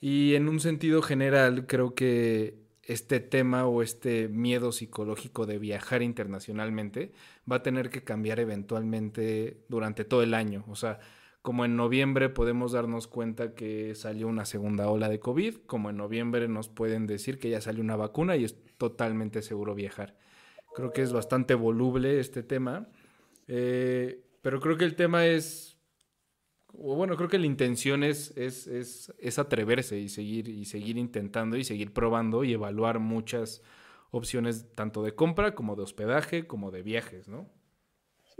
y 0.00 0.34
en 0.34 0.48
un 0.48 0.60
sentido 0.60 1.02
general, 1.02 1.66
creo 1.66 1.94
que 1.94 2.54
este 2.84 3.20
tema 3.20 3.66
o 3.66 3.82
este 3.82 4.28
miedo 4.28 4.72
psicológico 4.72 5.44
de 5.44 5.58
viajar 5.58 6.00
internacionalmente 6.00 7.12
va 7.50 7.56
a 7.56 7.62
tener 7.62 7.90
que 7.90 8.02
cambiar 8.02 8.40
eventualmente 8.40 9.58
durante 9.68 10.06
todo 10.06 10.22
el 10.22 10.32
año. 10.32 10.64
O 10.68 10.74
sea, 10.74 11.00
como 11.42 11.64
en 11.64 11.76
noviembre 11.76 12.28
podemos 12.28 12.72
darnos 12.72 13.06
cuenta 13.06 13.54
que 13.54 13.94
salió 13.94 14.28
una 14.28 14.44
segunda 14.44 14.88
ola 14.88 15.08
de 15.08 15.20
COVID, 15.20 15.56
como 15.66 15.90
en 15.90 15.96
noviembre 15.96 16.48
nos 16.48 16.68
pueden 16.68 17.06
decir 17.06 17.38
que 17.38 17.50
ya 17.50 17.60
salió 17.60 17.82
una 17.82 17.96
vacuna 17.96 18.36
y 18.36 18.44
es 18.44 18.56
totalmente 18.76 19.42
seguro 19.42 19.74
viajar. 19.74 20.16
Creo 20.74 20.92
que 20.92 21.02
es 21.02 21.12
bastante 21.12 21.54
voluble 21.54 22.20
este 22.20 22.42
tema, 22.42 22.88
eh, 23.48 24.22
pero 24.42 24.60
creo 24.60 24.76
que 24.76 24.84
el 24.84 24.96
tema 24.96 25.26
es 25.26 25.70
bueno, 26.72 27.16
creo 27.16 27.28
que 27.28 27.38
la 27.38 27.46
intención 27.46 28.04
es, 28.04 28.32
es, 28.36 28.66
es, 28.66 29.12
es, 29.18 29.38
atreverse 29.38 29.98
y 29.98 30.08
seguir, 30.08 30.48
y 30.48 30.64
seguir 30.66 30.98
intentando 30.98 31.56
y 31.56 31.64
seguir 31.64 31.92
probando 31.92 32.44
y 32.44 32.52
evaluar 32.52 33.00
muchas 33.00 33.62
opciones 34.12 34.72
tanto 34.74 35.02
de 35.02 35.14
compra 35.14 35.54
como 35.54 35.74
de 35.74 35.82
hospedaje 35.82 36.46
como 36.46 36.70
de 36.70 36.82
viajes, 36.82 37.28
¿no? 37.28 37.50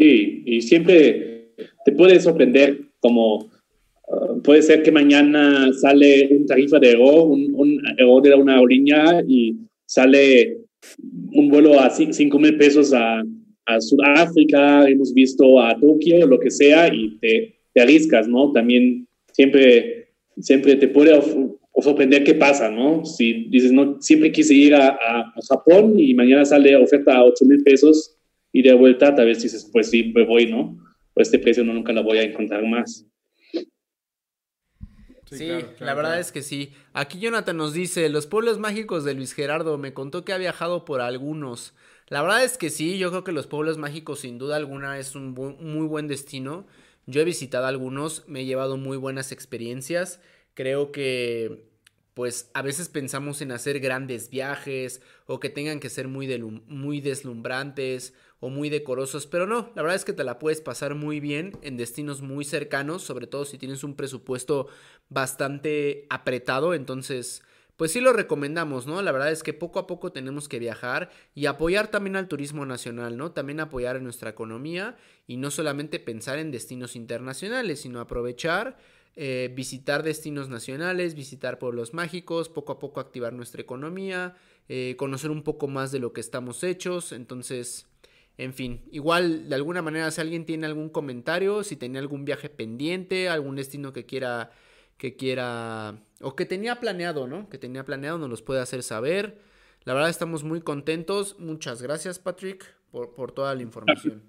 Sí, 0.00 0.42
y 0.46 0.62
siempre 0.62 1.50
te 1.84 1.92
puede 1.92 2.18
sorprender 2.20 2.80
como 3.00 3.50
uh, 4.08 4.40
puede 4.42 4.62
ser 4.62 4.82
que 4.82 4.90
mañana 4.90 5.70
sale 5.74 6.26
un 6.30 6.46
tarifa 6.46 6.78
de 6.78 6.92
Ego, 6.92 7.24
un, 7.24 7.52
un 7.54 7.82
Ego 7.98 8.22
de 8.22 8.34
una 8.34 8.54
aerolínea 8.54 9.22
y 9.28 9.56
sale 9.84 10.56
un 11.34 11.50
vuelo 11.50 11.78
a 11.78 11.90
5 11.90 12.38
mil 12.38 12.56
pesos 12.56 12.94
a, 12.94 13.22
a 13.66 13.80
Sudáfrica, 13.82 14.88
hemos 14.88 15.12
visto 15.12 15.60
a 15.60 15.78
Tokio, 15.78 16.26
lo 16.26 16.40
que 16.40 16.50
sea, 16.50 16.88
y 16.88 17.18
te, 17.18 17.56
te 17.74 17.82
arriscas, 17.82 18.26
¿no? 18.26 18.52
También 18.52 19.06
siempre, 19.34 20.14
siempre 20.38 20.76
te 20.76 20.88
puede 20.88 21.20
sorprender 21.76 22.24
qué 22.24 22.32
pasa, 22.32 22.70
¿no? 22.70 23.04
Si 23.04 23.48
dices, 23.50 23.70
no, 23.70 24.00
siempre 24.00 24.32
quise 24.32 24.54
ir 24.54 24.74
a, 24.74 24.88
a, 24.88 25.34
Japón 25.46 25.98
y 25.98 26.14
mañana 26.14 26.46
sale 26.46 26.74
oferta 26.74 27.18
a 27.18 27.24
8 27.24 27.44
mil 27.44 27.62
pesos 27.62 28.16
y 28.52 28.62
de 28.62 28.74
vuelta 28.74 29.14
tal 29.14 29.26
vez 29.26 29.42
dices, 29.42 29.68
pues 29.72 29.90
sí, 29.90 30.12
me 30.14 30.24
voy, 30.24 30.50
¿no? 30.50 30.76
Pues 31.14 31.28
este 31.28 31.38
precio 31.38 31.64
no, 31.64 31.72
nunca 31.72 31.92
la 31.92 32.02
voy 32.02 32.18
a 32.18 32.22
encontrar 32.22 32.64
más. 32.66 33.06
Sí, 35.30 35.48
la 35.78 35.94
verdad 35.94 36.18
es 36.18 36.32
que 36.32 36.42
sí. 36.42 36.72
Aquí 36.92 37.20
Jonathan 37.20 37.56
nos 37.56 37.72
dice, 37.72 38.08
los 38.08 38.26
pueblos 38.26 38.58
mágicos 38.58 39.04
de 39.04 39.14
Luis 39.14 39.32
Gerardo, 39.32 39.78
me 39.78 39.94
contó 39.94 40.24
que 40.24 40.32
ha 40.32 40.38
viajado 40.38 40.84
por 40.84 41.00
algunos. 41.00 41.74
La 42.08 42.22
verdad 42.22 42.42
es 42.42 42.58
que 42.58 42.70
sí, 42.70 42.98
yo 42.98 43.10
creo 43.10 43.22
que 43.22 43.30
los 43.30 43.46
pueblos 43.46 43.78
mágicos 43.78 44.20
sin 44.20 44.38
duda 44.38 44.56
alguna 44.56 44.98
es 44.98 45.14
un 45.14 45.30
muy 45.32 45.86
buen 45.86 46.08
destino. 46.08 46.66
Yo 47.06 47.20
he 47.20 47.24
visitado 47.24 47.66
algunos, 47.66 48.24
me 48.26 48.40
he 48.40 48.44
llevado 48.44 48.76
muy 48.76 48.96
buenas 48.96 49.30
experiencias. 49.30 50.20
Creo 50.54 50.90
que 50.90 51.70
pues 52.14 52.50
a 52.54 52.62
veces 52.62 52.88
pensamos 52.88 53.40
en 53.40 53.52
hacer 53.52 53.78
grandes 53.78 54.30
viajes 54.30 55.00
o 55.26 55.38
que 55.38 55.48
tengan 55.48 55.78
que 55.78 55.88
ser 55.88 56.08
muy, 56.08 56.26
muy 56.66 57.00
deslumbrantes 57.00 58.14
o 58.40 58.48
muy 58.48 58.70
decorosos, 58.70 59.26
pero 59.26 59.46
no, 59.46 59.70
la 59.74 59.82
verdad 59.82 59.96
es 59.96 60.04
que 60.04 60.14
te 60.14 60.24
la 60.24 60.38
puedes 60.38 60.60
pasar 60.60 60.94
muy 60.94 61.20
bien 61.20 61.52
en 61.62 61.76
destinos 61.76 62.22
muy 62.22 62.44
cercanos, 62.44 63.02
sobre 63.02 63.26
todo 63.26 63.44
si 63.44 63.58
tienes 63.58 63.84
un 63.84 63.94
presupuesto 63.94 64.68
bastante 65.10 66.06
apretado, 66.08 66.74
entonces 66.74 67.42
pues 67.80 67.92
sí 67.92 68.00
lo 68.02 68.12
recomendamos, 68.12 68.86
¿no? 68.86 69.00
La 69.00 69.10
verdad 69.10 69.32
es 69.32 69.42
que 69.42 69.54
poco 69.54 69.78
a 69.78 69.86
poco 69.86 70.12
tenemos 70.12 70.50
que 70.50 70.58
viajar 70.58 71.10
y 71.34 71.46
apoyar 71.46 71.88
también 71.88 72.16
al 72.16 72.28
turismo 72.28 72.66
nacional, 72.66 73.16
¿no? 73.16 73.32
También 73.32 73.58
apoyar 73.58 73.96
en 73.96 74.04
nuestra 74.04 74.28
economía 74.28 74.98
y 75.26 75.38
no 75.38 75.50
solamente 75.50 75.98
pensar 75.98 76.38
en 76.38 76.50
destinos 76.50 76.94
internacionales, 76.94 77.80
sino 77.80 78.00
aprovechar, 78.00 78.76
eh, 79.16 79.50
visitar 79.56 80.02
destinos 80.02 80.50
nacionales, 80.50 81.14
visitar 81.14 81.58
pueblos 81.58 81.94
mágicos, 81.94 82.50
poco 82.50 82.72
a 82.72 82.78
poco 82.78 83.00
activar 83.00 83.32
nuestra 83.32 83.62
economía, 83.62 84.36
eh, 84.68 84.94
conocer 84.98 85.30
un 85.30 85.42
poco 85.42 85.66
más 85.66 85.90
de 85.90 86.00
lo 86.00 86.12
que 86.12 86.20
estamos 86.20 86.62
hechos, 86.62 87.12
entonces 87.12 87.89
en 88.38 88.54
fin, 88.54 88.82
igual 88.90 89.48
de 89.48 89.54
alguna 89.54 89.82
manera 89.82 90.10
si 90.10 90.20
alguien 90.20 90.46
tiene 90.46 90.66
algún 90.66 90.88
comentario, 90.88 91.62
si 91.62 91.76
tenía 91.76 92.00
algún 92.00 92.24
viaje 92.24 92.48
pendiente, 92.48 93.28
algún 93.28 93.56
destino 93.56 93.92
que 93.92 94.06
quiera 94.06 94.50
que 95.00 95.16
quiera 95.16 95.98
o 96.20 96.36
que 96.36 96.44
tenía 96.44 96.78
planeado, 96.78 97.26
¿no? 97.26 97.48
Que 97.48 97.58
tenía 97.58 97.84
planeado, 97.84 98.18
nos 98.18 98.28
los 98.28 98.42
puede 98.42 98.60
hacer 98.60 98.82
saber. 98.82 99.40
La 99.84 99.94
verdad 99.94 100.10
estamos 100.10 100.44
muy 100.44 100.60
contentos. 100.60 101.38
Muchas 101.38 101.80
gracias, 101.80 102.18
Patrick, 102.18 102.66
por, 102.90 103.32
toda 103.32 103.54
la 103.54 103.62
información. 103.62 104.22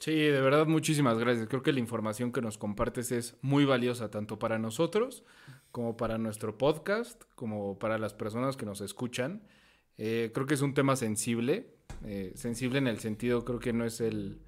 Sí, 0.00 0.14
de 0.14 0.40
verdad, 0.40 0.66
muchísimas 0.66 1.16
gracias. 1.18 1.46
Creo 1.46 1.62
que 1.62 1.72
la 1.72 1.78
información 1.78 2.32
que 2.32 2.42
nos 2.42 2.58
compartes 2.58 3.12
es 3.12 3.36
muy 3.40 3.64
valiosa, 3.64 4.10
tanto 4.10 4.38
para 4.40 4.58
nosotros 4.58 5.24
como 5.70 5.96
para 5.96 6.18
nuestro 6.18 6.58
podcast, 6.58 7.22
como 7.36 7.78
para 7.78 7.98
las 7.98 8.14
personas 8.14 8.56
que 8.56 8.66
nos 8.66 8.80
escuchan. 8.80 9.46
Eh, 9.96 10.32
creo 10.34 10.46
que 10.46 10.54
es 10.54 10.62
un 10.62 10.74
tema 10.74 10.96
sensible, 10.96 11.77
eh, 12.04 12.32
sensible 12.34 12.78
en 12.78 12.86
el 12.86 12.98
sentido, 12.98 13.44
creo 13.44 13.58
que 13.58 13.72
no 13.72 13.84
es 13.84 14.00
el, 14.00 14.38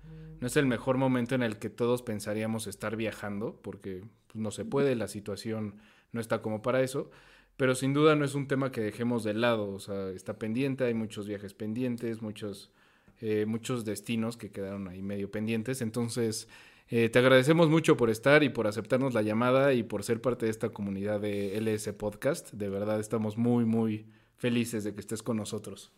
no 0.40 0.46
es 0.46 0.56
el 0.56 0.66
mejor 0.66 0.96
momento 0.96 1.34
en 1.34 1.42
el 1.42 1.58
que 1.58 1.70
todos 1.70 2.02
pensaríamos 2.02 2.66
estar 2.66 2.96
viajando, 2.96 3.58
porque 3.62 4.02
pues, 4.26 4.36
no 4.36 4.50
se 4.50 4.64
puede, 4.64 4.94
la 4.94 5.08
situación 5.08 5.76
no 6.12 6.20
está 6.20 6.42
como 6.42 6.62
para 6.62 6.82
eso, 6.82 7.10
pero 7.56 7.74
sin 7.74 7.92
duda 7.92 8.16
no 8.16 8.24
es 8.24 8.34
un 8.34 8.48
tema 8.48 8.72
que 8.72 8.80
dejemos 8.80 9.24
de 9.24 9.34
lado, 9.34 9.68
o 9.70 9.78
sea, 9.80 10.10
está 10.10 10.38
pendiente, 10.38 10.84
hay 10.84 10.94
muchos 10.94 11.26
viajes 11.26 11.54
pendientes, 11.54 12.22
muchos, 12.22 12.72
eh, 13.20 13.44
muchos 13.46 13.84
destinos 13.84 14.36
que 14.36 14.50
quedaron 14.50 14.88
ahí 14.88 15.02
medio 15.02 15.30
pendientes, 15.30 15.82
entonces... 15.82 16.48
te 16.90 17.18
agradecemos 17.20 17.68
mucho 17.70 17.96
por 17.96 18.10
estar 18.10 18.42
y 18.42 18.48
por 18.48 18.66
aceptarnos 18.66 19.14
la 19.14 19.22
llamada 19.22 19.74
y 19.74 19.84
por 19.84 20.02
ser 20.02 20.20
parte 20.20 20.46
de 20.46 20.50
esta 20.50 20.70
comunidad 20.70 21.20
de 21.20 21.56
LS 21.56 21.92
Podcast. 21.92 22.52
De 22.52 22.68
verdad 22.68 22.98
estamos 22.98 23.36
muy, 23.38 23.64
muy, 23.64 24.06
felices 24.40 24.84
de 24.84 24.94
que 24.94 25.00
estés 25.00 25.22
con 25.22 25.36
nosotros. 25.36 25.92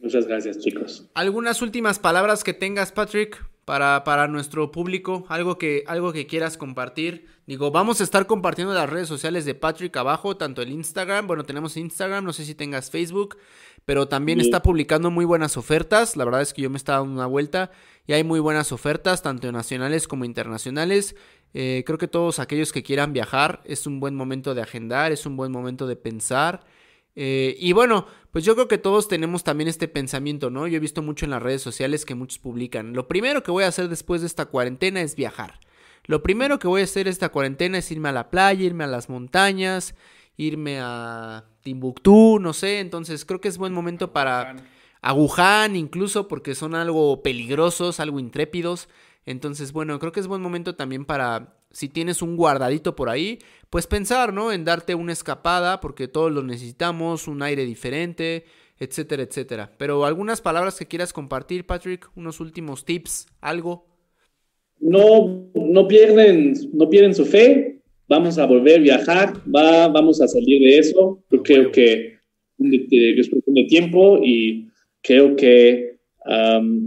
Muchas 0.00 0.26
gracias, 0.26 0.58
chicos. 0.58 1.08
¿Algunas 1.14 1.60
últimas 1.60 1.98
palabras 1.98 2.44
que 2.44 2.54
tengas, 2.54 2.92
Patrick, 2.92 3.44
para, 3.64 4.04
para 4.04 4.28
nuestro 4.28 4.70
público? 4.70 5.26
¿Algo 5.28 5.58
que, 5.58 5.84
algo 5.86 6.12
que 6.12 6.26
quieras 6.26 6.56
compartir? 6.56 7.26
Digo, 7.46 7.70
vamos 7.70 8.00
a 8.00 8.04
estar 8.04 8.26
compartiendo 8.26 8.72
las 8.74 8.88
redes 8.88 9.08
sociales 9.08 9.44
de 9.44 9.54
Patrick 9.54 9.96
abajo, 9.96 10.36
tanto 10.36 10.62
el 10.62 10.70
Instagram, 10.70 11.26
bueno, 11.26 11.44
tenemos 11.44 11.76
Instagram, 11.76 12.24
no 12.24 12.32
sé 12.32 12.44
si 12.44 12.54
tengas 12.54 12.90
Facebook, 12.90 13.38
pero 13.84 14.06
también 14.06 14.40
está 14.40 14.62
publicando 14.62 15.10
muy 15.10 15.24
buenas 15.24 15.56
ofertas. 15.56 16.16
La 16.16 16.24
verdad 16.24 16.42
es 16.42 16.52
que 16.54 16.62
yo 16.62 16.70
me 16.70 16.76
estaba 16.76 16.98
dando 17.00 17.14
una 17.14 17.26
vuelta 17.26 17.70
y 18.06 18.12
hay 18.12 18.22
muy 18.22 18.38
buenas 18.38 18.70
ofertas, 18.70 19.22
tanto 19.22 19.50
nacionales 19.50 20.06
como 20.06 20.24
internacionales. 20.24 21.16
Eh, 21.54 21.82
creo 21.86 21.98
que 21.98 22.08
todos 22.08 22.38
aquellos 22.38 22.72
que 22.72 22.82
quieran 22.82 23.12
viajar 23.12 23.62
es 23.64 23.86
un 23.86 23.98
buen 23.98 24.14
momento 24.14 24.54
de 24.54 24.62
agendar, 24.62 25.10
es 25.12 25.26
un 25.26 25.36
buen 25.36 25.50
momento 25.50 25.86
de 25.86 25.96
pensar. 25.96 26.64
Eh, 27.20 27.56
y 27.58 27.72
bueno, 27.72 28.06
pues 28.30 28.44
yo 28.44 28.54
creo 28.54 28.68
que 28.68 28.78
todos 28.78 29.08
tenemos 29.08 29.42
también 29.42 29.66
este 29.66 29.88
pensamiento, 29.88 30.50
¿no? 30.50 30.68
Yo 30.68 30.76
he 30.76 30.80
visto 30.80 31.02
mucho 31.02 31.24
en 31.24 31.32
las 31.32 31.42
redes 31.42 31.60
sociales 31.60 32.04
que 32.04 32.14
muchos 32.14 32.38
publican. 32.38 32.92
Lo 32.92 33.08
primero 33.08 33.42
que 33.42 33.50
voy 33.50 33.64
a 33.64 33.66
hacer 33.66 33.88
después 33.88 34.20
de 34.20 34.28
esta 34.28 34.46
cuarentena 34.46 35.00
es 35.00 35.16
viajar. 35.16 35.58
Lo 36.04 36.22
primero 36.22 36.60
que 36.60 36.68
voy 36.68 36.80
a 36.80 36.84
hacer 36.84 37.08
esta 37.08 37.30
cuarentena 37.30 37.78
es 37.78 37.90
irme 37.90 38.08
a 38.08 38.12
la 38.12 38.30
playa, 38.30 38.64
irme 38.64 38.84
a 38.84 38.86
las 38.86 39.08
montañas, 39.08 39.96
irme 40.36 40.78
a 40.80 41.44
Timbuktu, 41.62 42.38
no 42.38 42.52
sé. 42.52 42.78
Entonces 42.78 43.24
creo 43.24 43.40
que 43.40 43.48
es 43.48 43.58
buen 43.58 43.72
momento 43.72 44.12
para... 44.12 44.54
Aguján 45.00 45.74
incluso 45.74 46.28
porque 46.28 46.54
son 46.54 46.76
algo 46.76 47.24
peligrosos, 47.24 47.98
algo 47.98 48.20
intrépidos. 48.20 48.88
Entonces, 49.26 49.72
bueno, 49.72 49.98
creo 49.98 50.12
que 50.12 50.20
es 50.20 50.28
buen 50.28 50.40
momento 50.40 50.76
también 50.76 51.04
para 51.04 51.57
si 51.70 51.88
tienes 51.88 52.22
un 52.22 52.36
guardadito 52.36 52.96
por 52.96 53.08
ahí, 53.08 53.38
pues 53.70 53.86
pensar, 53.86 54.32
¿no? 54.32 54.52
En 54.52 54.64
darte 54.64 54.94
una 54.94 55.12
escapada, 55.12 55.80
porque 55.80 56.08
todos 56.08 56.32
lo 56.32 56.42
necesitamos, 56.42 57.28
un 57.28 57.42
aire 57.42 57.64
diferente, 57.64 58.44
etcétera, 58.78 59.22
etcétera. 59.22 59.72
Pero 59.76 60.04
algunas 60.04 60.40
palabras 60.40 60.78
que 60.78 60.86
quieras 60.86 61.12
compartir, 61.12 61.66
Patrick, 61.66 62.08
unos 62.14 62.40
últimos 62.40 62.84
tips, 62.84 63.26
algo. 63.40 63.86
No, 64.80 65.50
no 65.54 65.88
pierden, 65.88 66.54
no 66.72 66.88
pierden 66.88 67.14
su 67.14 67.24
fe. 67.24 67.80
Vamos 68.08 68.38
a 68.38 68.46
volver 68.46 68.78
a 68.78 68.82
viajar, 68.82 69.34
va, 69.54 69.88
vamos 69.88 70.22
a 70.22 70.28
salir 70.28 70.62
de 70.62 70.78
eso. 70.78 71.22
Yo 71.30 71.42
creo 71.42 71.70
que 71.70 72.18
es 72.58 73.28
cuestión 73.28 73.54
de 73.54 73.64
tiempo 73.64 74.18
y 74.22 74.68
creo 75.02 75.36
que 75.36 75.97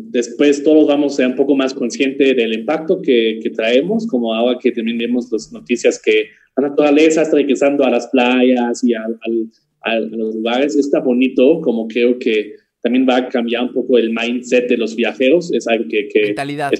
después 0.10 0.64
todos 0.64 0.88
vamos 0.88 1.14
a 1.14 1.16
ser 1.18 1.28
un 1.28 1.36
poco 1.36 1.56
más 1.56 1.74
conscientes 1.74 2.36
del 2.36 2.54
impacto 2.54 3.02
que, 3.02 3.40
que, 3.42 3.50
traemos, 3.50 4.06
como 4.06 4.34
ahora 4.34 4.60
que 4.62 4.72
también 4.72 4.98
vemos 4.98 5.32
las 5.32 5.52
noticias 5.52 6.00
que 6.00 6.28
la 6.58 6.70
naturaleza 6.70 7.24
está 7.24 7.38
regresando 7.38 7.84
a 7.84 7.90
las 7.90 8.08
playas 8.08 8.84
y 8.84 8.94
a, 8.94 9.04
a, 9.04 10.00
los 10.00 10.36
lugares. 10.36 10.76
Está 10.76 11.00
bonito, 11.00 11.60
como 11.62 11.88
creo 11.88 12.20
que 12.20 12.56
también 12.82 13.08
va 13.08 13.18
a 13.18 13.30
cambiar 13.30 13.64
un 13.64 13.74
poco 13.74 13.98
el 13.98 14.12
mindset 14.12 14.70
de 14.70 14.78
los 14.78 14.96
viajeros. 14.96 15.52
Es 15.54 15.68
algo 15.68 15.86
que... 15.90 16.08
que 16.08 16.22
Mentalidad. 16.28 16.72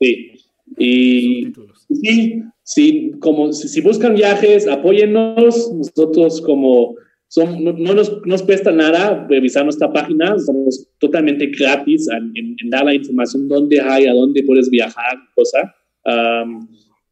sí. 0.00 0.32
Y 0.76 1.48
sí, 1.90 2.42
sí, 2.62 3.12
como 3.20 3.52
si 3.52 3.80
buscan 3.80 4.14
viajes, 4.14 4.66
apóyennos. 4.66 5.72
Nosotros 5.72 6.40
como 6.40 6.96
son, 7.28 7.62
no, 7.62 7.72
nos, 7.72 8.24
nos, 8.26 8.42
cuesta 8.42 8.72
nada 8.72 9.26
revisar 9.28 9.64
nuestra 9.64 9.92
página, 9.92 10.38
somos 10.38 10.88
totalmente 10.98 11.46
gratis 11.46 12.08
en, 12.08 12.56
dar 12.70 12.86
la 12.86 12.94
información 12.94 13.48
dónde 13.48 13.80
hay, 13.80 14.06
a 14.06 14.14
dónde 14.14 14.42
puedes 14.44 14.70
viajar, 14.70 15.18
cosa. 15.34 15.74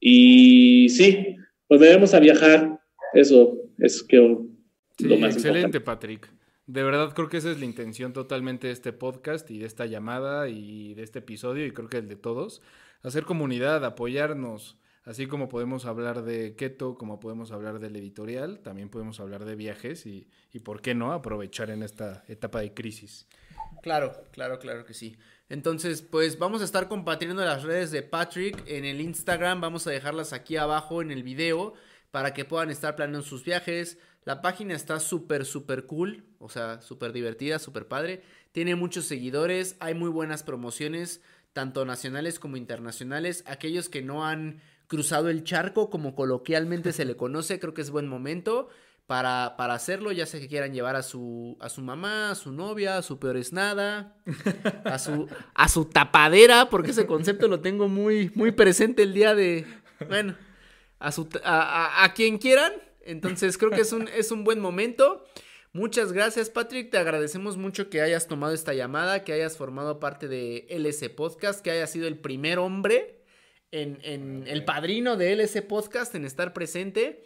y 0.01 0.89
sí, 0.89 1.37
volveremos 1.69 2.15
a 2.15 2.21
viajar, 2.21 2.81
eso 3.13 3.59
es 3.79 4.03
que 4.03 4.17
lo 4.17 5.19
más 5.19 5.35
Excelente, 5.35 5.81
Patrick. 5.81 6.31
De 6.67 6.83
verdad 6.83 7.13
creo 7.15 7.29
que 7.29 7.37
esa 7.37 7.53
es 7.53 7.61
la 7.61 7.65
intención 7.65 8.13
totalmente 8.13 8.67
de 8.67 8.73
este 8.73 8.93
podcast 8.93 9.49
y 9.51 9.59
de 9.59 9.67
esta 9.67 9.87
llamada 9.87 10.49
y 10.49 10.95
de 10.95 11.03
este 11.05 11.21
episodio 11.21 11.65
y 11.65 11.71
creo 11.71 11.89
que 11.89 11.99
el 11.99 12.09
de 12.09 12.17
todos. 12.17 12.61
Hacer 13.03 13.25
comunidad, 13.25 13.85
apoyarnos, 13.85 14.77
Así 15.07 15.29
como 15.29 15.49
podemos 15.49 15.87
hablar 15.87 16.23
de 16.25 16.57
keto, 16.57 16.99
como 16.99 17.21
podemos 17.21 17.53
hablar 17.53 17.79
del 17.79 17.95
editorial, 17.95 18.59
también 18.59 18.91
podemos 18.91 19.21
hablar 19.21 19.45
de 19.45 19.55
viajes 19.55 20.05
y, 20.05 20.29
y 20.53 20.59
por 20.59 20.83
qué 20.83 20.95
no 20.97 21.13
aprovechar 21.13 21.71
en 21.71 21.85
esta 21.85 22.25
etapa 22.27 22.61
de 22.61 22.75
crisis. 22.75 23.29
Claro, 23.83 24.13
claro, 24.33 24.59
claro 24.59 24.85
que 24.85 24.95
sí. 24.95 25.17
Entonces, 25.49 26.03
pues 26.03 26.41
vamos 26.41 26.61
a 26.61 26.65
estar 26.65 26.89
compartiendo 26.89 27.45
las 27.45 27.63
redes 27.63 27.93
de 27.93 28.03
Patrick 28.03 28.65
en 28.67 28.85
el 28.85 29.01
Instagram. 29.01 29.61
Vamos 29.61 29.87
a 29.87 29.93
dejarlas 29.93 30.33
aquí 30.33 30.57
abajo 30.57 31.01
en 31.03 31.13
el 31.13 31.23
video 31.23 31.75
para 32.11 32.35
que 32.35 32.45
puedan 32.45 32.71
estar 32.71 32.97
planeando 32.97 33.25
sus 33.25 33.45
viajes. 33.45 33.99
La 34.25 34.43
página 34.43 34.75
está 34.75 34.99
súper, 34.99 35.45
súper 35.45 35.87
cool. 35.87 36.25
O 36.41 36.49
sea, 36.49 36.81
súper 36.83 37.13
divertida, 37.13 37.61
súper 37.61 37.87
padre. 37.87 38.23
Tiene 38.51 38.75
muchos 38.75 39.05
seguidores. 39.05 39.77
Hay 39.79 39.95
muy 39.95 40.11
buenas 40.11 40.43
promociones, 40.43 41.21
tanto 41.53 41.85
nacionales 41.85 42.41
como 42.41 42.57
internacionales. 42.57 43.45
Aquellos 43.47 43.89
que 43.89 44.03
no 44.03 44.27
han 44.27 44.61
cruzado 44.87 45.29
el 45.29 45.45
charco, 45.45 45.91
como 45.91 46.15
coloquialmente 46.15 46.93
se 46.93 47.05
le 47.05 47.17
conoce, 47.17 47.59
creo 47.59 47.75
que 47.75 47.83
es 47.83 47.91
buen 47.91 48.09
momento 48.09 48.69
para, 49.07 49.55
para 49.57 49.75
hacerlo, 49.75 50.11
ya 50.13 50.27
sea 50.27 50.41
que 50.41 50.49
quieran 50.49 50.75
llevar 50.75 50.97
a 50.97 51.03
su, 51.03 51.57
a 51.61 51.69
su 51.69 51.81
mamá, 51.81 52.31
a 52.31 52.35
su 52.35 52.53
novia, 52.53 52.99
a 52.99 53.03
su 53.03 53.19
peor 53.19 53.37
es 53.37 53.53
nada, 53.53 54.17
a 54.85 54.99
su, 54.99 55.29
a 55.55 55.69
su 55.69 55.85
tapadera, 55.85 56.69
porque 56.71 56.91
ese 56.91 57.07
concepto 57.07 57.47
lo 57.47 57.61
tengo 57.61 57.89
muy, 57.89 58.31
muy 58.35 58.51
presente 58.51 59.03
el 59.03 59.15
día 59.15 59.35
de, 59.35 59.65
bueno, 60.09 60.37
a, 60.99 61.13
su, 61.13 61.29
a, 61.45 62.05
a, 62.05 62.15
quien 62.15 62.39
quieran. 62.39 62.73
Entonces 63.03 63.57
creo 63.59 63.71
que 63.71 63.83
es 63.83 63.93
un, 63.93 64.09
es 64.09 64.33
un 64.33 64.43
buen 64.43 64.59
momento. 64.59 65.25
Muchas 65.73 66.13
gracias, 66.13 66.51
Patrick. 66.51 66.91
Te 66.91 66.99
agradecemos 66.99 67.57
mucho 67.57 67.89
que 67.89 68.01
hayas 68.01 68.27
tomado 68.27 68.55
esta 68.55 68.75
llamada, 68.75 69.23
que 69.23 69.33
hayas 69.33 69.57
formado 69.57 70.01
parte 70.01 70.27
de 70.27 70.67
LS 70.71 71.11
Podcast, 71.11 71.61
que 71.61 71.71
hayas 71.71 71.91
sido 71.91 72.09
el 72.09 72.19
primer 72.19 72.59
hombre 72.59 73.17
en, 73.73 73.99
en 74.03 74.45
el 74.47 74.65
padrino 74.65 75.17
de 75.17 75.33
LS 75.33 75.63
Podcast 75.63 76.15
en 76.15 76.25
estar 76.25 76.53
presente. 76.53 77.23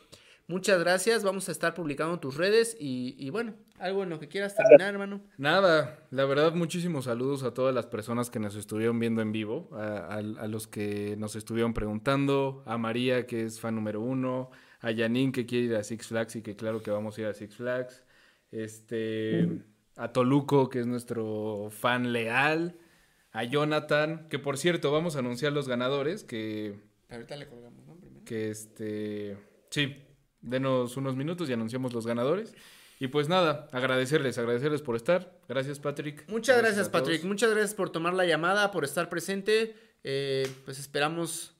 Muchas 0.51 0.81
gracias, 0.81 1.23
vamos 1.23 1.49
a 1.49 1.53
estar 1.53 1.75
publicando 1.75 2.19
tus 2.19 2.37
redes 2.37 2.77
y, 2.81 3.31
bueno, 3.31 3.55
algo 3.79 4.03
en 4.03 4.11
lo 4.11 4.19
que 4.19 4.27
quieras 4.27 4.57
terminar, 4.57 4.93
hermano. 4.93 5.21
Nada, 5.39 6.05
la 6.11 6.25
verdad, 6.25 6.55
muchísimos 6.55 7.05
saludos 7.05 7.45
a 7.45 7.55
todas 7.55 7.73
las 7.73 7.87
personas 7.87 8.31
que 8.31 8.41
nos 8.41 8.57
estuvieron 8.57 8.99
viendo 8.99 9.23
en 9.23 9.31
vivo, 9.31 9.71
a, 9.73 10.21
los 10.49 10.67
que 10.67 11.15
nos 11.19 11.37
estuvieron 11.37 11.73
preguntando, 11.73 12.65
a 12.67 12.79
María, 12.79 13.29
que 13.29 13.45
es 13.45 13.61
fan 13.61 13.77
número 13.77 14.01
uno, 14.01 14.51
a 14.81 14.93
Janine, 14.93 15.31
que 15.31 15.47
quiere 15.47 15.67
ir 15.67 15.77
a 15.77 15.85
Six 15.85 16.09
Flags 16.09 16.35
y 16.35 16.43
que 16.43 16.57
claro 16.57 16.83
que 16.83 16.91
vamos 16.91 17.17
a 17.17 17.21
ir 17.21 17.27
a 17.29 17.33
Six 17.33 17.55
Flags, 17.55 18.03
este, 18.51 19.63
a 19.95 20.13
Toluco, 20.13 20.69
que 20.69 20.81
es 20.81 20.87
nuestro 20.89 21.69
fan 21.71 22.13
leal, 22.13 22.77
a 23.33 23.45
Jonathan, 23.45 24.29
que 24.29 24.39
por 24.39 24.59
cierto, 24.59 24.91
vamos 24.93 25.17
a 25.17 25.21
anunciar 25.21 25.53
los 25.53 25.69
ganadores, 25.69 26.25
que... 26.25 26.79
Ahorita 27.09 27.37
le 27.37 27.47
colgamos, 27.47 27.87
¿no? 27.87 27.97
Primero. 27.97 28.25
Que 28.25 28.51
este... 28.51 29.37
Sí, 29.71 29.97
denos 30.41 30.97
unos 30.97 31.17
minutos 31.17 31.49
y 31.49 31.53
anunciamos 31.53 31.93
los 31.93 32.07
ganadores. 32.07 32.55
Y 32.99 33.09
pues 33.09 33.29
nada, 33.31 33.69
agradecerles, 33.73 34.37
agradecerles 34.37 34.83
por 34.83 34.95
estar. 34.95 35.41
Gracias, 35.49 35.79
Patrick. 35.79 36.29
Muchas 36.29 36.59
gracias, 36.59 36.91
Patrick. 36.91 37.25
Muchas 37.25 37.51
gracias 37.51 37.75
por 37.75 37.91
tomar 37.91 38.13
la 38.13 38.27
llamada, 38.27 38.71
por 38.71 38.85
estar 38.85 39.09
presente. 39.09 39.75
Eh, 40.05 40.47
pues 40.67 40.79
esperamos 40.79 41.55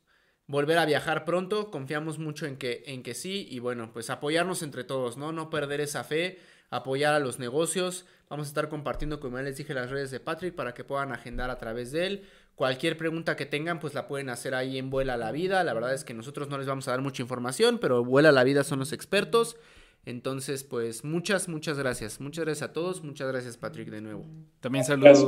volver 0.47 0.77
a 0.77 0.85
viajar 0.85 1.25
pronto. 1.25 1.71
Confiamos 1.71 2.19
mucho 2.19 2.45
en 2.45 2.59
que, 2.59 2.83
en 2.87 3.03
que 3.03 3.15
sí. 3.15 3.47
Y 3.51 3.59
bueno, 3.59 3.91
pues 3.91 4.11
apoyarnos 4.11 4.63
entre 4.63 4.85
todos, 4.85 5.17
¿no? 5.17 5.33
No 5.33 5.49
perder 5.49 5.81
esa 5.81 6.05
fe, 6.05 6.39
apoyar 6.71 7.15
a 7.15 7.19
los 7.19 7.39
negocios. 7.39 8.07
Vamos 8.29 8.47
a 8.47 8.51
estar 8.51 8.69
compartiendo, 8.69 9.21
como 9.21 9.37
ya 9.37 9.43
les 9.43 9.57
dije, 9.57 9.75
las 9.75 9.91
redes 9.91 10.11
de 10.11 10.21
Patrick 10.21 10.55
para 10.55 10.73
que 10.73 10.85
puedan 10.85 11.13
agendar 11.13 11.51
a 11.51 11.59
través 11.59 11.93
de 11.93 12.07
él. 12.07 12.23
Cualquier 12.55 12.97
pregunta 12.97 13.37
que 13.37 13.47
tengan, 13.47 13.81
pues 13.81 13.95
la 13.95 14.07
pueden 14.07 14.29
hacer 14.29 14.55
ahí 14.55 14.79
en 14.79 14.91
Vuela 14.91 15.17
la 15.17 15.33
Vida. 15.33 15.65
La 15.65 15.75
verdad 15.75 15.95
es 15.95 16.05
que 16.05 16.15
nosotros 16.15 16.49
no 16.49 16.59
les 16.59 16.67
vamos 16.67 16.87
a 16.89 16.93
dar 16.93 17.01
mucha 17.01 17.23
información, 17.23 17.79
pero 17.79 18.05
Vuela 18.05 18.33
la 18.33 18.45
Vida 18.45 18.65
son 18.65 18.79
los 18.79 18.93
expertos. 18.93 19.57
Entonces, 20.05 20.65
pues 20.65 21.05
muchas, 21.05 21.49
muchas 21.49 21.79
gracias. 21.79 22.21
Muchas 22.21 22.45
gracias 22.45 22.71
a 22.71 22.73
todos. 22.73 23.03
Muchas 23.03 23.29
gracias, 23.29 23.57
Patrick, 23.57 23.91
de 23.91 24.01
nuevo. 24.01 24.27
También 24.61 24.85
saludos. 24.85 25.27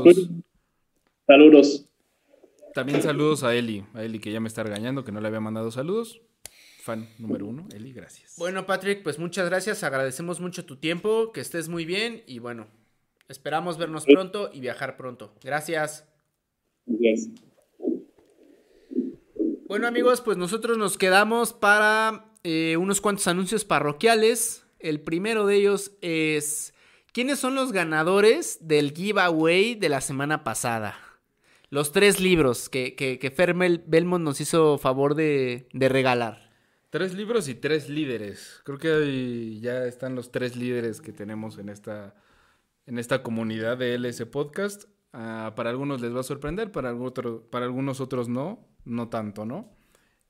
Saludos. 1.27 1.87
También 2.75 3.03
saludos 3.03 3.43
a 3.43 3.55
Eli. 3.55 3.85
A 3.95 4.03
Eli 4.03 4.19
que 4.19 4.33
ya 4.33 4.41
me 4.41 4.49
está 4.49 4.63
regañando, 4.63 5.05
que 5.05 5.13
no 5.13 5.21
le 5.21 5.29
había 5.29 5.41
mandado 5.41 5.71
saludos. 5.71 6.21
Fan 6.83 7.09
número 7.19 7.47
uno, 7.47 7.69
Eli, 7.73 7.93
gracias. 7.93 8.35
Bueno, 8.37 8.67
Patrick, 8.67 9.05
pues 9.05 9.17
muchas 9.17 9.49
gracias. 9.49 9.85
Agradecemos 9.85 10.41
mucho 10.41 10.65
tu 10.65 10.79
tiempo. 10.79 11.31
Que 11.31 11.41
estés 11.41 11.69
muy 11.69 11.85
bien. 11.85 12.25
Y 12.27 12.41
bueno, 12.41 12.67
esperamos 13.29 13.79
vernos 13.79 14.05
pronto 14.05 14.51
y 14.53 14.59
viajar 14.59 14.97
pronto. 14.97 15.33
Gracias. 15.45 16.09
Bueno 19.69 19.87
amigos, 19.87 20.21
pues 20.23 20.37
nosotros 20.37 20.77
nos 20.77 20.99
quedamos 20.99 21.53
para 21.53 22.35
eh, 22.43 22.77
unos 22.77 23.01
cuantos 23.01 23.29
anuncios 23.29 23.65
parroquiales. 23.65 24.67
El 24.81 25.01
primero 25.01 25.47
de 25.47 25.55
ellos 25.55 25.93
es, 26.01 26.75
¿quiénes 27.13 27.39
son 27.39 27.55
los 27.55 27.71
ganadores 27.71 28.59
del 28.61 28.91
giveaway 28.93 29.77
de 29.77 29.89
la 29.89 30.01
semana 30.01 30.43
pasada? 30.43 30.97
Los 31.71 31.93
tres 31.93 32.19
libros 32.19 32.69
que, 32.69 32.97
que, 32.97 33.21
que 33.21 33.31
Fermel 33.31 33.85
Belmont 33.87 34.25
nos 34.25 34.41
hizo 34.41 34.79
favor 34.79 35.15
de, 35.15 35.69
de 35.73 35.89
regalar. 35.89 36.42
Tres 36.93 37.15
libros 37.15 37.49
y 37.49 37.55
tres 37.55 37.89
líderes. 37.89 38.61
Creo 38.65 38.77
que 38.77 39.59
ya 39.61 39.87
están 39.87 40.15
los 40.15 40.31
tres 40.31 40.57
líderes 40.57 41.01
que 41.01 41.11
tenemos 41.11 41.57
en 41.57 41.71
esta, 41.71 42.15
en 42.85 42.99
esta 42.99 43.23
comunidad 43.23 43.79
de 43.79 43.95
LS 43.95 44.27
Podcast. 44.27 44.85
Ah, 45.15 45.55
para 45.57 45.71
algunos 45.71 46.03
les 46.03 46.15
va 46.15 46.21
a 46.21 46.23
sorprender, 46.23 46.71
para, 46.71 46.95
para 47.51 47.65
algunos 47.65 48.03
otros 48.03 48.29
no, 48.29 48.69
no 48.85 49.09
tanto, 49.09 49.47
¿no? 49.47 49.75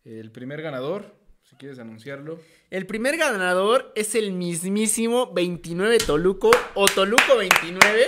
El 0.05 0.31
primer 0.31 0.63
ganador, 0.63 1.17
si 1.43 1.57
quieres 1.57 1.81
anunciarlo. 1.81 2.39
El 2.71 2.87
primer 2.87 3.17
ganador 3.17 3.91
es 3.97 4.15
el 4.15 4.31
mismísimo 4.31 5.33
29 5.33 5.99
Toluco 5.99 6.53
o 6.75 6.87
Toluco 6.87 7.39
29. 7.39 8.07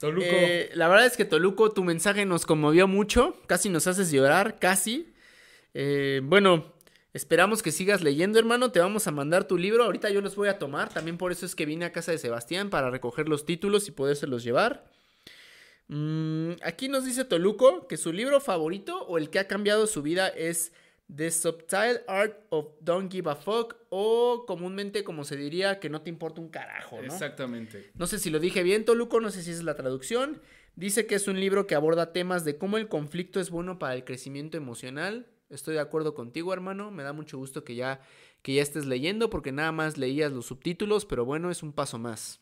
Toluco. 0.00 0.26
Eh, 0.28 0.70
la 0.74 0.88
verdad 0.88 1.06
es 1.06 1.16
que 1.16 1.24
Toluco, 1.24 1.70
tu 1.70 1.84
mensaje 1.84 2.26
nos 2.26 2.44
conmovió 2.44 2.88
mucho, 2.88 3.40
casi 3.46 3.68
nos 3.68 3.86
haces 3.86 4.10
llorar, 4.10 4.58
casi. 4.58 5.09
Eh, 5.74 6.20
bueno, 6.24 6.74
Esperamos 7.12 7.60
que 7.62 7.72
sigas 7.72 8.02
leyendo, 8.02 8.38
hermano. 8.38 8.70
Te 8.70 8.78
vamos 8.78 9.08
a 9.08 9.10
mandar 9.10 9.44
tu 9.44 9.58
libro. 9.58 9.82
Ahorita 9.82 10.10
yo 10.10 10.20
los 10.20 10.36
voy 10.36 10.48
a 10.48 10.60
tomar. 10.60 10.90
También 10.90 11.18
por 11.18 11.32
eso 11.32 11.44
es 11.44 11.56
que 11.56 11.66
vine 11.66 11.84
a 11.84 11.92
casa 11.92 12.12
de 12.12 12.18
Sebastián 12.18 12.70
para 12.70 12.88
recoger 12.88 13.28
los 13.28 13.44
títulos 13.44 13.88
y 13.88 13.90
podérselos 13.90 14.44
llevar. 14.44 14.88
Mm, 15.88 16.52
aquí 16.62 16.88
nos 16.88 17.04
dice 17.04 17.24
Toluco 17.24 17.88
que 17.88 17.96
su 17.96 18.12
libro 18.12 18.40
favorito 18.40 19.02
o 19.08 19.18
el 19.18 19.28
que 19.28 19.40
ha 19.40 19.48
cambiado 19.48 19.88
su 19.88 20.02
vida 20.02 20.28
es 20.28 20.72
The 21.12 21.32
Subtle 21.32 22.04
Art 22.06 22.46
of 22.50 22.68
Don't 22.80 23.10
Give 23.10 23.28
a 23.28 23.34
Fuck 23.34 23.74
o 23.88 24.44
comúnmente 24.46 25.02
como 25.02 25.24
se 25.24 25.36
diría 25.36 25.80
que 25.80 25.90
no 25.90 26.02
te 26.02 26.10
importa 26.10 26.40
un 26.40 26.48
carajo, 26.48 26.98
¿no? 27.02 27.12
Exactamente. 27.12 27.90
No 27.94 28.06
sé 28.06 28.20
si 28.20 28.30
lo 28.30 28.38
dije 28.38 28.62
bien, 28.62 28.84
Toluco, 28.84 29.20
no 29.20 29.32
sé 29.32 29.42
si 29.42 29.50
es 29.50 29.64
la 29.64 29.74
traducción. 29.74 30.40
Dice 30.76 31.06
que 31.06 31.16
es 31.16 31.26
un 31.26 31.40
libro 31.40 31.66
que 31.66 31.74
aborda 31.74 32.12
temas 32.12 32.44
de 32.44 32.56
cómo 32.56 32.78
el 32.78 32.86
conflicto 32.86 33.40
es 33.40 33.50
bueno 33.50 33.80
para 33.80 33.94
el 33.94 34.04
crecimiento 34.04 34.56
emocional, 34.56 35.26
Estoy 35.50 35.74
de 35.74 35.80
acuerdo 35.80 36.14
contigo, 36.14 36.52
hermano. 36.52 36.90
Me 36.90 37.02
da 37.02 37.12
mucho 37.12 37.36
gusto 37.36 37.64
que 37.64 37.74
ya, 37.74 38.00
que 38.42 38.54
ya 38.54 38.62
estés 38.62 38.86
leyendo 38.86 39.30
porque 39.30 39.52
nada 39.52 39.72
más 39.72 39.98
leías 39.98 40.32
los 40.32 40.46
subtítulos, 40.46 41.04
pero 41.04 41.24
bueno, 41.24 41.50
es 41.50 41.62
un 41.62 41.72
paso 41.72 41.98
más. 41.98 42.40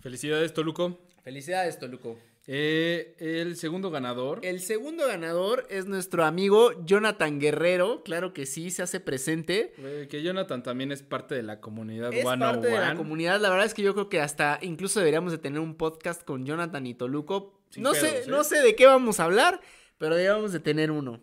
Felicidades, 0.00 0.52
Toluco. 0.52 0.98
Felicidades, 1.24 1.78
Toluco. 1.78 2.16
Eh, 2.48 3.16
el 3.18 3.56
segundo 3.56 3.90
ganador. 3.90 4.38
El 4.42 4.60
segundo 4.60 5.08
ganador 5.08 5.66
es 5.68 5.86
nuestro 5.86 6.24
amigo 6.24 6.70
Jonathan 6.84 7.40
Guerrero. 7.40 8.02
Claro 8.04 8.32
que 8.32 8.46
sí, 8.46 8.70
se 8.70 8.82
hace 8.82 9.00
presente. 9.00 9.72
que 10.08 10.22
Jonathan 10.22 10.62
también 10.62 10.92
es 10.92 11.02
parte 11.02 11.34
de 11.34 11.42
la 11.42 11.60
comunidad 11.60 12.12
Es 12.12 12.24
parte 12.24 12.68
de 12.68 12.78
la 12.78 12.94
comunidad. 12.94 13.40
La 13.40 13.50
verdad 13.50 13.66
es 13.66 13.74
que 13.74 13.82
yo 13.82 13.94
creo 13.94 14.08
que 14.08 14.20
hasta 14.20 14.60
incluso 14.62 15.00
deberíamos 15.00 15.32
de 15.32 15.38
tener 15.38 15.58
un 15.58 15.74
podcast 15.74 16.22
con 16.22 16.46
Jonathan 16.46 16.86
y 16.86 16.94
Toluco. 16.94 17.58
no 17.76 17.94
sé, 17.94 18.18
¿eh? 18.18 18.24
no 18.28 18.44
sé 18.44 18.60
de 18.60 18.76
qué 18.76 18.86
vamos 18.86 19.18
a 19.18 19.24
hablar, 19.24 19.60
pero 19.98 20.14
deberíamos 20.14 20.52
de 20.52 20.60
tener 20.60 20.92
uno. 20.92 21.20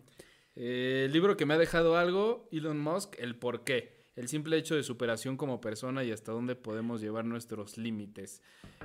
Eh, 0.56 1.04
el 1.06 1.12
libro 1.12 1.36
que 1.36 1.46
me 1.46 1.54
ha 1.54 1.58
dejado 1.58 1.96
algo, 1.96 2.48
Elon 2.52 2.78
Musk, 2.78 3.16
el 3.18 3.36
por 3.36 3.64
qué. 3.64 3.94
El 4.16 4.28
simple 4.28 4.56
hecho 4.56 4.76
de 4.76 4.84
superación 4.84 5.36
como 5.36 5.60
persona 5.60 6.04
y 6.04 6.12
hasta 6.12 6.30
dónde 6.30 6.54
podemos 6.54 7.00
llevar 7.00 7.24
nuestros 7.24 7.76
límites. 7.76 8.42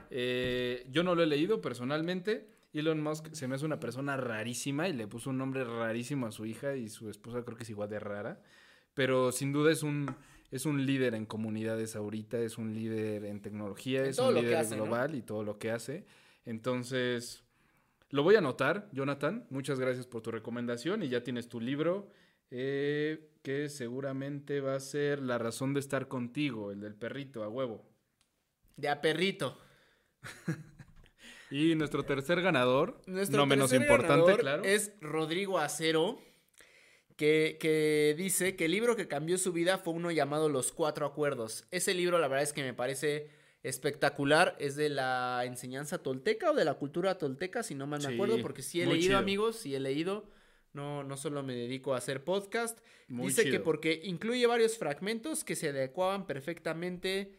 Eh, 0.10 0.88
yo 0.90 1.04
no 1.04 1.14
lo 1.14 1.22
he 1.22 1.28
leído 1.28 1.62
personalmente. 1.62 2.50
Elon 2.74 3.02
Musk 3.02 3.34
se 3.34 3.48
me 3.48 3.56
hace 3.56 3.66
una 3.66 3.80
persona 3.80 4.18
rarísima 4.18 4.90
y 4.90 4.94
le 4.94 5.08
puso 5.08 5.30
un 5.30 5.38
nombre 5.38 5.64
rarísimo 5.64 6.26
a 6.26 6.32
su 6.32 6.46
hija 6.46 6.76
y 6.76 6.90
su 6.90 7.10
esposa 7.10 7.44
creo 7.44 7.58
que 7.58 7.64
es 7.64 7.70
igual 7.70 7.90
de 7.90 8.00
rara. 8.00 8.42
Pero 8.96 9.32
sin 9.32 9.54
duda 9.54 9.72
es 9.72 9.84
un, 9.84 10.08
es 10.52 10.66
un 10.66 10.86
líder 10.86 11.14
en 11.14 11.26
comunidades 11.26 11.96
ahorita, 11.96 12.40
es 12.40 12.58
un 12.58 12.74
líder 12.74 13.26
en 13.26 13.42
tecnología, 13.42 14.04
es 14.06 14.18
un 14.18 14.34
líder 14.34 14.66
global 14.66 15.14
y 15.14 15.22
todo 15.22 15.44
lo 15.44 15.60
que 15.60 15.70
hace. 15.70 16.06
Entonces, 16.46 17.44
lo 18.12 18.24
voy 18.24 18.36
a 18.36 18.40
anotar, 18.40 18.90
Jonathan. 18.92 19.46
Muchas 19.50 19.80
gracias 19.80 20.08
por 20.08 20.22
tu 20.22 20.32
recomendación 20.32 21.04
y 21.04 21.10
ya 21.10 21.24
tienes 21.24 21.48
tu 21.48 21.62
libro, 21.62 22.10
eh, 22.50 23.30
que 23.44 23.70
seguramente 23.70 24.62
va 24.62 24.76
a 24.76 24.80
ser 24.80 25.22
La 25.22 25.38
razón 25.38 25.74
de 25.74 25.80
estar 25.80 26.08
contigo, 26.08 26.72
el 26.72 26.82
del 26.82 26.96
perrito, 26.96 27.44
a 27.44 27.50
huevo. 27.50 27.86
De 28.78 28.90
a 28.90 29.02
perrito. 29.02 29.58
y 31.52 31.76
nuestro 31.76 32.04
tercer 32.04 32.42
ganador, 32.42 33.02
no 33.06 33.46
menos 33.46 33.74
importante, 33.74 34.38
claro. 34.38 34.64
Es 34.64 34.94
Rodrigo 35.02 35.60
Acero. 35.60 36.20
Que, 37.16 37.58
que, 37.60 38.16
dice 38.18 38.56
que 38.56 38.66
el 38.66 38.72
libro 38.72 38.96
que 38.96 39.10
cambió 39.10 39.38
su 39.38 39.52
vida 39.52 39.78
fue 39.78 39.94
uno 39.94 40.10
llamado 40.10 40.48
Los 40.48 40.72
Cuatro 40.72 41.06
Acuerdos. 41.06 41.68
Ese 41.70 41.94
libro, 41.94 42.18
la 42.18 42.30
verdad 42.30 42.44
es 42.44 42.54
que 42.54 42.64
me 42.64 42.74
parece 42.74 43.30
espectacular. 43.64 44.56
Es 44.60 44.76
de 44.76 44.90
la 44.90 45.44
enseñanza 45.46 46.00
tolteca 46.02 46.52
o 46.52 46.56
de 46.56 46.66
la 46.66 46.76
cultura 46.76 47.18
tolteca, 47.18 47.64
si 47.64 47.76
no 47.76 47.88
mal 47.88 48.02
me 48.02 48.08
Sí, 48.10 48.14
acuerdo, 48.14 48.42
porque 48.42 48.62
sí 48.62 48.82
he 48.82 48.86
leído, 48.86 49.02
chido. 49.02 49.18
amigos, 49.18 49.56
sí 49.58 49.76
he 49.76 49.80
leído. 49.80 50.30
No, 50.72 51.04
no 51.04 51.18
solo 51.18 51.42
me 51.42 51.56
dedico 51.56 51.94
a 51.94 51.98
hacer 51.98 52.24
podcast. 52.24 52.80
Muy 53.08 53.28
Dice 53.28 53.50
que 53.50 53.60
porque 53.60 54.02
incluye 54.04 54.46
varios 54.46 54.78
fragmentos 54.78 55.44
que 55.44 55.56
se 55.56 55.70
adecuaban 55.70 56.28
perfectamente 56.28 57.34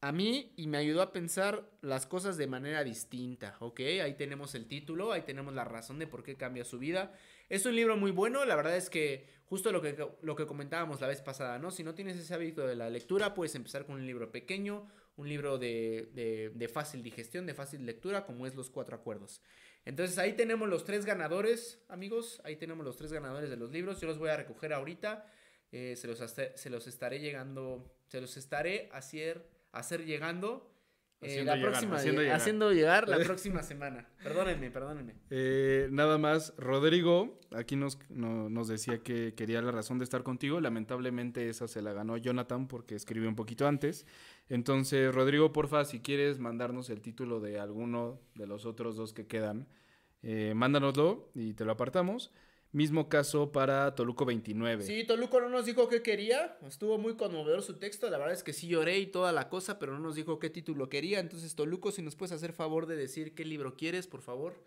a 0.00 0.12
mí 0.12 0.52
y 0.56 0.66
me 0.66 0.76
ayudó 0.76 1.00
a 1.00 1.12
pensar 1.12 1.70
las 1.80 2.04
cosas 2.06 2.36
de 2.36 2.46
manera 2.46 2.84
distinta, 2.84 3.56
¿ok? 3.60 3.80
Ahí 4.02 4.14
tenemos 4.16 4.54
el 4.54 4.66
título, 4.66 5.12
ahí 5.12 5.22
tenemos 5.22 5.54
la 5.54 5.64
razón 5.64 5.98
de 5.98 6.06
por 6.06 6.22
qué 6.24 6.36
cambia 6.36 6.64
su 6.64 6.78
vida. 6.78 7.14
Es 7.48 7.64
un 7.64 7.74
libro 7.76 7.96
muy 7.96 8.10
bueno, 8.10 8.44
la 8.44 8.56
verdad 8.56 8.76
es 8.76 8.90
que 8.90 9.26
justo 9.46 9.70
lo 9.72 9.80
que, 9.80 9.96
lo 10.20 10.36
que 10.36 10.44
comentábamos 10.44 11.00
la 11.00 11.06
vez 11.06 11.22
pasada, 11.22 11.58
¿no? 11.58 11.70
Si 11.70 11.84
no 11.84 11.94
tienes 11.94 12.18
ese 12.18 12.34
hábito 12.34 12.66
de 12.66 12.74
la 12.76 12.90
lectura, 12.90 13.32
puedes 13.34 13.54
empezar 13.54 13.86
con 13.86 13.94
un 13.94 14.06
libro 14.06 14.30
pequeño, 14.30 14.88
un 15.16 15.28
libro 15.28 15.58
de, 15.58 16.10
de- 16.12 16.68
fácil 16.68 17.02
digestión, 17.02 17.46
de 17.46 17.54
fácil 17.54 17.84
lectura, 17.86 18.24
como 18.26 18.46
es 18.46 18.54
Los 18.54 18.70
Cuatro 18.70 18.96
Acuerdos. 18.96 19.40
Entonces 19.84 20.18
ahí 20.18 20.32
tenemos 20.32 20.68
los 20.68 20.84
tres 20.84 21.04
ganadores, 21.04 21.82
amigos, 21.88 22.40
ahí 22.44 22.56
tenemos 22.56 22.84
los 22.84 22.96
tres 22.96 23.12
ganadores 23.12 23.50
de 23.50 23.56
los 23.56 23.70
libros, 23.70 24.00
yo 24.00 24.08
los 24.08 24.18
voy 24.18 24.30
a 24.30 24.36
recoger 24.36 24.72
ahorita, 24.72 25.26
eh, 25.72 25.94
se, 25.96 26.06
los 26.08 26.18
se 26.18 26.70
los 26.70 26.86
estaré 26.86 27.20
llegando, 27.20 27.94
se 28.06 28.20
los 28.20 28.36
estaré 28.36 28.88
hacer, 28.92 29.46
hacer 29.72 30.04
llegando. 30.04 30.73
Eh, 31.24 31.28
Haciendo 31.28 31.50
la 31.50 31.56
llegar, 31.56 31.70
próxima, 31.72 31.96
haciendo 31.96 32.22
llegar. 32.22 32.36
haciendo 32.36 32.72
llegar 32.72 33.08
la 33.08 33.18
próxima 33.24 33.62
semana. 33.62 34.08
Perdónenme, 34.22 34.70
perdónenme. 34.70 35.14
Eh, 35.30 35.88
nada 35.90 36.18
más, 36.18 36.54
Rodrigo 36.58 37.40
aquí 37.52 37.76
nos, 37.76 37.98
no- 38.10 38.48
nos 38.50 38.68
decía 38.68 38.98
que 39.02 39.34
quería 39.34 39.60
la 39.62 39.72
razón 39.72 39.98
de 39.98 40.04
estar 40.04 40.22
contigo. 40.22 40.60
Lamentablemente 40.60 41.48
esa 41.48 41.66
se 41.68 41.82
la 41.82 41.92
ganó 41.92 42.16
Jonathan 42.16 42.68
porque 42.68 42.94
escribió 42.94 43.28
un 43.28 43.36
poquito 43.36 43.66
antes. 43.66 44.06
Entonces, 44.48 45.14
Rodrigo, 45.14 45.52
porfa, 45.52 45.84
si 45.84 46.00
quieres 46.00 46.38
mandarnos 46.38 46.90
el 46.90 47.00
título 47.00 47.40
de 47.40 47.58
alguno 47.58 48.20
de 48.34 48.46
los 48.46 48.66
otros 48.66 48.96
dos 48.96 49.12
que 49.12 49.26
quedan, 49.26 49.66
eh, 50.22 50.52
mándanoslo 50.54 51.30
y 51.34 51.54
te 51.54 51.64
lo 51.64 51.72
apartamos. 51.72 52.30
Mismo 52.74 53.08
caso 53.08 53.52
para 53.52 53.94
Toluco 53.94 54.24
29. 54.24 54.82
Sí, 54.82 55.04
Toluco 55.04 55.40
no 55.40 55.48
nos 55.48 55.64
dijo 55.64 55.88
qué 55.88 56.02
quería. 56.02 56.58
Estuvo 56.66 56.98
muy 56.98 57.14
conmovedor 57.14 57.62
su 57.62 57.74
texto. 57.78 58.10
La 58.10 58.18
verdad 58.18 58.34
es 58.34 58.42
que 58.42 58.52
sí 58.52 58.66
lloré 58.66 58.98
y 58.98 59.06
toda 59.06 59.30
la 59.30 59.48
cosa, 59.48 59.78
pero 59.78 59.92
no 59.92 60.00
nos 60.00 60.16
dijo 60.16 60.40
qué 60.40 60.50
título 60.50 60.88
quería. 60.88 61.20
Entonces, 61.20 61.54
Toluco, 61.54 61.92
si 61.92 62.02
nos 62.02 62.16
puedes 62.16 62.32
hacer 62.32 62.52
favor 62.52 62.86
de 62.86 62.96
decir 62.96 63.32
qué 63.36 63.44
libro 63.44 63.76
quieres, 63.76 64.08
por 64.08 64.22
favor. 64.22 64.60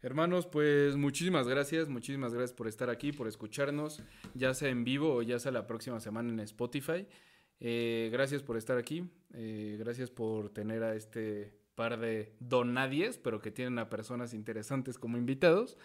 Hermanos, 0.00 0.46
pues 0.46 0.96
muchísimas 0.96 1.46
gracias, 1.46 1.90
muchísimas 1.90 2.32
gracias 2.32 2.56
por 2.56 2.68
estar 2.68 2.88
aquí, 2.88 3.12
por 3.12 3.28
escucharnos, 3.28 4.02
ya 4.32 4.54
sea 4.54 4.70
en 4.70 4.82
vivo 4.82 5.16
o 5.16 5.20
ya 5.20 5.38
sea 5.38 5.52
la 5.52 5.66
próxima 5.66 6.00
semana 6.00 6.32
en 6.32 6.40
Spotify. 6.40 7.06
Eh, 7.60 8.08
gracias 8.10 8.42
por 8.42 8.56
estar 8.56 8.78
aquí, 8.78 9.10
eh, 9.34 9.76
gracias 9.78 10.10
por 10.10 10.48
tener 10.48 10.82
a 10.84 10.94
este 10.94 11.52
par 11.74 12.00
de 12.00 12.32
donadies, 12.40 13.18
pero 13.18 13.42
que 13.42 13.50
tienen 13.50 13.78
a 13.78 13.90
personas 13.90 14.32
interesantes 14.32 14.98
como 14.98 15.18
invitados. 15.18 15.76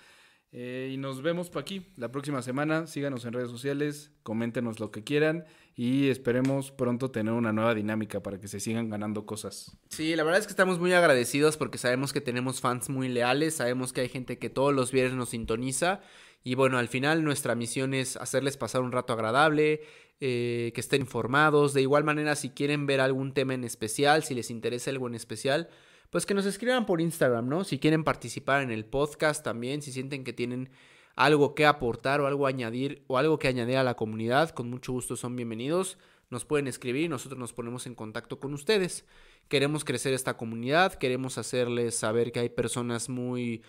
Eh, 0.56 0.92
y 0.94 0.98
nos 0.98 1.24
vemos 1.24 1.50
para 1.50 1.62
aquí 1.62 1.88
la 1.98 2.12
próxima 2.12 2.44
semana. 2.44 2.86
Síganos 2.86 3.26
en 3.26 3.34
redes 3.34 3.50
sociales, 3.50 4.12
coméntenos 4.22 4.80
lo 4.80 4.92
que 4.92 5.04
quieran 5.04 5.46
y 5.76 6.10
esperemos 6.10 6.70
pronto 6.70 7.10
tener 7.10 7.34
una 7.34 7.52
nueva 7.52 7.74
dinámica 7.74 8.22
para 8.22 8.40
que 8.40 8.48
se 8.48 8.60
sigan 8.60 8.90
ganando 8.90 9.26
cosas. 9.26 9.76
Sí, 9.90 10.16
la 10.16 10.24
verdad 10.24 10.40
es 10.40 10.46
que 10.46 10.52
estamos 10.52 10.80
muy 10.80 10.94
agradecidos 10.94 11.58
porque 11.58 11.80
sabemos 11.80 12.14
que 12.14 12.22
tenemos 12.22 12.62
fans 12.62 12.90
muy 12.90 13.10
leales, 13.10 13.56
sabemos 13.56 13.94
que 13.94 14.02
hay 14.02 14.10
gente 14.10 14.38
que 14.38 14.52
todos 14.52 14.74
los 14.74 14.92
viernes 14.92 15.16
nos 15.16 15.30
sintoniza 15.30 16.02
y 16.44 16.54
bueno, 16.54 16.78
al 16.78 16.88
final 16.88 17.24
nuestra 17.24 17.56
misión 17.56 17.96
es 17.96 18.18
hacerles 18.18 18.56
pasar 18.58 18.82
un 18.82 18.92
rato 18.92 19.14
agradable, 19.14 19.82
eh, 20.20 20.72
que 20.76 20.82
estén 20.82 21.02
informados, 21.02 21.74
de 21.74 21.82
igual 21.82 22.04
manera 22.04 22.36
si 22.36 22.50
quieren 22.50 22.86
ver 22.86 23.02
algún 23.02 23.34
tema 23.34 23.56
en 23.56 23.64
especial, 23.64 24.24
si 24.24 24.36
les 24.36 24.52
interesa 24.52 24.92
algo 24.92 25.08
en 25.08 25.16
especial, 25.16 25.70
pues 26.14 26.28
que 26.28 26.36
nos 26.36 26.46
escriban 26.46 26.86
por 26.86 27.02
Instagram, 27.02 27.50
¿no? 27.50 27.64
Si 27.64 27.80
quieren 27.80 28.04
participar 28.04 28.62
en 28.62 28.70
el 28.70 28.86
podcast 28.86 29.44
también, 29.44 29.82
si 29.82 29.92
sienten 29.92 30.24
que 30.24 30.32
tienen 30.32 30.70
algo 31.16 31.56
que 31.56 31.66
aportar 31.66 32.22
o 32.22 32.28
algo 32.28 32.46
añadir 32.46 33.04
o 33.08 33.18
algo 33.18 33.40
que 33.40 33.48
añadir 33.48 33.78
a 33.78 33.84
la 33.84 33.96
comunidad, 33.96 34.52
con 34.52 34.70
mucho 34.70 34.92
gusto 34.92 35.16
son 35.16 35.36
bienvenidos. 35.36 35.98
Nos 36.30 36.46
pueden 36.46 36.68
escribir 36.68 37.06
y 37.06 37.10
nosotros 37.10 37.40
nos 37.40 37.52
ponemos 37.52 37.88
en 37.88 37.96
contacto 37.96 38.40
con 38.40 38.54
ustedes. 38.54 39.06
Queremos 39.48 39.84
crecer 39.84 40.14
esta 40.14 40.38
comunidad, 40.38 40.94
queremos 40.94 41.40
hacerles 41.40 41.96
saber 41.96 42.32
que 42.32 42.42
hay 42.42 42.50
personas 42.50 43.10
muy 43.10 43.64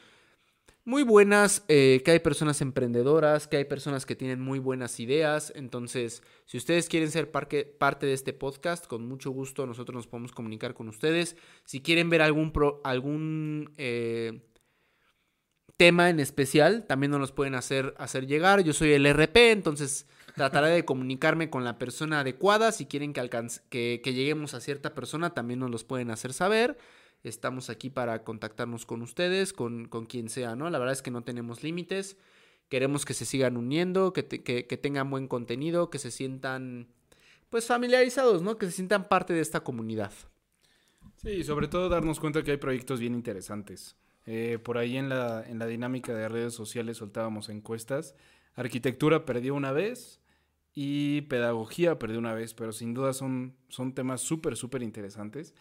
muy 0.86 1.02
buenas, 1.02 1.64
eh, 1.68 2.02
que 2.04 2.10
hay 2.10 2.18
personas 2.18 2.60
emprendedoras, 2.60 3.48
que 3.48 3.56
hay 3.56 3.64
personas 3.64 4.04
que 4.04 4.16
tienen 4.16 4.40
muy 4.40 4.58
buenas 4.58 5.00
ideas. 5.00 5.52
Entonces, 5.56 6.22
si 6.44 6.58
ustedes 6.58 6.88
quieren 6.88 7.10
ser 7.10 7.30
parte 7.30 7.66
de 8.06 8.12
este 8.12 8.32
podcast, 8.34 8.86
con 8.86 9.06
mucho 9.08 9.30
gusto 9.30 9.66
nosotros 9.66 9.94
nos 9.96 10.06
podemos 10.06 10.32
comunicar 10.32 10.74
con 10.74 10.88
ustedes. 10.88 11.36
Si 11.64 11.80
quieren 11.80 12.10
ver 12.10 12.20
algún, 12.20 12.52
pro- 12.52 12.82
algún 12.84 13.72
eh, 13.78 14.42
tema 15.78 16.10
en 16.10 16.20
especial, 16.20 16.86
también 16.86 17.10
nos 17.12 17.20
los 17.20 17.32
pueden 17.32 17.54
hacer, 17.54 17.94
hacer 17.98 18.26
llegar. 18.26 18.62
Yo 18.62 18.72
soy 18.74 18.92
el 18.92 19.06
RP, 19.06 19.52
entonces 19.52 20.06
trataré 20.36 20.68
de 20.68 20.84
comunicarme 20.84 21.48
con 21.48 21.64
la 21.64 21.78
persona 21.78 22.20
adecuada. 22.20 22.72
Si 22.72 22.84
quieren 22.86 23.12
que, 23.14 23.20
alcance, 23.20 23.62
que 23.70 24.00
lleguemos 24.04 24.52
a 24.52 24.60
cierta 24.60 24.94
persona, 24.94 25.32
también 25.32 25.60
nos 25.60 25.70
los 25.70 25.82
pueden 25.82 26.10
hacer 26.10 26.34
saber. 26.34 26.76
Estamos 27.24 27.70
aquí 27.70 27.90
para 27.90 28.22
contactarnos 28.22 28.86
con 28.86 29.02
ustedes, 29.02 29.52
con, 29.52 29.86
con 29.88 30.06
quien 30.06 30.28
sea, 30.28 30.54
¿no? 30.54 30.70
La 30.70 30.78
verdad 30.78 30.92
es 30.92 31.02
que 31.02 31.10
no 31.10 31.24
tenemos 31.24 31.62
límites. 31.62 32.16
Queremos 32.68 33.04
que 33.04 33.14
se 33.14 33.24
sigan 33.24 33.56
uniendo, 33.56 34.12
que, 34.12 34.26
que, 34.26 34.66
que 34.66 34.76
tengan 34.76 35.10
buen 35.10 35.26
contenido, 35.26 35.90
que 35.90 35.98
se 35.98 36.10
sientan, 36.10 36.88
pues, 37.50 37.66
familiarizados, 37.66 38.42
¿no? 38.42 38.58
Que 38.58 38.66
se 38.66 38.72
sientan 38.72 39.08
parte 39.08 39.32
de 39.32 39.40
esta 39.40 39.64
comunidad. 39.64 40.12
Sí, 41.16 41.30
y 41.30 41.44
sobre 41.44 41.68
todo 41.68 41.88
darnos 41.88 42.20
cuenta 42.20 42.42
que 42.42 42.52
hay 42.52 42.56
proyectos 42.58 43.00
bien 43.00 43.14
interesantes. 43.14 43.96
Eh, 44.26 44.58
por 44.62 44.78
ahí 44.78 44.96
en 44.96 45.08
la, 45.08 45.42
en 45.46 45.58
la 45.58 45.66
dinámica 45.66 46.14
de 46.14 46.28
redes 46.28 46.54
sociales 46.54 46.98
soltábamos 46.98 47.48
encuestas. 47.48 48.14
Arquitectura 48.54 49.24
perdió 49.24 49.54
una 49.54 49.72
vez 49.72 50.20
y 50.74 51.22
pedagogía 51.22 51.98
perdió 51.98 52.18
una 52.18 52.34
vez, 52.34 52.54
pero 52.54 52.72
sin 52.72 52.94
duda 52.94 53.12
son, 53.12 53.54
son 53.68 53.94
temas 53.94 54.20
súper, 54.20 54.56
súper 54.56 54.82
interesantes. 54.82 55.54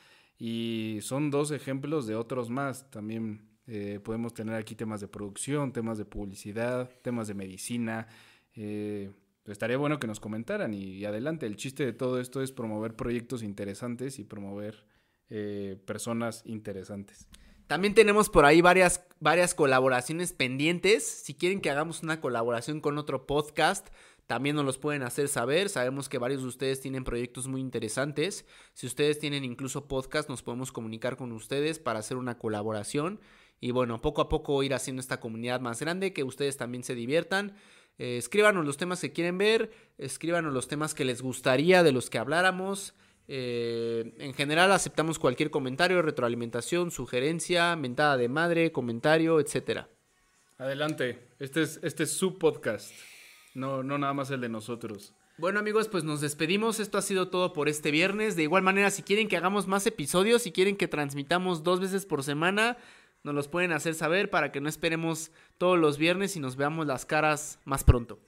Y 0.45 0.99
son 0.99 1.31
dos 1.31 1.51
ejemplos 1.51 2.05
de 2.05 2.15
otros 2.15 2.49
más. 2.49 2.91
También 2.91 3.47
eh, 3.65 4.01
podemos 4.03 4.33
tener 4.33 4.55
aquí 4.55 4.75
temas 4.75 4.99
de 4.99 5.07
producción, 5.07 5.71
temas 5.71 5.97
de 5.97 6.03
publicidad, 6.03 6.89
temas 7.01 7.29
de 7.29 7.33
medicina. 7.33 8.07
Eh, 8.53 9.09
estaría 9.45 9.77
bueno 9.77 10.01
que 10.01 10.07
nos 10.07 10.19
comentaran 10.19 10.73
y, 10.73 11.05
adelante. 11.05 11.45
El 11.45 11.55
chiste 11.55 11.85
de 11.85 11.93
todo 11.93 12.19
esto 12.19 12.41
es 12.41 12.51
promover 12.51 12.93
proyectos 12.93 13.41
interesantes 13.41 14.19
y 14.19 14.25
promover 14.25 14.85
eh, 15.29 15.81
personas 15.85 16.43
interesantes. 16.45 17.29
También 17.67 17.93
tenemos 17.93 18.27
por 18.27 18.43
ahí 18.43 18.59
varias, 18.59 19.05
varias 19.21 19.55
colaboraciones 19.55 20.33
pendientes. 20.33 21.07
Si 21.07 21.35
quieren 21.35 21.61
que 21.61 21.69
hagamos 21.69 22.03
una 22.03 22.19
colaboración 22.19 22.81
con 22.81 22.97
otro 22.97 23.25
podcast, 23.25 23.87
también 24.27 24.55
nos 24.55 24.65
los 24.65 24.77
pueden 24.77 25.03
hacer 25.03 25.27
saber. 25.27 25.69
Sabemos 25.69 26.09
que 26.09 26.17
varios 26.17 26.41
de 26.41 26.47
ustedes 26.47 26.79
tienen 26.79 27.03
proyectos 27.03 27.47
muy 27.47 27.61
interesantes. 27.61 28.45
Si 28.73 28.87
ustedes 28.87 29.19
tienen 29.19 29.43
incluso 29.43 29.87
podcast, 29.87 30.29
nos 30.29 30.41
podemos 30.41 30.71
comunicar 30.71 31.17
con 31.17 31.31
ustedes 31.31 31.79
para 31.79 31.99
hacer 31.99 32.17
una 32.17 32.37
colaboración. 32.37 33.19
Y 33.59 33.71
bueno, 33.71 34.01
poco 34.01 34.21
a 34.21 34.29
poco 34.29 34.61
ir 34.63 34.73
haciendo 34.73 34.99
esta 34.99 35.19
comunidad 35.19 35.61
más 35.61 35.79
grande, 35.79 36.13
que 36.13 36.23
ustedes 36.23 36.57
también 36.57 36.83
se 36.83 36.95
diviertan. 36.95 37.55
Eh, 37.97 38.17
escríbanos 38.17 38.65
los 38.65 38.77
temas 38.77 38.99
que 38.99 39.13
quieren 39.13 39.37
ver, 39.37 39.71
escríbanos 39.97 40.53
los 40.53 40.67
temas 40.67 40.93
que 40.93 41.05
les 41.05 41.21
gustaría 41.21 41.83
de 41.83 41.91
los 41.91 42.09
que 42.09 42.17
habláramos. 42.17 42.95
Eh, 43.27 44.15
en 44.19 44.33
general 44.33 44.71
aceptamos 44.71 45.17
cualquier 45.17 45.49
comentario, 45.49 46.01
retroalimentación, 46.01 46.91
sugerencia, 46.91 47.75
mentada 47.75 48.17
de 48.17 48.27
madre, 48.27 48.71
comentario, 48.71 49.39
etcétera. 49.39 49.89
Adelante, 50.57 51.27
este 51.39 51.61
es, 51.61 51.79
este 51.83 52.03
es 52.03 52.11
su 52.11 52.37
podcast, 52.37 52.91
no, 53.53 53.83
no 53.83 53.97
nada 53.97 54.13
más 54.13 54.29
el 54.31 54.41
de 54.41 54.49
nosotros. 54.49 55.13
Bueno 55.37 55.59
amigos, 55.59 55.87
pues 55.87 56.03
nos 56.03 56.21
despedimos. 56.21 56.79
Esto 56.79 56.97
ha 56.97 57.01
sido 57.01 57.29
todo 57.29 57.53
por 57.53 57.67
este 57.67 57.89
viernes. 57.89 58.35
De 58.35 58.43
igual 58.43 58.61
manera, 58.63 58.91
si 58.91 59.01
quieren 59.01 59.27
que 59.27 59.37
hagamos 59.37 59.67
más 59.67 59.85
episodios, 59.87 60.43
si 60.43 60.51
quieren 60.51 60.77
que 60.77 60.87
transmitamos 60.87 61.63
dos 61.63 61.79
veces 61.79 62.05
por 62.05 62.23
semana, 62.23 62.77
nos 63.23 63.33
los 63.33 63.47
pueden 63.47 63.71
hacer 63.71 63.95
saber 63.95 64.29
para 64.29 64.51
que 64.51 64.61
no 64.61 64.69
esperemos 64.69 65.31
todos 65.57 65.79
los 65.79 65.97
viernes 65.97 66.35
y 66.35 66.39
nos 66.39 66.55
veamos 66.55 66.85
las 66.85 67.05
caras 67.05 67.59
más 67.65 67.83
pronto. 67.83 68.19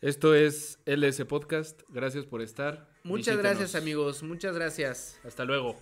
Esto 0.00 0.34
es 0.34 0.78
LS 0.84 1.24
Podcast, 1.26 1.80
gracias 1.88 2.26
por 2.26 2.42
estar. 2.42 2.88
Muchas 3.04 3.36
Visítenos. 3.36 3.42
gracias 3.42 3.74
amigos, 3.74 4.22
muchas 4.22 4.54
gracias. 4.54 5.18
Hasta 5.24 5.44
luego. 5.44 5.76